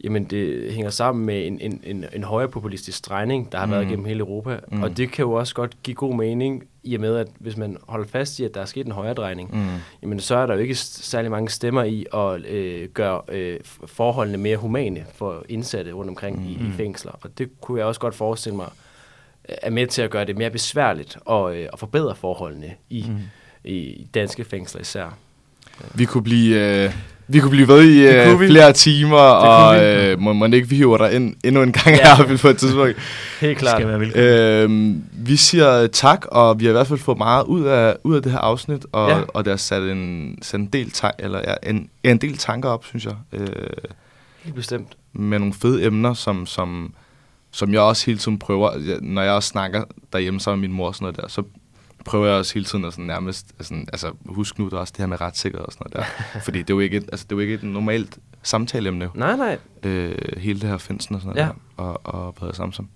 jamen, 0.03 0.23
det 0.23 0.73
hænger 0.73 0.89
sammen 0.89 1.25
med 1.25 1.47
en, 1.47 1.59
en, 1.61 1.81
en, 1.83 2.05
en 2.13 2.23
højere 2.23 2.49
populistisk 2.49 3.09
drejning, 3.09 3.51
der 3.51 3.57
har 3.57 3.65
mm. 3.65 3.71
været 3.71 3.83
Mm. 3.83 3.89
gennem 3.89 4.05
hele 4.05 4.19
Europa. 4.19 4.59
Mm. 4.71 4.77
Mm. 4.77 4.83
Og 4.83 4.97
det 4.97 5.11
kan 5.11 5.23
jo 5.23 5.31
også 5.31 5.55
godt 5.55 5.77
give 5.83 5.95
god 5.95 6.15
mening, 6.15 6.63
i 6.83 6.95
og 6.95 7.01
med, 7.01 7.15
at 7.15 7.27
hvis 7.39 7.57
man 7.57 7.77
holder 7.87 8.07
fast 8.07 8.39
i, 8.39 8.43
at 8.43 8.53
der 8.53 8.61
er 8.61 8.65
sket 8.65 8.85
en 8.85 8.91
højere 8.91 9.13
drejning, 9.13 9.55
mm. 9.55 9.65
jamen 10.01 10.19
så 10.19 10.35
er 10.35 10.45
der 10.45 10.53
jo 10.53 10.59
ikke 10.59 10.75
særlig 10.75 11.31
mange 11.31 11.49
stemmer 11.49 11.83
i 11.83 12.05
at 12.13 12.45
øh, 12.45 12.89
gøre 12.89 13.21
øh, 13.27 13.59
forholdene 13.85 14.37
mere 14.37 14.57
humane 14.57 15.05
for 15.15 15.45
indsatte 15.49 15.91
rundt 15.91 16.09
omkring 16.09 16.39
mm. 16.39 16.47
i, 16.47 16.51
i 16.51 16.71
fængsler. 16.77 17.11
Og 17.21 17.37
det 17.37 17.49
kunne 17.61 17.79
jeg 17.79 17.87
også 17.87 18.01
godt 18.01 18.15
forestille 18.15 18.55
mig 18.55 18.67
er 19.45 19.69
med 19.69 19.87
til 19.87 20.01
at 20.01 20.09
gøre 20.09 20.25
det 20.25 20.37
mere 20.37 20.49
besværligt 20.49 21.17
og, 21.25 21.57
øh, 21.57 21.69
at 21.73 21.79
forbedre 21.79 22.15
forholdene 22.15 22.73
i, 22.89 23.05
mm. 23.09 23.17
i 23.63 24.07
danske 24.13 24.43
fængsler 24.43 24.81
især. 24.81 25.17
Vi 25.95 26.05
kunne 26.05 26.23
blive... 26.23 26.83
Øh, 26.85 26.91
vi 27.27 27.39
kunne 27.39 27.49
blive 27.51 27.67
ved 27.67 27.83
i 27.83 28.07
øh, 28.07 28.39
vi. 28.39 28.47
flere 28.47 28.73
timer, 28.73 29.17
og 29.17 29.85
øh, 29.85 30.19
må 30.19 30.33
man 30.33 30.53
ikke 30.53 30.69
vi 30.69 30.75
hiver 30.75 30.97
dig 30.97 31.13
ind, 31.13 31.35
endnu 31.43 31.61
en 31.61 31.71
gang 31.71 31.95
Ja. 31.95 32.15
her 32.27 32.37
på 32.37 32.47
et 32.47 32.57
tidspunkt. 32.57 32.95
Helt 33.41 33.57
klart. 33.57 33.77
Skal 33.77 33.87
være 33.87 33.99
velkommen. 33.99 34.93
Øh, 35.21 35.27
vi 35.27 35.35
siger 35.35 35.87
tak, 35.87 36.25
og 36.31 36.59
vi 36.59 36.65
har 36.65 36.69
i 36.69 36.73
hvert 36.73 36.87
fald 36.87 36.99
fået 36.99 37.17
meget 37.17 37.43
ud 37.45 37.63
af, 37.63 37.95
ud 38.03 38.15
af 38.15 38.21
det 38.21 38.31
her 38.31 38.39
afsnit, 38.39 38.85
og, 38.91 39.09
Ja. 39.09 39.17
og 39.27 39.45
det 39.45 39.51
har 39.51 39.57
sat 39.57 39.83
en, 39.83 40.37
sat 40.41 40.59
en, 40.59 40.65
del, 40.65 40.91
ta- 40.91 41.11
eller, 41.19 41.41
ja, 41.47 41.69
en, 41.69 41.89
en 42.03 42.17
del 42.17 42.37
tanker 42.37 42.69
op, 42.69 42.85
synes 42.85 43.05
jeg. 43.05 43.15
Øh, 43.33 43.47
Helt 44.43 44.55
bestemt. 44.55 44.87
med 45.13 45.39
nogle 45.39 45.53
fede 45.53 45.83
emner, 45.85 46.13
som, 46.13 46.45
som, 46.45 46.93
som 47.51 47.73
jeg 47.73 47.81
også 47.81 48.05
hele 48.05 48.17
tiden 48.19 48.39
prøver, 48.39 48.71
jeg- 48.87 48.97
når 49.01 49.21
jeg 49.21 49.31
også 49.31 49.49
snakker 49.49 49.83
derhjemme 50.13 50.39
sammen 50.39 50.61
med 50.61 50.67
min 50.69 50.77
mor 50.77 50.87
og 50.87 50.95
sådan 50.95 51.03
noget 51.03 51.17
der, 51.17 51.27
så 51.27 51.43
prøver 52.05 52.27
jeg 52.27 52.35
også 52.35 52.53
hele 52.53 52.65
tiden 52.65 52.85
at 52.85 52.93
sådan 52.93 53.05
nærmest, 53.05 53.53
altså, 53.59 53.73
altså 53.93 54.11
husk 54.25 54.59
nu, 54.59 54.69
der 54.69 54.75
er 54.75 54.79
også 54.79 54.91
det 54.97 54.99
her 55.01 55.07
med 55.07 55.21
retssikkerhed 55.21 55.65
og 55.65 55.73
sådan 55.73 55.87
noget 55.93 56.07
der. 56.33 56.39
Fordi 56.45 56.59
det 56.59 56.69
er 56.69 56.73
jo 56.73 56.79
ikke, 56.79 56.97
et- 56.97 57.09
altså, 57.11 57.25
det 57.29 57.31
er 57.31 57.35
jo 57.35 57.39
ikke 57.39 57.53
et 57.53 57.63
normalt 57.63 58.17
samtaleemne, 58.43 59.09
Nej, 59.15 59.35
nej. 59.35 59.57
øh, 59.83 60.15
hele 60.37 60.59
det 60.59 60.69
her 60.69 60.77
finsen 60.77 61.15
og 61.15 61.21
sådan 61.21 61.35
noget 61.35 61.47
Ja. 61.47 61.51
der, 61.83 61.83
og, 61.83 62.01
og 62.25 62.35
Brede 62.35 62.55
Samsom. 62.55 62.89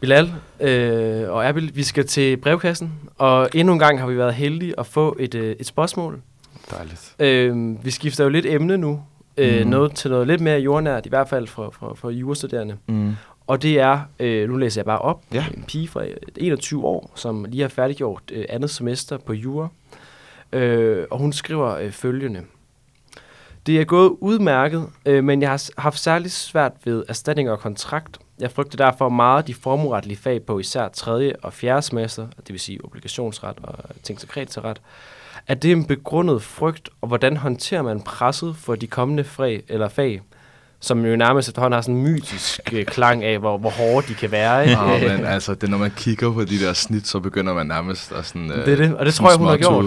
Bilal 0.00 0.32
øh, 0.60 1.30
og 1.30 1.44
Erbil, 1.44 1.76
vi 1.76 1.82
skal 1.82 2.06
til 2.06 2.36
brevkassen, 2.36 2.92
og 3.18 3.48
endnu 3.54 3.72
en 3.72 3.78
gang 3.78 4.00
har 4.00 4.06
vi 4.06 4.16
været 4.18 4.34
heldige 4.34 4.74
at 4.80 4.86
få 4.86 5.16
et, 5.20 5.34
øh, 5.34 5.56
et 5.60 5.66
spørgsmål. 5.66 6.20
Dejligt. 6.70 7.14
Øh, 7.18 7.84
vi 7.84 7.90
skifter 7.90 8.24
jo 8.24 8.30
lidt 8.30 8.46
emne 8.46 8.78
nu, 8.78 9.00
øh, 9.38 9.60
Mhm. 9.60 9.70
noget 9.70 9.94
til 9.94 10.10
noget 10.10 10.26
lidt 10.26 10.40
mere 10.40 10.58
jordnært, 10.58 11.06
i 11.06 11.08
hvert 11.08 11.28
fald 11.28 11.46
for, 11.46 11.70
for, 11.70 11.94
for 11.94 12.10
jurastuderende. 12.10 12.76
Mm. 12.86 13.12
Og 13.46 13.62
det 13.62 13.80
er, 13.80 14.00
øh, 14.20 14.48
nu 14.50 14.56
læser 14.56 14.80
jeg 14.80 14.86
bare 14.86 14.98
op, 14.98 15.22
Ja. 15.32 15.44
en 15.56 15.64
pige 15.68 15.88
fra 15.88 16.02
21 16.36 16.84
år, 16.84 17.10
som 17.14 17.44
lige 17.44 17.60
har 17.62 17.68
færdiggjort 17.68 18.22
øh, 18.32 18.44
andet 18.48 18.70
semester 18.70 19.16
på 19.18 19.32
jura. 19.32 19.68
Øh, 20.52 21.06
og 21.10 21.18
hun 21.18 21.32
skriver 21.32 21.76
øh, 21.76 21.90
følgende. 21.90 22.40
Det 23.66 23.80
er 23.80 23.84
gået 23.84 24.08
udmærket, 24.20 24.86
øh, 25.06 25.24
men 25.24 25.42
jeg 25.42 25.50
har 25.50 25.80
haft 25.80 25.98
særligt 25.98 26.32
svært 26.32 26.72
ved 26.84 27.04
erstatning 27.08 27.50
og 27.50 27.58
kontrakt. 27.58 28.18
Jeg 28.40 28.50
frygter 28.50 28.76
derfor 28.76 29.08
meget 29.08 29.46
de 29.46 29.54
formueretlige 29.54 30.16
fag 30.18 30.42
på 30.42 30.58
især 30.58 30.88
3. 30.88 31.36
og 31.36 31.52
4. 31.52 31.82
semester, 31.82 32.26
det 32.38 32.48
vil 32.52 32.60
sige 32.60 32.84
obligationsret 32.84 33.56
og 33.62 33.74
ting 34.02 34.18
til. 34.18 34.28
Er 35.46 35.54
det 35.54 35.72
en 35.72 35.84
begrundet 35.84 36.42
frygt, 36.42 36.88
og 37.00 37.08
hvordan 37.08 37.36
håndterer 37.36 37.82
man 37.82 38.00
presset 38.00 38.56
for 38.56 38.74
de 38.74 38.86
kommende 38.86 39.24
fag, 39.24 39.62
eller 39.68 39.88
fag, 39.88 40.20
som 40.80 41.04
jo 41.06 41.16
nærmest 41.16 41.48
efterhånden 41.48 41.74
har 41.74 41.80
sådan 41.82 41.94
en 41.96 42.02
mytisk 42.02 42.60
øh, 42.72 42.84
klang 42.84 43.24
af, 43.24 43.38
hvor, 43.38 43.58
hvor 43.58 43.70
hårde 43.70 44.06
de 44.08 44.14
kan 44.14 44.30
være. 44.32 44.64
Ikke? 44.68 44.80
Nå, 44.82 44.86
men 45.16 45.24
altså, 45.26 45.54
det, 45.54 45.70
når 45.70 45.78
man 45.78 45.90
kigger 45.96 46.32
på 46.32 46.44
de 46.44 46.58
der 46.58 46.72
snit, 46.72 47.06
så 47.06 47.20
begynder 47.20 47.54
man 47.54 47.66
nærmest 47.66 48.12
at 48.12 48.26
sådan... 48.26 48.50
Øh, 48.50 48.66
Det 48.66 48.72
er 48.72 48.76
det, 48.76 48.96
og 48.96 49.06
det 49.06 49.14
tror 49.14 49.28
jeg, 49.30 49.38
hun 49.38 49.46
har 49.46 49.56
gjort. 49.56 49.84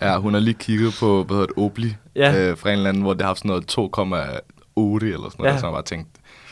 Ja, 0.00 0.16
hun 0.18 0.32
har 0.34 0.40
lige 0.40 0.54
kigget 0.54 0.94
på, 1.00 1.22
hvad 1.24 1.36
hedder 1.36 1.46
det, 1.46 1.54
Obli, 1.64 1.96
Ja. 2.16 2.38
øh, 2.50 2.58
fra 2.58 2.68
en 2.70 2.76
eller 2.76 2.88
anden, 2.88 3.02
hvor 3.02 3.12
det 3.12 3.22
har 3.22 3.28
haft 3.28 3.38
sådan 3.38 3.48
noget 3.48 3.64
2,8 3.78 5.04
eller 5.06 5.28
sådan 5.30 5.30
noget, 5.38 5.48
Ja. 5.48 5.52
ja. 5.52 5.58
så 5.58 5.66
har 5.66 5.68
jeg 5.68 5.74
bare 5.74 5.82
tænkt, 5.82 6.08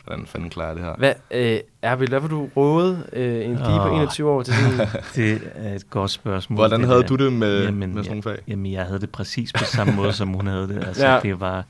hvordan 0.09 0.26
fanden 0.26 0.50
klarer 0.50 0.68
jeg 0.68 0.76
det 0.76 0.84
her? 0.84 0.94
Hvad, 0.96 1.12
øh, 1.30 1.61
Erbil, 1.82 2.09
hvad 2.09 2.20
vil 2.20 2.30
du 2.30 2.48
råde 2.56 3.06
øh, 3.12 3.44
en 3.44 3.56
pige 3.56 3.66
på 3.66 3.88
Åh. 3.88 3.96
21 3.98 4.30
år 4.30 4.42
til 4.42 4.54
sådan 4.54 4.86
Det 5.16 5.40
er 5.54 5.74
et 5.74 5.90
godt 5.90 6.11
spørgsmål. 6.11 6.56
Hvordan 6.56 6.80
det 6.80 6.88
havde 6.88 7.00
der. 7.02 7.06
du 7.06 7.16
det 7.16 7.32
med, 7.32 7.64
Jamen, 7.64 7.94
med 7.94 8.04
sådan 8.04 8.11
nogle 8.11 8.22
fag? 8.22 8.38
Jamen, 8.48 8.72
jeg 8.72 8.84
havde 8.84 9.00
det 9.00 9.11
præcis 9.11 9.52
på 9.52 9.64
samme 9.64 9.94
måde, 9.96 10.12
som 10.12 10.28
hun 10.28 10.46
havde 10.46 10.68
det. 10.68 10.84
Altså, 10.86 11.06
Ja. 11.06 11.20
det 11.22 11.40
var, 11.40 11.64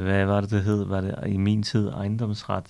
hvad 0.00 0.24
var 0.24 0.40
det, 0.40 0.50
det 0.50 0.62
hed? 0.62 0.84
Var 0.84 1.00
det 1.00 1.14
i 1.26 1.36
min 1.36 1.62
tid 1.62 1.88
ejendomsret? 1.88 2.64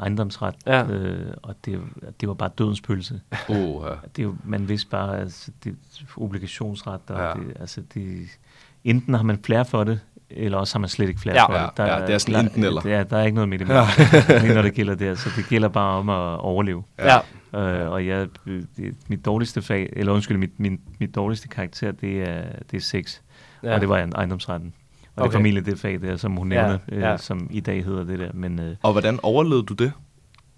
Ejendomsret. 0.00 0.54
Ja. 0.66 0.84
Øh, 0.86 1.26
og 1.42 1.54
det, 1.64 1.80
det 2.20 2.28
var 2.28 2.34
bare 2.34 2.50
dødens 2.58 2.80
pølse. 2.80 3.20
Oh, 3.48 3.56
ja. 3.56 3.90
Det, 4.16 4.18
er 4.18 4.22
jo- 4.22 4.34
man 4.44 4.68
vidste 4.68 4.88
bare, 4.90 5.20
altså, 5.20 5.50
det 5.64 5.76
obligationsret, 6.16 7.00
og 7.08 7.18
ja. 7.20 7.32
det, 7.32 7.56
altså, 7.60 7.80
det, 7.94 8.26
enten 8.84 9.14
har 9.14 9.22
man 9.22 9.38
flere 9.44 9.64
for 9.64 9.84
det, 9.84 10.00
eller 10.30 10.58
også 10.58 10.74
har 10.74 10.78
man 10.80 10.88
slet 10.88 11.08
ikke 11.08 11.20
flere 11.20 11.34
Ja. 11.36 11.46
for 11.46 11.54
Ja, 11.82 11.84
det. 11.94 12.00
ja, 12.00 12.06
det 12.06 12.14
er 12.14 12.18
sådan 12.18 12.44
enten 12.44 12.64
eller. 12.64 12.82
Ja, 12.84 13.02
der 13.02 13.16
er 13.18 13.24
ikke 13.24 13.34
noget 13.34 13.48
midt 13.48 13.60
imellem, 13.62 13.84
ja. 14.28 14.54
når 14.54 14.62
det 14.62 14.74
gælder 14.74 14.94
det. 14.94 15.08
Altså, 15.08 15.30
det 15.36 15.44
gælder 15.48 15.68
bare 15.68 15.98
om 15.98 16.08
at 16.08 16.38
overleve. 16.40 16.82
Ja. 16.98 17.16
Øh, 17.60 17.90
og 17.92 18.06
jeg, 18.06 18.26
mit 19.08 19.24
dårligste 19.24 19.62
fag, 19.62 19.88
eller 19.92 20.12
undskyld, 20.12 20.36
mit, 20.36 20.60
min, 20.60 20.80
mit 21.00 21.14
dårligste 21.14 21.48
karakter, 21.48 21.92
det 21.92 22.22
er, 22.28 22.42
det 22.70 22.76
er 22.76 22.80
sex. 22.80 23.20
Ja. 23.62 23.68
Ja. 23.68 23.74
Og 23.74 23.80
det 23.80 23.88
var 23.88 23.98
en 23.98 24.12
ejendomsretten. 24.16 24.72
Og 25.16 25.22
okay. 25.22 25.22
Det 25.22 25.28
er 25.28 25.32
formentlig 25.38 25.66
det 25.66 25.78
fag 25.78 26.00
der, 26.02 26.16
som 26.16 26.32
hun 26.36 26.52
Ja, 26.52 26.62
nævner, 26.62 26.78
ja. 27.06 27.12
øh, 27.12 27.18
som 27.18 27.46
i 27.50 27.60
dag 27.60 27.84
hedder 27.84 28.04
det 28.04 28.18
der. 28.18 28.30
Men 28.34 28.60
øh, 28.60 28.76
Og 28.82 28.92
hvordan 28.92 29.18
overlevede 29.22 29.62
du 29.66 29.74
det? 29.74 29.92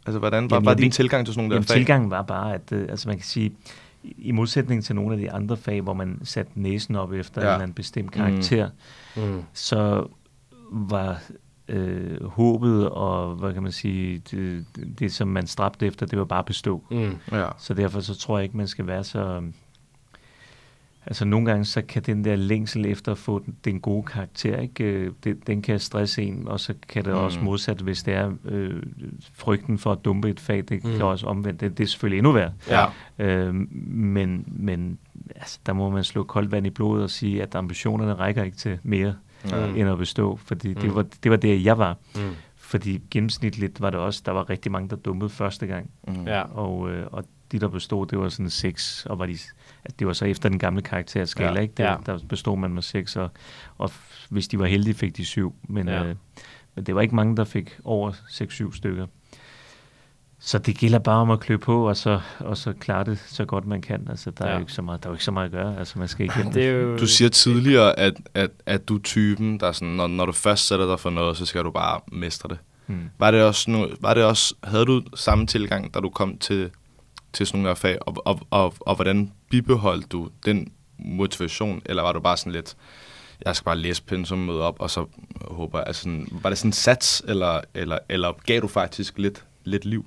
Altså, 0.06 0.18
hvordan 0.18 0.50
var, 0.50 0.56
Jamen, 0.56 0.66
var 0.66 0.74
din 0.74 0.84
ved- 0.84 0.90
tilgang 0.92 1.26
til 1.26 1.34
sådan 1.34 1.44
nogle 1.44 1.54
jamen, 1.54 1.62
der 1.66 1.72
fag? 1.72 1.76
tilgangen 1.76 2.10
var 2.10 2.22
bare, 2.22 2.54
at 2.54 2.72
øh, 2.72 2.86
altså 2.88 3.08
man 3.08 3.16
kan 3.16 3.24
sige, 3.24 3.52
i- 4.02 4.32
modsætning 4.32 4.84
til 4.84 4.94
nogle 4.94 5.12
af 5.14 5.18
de 5.18 5.32
andre 5.32 5.56
fag, 5.56 5.80
hvor 5.80 5.92
man 5.94 6.18
satte 6.24 6.52
næsen 6.54 6.96
op 6.96 7.12
efter. 7.12 7.40
Ja. 7.40 7.46
en 7.48 7.52
eller 7.52 7.62
anden 7.62 7.74
bestemt 7.74 8.12
karakter, 8.12 8.66
mm. 8.66 8.72
Mm. 9.16 9.42
så 9.52 10.06
var 10.72 11.22
øh, 11.68 12.24
håbet 12.24 12.88
og, 12.88 13.34
hvad 13.34 13.54
kan 13.54 13.62
man 13.62 13.72
sige, 13.72 14.18
det, 14.18 14.66
det, 14.76 14.98
det 14.98 15.12
som 15.12 15.28
man 15.28 15.46
stræbte 15.46 15.86
efter, 15.86 16.06
det 16.06 16.18
var 16.18 16.24
bare 16.24 16.44
bestå. 16.44 16.84
Mm. 16.90 17.16
Ja. 17.32 17.48
Så 17.58 17.74
derfor 17.74 18.00
så 18.00 18.14
tror 18.14 18.38
jeg 18.38 18.44
ikke, 18.44 18.56
man 18.56 18.68
skal 18.68 18.86
være 18.86 19.04
så... 19.04 19.42
Altså 21.06 21.24
nogle 21.24 21.46
gange, 21.46 21.64
så 21.64 21.82
kan 21.82 22.02
den 22.02 22.24
der 22.24 22.36
længsel 22.36 22.86
efter 22.86 23.12
at 23.12 23.18
få 23.18 23.38
den, 23.38 23.56
den 23.64 23.80
gode 23.80 24.02
karakter, 24.02 24.56
ikke? 24.60 24.84
øh, 24.84 25.12
Det, 25.24 25.46
den 25.46 25.62
kan 25.62 25.78
stresse 25.80 26.22
en, 26.22 26.48
og 26.48 26.60
så 26.60 26.74
kan 26.88 27.04
det 27.04 27.12
mm. 27.12 27.18
også 27.18 27.38
Mm. 27.38 27.44
modsat, 27.44 27.80
hvis 27.80 28.02
det 28.02 28.14
er 28.14 28.32
øh, 28.44 28.82
frygten 29.34 29.78
for 29.78 29.92
at 29.92 29.98
dumpe 30.04 30.30
et 30.30 30.40
fag, 30.40 30.56
det 30.68 30.84
Mm. 30.84 30.90
mm. 30.90 30.96
kan 30.96 31.06
også 31.06 31.26
omvendt. 31.26 31.60
Det, 31.60 31.78
det 31.78 31.84
er 31.84 31.88
selvfølgelig 31.88 32.18
endnu 32.18 32.32
værre. 32.32 32.52
Ja. 32.68 32.84
Øh, 33.18 33.54
men 33.86 34.44
men 34.46 34.98
altså, 35.36 35.58
der 35.66 35.72
må 35.72 35.90
man 35.90 36.04
slå 36.04 36.22
koldt 36.24 36.52
vand 36.52 36.66
i 36.66 36.70
blodet 36.70 37.02
og 37.04 37.10
sige, 37.10 37.42
at 37.42 37.54
ambitionerne 37.54 38.14
rækker 38.14 38.42
ikke 38.42 38.56
til 38.56 38.78
mere 38.82 39.14
Ja. 39.50 39.66
end 39.66 39.88
at 39.88 39.98
bestå, 39.98 40.36
fordi 40.36 40.68
Mm. 40.68 40.74
mm. 40.74 40.80
det, 40.80 40.94
var, 40.94 41.04
det 41.22 41.30
var 41.30 41.36
det, 41.36 41.64
jeg 41.64 41.78
var. 41.78 41.96
Mm. 42.14 42.20
Fordi 42.56 43.00
gennemsnitligt 43.10 43.80
var 43.80 43.90
det 43.90 44.00
også, 44.00 44.22
der 44.26 44.32
var 44.32 44.50
rigtig 44.50 44.72
mange, 44.72 44.88
der 44.88 44.96
dumpede 44.96 45.30
første 45.30 45.66
gang. 45.66 45.90
Mm. 46.08 46.24
Ja. 46.26 46.42
Og, 46.42 46.90
øh, 46.90 47.06
og 47.12 47.24
de, 47.52 47.58
der 47.58 47.68
bestod, 47.68 48.06
det 48.06 48.18
var 48.18 48.28
sådan 48.28 48.50
6, 48.50 49.06
og 49.10 49.18
var 49.18 49.26
de, 49.26 49.38
at 49.84 49.98
det 49.98 50.06
var 50.06 50.12
så 50.12 50.24
efter 50.24 50.48
den 50.48 50.58
gamle 50.58 50.82
karakterskala, 50.82 51.52
Ja, 51.52 51.60
ikke? 51.60 51.74
Der, 51.76 51.90
ja. 51.90 51.96
der 52.06 52.18
bestod 52.28 52.58
man 52.58 52.70
med 52.74 52.82
6, 52.82 53.16
og, 53.16 53.30
og 53.78 53.90
hvis 54.28 54.48
de 54.48 54.58
var 54.58 54.66
heldige, 54.66 54.94
fik 54.94 55.16
de 55.16 55.24
7. 55.24 55.54
Men, 55.68 55.88
Ja. 55.88 56.04
øh, 56.04 56.14
men 56.74 56.86
det 56.86 56.94
var 56.94 57.00
ikke 57.00 57.14
mange, 57.14 57.36
der 57.36 57.44
fik 57.44 57.78
over 57.84 58.12
6-7 58.12 58.76
stykker. 58.76 59.06
Så 60.42 60.58
det 60.58 60.76
gælder 60.78 60.98
bare 60.98 61.16
om 61.20 61.30
at 61.30 61.40
klø 61.40 61.56
på, 61.56 61.88
og 61.88 61.96
så, 61.96 62.20
og 62.38 62.56
så 62.56 62.72
klare 62.72 63.04
det 63.04 63.18
så 63.26 63.44
godt 63.44 63.66
man 63.66 63.82
kan. 63.82 64.06
Altså, 64.10 64.30
der, 64.30 64.46
ja. 64.46 64.50
Er 64.50 64.54
jo 64.54 64.60
ikke 64.60 64.72
så 64.72 64.82
meget, 64.82 65.02
der 65.02 65.08
er 65.08 65.10
jo 65.10 65.14
ikke 65.14 65.24
så 65.24 65.30
meget 65.30 65.44
at 65.46 65.52
gøre. 65.52 65.78
Altså, 65.78 65.98
man 65.98 66.08
skal 66.08 66.26
igennem 66.26 66.52
Det 66.52 66.66
er 66.66 66.70
jo... 66.70 66.96
Du 66.98 67.06
siger 67.06 67.28
tidligere, 67.28 67.98
at, 67.98 68.14
at, 68.34 68.50
at 68.66 68.88
du 68.88 68.96
er 68.96 69.00
typen, 69.00 69.60
der 69.60 69.66
er 69.66 69.72
sådan, 69.72 69.88
når, 69.94 70.06
når 70.06 70.26
du 70.26 70.32
først 70.32 70.66
sætter 70.66 70.86
dig 70.86 71.00
for 71.00 71.10
noget, 71.10 71.36
så 71.36 71.46
skal 71.46 71.64
du 71.64 71.70
bare 71.70 72.00
mestre 72.12 72.48
det. 72.48 72.58
Hmm. 72.86 73.10
Var 73.18 73.30
det 73.30 73.42
også, 73.42 73.70
nu, 73.70 73.86
var 74.00 74.14
det 74.14 74.24
også 74.24 74.54
havde 74.64 74.84
du 74.86 75.02
samme 75.14 75.46
tilgang, 75.46 75.94
da 75.94 76.00
du 76.00 76.08
kom 76.08 76.38
til, 76.38 76.70
til 77.32 77.46
sådan 77.46 77.58
nogle 77.58 77.68
her 77.68 77.74
fag, 77.74 77.98
og, 78.00 78.16
og, 78.24 78.40
og, 78.50 78.74
og 78.80 78.94
hvordan 78.94 79.32
bibeholdt 79.50 80.12
du 80.12 80.28
den 80.46 80.72
motivation, 80.98 81.82
eller 81.86 82.02
var 82.02 82.12
du 82.12 82.20
bare 82.20 82.36
sådan 82.36 82.52
lidt, 82.52 82.76
jeg 83.46 83.56
skal 83.56 83.64
bare 83.64 83.78
læse 83.78 84.02
pensum, 84.02 84.38
møde 84.38 84.62
op, 84.62 84.76
og 84.80 84.90
så 84.90 85.06
håber 85.50 85.78
jeg, 85.78 85.86
altså, 85.86 86.02
sådan, 86.02 86.28
var 86.30 86.50
det 86.50 86.58
sådan 86.58 86.68
en 86.68 86.72
sats, 86.72 87.22
eller, 87.28 87.60
eller, 87.74 87.98
eller 88.08 88.32
gav 88.46 88.60
du 88.60 88.68
faktisk 88.68 89.18
lidt, 89.18 89.44
lidt 89.64 89.84
liv? 89.84 90.06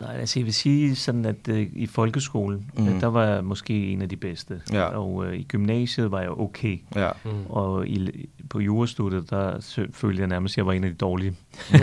Nej, 0.00 0.16
altså 0.16 0.38
jeg 0.40 0.46
vil 0.46 0.54
sige 0.54 0.96
sådan, 0.96 1.24
at 1.24 1.48
øh, 1.48 1.66
i 1.72 1.86
folkeskolen, 1.86 2.70
mm. 2.78 3.00
der 3.00 3.06
var 3.06 3.24
jeg 3.24 3.44
måske 3.44 3.86
en 3.92 4.02
af 4.02 4.08
de 4.08 4.16
bedste. 4.16 4.60
Ja. 4.72 4.82
Og 4.84 5.26
øh, 5.26 5.36
i 5.38 5.42
gymnasiet 5.42 6.10
var 6.10 6.20
jeg 6.20 6.30
okay. 6.30 6.78
Ja. 6.96 7.10
Mm. 7.24 7.30
Og 7.48 7.88
i, 7.88 8.28
på 8.50 8.60
jurastudiet, 8.60 9.30
der 9.30 9.60
sø- 9.60 9.86
følte 9.92 10.20
jeg 10.20 10.28
nærmest, 10.28 10.52
at 10.52 10.56
jeg 10.56 10.66
var 10.66 10.72
en 10.72 10.84
af 10.84 10.90
de 10.90 10.96
dårlige. 10.96 11.34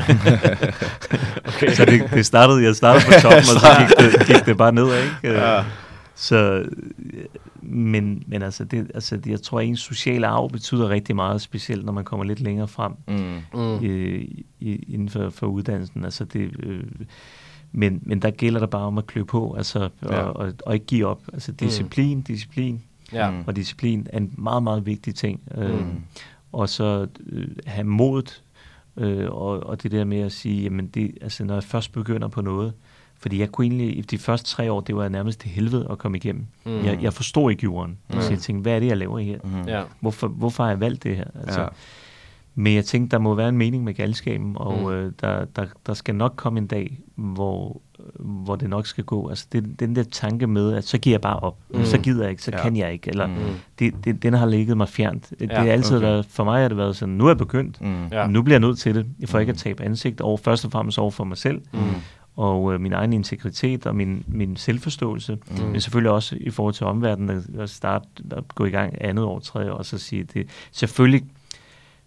Okay. 1.47 1.73
Så 1.73 1.85
det, 1.85 2.09
det 2.13 2.25
startede, 2.25 2.63
jeg 2.63 2.75
startede 2.75 3.05
på 3.05 3.11
toppen, 3.21 3.39
og 3.39 3.45
så 3.45 3.67
gik 3.79 3.97
det, 4.19 4.27
gik 4.27 4.45
det 4.45 4.57
bare 4.57 4.71
nedad, 4.71 5.03
ikke? 5.03 5.39
Ja. 5.39 5.63
Så, 6.15 6.35
øh, 6.35 6.65
men, 7.61 8.23
men 8.27 8.41
altså, 8.41 8.63
det, 8.63 8.91
altså, 8.93 9.17
det- 9.17 9.31
jeg 9.31 9.41
tror, 9.41 9.59
at 9.59 9.65
ens 9.67 9.79
sociale 9.79 10.27
arv 10.27 10.49
betyder 10.51 10.89
rigtig 10.89 11.15
meget, 11.15 11.41
specielt 11.41 11.85
når 11.85 11.93
man 11.93 12.03
kommer 12.03 12.23
lidt 12.25 12.39
længere 12.39 12.67
frem 12.67 12.91
Mm. 13.07 13.37
Mm. 13.53 13.85
øh, 13.85 14.21
i, 14.59 14.85
inden 14.87 15.09
for, 15.09 15.29
for 15.29 15.47
uddannelsen. 15.47 16.03
Altså 16.05 16.25
det, 16.25 16.51
øh, 16.63 16.83
men, 17.79 17.99
men 18.05 18.21
der 18.21 18.29
gælder 18.31 18.59
det 18.59 18.69
bare 18.69 18.81
om 18.81 18.97
at 18.97 19.07
klø 19.07 19.23
på, 19.23 19.53
altså, 19.57 19.79
og, 20.01 20.09
Ja. 20.11 20.17
og, 20.21 20.53
og 20.65 20.73
ikke 20.73 20.85
give 20.85 21.05
op. 21.07 21.21
Altså 21.33 21.51
disciplin, 21.51 22.21
disciplin 22.21 22.81
Ja. 23.13 23.31
Mm. 23.31 23.43
og 23.47 23.55
disciplin 23.55 24.07
er 24.13 24.17
en 24.17 24.33
meget, 24.37 24.63
meget 24.63 24.85
vigtig 24.85 25.15
ting. 25.15 25.39
Øh, 25.57 25.79
Mm. 25.79 26.01
Og 26.51 26.69
så 26.69 27.07
øh, 27.25 27.47
have 27.65 27.83
modet, 27.87 28.41
øh, 28.97 29.29
og, 29.31 29.63
og 29.63 29.83
det 29.83 29.91
der 29.91 30.03
med 30.03 30.19
at 30.19 30.31
sige, 30.31 30.63
jamen 30.63 30.87
det, 30.87 31.17
altså 31.21 31.43
når 31.43 31.53
jeg 31.53 31.63
først 31.63 31.91
begynder 31.91 32.27
på 32.27 32.41
noget, 32.41 32.73
fordi 33.19 33.39
jeg 33.39 33.51
kunne 33.51 33.65
egentlig, 33.67 33.97
i 33.97 34.01
de 34.01 34.17
første 34.17 34.49
tre 34.49 34.71
år, 34.71 34.79
det 34.81 34.95
var 34.95 35.09
nærmest 35.09 35.39
til 35.39 35.49
helvede 35.49 35.87
at 35.91 35.97
komme 35.97 36.17
igennem. 36.17 36.45
Mm. 36.65 36.71
Mm. 36.71 36.85
Jeg, 36.85 36.99
jeg 37.01 37.13
forstod 37.13 37.51
ikke 37.51 37.63
jorden. 37.63 37.97
Mm. 38.09 38.21
Så 38.21 38.29
jeg 38.29 38.39
tænkte, 38.39 38.61
hvad 38.61 38.75
er 38.75 38.79
det, 38.79 38.87
jeg 38.87 38.97
laver 38.97 39.19
her? 39.19 39.37
Mm. 39.43 39.67
Ja. 39.67 39.83
Hvorfor, 39.99 40.27
hvorfor 40.27 40.63
har 40.63 40.69
jeg 40.71 40.79
valgt 40.79 41.03
det 41.03 41.15
her? 41.15 41.25
Altså, 41.43 41.61
Ja. 41.61 41.67
Men 42.59 42.75
jeg 42.75 42.85
tænkte, 42.85 43.15
der 43.15 43.21
må 43.21 43.35
være 43.35 43.49
en 43.49 43.57
mening 43.57 43.83
med 43.83 43.93
galskaben, 43.93 44.53
og 44.57 44.77
Mm. 44.77 44.83
mm. 44.83 44.89
øh, 44.91 45.11
der, 45.21 45.45
der, 45.55 45.65
der 45.85 45.93
skal 45.93 46.15
nok 46.15 46.33
komme 46.35 46.59
en 46.59 46.67
dag, 46.67 46.99
hvor, 47.15 47.81
hvor 48.19 48.55
det 48.55 48.69
nok 48.69 48.87
skal 48.87 49.03
gå. 49.03 49.29
Altså 49.29 49.45
det, 49.51 49.79
den 49.79 49.95
der 49.95 50.03
tanke 50.03 50.47
med, 50.47 50.73
at 50.73 50.83
så 50.83 50.97
giver 50.97 51.13
jeg 51.13 51.21
bare 51.21 51.39
op. 51.39 51.57
Mm. 51.69 51.77
Mm. 51.77 51.85
Så 51.85 51.97
gider 51.97 52.21
jeg 52.21 52.31
ikke, 52.31 52.43
så 52.43 52.51
Ja. 52.51 52.61
kan 52.61 52.75
jeg 52.77 52.93
ikke. 52.93 53.09
Eller, 53.09 53.27
Mm. 53.27 53.33
mm. 53.33 53.39
det, 53.79 53.93
det, 54.03 54.23
den 54.23 54.33
har 54.33 54.45
ligget 54.45 54.77
mig 54.77 54.89
fjernt. 54.89 55.29
Det 55.39 55.49
Ja, 55.49 55.59
har 55.59 55.65
altid 55.71 55.97
okay. 55.97 56.05
været, 56.07 56.25
for 56.25 56.43
mig 56.43 56.61
har 56.61 56.67
det 56.67 56.77
været 56.77 56.95
sådan, 56.95 57.15
nu 57.15 57.25
er 57.25 57.29
jeg 57.29 57.37
begyndt. 57.37 57.81
Mm. 57.81 58.07
Ja. 58.11 58.27
Nu 58.27 58.41
bliver 58.41 58.53
jeg 58.55 58.67
nødt 58.67 58.79
til 58.79 58.95
det, 58.95 59.29
for 59.29 59.39
ikke 59.39 59.49
at 59.49 59.55
Mm. 59.55 59.59
tabe 59.59 59.83
ansigt 59.83 60.21
over, 60.21 60.37
først 60.37 60.65
og 60.65 60.71
fremmest 60.71 60.99
over 60.99 61.11
for 61.11 61.23
mig 61.23 61.37
selv, 61.37 61.61
Mm. 61.73 61.79
og 62.35 62.73
øh, 62.73 62.81
min 62.81 62.93
egen 62.93 63.13
integritet 63.13 63.85
og 63.85 63.95
min, 63.95 64.23
min 64.27 64.55
selvforståelse, 64.55 65.33
Mm. 65.51 65.63
mm. 65.65 65.71
men 65.71 65.81
selvfølgelig 65.81 66.11
også 66.11 66.37
i 66.41 66.49
forhold 66.49 66.73
til 66.73 66.85
omverdenen, 66.85 67.43
at 67.59 67.69
starte 67.69 68.05
at 68.31 68.47
gå 68.55 68.65
i 68.65 68.69
gang 68.69 68.93
andet 69.01 69.25
år, 69.25 69.39
tredje 69.39 69.71
år, 69.71 69.75
og 69.77 69.85
så 69.85 69.97
sige 69.97 70.23
det. 70.23 70.47
Selvfølgelig, 70.71 71.23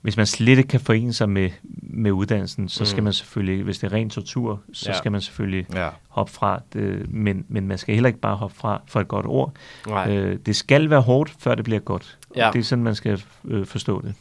hvis 0.02 0.16
man 0.16 0.26
slet 0.26 0.58
ikke 0.58 0.68
kan 0.68 0.80
forene 0.80 1.12
sig 1.12 1.28
med, 1.28 1.50
med 1.82 2.10
uddannelsen, 2.12 2.68
så 2.68 2.84
skal 2.84 3.00
Mm. 3.00 3.04
man 3.04 3.12
selvfølgelig, 3.12 3.64
hvis 3.64 3.78
det 3.78 3.92
er 3.92 3.96
ren 3.96 4.10
tortur, 4.10 4.60
så 4.72 4.90
Ja. 4.90 4.98
skal 4.98 5.12
man 5.12 5.20
selvfølgelig 5.20 5.66
Ja. 5.74 5.88
hoppe 6.08 6.32
fra 6.32 6.62
det, 6.72 7.12
men, 7.12 7.44
men 7.48 7.68
man 7.68 7.78
skal 7.78 7.94
heller 7.94 8.08
ikke 8.08 8.20
bare 8.20 8.36
hoppe 8.36 8.56
fra 8.56 8.82
for 8.86 9.00
et 9.00 9.08
godt 9.08 9.26
ord. 9.26 9.52
Nej. 9.88 10.16
Øh, 10.16 10.38
det 10.46 10.56
skal 10.56 10.90
være 10.90 11.00
hårdt, 11.00 11.32
før 11.38 11.54
det 11.54 11.64
bliver 11.64 11.80
godt. 11.80 12.18
Ja. 12.36 12.50
Det 12.52 12.58
er 12.58 12.62
sådan, 12.62 12.84
man 12.84 12.94
skal 12.94 13.22
øh, 13.48 13.66
forstå 13.66 14.02
det. 14.02 14.14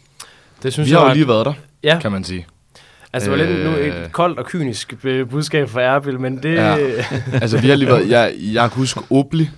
Det 0.63 0.73
synes 0.73 0.89
Vi 0.89 0.91
jeg 0.93 0.99
har 0.99 1.07
jo 1.07 1.13
lige 1.13 1.27
været 1.27 1.45
der, 1.45 1.53
Ja, 1.83 1.99
kan 2.01 2.11
man 2.11 2.23
sige. 2.23 2.47
altså 3.13 3.31
det 3.31 3.39
var 3.39 3.45
lidt 3.45 3.65
nu 3.65 3.71
Øh. 3.75 4.05
et 4.05 4.11
koldt 4.11 4.39
og 4.39 4.45
kynisk 4.45 4.93
øh, 5.03 5.29
budskab 5.29 5.69
fra 5.69 5.81
Erbil, 5.81 6.19
men 6.19 6.43
det... 6.43 6.55
Ja. 6.55 6.75
altså, 7.41 7.61
vi 7.61 7.69
har 7.69 7.75
lige 7.75 7.89
været... 7.89 8.09
Jeg, 8.09 8.33
jeg 8.53 8.69
kan 8.71 8.77
huske 8.79 8.99
Obli 9.09 9.49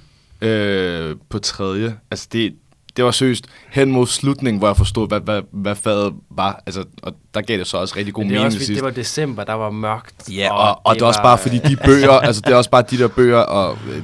øh, 0.42 1.16
på 1.30 1.40
tredje. 1.40 1.96
Altså, 2.12 2.28
det, 2.32 2.56
det 2.98 3.06
var 3.06 3.12
seriøst 3.12 3.46
hen 3.70 3.92
mod 3.92 4.08
slutningen, 4.08 4.60
hvor 4.60 4.68
jeg 4.68 4.78
forstod, 4.78 5.08
hvad, 5.08 5.20
hvad, 5.20 5.42
hvad 5.52 5.76
faget 5.76 6.14
var. 6.30 6.64
Altså, 6.66 6.84
og 7.04 7.14
der 7.34 7.42
gav 7.42 7.58
det 7.58 7.68
så 7.68 7.78
også 7.78 7.96
rigtig 7.98 8.14
god 8.14 8.24
mening 8.24 8.46
også, 8.46 8.58
sidst. 8.58 8.72
det 8.76 8.84
var 8.84 8.90
december, 8.90 9.44
der 9.44 9.54
var 9.54 9.70
mørkt. 9.70 10.30
Ja, 10.30 10.54
og, 10.54 10.82
og 10.84 10.96
det 10.96 11.02
er 11.02 11.06
også 11.06 11.22
bare 11.22 11.38
fordi 11.38 11.58
de 11.58 11.76
bøger, 11.86 12.12
altså 12.28 12.42
det 12.46 12.54
er 12.54 12.58
også 12.58 12.70
bare 12.70 12.82
de 12.82 12.98
der 12.98 13.08
bøger, 13.08 13.40
og 13.40 13.78
øh, 13.96 14.04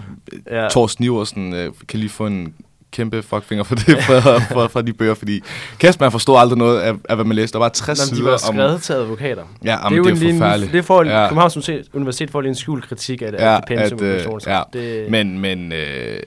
Ja. 0.51 0.67
Thorsten 0.69 1.03
Iversen 1.05 1.53
øh, 1.53 1.71
kan 1.87 1.99
lige 1.99 2.09
få 2.09 2.25
en 2.25 2.53
kæmpe 2.91 3.23
fuckfinger 3.23 3.63
for 3.63 3.75
det, 3.75 4.03
fra, 4.03 4.19
fra, 4.37 4.67
fra 4.67 4.81
de 4.81 4.93
bøger, 4.93 5.13
fordi 5.13 5.41
kæft, 5.79 5.99
man 5.99 6.11
forstod 6.11 6.37
aldrig 6.39 6.57
noget 6.57 6.79
af, 6.79 6.93
af 7.09 7.15
hvad 7.15 7.25
man 7.25 7.35
læste. 7.35 7.53
Der 7.53 7.59
var 7.59 7.69
60 7.69 7.99
Nå, 7.99 8.03
men 8.05 8.11
de 8.11 8.15
sider 8.15 8.29
var 8.29 8.49
om... 8.49 8.55
skrevet 8.55 8.81
til 8.81 8.93
advokater. 8.93 9.43
Ja, 9.63 9.71
det 9.71 9.91
er 9.91 9.95
jo 9.95 10.03
det 10.03 10.23
er, 10.23 10.29
en 10.29 10.39
forfærdeligt. 10.39 10.73
Det 10.73 10.85
får 10.85 11.03
Ja. 11.03 11.27
Københavns 11.27 11.69
Universitet, 11.93 12.31
får 12.31 12.41
lige 12.41 12.49
en 12.49 12.55
skjult 12.55 12.83
kritik 12.83 13.21
af 13.21 13.31
det. 13.31 13.39
Ja, 13.39 13.55
af 13.55 13.61
det 13.61 13.77
pensum, 13.77 13.99
at, 14.01 14.47
øh, 14.47 14.47
ja. 14.47 14.61
det, 14.73 15.11
Men, 15.11 15.39
men 15.39 15.73
øh, 15.73 16.19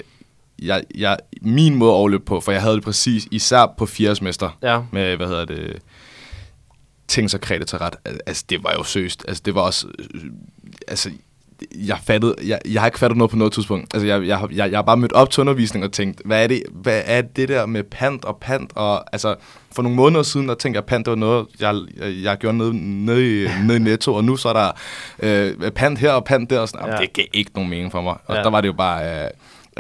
jeg, 0.62 0.82
jeg, 0.94 1.16
min 1.42 1.74
måde 1.74 1.90
at 1.90 1.94
overløbe 1.94 2.24
på, 2.24 2.40
for 2.40 2.52
jeg 2.52 2.62
havde 2.62 2.74
det 2.74 2.84
præcis, 2.84 3.28
især 3.30 3.74
på 3.78 3.86
fjerde 3.86 4.16
semester, 4.16 4.58
ja. 4.62 4.80
med, 4.92 5.16
hvad 5.16 5.26
hedder 5.26 5.44
det, 5.44 5.76
ting 7.08 7.30
så 7.30 7.38
kredit 7.38 7.66
til 7.66 7.78
ret. 7.78 7.96
Al- 8.04 8.18
Altså, 8.26 8.44
det 8.50 8.64
var 8.64 8.74
jo 8.78 8.82
søst. 8.84 9.24
Altså, 9.28 9.42
det 9.46 9.54
var 9.54 9.60
også... 9.60 9.86
Øh, 10.14 10.20
altså, 10.88 11.10
jeg 11.74 11.98
fattede... 12.04 12.34
Jeg, 12.46 12.60
jeg 12.68 12.82
har 12.82 12.86
ikke 12.88 12.98
fattet 12.98 13.16
noget 13.18 13.30
på 13.30 13.36
noget 13.36 13.52
tidspunkt. 13.52 13.94
Altså, 13.94 14.06
jeg, 14.06 14.26
jeg, 14.26 14.38
har- 14.38 14.48
jeg, 14.52 14.70
jeg 14.70 14.78
har 14.78 14.82
bare 14.82 14.96
mødt 14.96 15.12
op 15.12 15.30
til 15.30 15.40
undervisning 15.40 15.84
og 15.84 15.92
tænkt, 15.92 16.22
hvad 16.24 16.42
er 16.42 16.46
det, 16.46 16.62
hvad 16.72 17.02
er 17.04 17.22
det 17.22 17.48
der 17.48 17.66
med 17.66 17.82
pant 17.84 18.24
og 18.24 18.36
pant? 18.40 18.72
Og 18.74 19.14
altså, 19.14 19.34
for 19.72 19.82
nogle 19.82 19.96
måneder 19.96 20.22
siden, 20.22 20.48
der 20.48 20.54
tænkte 20.54 20.76
jeg, 20.76 20.82
at 20.82 20.86
pant 20.86 21.06
det 21.06 21.10
var 21.10 21.16
noget, 21.16 21.46
jeg, 21.60 21.80
jeg, 21.96 22.22
jeg 22.22 22.38
gjorde 22.38 22.58
nede, 22.58 22.76
nede, 23.04 23.42
i, 23.44 23.48
nede 23.64 23.76
i 23.76 23.80
Netto, 23.80 24.14
og 24.14 24.24
nu 24.24 24.36
så 24.36 24.48
er 24.48 24.52
der 24.52 24.70
øh, 25.62 25.70
pant 25.70 25.98
her 25.98 26.12
og 26.12 26.24
pant 26.24 26.50
der, 26.50 26.60
og 26.60 26.68
sådan, 26.68 26.88
ja. 26.88 26.96
det 26.96 27.12
gav 27.12 27.24
ikke 27.32 27.50
nogen 27.54 27.70
mening 27.70 27.92
for 27.92 28.02
mig. 28.02 28.16
Og 28.26 28.36
Ja. 28.36 28.42
der 28.42 28.50
var 28.50 28.60
det 28.60 28.68
jo 28.68 28.72
bare... 28.72 29.24
Øh, 29.24 29.30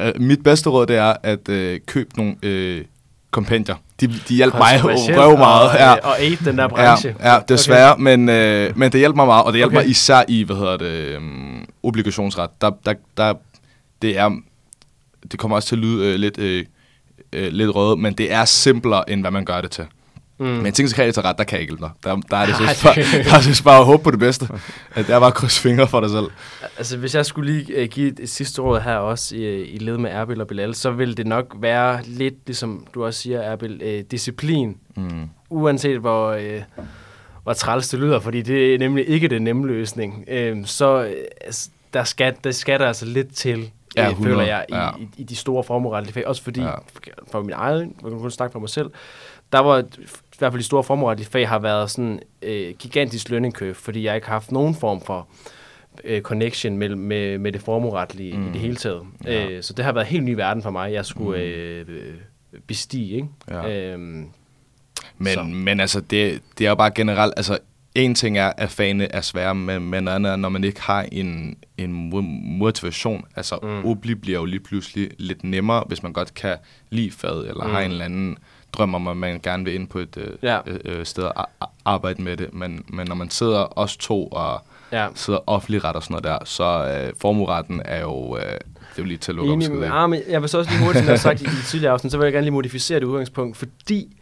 øh, 0.00 0.20
mit 0.22 0.42
bedste 0.44 0.70
råd, 0.70 0.86
det 0.86 0.96
er 0.96 1.14
at 1.22 1.48
øh, 1.48 1.80
købe 1.86 2.10
nogle 2.16 2.34
øh, 2.42 2.84
kompendier. 3.30 3.74
De, 4.00 4.06
de 4.28 4.34
hjalp 4.34 4.54
mig 4.54 4.80
røv 4.84 5.38
meget. 5.38 5.68
Og, 5.70 5.74
Ja. 5.76 5.92
øh, 5.92 5.98
og 6.02 6.18
aid 6.20 6.36
den 6.44 6.58
der 6.58 6.68
branche. 6.68 7.14
Ja, 7.20 7.32
ja 7.34 7.40
desværre, 7.48 7.92
okay. 7.92 8.02
men, 8.02 8.28
øh, 8.28 8.78
men 8.78 8.92
det 8.92 9.00
hjælper 9.00 9.16
mig 9.16 9.26
meget, 9.26 9.44
og 9.44 9.52
det 9.52 9.58
hjælper 9.58 9.76
Okay. 9.76 9.86
mig 9.86 9.90
især 9.90 10.22
i, 10.28 10.42
hvad 10.42 10.56
hedder 10.56 10.76
det, 10.76 11.16
um, 11.16 11.66
obligationsret. 11.82 12.50
Der, 12.60 12.70
der, 12.84 12.94
der, 13.16 13.34
det 14.02 14.18
er, 14.18 14.30
det 15.32 15.38
kommer 15.40 15.56
også 15.56 15.68
til 15.68 15.76
at 15.76 15.80
lyde 15.82 16.06
øh, 16.06 16.14
lidt, 16.14 16.38
øh, 16.38 16.64
øh, 17.32 17.52
lidt 17.52 17.74
røde, 17.74 17.96
men 17.96 18.12
det 18.14 18.32
er 18.32 18.44
simplere, 18.44 19.10
end 19.10 19.20
hvad 19.20 19.30
man 19.30 19.44
gør 19.44 19.60
det 19.60 19.70
til. 19.70 19.84
Mm. 20.40 20.46
Men 20.46 20.72
ting 20.72 20.88
til 20.88 20.96
ret, 21.22 21.38
der 21.38 21.44
kan 21.44 21.52
jeg 21.56 21.60
ikke 21.60 21.70
hjælpe 21.72 21.84
dig. 21.84 21.90
Der, 22.04 22.16
der 22.30 22.36
er 22.36 22.46
det 22.46 22.54
så 22.56 22.84
bare, 22.84 22.94
der 23.24 23.34
er 23.36 23.40
det 23.40 23.60
bare 23.64 23.78
at 23.78 23.84
håbe 23.84 24.02
på 24.02 24.10
det 24.10 24.18
bedste. 24.18 24.48
At 24.94 25.06
det 25.06 25.14
er 25.14 25.18
bare 25.18 25.26
at 25.26 25.34
krydse 25.34 25.60
fingre 25.60 25.88
for 25.88 26.00
dig 26.00 26.10
selv. 26.10 26.26
Altså, 26.78 26.96
hvis 26.96 27.14
jeg 27.14 27.26
skulle 27.26 27.52
lige 27.52 27.82
uh, 27.82 27.88
give 27.88 28.20
et, 28.22 28.28
sidste 28.28 28.62
råd 28.62 28.80
her 28.80 28.96
også 28.96 29.36
i, 29.36 29.62
i 29.62 29.78
led 29.78 29.98
med 29.98 30.10
Erbil 30.10 30.40
og 30.40 30.46
Bilal, 30.46 30.74
så 30.74 30.90
vil 30.90 31.16
det 31.16 31.26
nok 31.26 31.56
være 31.60 32.00
lidt, 32.04 32.34
ligesom 32.46 32.86
du 32.94 33.04
også 33.04 33.20
siger, 33.20 33.40
Erbil, 33.40 33.82
uh, 33.84 34.10
disciplin. 34.10 34.76
Mm. 34.96 35.28
Uanset 35.50 35.98
hvor, 35.98 36.34
uh, 36.34 36.84
hvor 37.42 37.52
træls 37.52 37.88
det 37.88 38.00
lyder, 38.00 38.20
fordi 38.20 38.42
det 38.42 38.74
er 38.74 38.78
nemlig 38.78 39.08
ikke 39.08 39.28
den 39.28 39.42
nemme 39.42 39.66
løsning. 39.66 40.24
Uh, 40.32 40.64
så 40.64 41.14
altså, 41.40 41.70
der, 41.94 42.04
skal, 42.04 42.34
der 42.44 42.50
skal 42.50 42.80
der 42.80 42.86
altså 42.86 43.06
lidt 43.06 43.34
til, 43.34 43.70
Ja, 43.96 44.04
øh, 44.04 44.10
100, 44.10 44.34
føler 44.34 44.46
jeg, 44.46 44.66
i, 44.68 44.74
ja. 44.74 44.90
i, 44.98 45.08
i 45.16 45.22
de 45.22 45.36
store 45.36 45.64
formueretlige 45.64 46.12
fag. 46.12 46.26
Også 46.26 46.42
fordi, 46.42 46.60
Ja. 46.60 46.74
for 47.32 47.42
min 47.42 47.52
egen, 47.54 47.94
jeg 48.02 48.10
kan 48.10 48.20
kun 48.20 48.30
snakke 48.30 48.52
for 48.52 48.60
mig 48.60 48.68
selv, 48.68 48.90
der 49.52 49.58
var 49.58 49.84
hvert 50.40 50.52
fald 50.52 50.60
de 50.60 50.66
store 50.66 50.84
formueretlige 50.84 51.28
fag 51.28 51.48
har 51.48 51.58
været 51.58 51.90
sådan 51.90 52.20
øh, 52.42 52.74
gigantisk 52.78 53.26
curve, 53.30 53.74
fordi 53.74 54.04
jeg 54.04 54.14
ikke 54.14 54.26
har 54.26 54.34
haft 54.34 54.52
nogen 54.52 54.74
form 54.74 55.00
for 55.00 55.28
øh, 56.04 56.22
connection 56.22 56.76
med, 56.78 56.96
med, 56.96 57.38
med 57.38 57.52
det 57.52 57.60
formueretlige 57.60 58.36
mm. 58.36 58.42
i 58.42 58.46
Mm. 58.46 58.52
det 58.52 58.60
hele 58.60 58.76
taget. 58.76 59.02
Ja. 59.24 59.46
Øh, 59.48 59.62
så 59.62 59.72
det 59.72 59.84
har 59.84 59.92
været 59.92 60.04
en 60.06 60.10
helt 60.10 60.24
ny 60.24 60.34
verden 60.34 60.62
for 60.62 60.70
mig, 60.70 60.92
jeg 60.92 61.06
skulle 61.06 61.38
Mm. 61.38 61.92
øh, 61.92 62.12
øh, 62.52 62.60
bestige. 62.66 63.14
Ikke? 63.16 63.28
Ja. 63.50 63.92
Øhm, 63.92 64.26
Men, 65.18 65.32
Så. 65.34 65.42
men 65.42 65.80
altså, 65.80 66.00
det, 66.00 66.40
det 66.58 66.64
er 66.64 66.68
jo 66.68 66.74
bare 66.74 66.90
generelt, 66.94 67.34
altså, 67.36 67.58
en 67.94 68.14
ting 68.14 68.38
er, 68.38 68.52
at 68.56 68.70
fagene 68.70 69.12
er 69.12 69.20
svære, 69.20 69.54
men, 69.54 69.82
men 69.90 70.08
andet 70.08 70.32
er, 70.32 70.36
når 70.36 70.48
man 70.48 70.64
ikke 70.64 70.80
har 70.80 71.02
en, 71.12 71.56
en 71.78 72.10
mo- 72.12 72.56
motivation. 72.58 73.24
Altså, 73.36 73.58
Mm. 73.62 73.68
mm. 73.68 73.84
obli 73.86 74.14
bliver 74.14 74.38
jo 74.38 74.44
lige 74.44 74.60
pludselig 74.60 75.10
lidt 75.18 75.44
nemmere, 75.44 75.84
hvis 75.88 76.02
man 76.02 76.12
godt 76.12 76.34
kan 76.34 76.56
lide 76.90 77.10
faget, 77.10 77.48
eller 77.48 77.64
Mm. 77.64 77.70
mm. 77.70 77.74
har 77.74 77.80
en 77.82 77.90
eller 77.90 78.04
anden 78.04 78.36
drøm 78.72 78.94
om, 78.94 79.08
at 79.08 79.16
man 79.16 79.40
gerne 79.42 79.64
vil 79.64 79.74
ind 79.74 79.88
på 79.88 79.98
et 79.98 80.16
øh, 80.16 80.30
Ja. 80.42 80.58
øh, 80.66 80.78
øh, 80.84 81.06
sted 81.06 81.22
og 81.24 81.48
arbejde 81.84 82.22
med 82.22 82.36
det. 82.36 82.54
Men, 82.54 82.84
men 82.88 83.06
når 83.08 83.14
man 83.14 83.30
sidder 83.30 83.78
os 83.78 83.96
to 83.96 84.26
og 84.26 84.60
ja. 84.92 85.08
sidder 85.14 85.38
offentlig 85.46 85.84
ret 85.84 85.96
og 85.96 86.02
sådan 86.02 86.12
noget 86.22 86.24
der, 86.40 86.44
så 86.44 86.64
øh, 87.06 87.12
formueretten 87.20 87.82
er 87.84 88.00
jo, 88.00 88.36
øh, 88.36 88.42
det 88.42 88.50
er 88.52 88.58
jo 88.98 89.04
lige 89.04 89.16
til 89.18 89.32
at 89.32 89.36
lukke 89.36 89.52
Enig, 89.52 89.84
af. 89.84 90.02
ah, 90.02 90.10
men 90.10 90.20
jeg 90.28 90.40
vil 90.40 90.48
så 90.48 90.58
også 90.58 90.70
lige 90.70 90.84
hurtigt, 90.84 90.98
som 90.98 91.06
jeg 91.06 91.12
har 91.12 91.18
sagt 91.18 91.42
i 91.42 91.44
de 91.44 91.62
tidligere 91.66 91.92
afsnit, 91.92 92.12
så 92.12 92.18
vil 92.18 92.24
jeg 92.24 92.32
gerne 92.32 92.44
lige 92.44 92.52
modificere 92.54 93.00
det 93.00 93.06
udgangspunkt, 93.06 93.56
fordi 93.56 94.16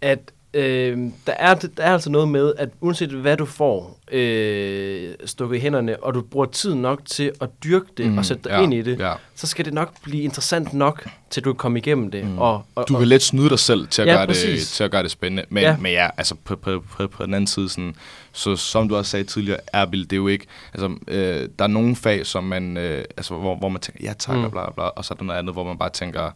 at 0.00 0.18
øh, 0.54 0.98
der, 1.26 1.32
er, 1.32 1.54
der 1.54 1.68
er 1.82 1.92
altså 1.92 2.10
noget 2.10 2.28
med, 2.28 2.52
at 2.58 2.68
uanset 2.80 3.08
hvad 3.10 3.36
du 3.36 3.44
får 3.44 3.98
øh, 4.12 5.14
stukket 5.24 5.56
i 5.56 5.60
hænderne, 5.60 6.02
og 6.02 6.14
du 6.14 6.22
bruger 6.22 6.46
tid 6.46 6.74
nok 6.74 7.00
til 7.06 7.32
at 7.40 7.48
dyrke 7.64 7.86
det 7.96 8.06
mm, 8.10 8.18
og 8.18 8.24
sætte 8.24 8.42
dig 8.44 8.50
ja, 8.50 8.60
ind 8.62 8.74
i 8.74 8.82
det, 8.82 8.98
Ja. 8.98 9.12
så 9.34 9.46
skal 9.46 9.64
det 9.64 9.74
nok 9.74 9.92
blive 10.02 10.22
interessant 10.22 10.72
nok, 10.74 11.06
til 11.30 11.44
du 11.44 11.52
kan 11.52 11.58
komme 11.58 11.78
igennem 11.78 12.10
det. 12.10 12.24
Mm. 12.24 12.38
Og, 12.38 12.64
og, 12.74 12.88
Du 12.88 12.94
og, 12.94 13.00
kan 13.00 13.08
let 13.08 13.22
snyde 13.22 13.48
dig 13.50 13.58
selv 13.58 13.88
til 13.88 14.02
at, 14.02 14.08
Ja, 14.08 14.14
gøre, 14.14 14.26
det, 14.26 14.60
til 14.66 14.84
at 14.84 14.90
gøre 14.90 15.02
det 15.02 15.10
spændende. 15.10 15.44
Men 15.48 15.62
Ja. 15.62 15.76
men 15.76 15.92
ja 15.92 16.08
altså 16.16 16.34
på, 16.44 16.56
på, 16.56 16.82
på, 16.96 17.06
på 17.08 17.26
den 17.26 17.34
anden 17.34 17.46
side, 17.46 17.68
sådan, 17.68 17.94
så 18.32 18.56
som 18.56 18.88
du 18.88 18.96
også 18.96 19.10
sagde 19.10 19.24
tidligere, 19.24 19.58
Erbil, 19.72 20.02
det 20.04 20.12
er 20.12 20.16
jo 20.16 20.28
ikke... 20.28 20.46
Altså, 20.74 20.94
øh, 21.08 21.48
der 21.58 21.64
er 21.64 21.68
nogle 21.68 21.96
fag, 21.96 22.26
som 22.26 22.44
man, 22.44 22.76
øh, 22.76 23.04
altså, 23.16 23.34
hvor, 23.34 23.56
hvor 23.56 23.68
man 23.68 23.80
tænker, 23.80 24.00
ja 24.04 24.12
tak, 24.18 24.36
Mm. 24.36 24.44
og 24.44 24.50
bla, 24.52 24.64
bla, 24.64 24.72
bla, 24.74 24.84
og 24.84 25.04
så 25.04 25.14
er 25.14 25.16
der 25.18 25.24
noget 25.24 25.38
andet, 25.38 25.54
hvor 25.54 25.64
man 25.64 25.78
bare 25.78 25.90
tænker... 25.90 26.30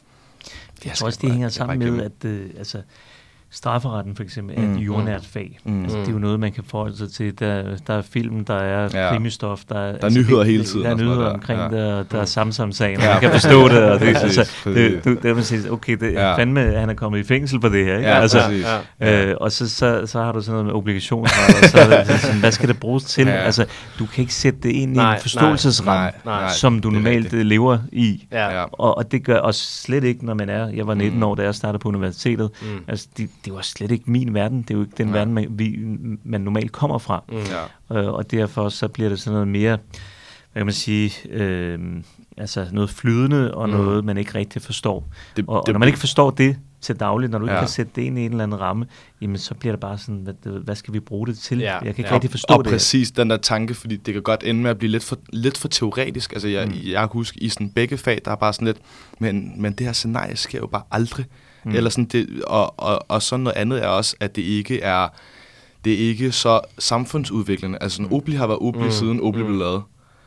Jeg 0.85 0.93
tror 0.95 1.07
også, 1.07 1.19
det 1.23 1.31
hænger 1.33 1.49
sammen 1.49 1.79
med, 1.79 2.05
at 2.05 2.25
øh, 2.31 2.51
altså, 2.59 2.79
strafferetten 3.55 4.17
for 4.17 4.23
eksempel 4.23 4.57
er 4.59 4.63
Mm, 4.63 4.75
et 4.75 4.79
jordnært 4.81 5.27
fag. 5.33 5.59
Mm. 5.65 5.83
Altså, 5.83 5.99
det 5.99 6.09
er 6.09 6.13
jo 6.13 6.19
noget, 6.19 6.41
man 6.41 6.53
kan 6.53 6.65
forholde 6.67 6.97
sig 6.97 7.13
til. 7.13 7.39
Der, 7.39 7.63
der 7.87 7.95
er 7.95 8.03
film, 8.03 8.45
der 8.45 8.55
er 8.55 8.89
Ja. 8.95 9.11
krimistof, 9.11 9.61
der 9.69 9.79
er, 9.79 9.97
Der 9.99 10.07
er 10.07 10.11
nyheder 10.11 10.43
hele 10.45 10.65
tiden 10.65 10.85
Der 10.85 10.91
er 10.91 10.95
nyheder 10.97 11.21
der. 11.21 11.31
omkring 11.31 11.61
Ja. 11.61 11.69
det, 11.69 11.93
og 11.95 12.13
der 12.13 12.21
er 12.21 12.25
Samsam-sagen, 12.25 12.97
og 12.97 13.03
Ja, 13.05 13.13
man 13.13 13.21
kan 13.21 13.31
forstå 13.31 13.69
det. 13.69 13.83
Og 13.85 14.01
det, 14.01 14.15
præcis, 14.17 14.39
altså, 14.39 14.71
det, 14.75 15.05
du, 15.05 15.15
det, 15.23 15.35
man 15.35 15.45
siger, 15.45 15.71
okay, 15.71 15.97
det 16.01 16.13
Ja. 16.13 16.37
fandme, 16.39 16.61
han 16.61 16.91
er 16.91 16.95
kommet 16.95 17.19
i 17.19 17.23
fængsel 17.23 17.61
for 17.61 17.69
det 17.69 17.85
her. 17.85 17.97
Ikke? 17.97 18.09
Ja, 18.09 18.15
altså, 18.21 18.41
ja. 19.01 19.29
Øh, 19.29 19.35
og 19.41 19.53
så, 19.53 19.69
så, 19.69 20.03
så 20.07 20.23
har 20.23 20.33
du 20.33 20.41
sådan 20.41 20.53
noget 20.53 20.67
med 20.67 20.75
obligationsret, 20.75 21.55
og 21.63 21.69
så 21.71 22.05
det 22.13 22.21
sådan, 22.21 22.41
hvad 22.41 22.53
skal 22.53 22.69
det 22.69 22.81
bruges 22.81 23.05
til? 23.05 23.27
Ja. 23.27 23.33
Altså, 23.33 23.67
du 23.99 24.07
kan 24.07 24.23
ikke 24.23 24.35
sætte 24.35 24.59
det 24.63 24.71
ind 24.71 24.93
i 24.93 24.97
Nej, 24.97 25.15
en 25.15 25.21
forståelsesramme, 25.21 26.11
som 26.57 26.81
du 26.81 26.89
det 26.89 26.95
normalt 26.95 27.33
øh, 27.33 27.41
lever 27.41 27.79
i. 27.93 28.27
Ja. 28.33 28.63
Og, 28.65 28.97
og 28.99 29.13
det 29.13 29.25
gør 29.25 29.39
også 29.39 29.61
slet 29.83 30.05
ikke, 30.05 30.27
når 30.27 30.35
man 30.35 30.49
er... 30.49 30.69
Jeg 30.69 30.87
var 30.87 30.95
19 30.95 31.13
Mm. 31.13 31.17
mm. 31.17 31.23
år, 31.23 31.35
da 31.35 31.43
jeg 31.43 31.55
startede 31.55 31.79
på 31.79 31.89
universitetet. 31.89 32.51
Mm. 32.63 32.69
Mm. 32.69 32.79
Altså, 32.89 33.09
det, 33.17 33.29
det 33.45 33.53
var 33.55 33.61
slet 33.63 33.91
ikke 33.91 34.11
min 34.11 34.35
verden. 34.35 34.63
Det 34.63 34.71
er 34.71 34.75
jo 34.75 34.81
ikke 34.81 34.95
den. 34.99 35.07
Nej. 35.07 35.17
verden, 35.19 35.35
man, 35.35 35.47
vi, 35.51 35.79
man 36.25 36.41
normalt 36.41 36.73
kommer 36.73 36.99
fra. 36.99 37.25
Mm. 37.29 37.37
Ja. 37.91 38.01
Øh, 38.03 38.09
og 38.13 38.31
derfor 38.31 38.69
så 38.69 38.89
bliver 38.89 39.09
det 39.09 39.21
sådan 39.21 39.33
noget 39.33 39.49
mere, 39.49 39.79
hvad 40.53 40.61
kan 40.61 40.67
man 40.67 40.73
sige, 40.75 41.13
øh, 41.31 41.79
altså 42.37 42.67
noget 42.73 42.91
flydende 42.91 43.55
og 43.55 43.69
Mm. 43.69 43.75
noget, 43.75 44.05
man 44.05 44.19
ikke 44.19 44.35
rigtig 44.35 44.63
forstår. 44.63 45.09
Det, 45.37 45.45
Og, 45.49 45.61
og 45.61 45.67
det, 45.67 45.73
når 45.75 45.79
man 45.79 45.89
ikke 45.89 45.99
forstår 45.99 46.31
det 46.31 46.57
til 46.81 47.01
dagligt, 47.01 47.33
når 47.33 47.39
du 47.39 47.45
ikke 47.45 47.55
Ja. 47.55 47.61
kan 47.61 47.69
sætte 47.69 47.93
det 47.97 48.03
ind 48.03 48.19
i 48.19 48.25
en 48.25 48.31
eller 48.31 48.45
anden 48.45 48.61
ramme, 48.61 48.87
jamen 49.21 49.39
så 49.39 49.55
bliver 49.55 49.73
det 49.73 49.81
bare 49.81 49.99
sådan, 49.99 50.21
hvad, 50.21 50.61
hvad 50.61 50.75
skal 50.77 50.95
vi 50.95 51.01
bruge 51.01 51.27
det 51.27 51.39
til? 51.39 51.59
Ja, 51.59 51.73
Jeg 51.73 51.81
kan 51.81 51.89
ikke 51.89 52.03
ja. 52.09 52.15
rigtig 52.15 52.31
forstå 52.31 52.55
og 52.55 52.65
det. 52.65 52.73
præcis 52.73 53.11
den 53.11 53.31
der 53.31 53.37
tanke, 53.37 53.75
fordi 53.75 53.97
det 53.97 54.15
kan 54.15 54.23
godt 54.23 54.43
ende 54.47 54.61
med 54.63 54.71
at 54.71 54.79
blive 54.79 54.91
lidt 54.91 55.05
for, 55.05 55.19
lidt 55.33 55.59
for 55.59 55.69
teoretisk. 55.69 56.33
Altså, 56.33 56.49
jeg. 56.49 56.67
Mm. 56.67 56.75
jeg 56.85 57.01
kan 57.01 57.09
huske, 57.13 57.41
i 57.43 57.49
sådan 57.49 57.71
begge 57.71 57.99
fag, 57.99 58.21
der 58.25 58.31
er 58.31 58.37
bare 58.37 58.53
sådan 58.53 58.67
lidt, 58.67 58.79
men, 59.19 59.53
men 59.63 59.73
det 59.73 59.87
her 59.87 59.93
scenarie 59.93 60.37
sker 60.37 60.59
jo 60.59 60.67
bare 60.67 60.83
aldrig. 60.91 61.27
Mm. 61.65 61.75
Eller 61.75 61.91
sådan 61.91 62.05
det, 62.05 62.43
og, 62.47 62.75
og, 62.81 63.05
og 63.09 63.23
sådan 63.23 63.43
noget 63.43 63.57
andet 63.57 63.83
er 63.83 63.87
også, 63.87 64.17
at 64.21 64.37
det 64.37 64.43
ikke 64.43 64.81
er, 64.81 65.09
det 65.85 65.93
er 65.93 65.99
ikke 65.99 66.33
så 66.33 66.61
samfundsudviklende. 66.79 67.79
Altså, 67.81 67.97
sådan, 67.97 68.13
Obli 68.13 68.35
har 68.35 68.47
været 68.47 68.59
Obli, 68.63 68.85
Mm. 68.85 68.91
siden 68.91 69.21
Obli 69.21 69.43
Mm. 69.43 69.47
blev 69.49 69.59
lavet. 69.59 69.83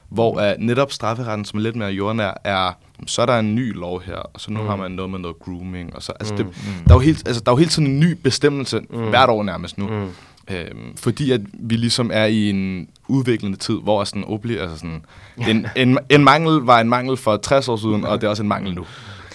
Hvor 0.09 0.31
uh, 0.53 0.61
netop 0.63 0.91
strafferetten, 0.91 1.45
som 1.45 1.59
er 1.59 1.63
lidt 1.63 1.75
mere 1.75 1.89
jordnær, 1.89 2.41
er, 2.43 2.71
så 3.07 3.21
er 3.21 3.25
der 3.25 3.39
en 3.39 3.55
ny 3.55 3.73
lov 3.75 4.01
her, 4.01 4.15
og 4.15 4.41
så 4.41 4.51
nu 4.51 4.61
Mm. 4.61 4.67
har 4.67 4.75
man 4.75 4.91
noget 4.91 5.11
med 5.11 5.19
noget 5.19 5.39
grooming. 5.39 5.95
Og 5.95 6.03
så, 6.03 6.13
altså, 6.19 6.33
Mm. 6.33 6.37
det, 6.37 6.45
Mm. 6.45 6.51
der, 6.87 6.91
er 6.91 6.95
jo 6.95 6.99
helt, 6.99 7.27
altså, 7.27 7.41
der 7.45 7.51
er 7.51 7.53
jo 7.55 7.57
hele 7.57 7.69
tiden 7.69 7.87
en 7.91 7.99
ny 7.99 8.11
bestemmelse, 8.23 8.79
Mm. 8.89 9.09
hvert 9.09 9.29
år 9.29 9.43
nærmest 9.43 9.77
nu. 9.77 9.87
Mm. 9.87 10.07
Øhm, 10.51 10.97
fordi 10.97 11.31
at 11.31 11.41
vi 11.53 11.75
ligesom 11.75 12.09
er 12.13 12.25
i 12.25 12.49
en 12.49 12.87
udviklende 13.07 13.57
tid, 13.57 13.75
hvor 13.83 14.03
sådan 14.03 14.23
obli, 14.27 14.57
altså 14.57 14.77
sådan, 14.77 15.03
en, 15.47 15.67
en, 15.75 15.97
en 16.09 16.23
mangel 16.23 16.57
var 16.61 16.79
en 16.79 16.89
mangel 16.89 17.17
for 17.17 17.37
60 17.37 17.69
år 17.69 17.75
siden, 17.75 18.03
og 18.05 18.21
det 18.21 18.27
er 18.27 18.31
også 18.31 18.43
en 18.43 18.49
mangel 18.49 18.73
nu. 18.75 18.85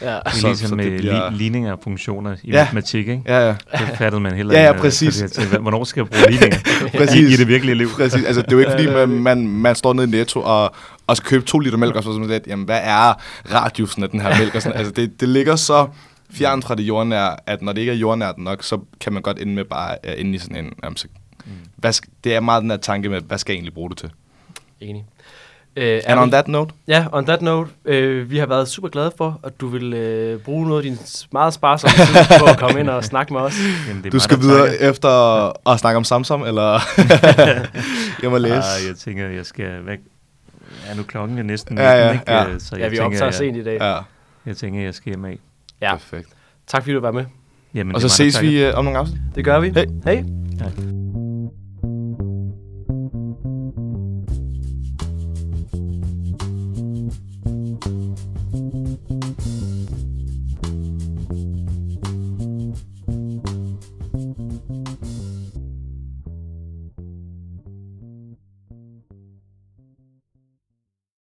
Ja. 0.02 0.06
Det 0.14 0.20
er 0.26 0.30
så- 0.30 0.46
ligesom 0.46 0.68
så 0.68 0.74
med 0.74 0.84
det 0.84 0.98
bliver- 1.00 1.30
li- 1.30 1.34
ligninger 1.36 1.72
og 1.72 1.78
funktioner 1.84 2.36
i 2.42 2.50
Ja. 2.50 2.64
matematik, 2.64 3.08
ikke? 3.08 3.22
Ja, 3.26 3.46
ja. 3.46 3.56
Det 3.72 3.88
fattede 3.98 4.20
man 4.20 4.34
heller 4.34 4.54
Ja, 4.54 4.62
ja, 4.62 4.68
ikke. 4.68 4.78
øh, 4.78 4.82
præcis. 4.82 5.22
jeg 5.22 5.30
tænkte, 5.30 5.50
hvad- 5.50 5.60
Hvornår 5.60 5.84
skal 5.84 6.00
jeg 6.00 6.08
bruge 6.08 6.30
ligninger? 6.30 6.58
Præcis. 6.98 7.30
I, 7.30 7.34
I 7.34 7.36
det 7.36 7.48
virkelige 7.48 7.74
liv. 7.74 7.88
Præcis. 7.88 8.24
Altså, 8.24 8.42
det 8.42 8.48
er 8.48 8.52
jo 8.52 8.58
ikke, 8.58 8.70
fordi 8.70 8.86
man, 8.90 9.08
man, 9.08 9.46
man 9.48 9.74
står 9.74 9.92
nede 9.92 10.06
i 10.06 10.10
Netto 10.10 10.40
og, 10.42 10.74
og 11.06 11.16
skal 11.16 11.28
købe 11.28 11.44
to 11.44 11.58
liter 11.58 11.78
mælk, 11.78 11.96
og 11.96 12.02
så 12.02 12.12
sådan 12.12 12.28
lidt, 12.28 12.46
jamen, 12.46 12.64
hvad 12.64 12.80
er 12.82 13.14
radiusen 13.54 14.02
af 14.02 14.10
den 14.10 14.20
her 14.20 14.38
mælk? 14.38 14.54
Og 14.54 14.62
sådan, 14.62 14.78
altså, 14.78 14.92
det, 14.92 15.20
det 15.20 15.28
ligger 15.28 15.56
så 15.56 15.86
fjernt 16.32 16.64
fra 16.64 16.74
det 16.74 16.82
jordnære, 16.82 17.36
at 17.46 17.62
når 17.62 17.72
det 17.72 17.80
ikke 17.80 17.92
er 17.92 17.96
jordnært 17.96 18.38
nok, 18.38 18.62
så 18.62 18.78
kan 19.00 19.12
man 19.12 19.22
godt 19.22 19.38
ende 19.38 19.52
med 19.54 19.64
bare 19.64 20.06
at 20.06 20.18
ende 20.18 20.34
i 20.34 20.38
sådan 20.38 20.56
en... 20.64 20.72
Jamen, 20.84 20.96
så, 20.96 21.06
hvad 21.76 21.92
skal, 21.92 22.10
det 22.24 22.34
er 22.34 22.40
meget 22.40 22.62
den 22.62 22.70
her 22.70 22.78
tanke 22.78 23.08
med, 23.08 23.20
hvad 23.20 23.38
skal 23.38 23.52
jeg 23.52 23.56
egentlig 23.56 23.74
bruge 23.74 23.90
det 23.90 23.98
til? 23.98 24.10
Enig. 24.80 25.04
Øh, 25.76 26.00
And 26.06 26.20
on 26.20 26.30
that 26.30 26.48
note, 26.48 26.74
Ja, 26.88 27.06
on 27.12 27.24
that 27.26 27.42
note, 27.42 27.70
øh, 27.84 28.30
vi 28.30 28.38
har 28.38 28.46
været 28.46 28.68
super 28.68 28.88
glade 28.88 29.12
for, 29.18 29.40
at 29.44 29.60
du 29.60 29.68
vil 29.68 29.92
øh, 29.92 30.40
bruge 30.40 30.68
noget 30.68 30.80
af 30.80 30.82
din 30.90 30.98
meget 31.32 31.54
sparsomme 31.54 31.96
tid 32.06 32.14
på 32.40 32.44
at 32.44 32.58
komme 32.58 32.80
ind 32.80 32.90
og 32.90 33.04
snakke 33.04 33.32
med 33.32 33.40
os. 33.40 33.54
Jamen, 33.88 34.04
det 34.04 34.12
du 34.12 34.18
skal 34.18 34.36
der 34.36 34.42
videre 34.42 34.68
takker. 34.70 34.90
efter 34.90 35.08
at 35.70 35.78
snakke 35.80 35.96
om 35.96 36.04
Samsam, 36.04 36.42
eller 36.42 36.80
jeg 38.22 38.30
må 38.30 38.38
læse. 38.38 38.54
Ah, 38.54 38.86
jeg 38.88 38.96
tænker, 38.96 39.28
jeg 39.28 39.46
skal... 39.46 39.80
Hvad, 39.80 39.94
ja, 40.88 40.94
nu 40.94 41.02
klokken 41.02 41.38
er 41.38 41.42
næsten 41.42 41.78
Ja, 41.78 41.90
ja, 41.90 42.12
19, 42.12 42.20
ikke? 42.20 42.32
ja. 42.32 42.48
Øh, 42.48 42.60
Så 42.60 42.76
Ja, 42.76 42.82
jeg 42.82 42.90
vi 42.90 42.96
tænker, 42.96 43.06
optager 43.06 43.24
jeg, 43.24 43.34
sent 43.34 43.56
i 43.56 43.64
dag. 43.64 43.78
Ja, 43.80 43.96
jeg 44.46 44.56
tænker, 44.56 44.80
jeg 44.80 44.94
skal 44.94 45.10
hjem 45.10 45.24
af. 45.24 45.38
Ja, 45.80 45.92
perfekt. 45.96 46.28
tak 46.66 46.82
fordi 46.82 46.94
du 46.94 47.00
var 47.00 47.12
med. 47.12 47.24
Jamen, 47.74 47.94
Og 47.94 48.00
så 48.00 48.08
ses 48.08 48.42
vi 48.42 48.64
øh, 48.64 48.74
om 48.78 48.84
nogle 48.84 48.98
afsnit. 48.98 49.20
Det 49.34 49.44
gør 49.44 49.60
vi. 49.60 49.70
Hej. 49.74 49.86
Hej. 50.04 50.24
Ja. 50.60 50.99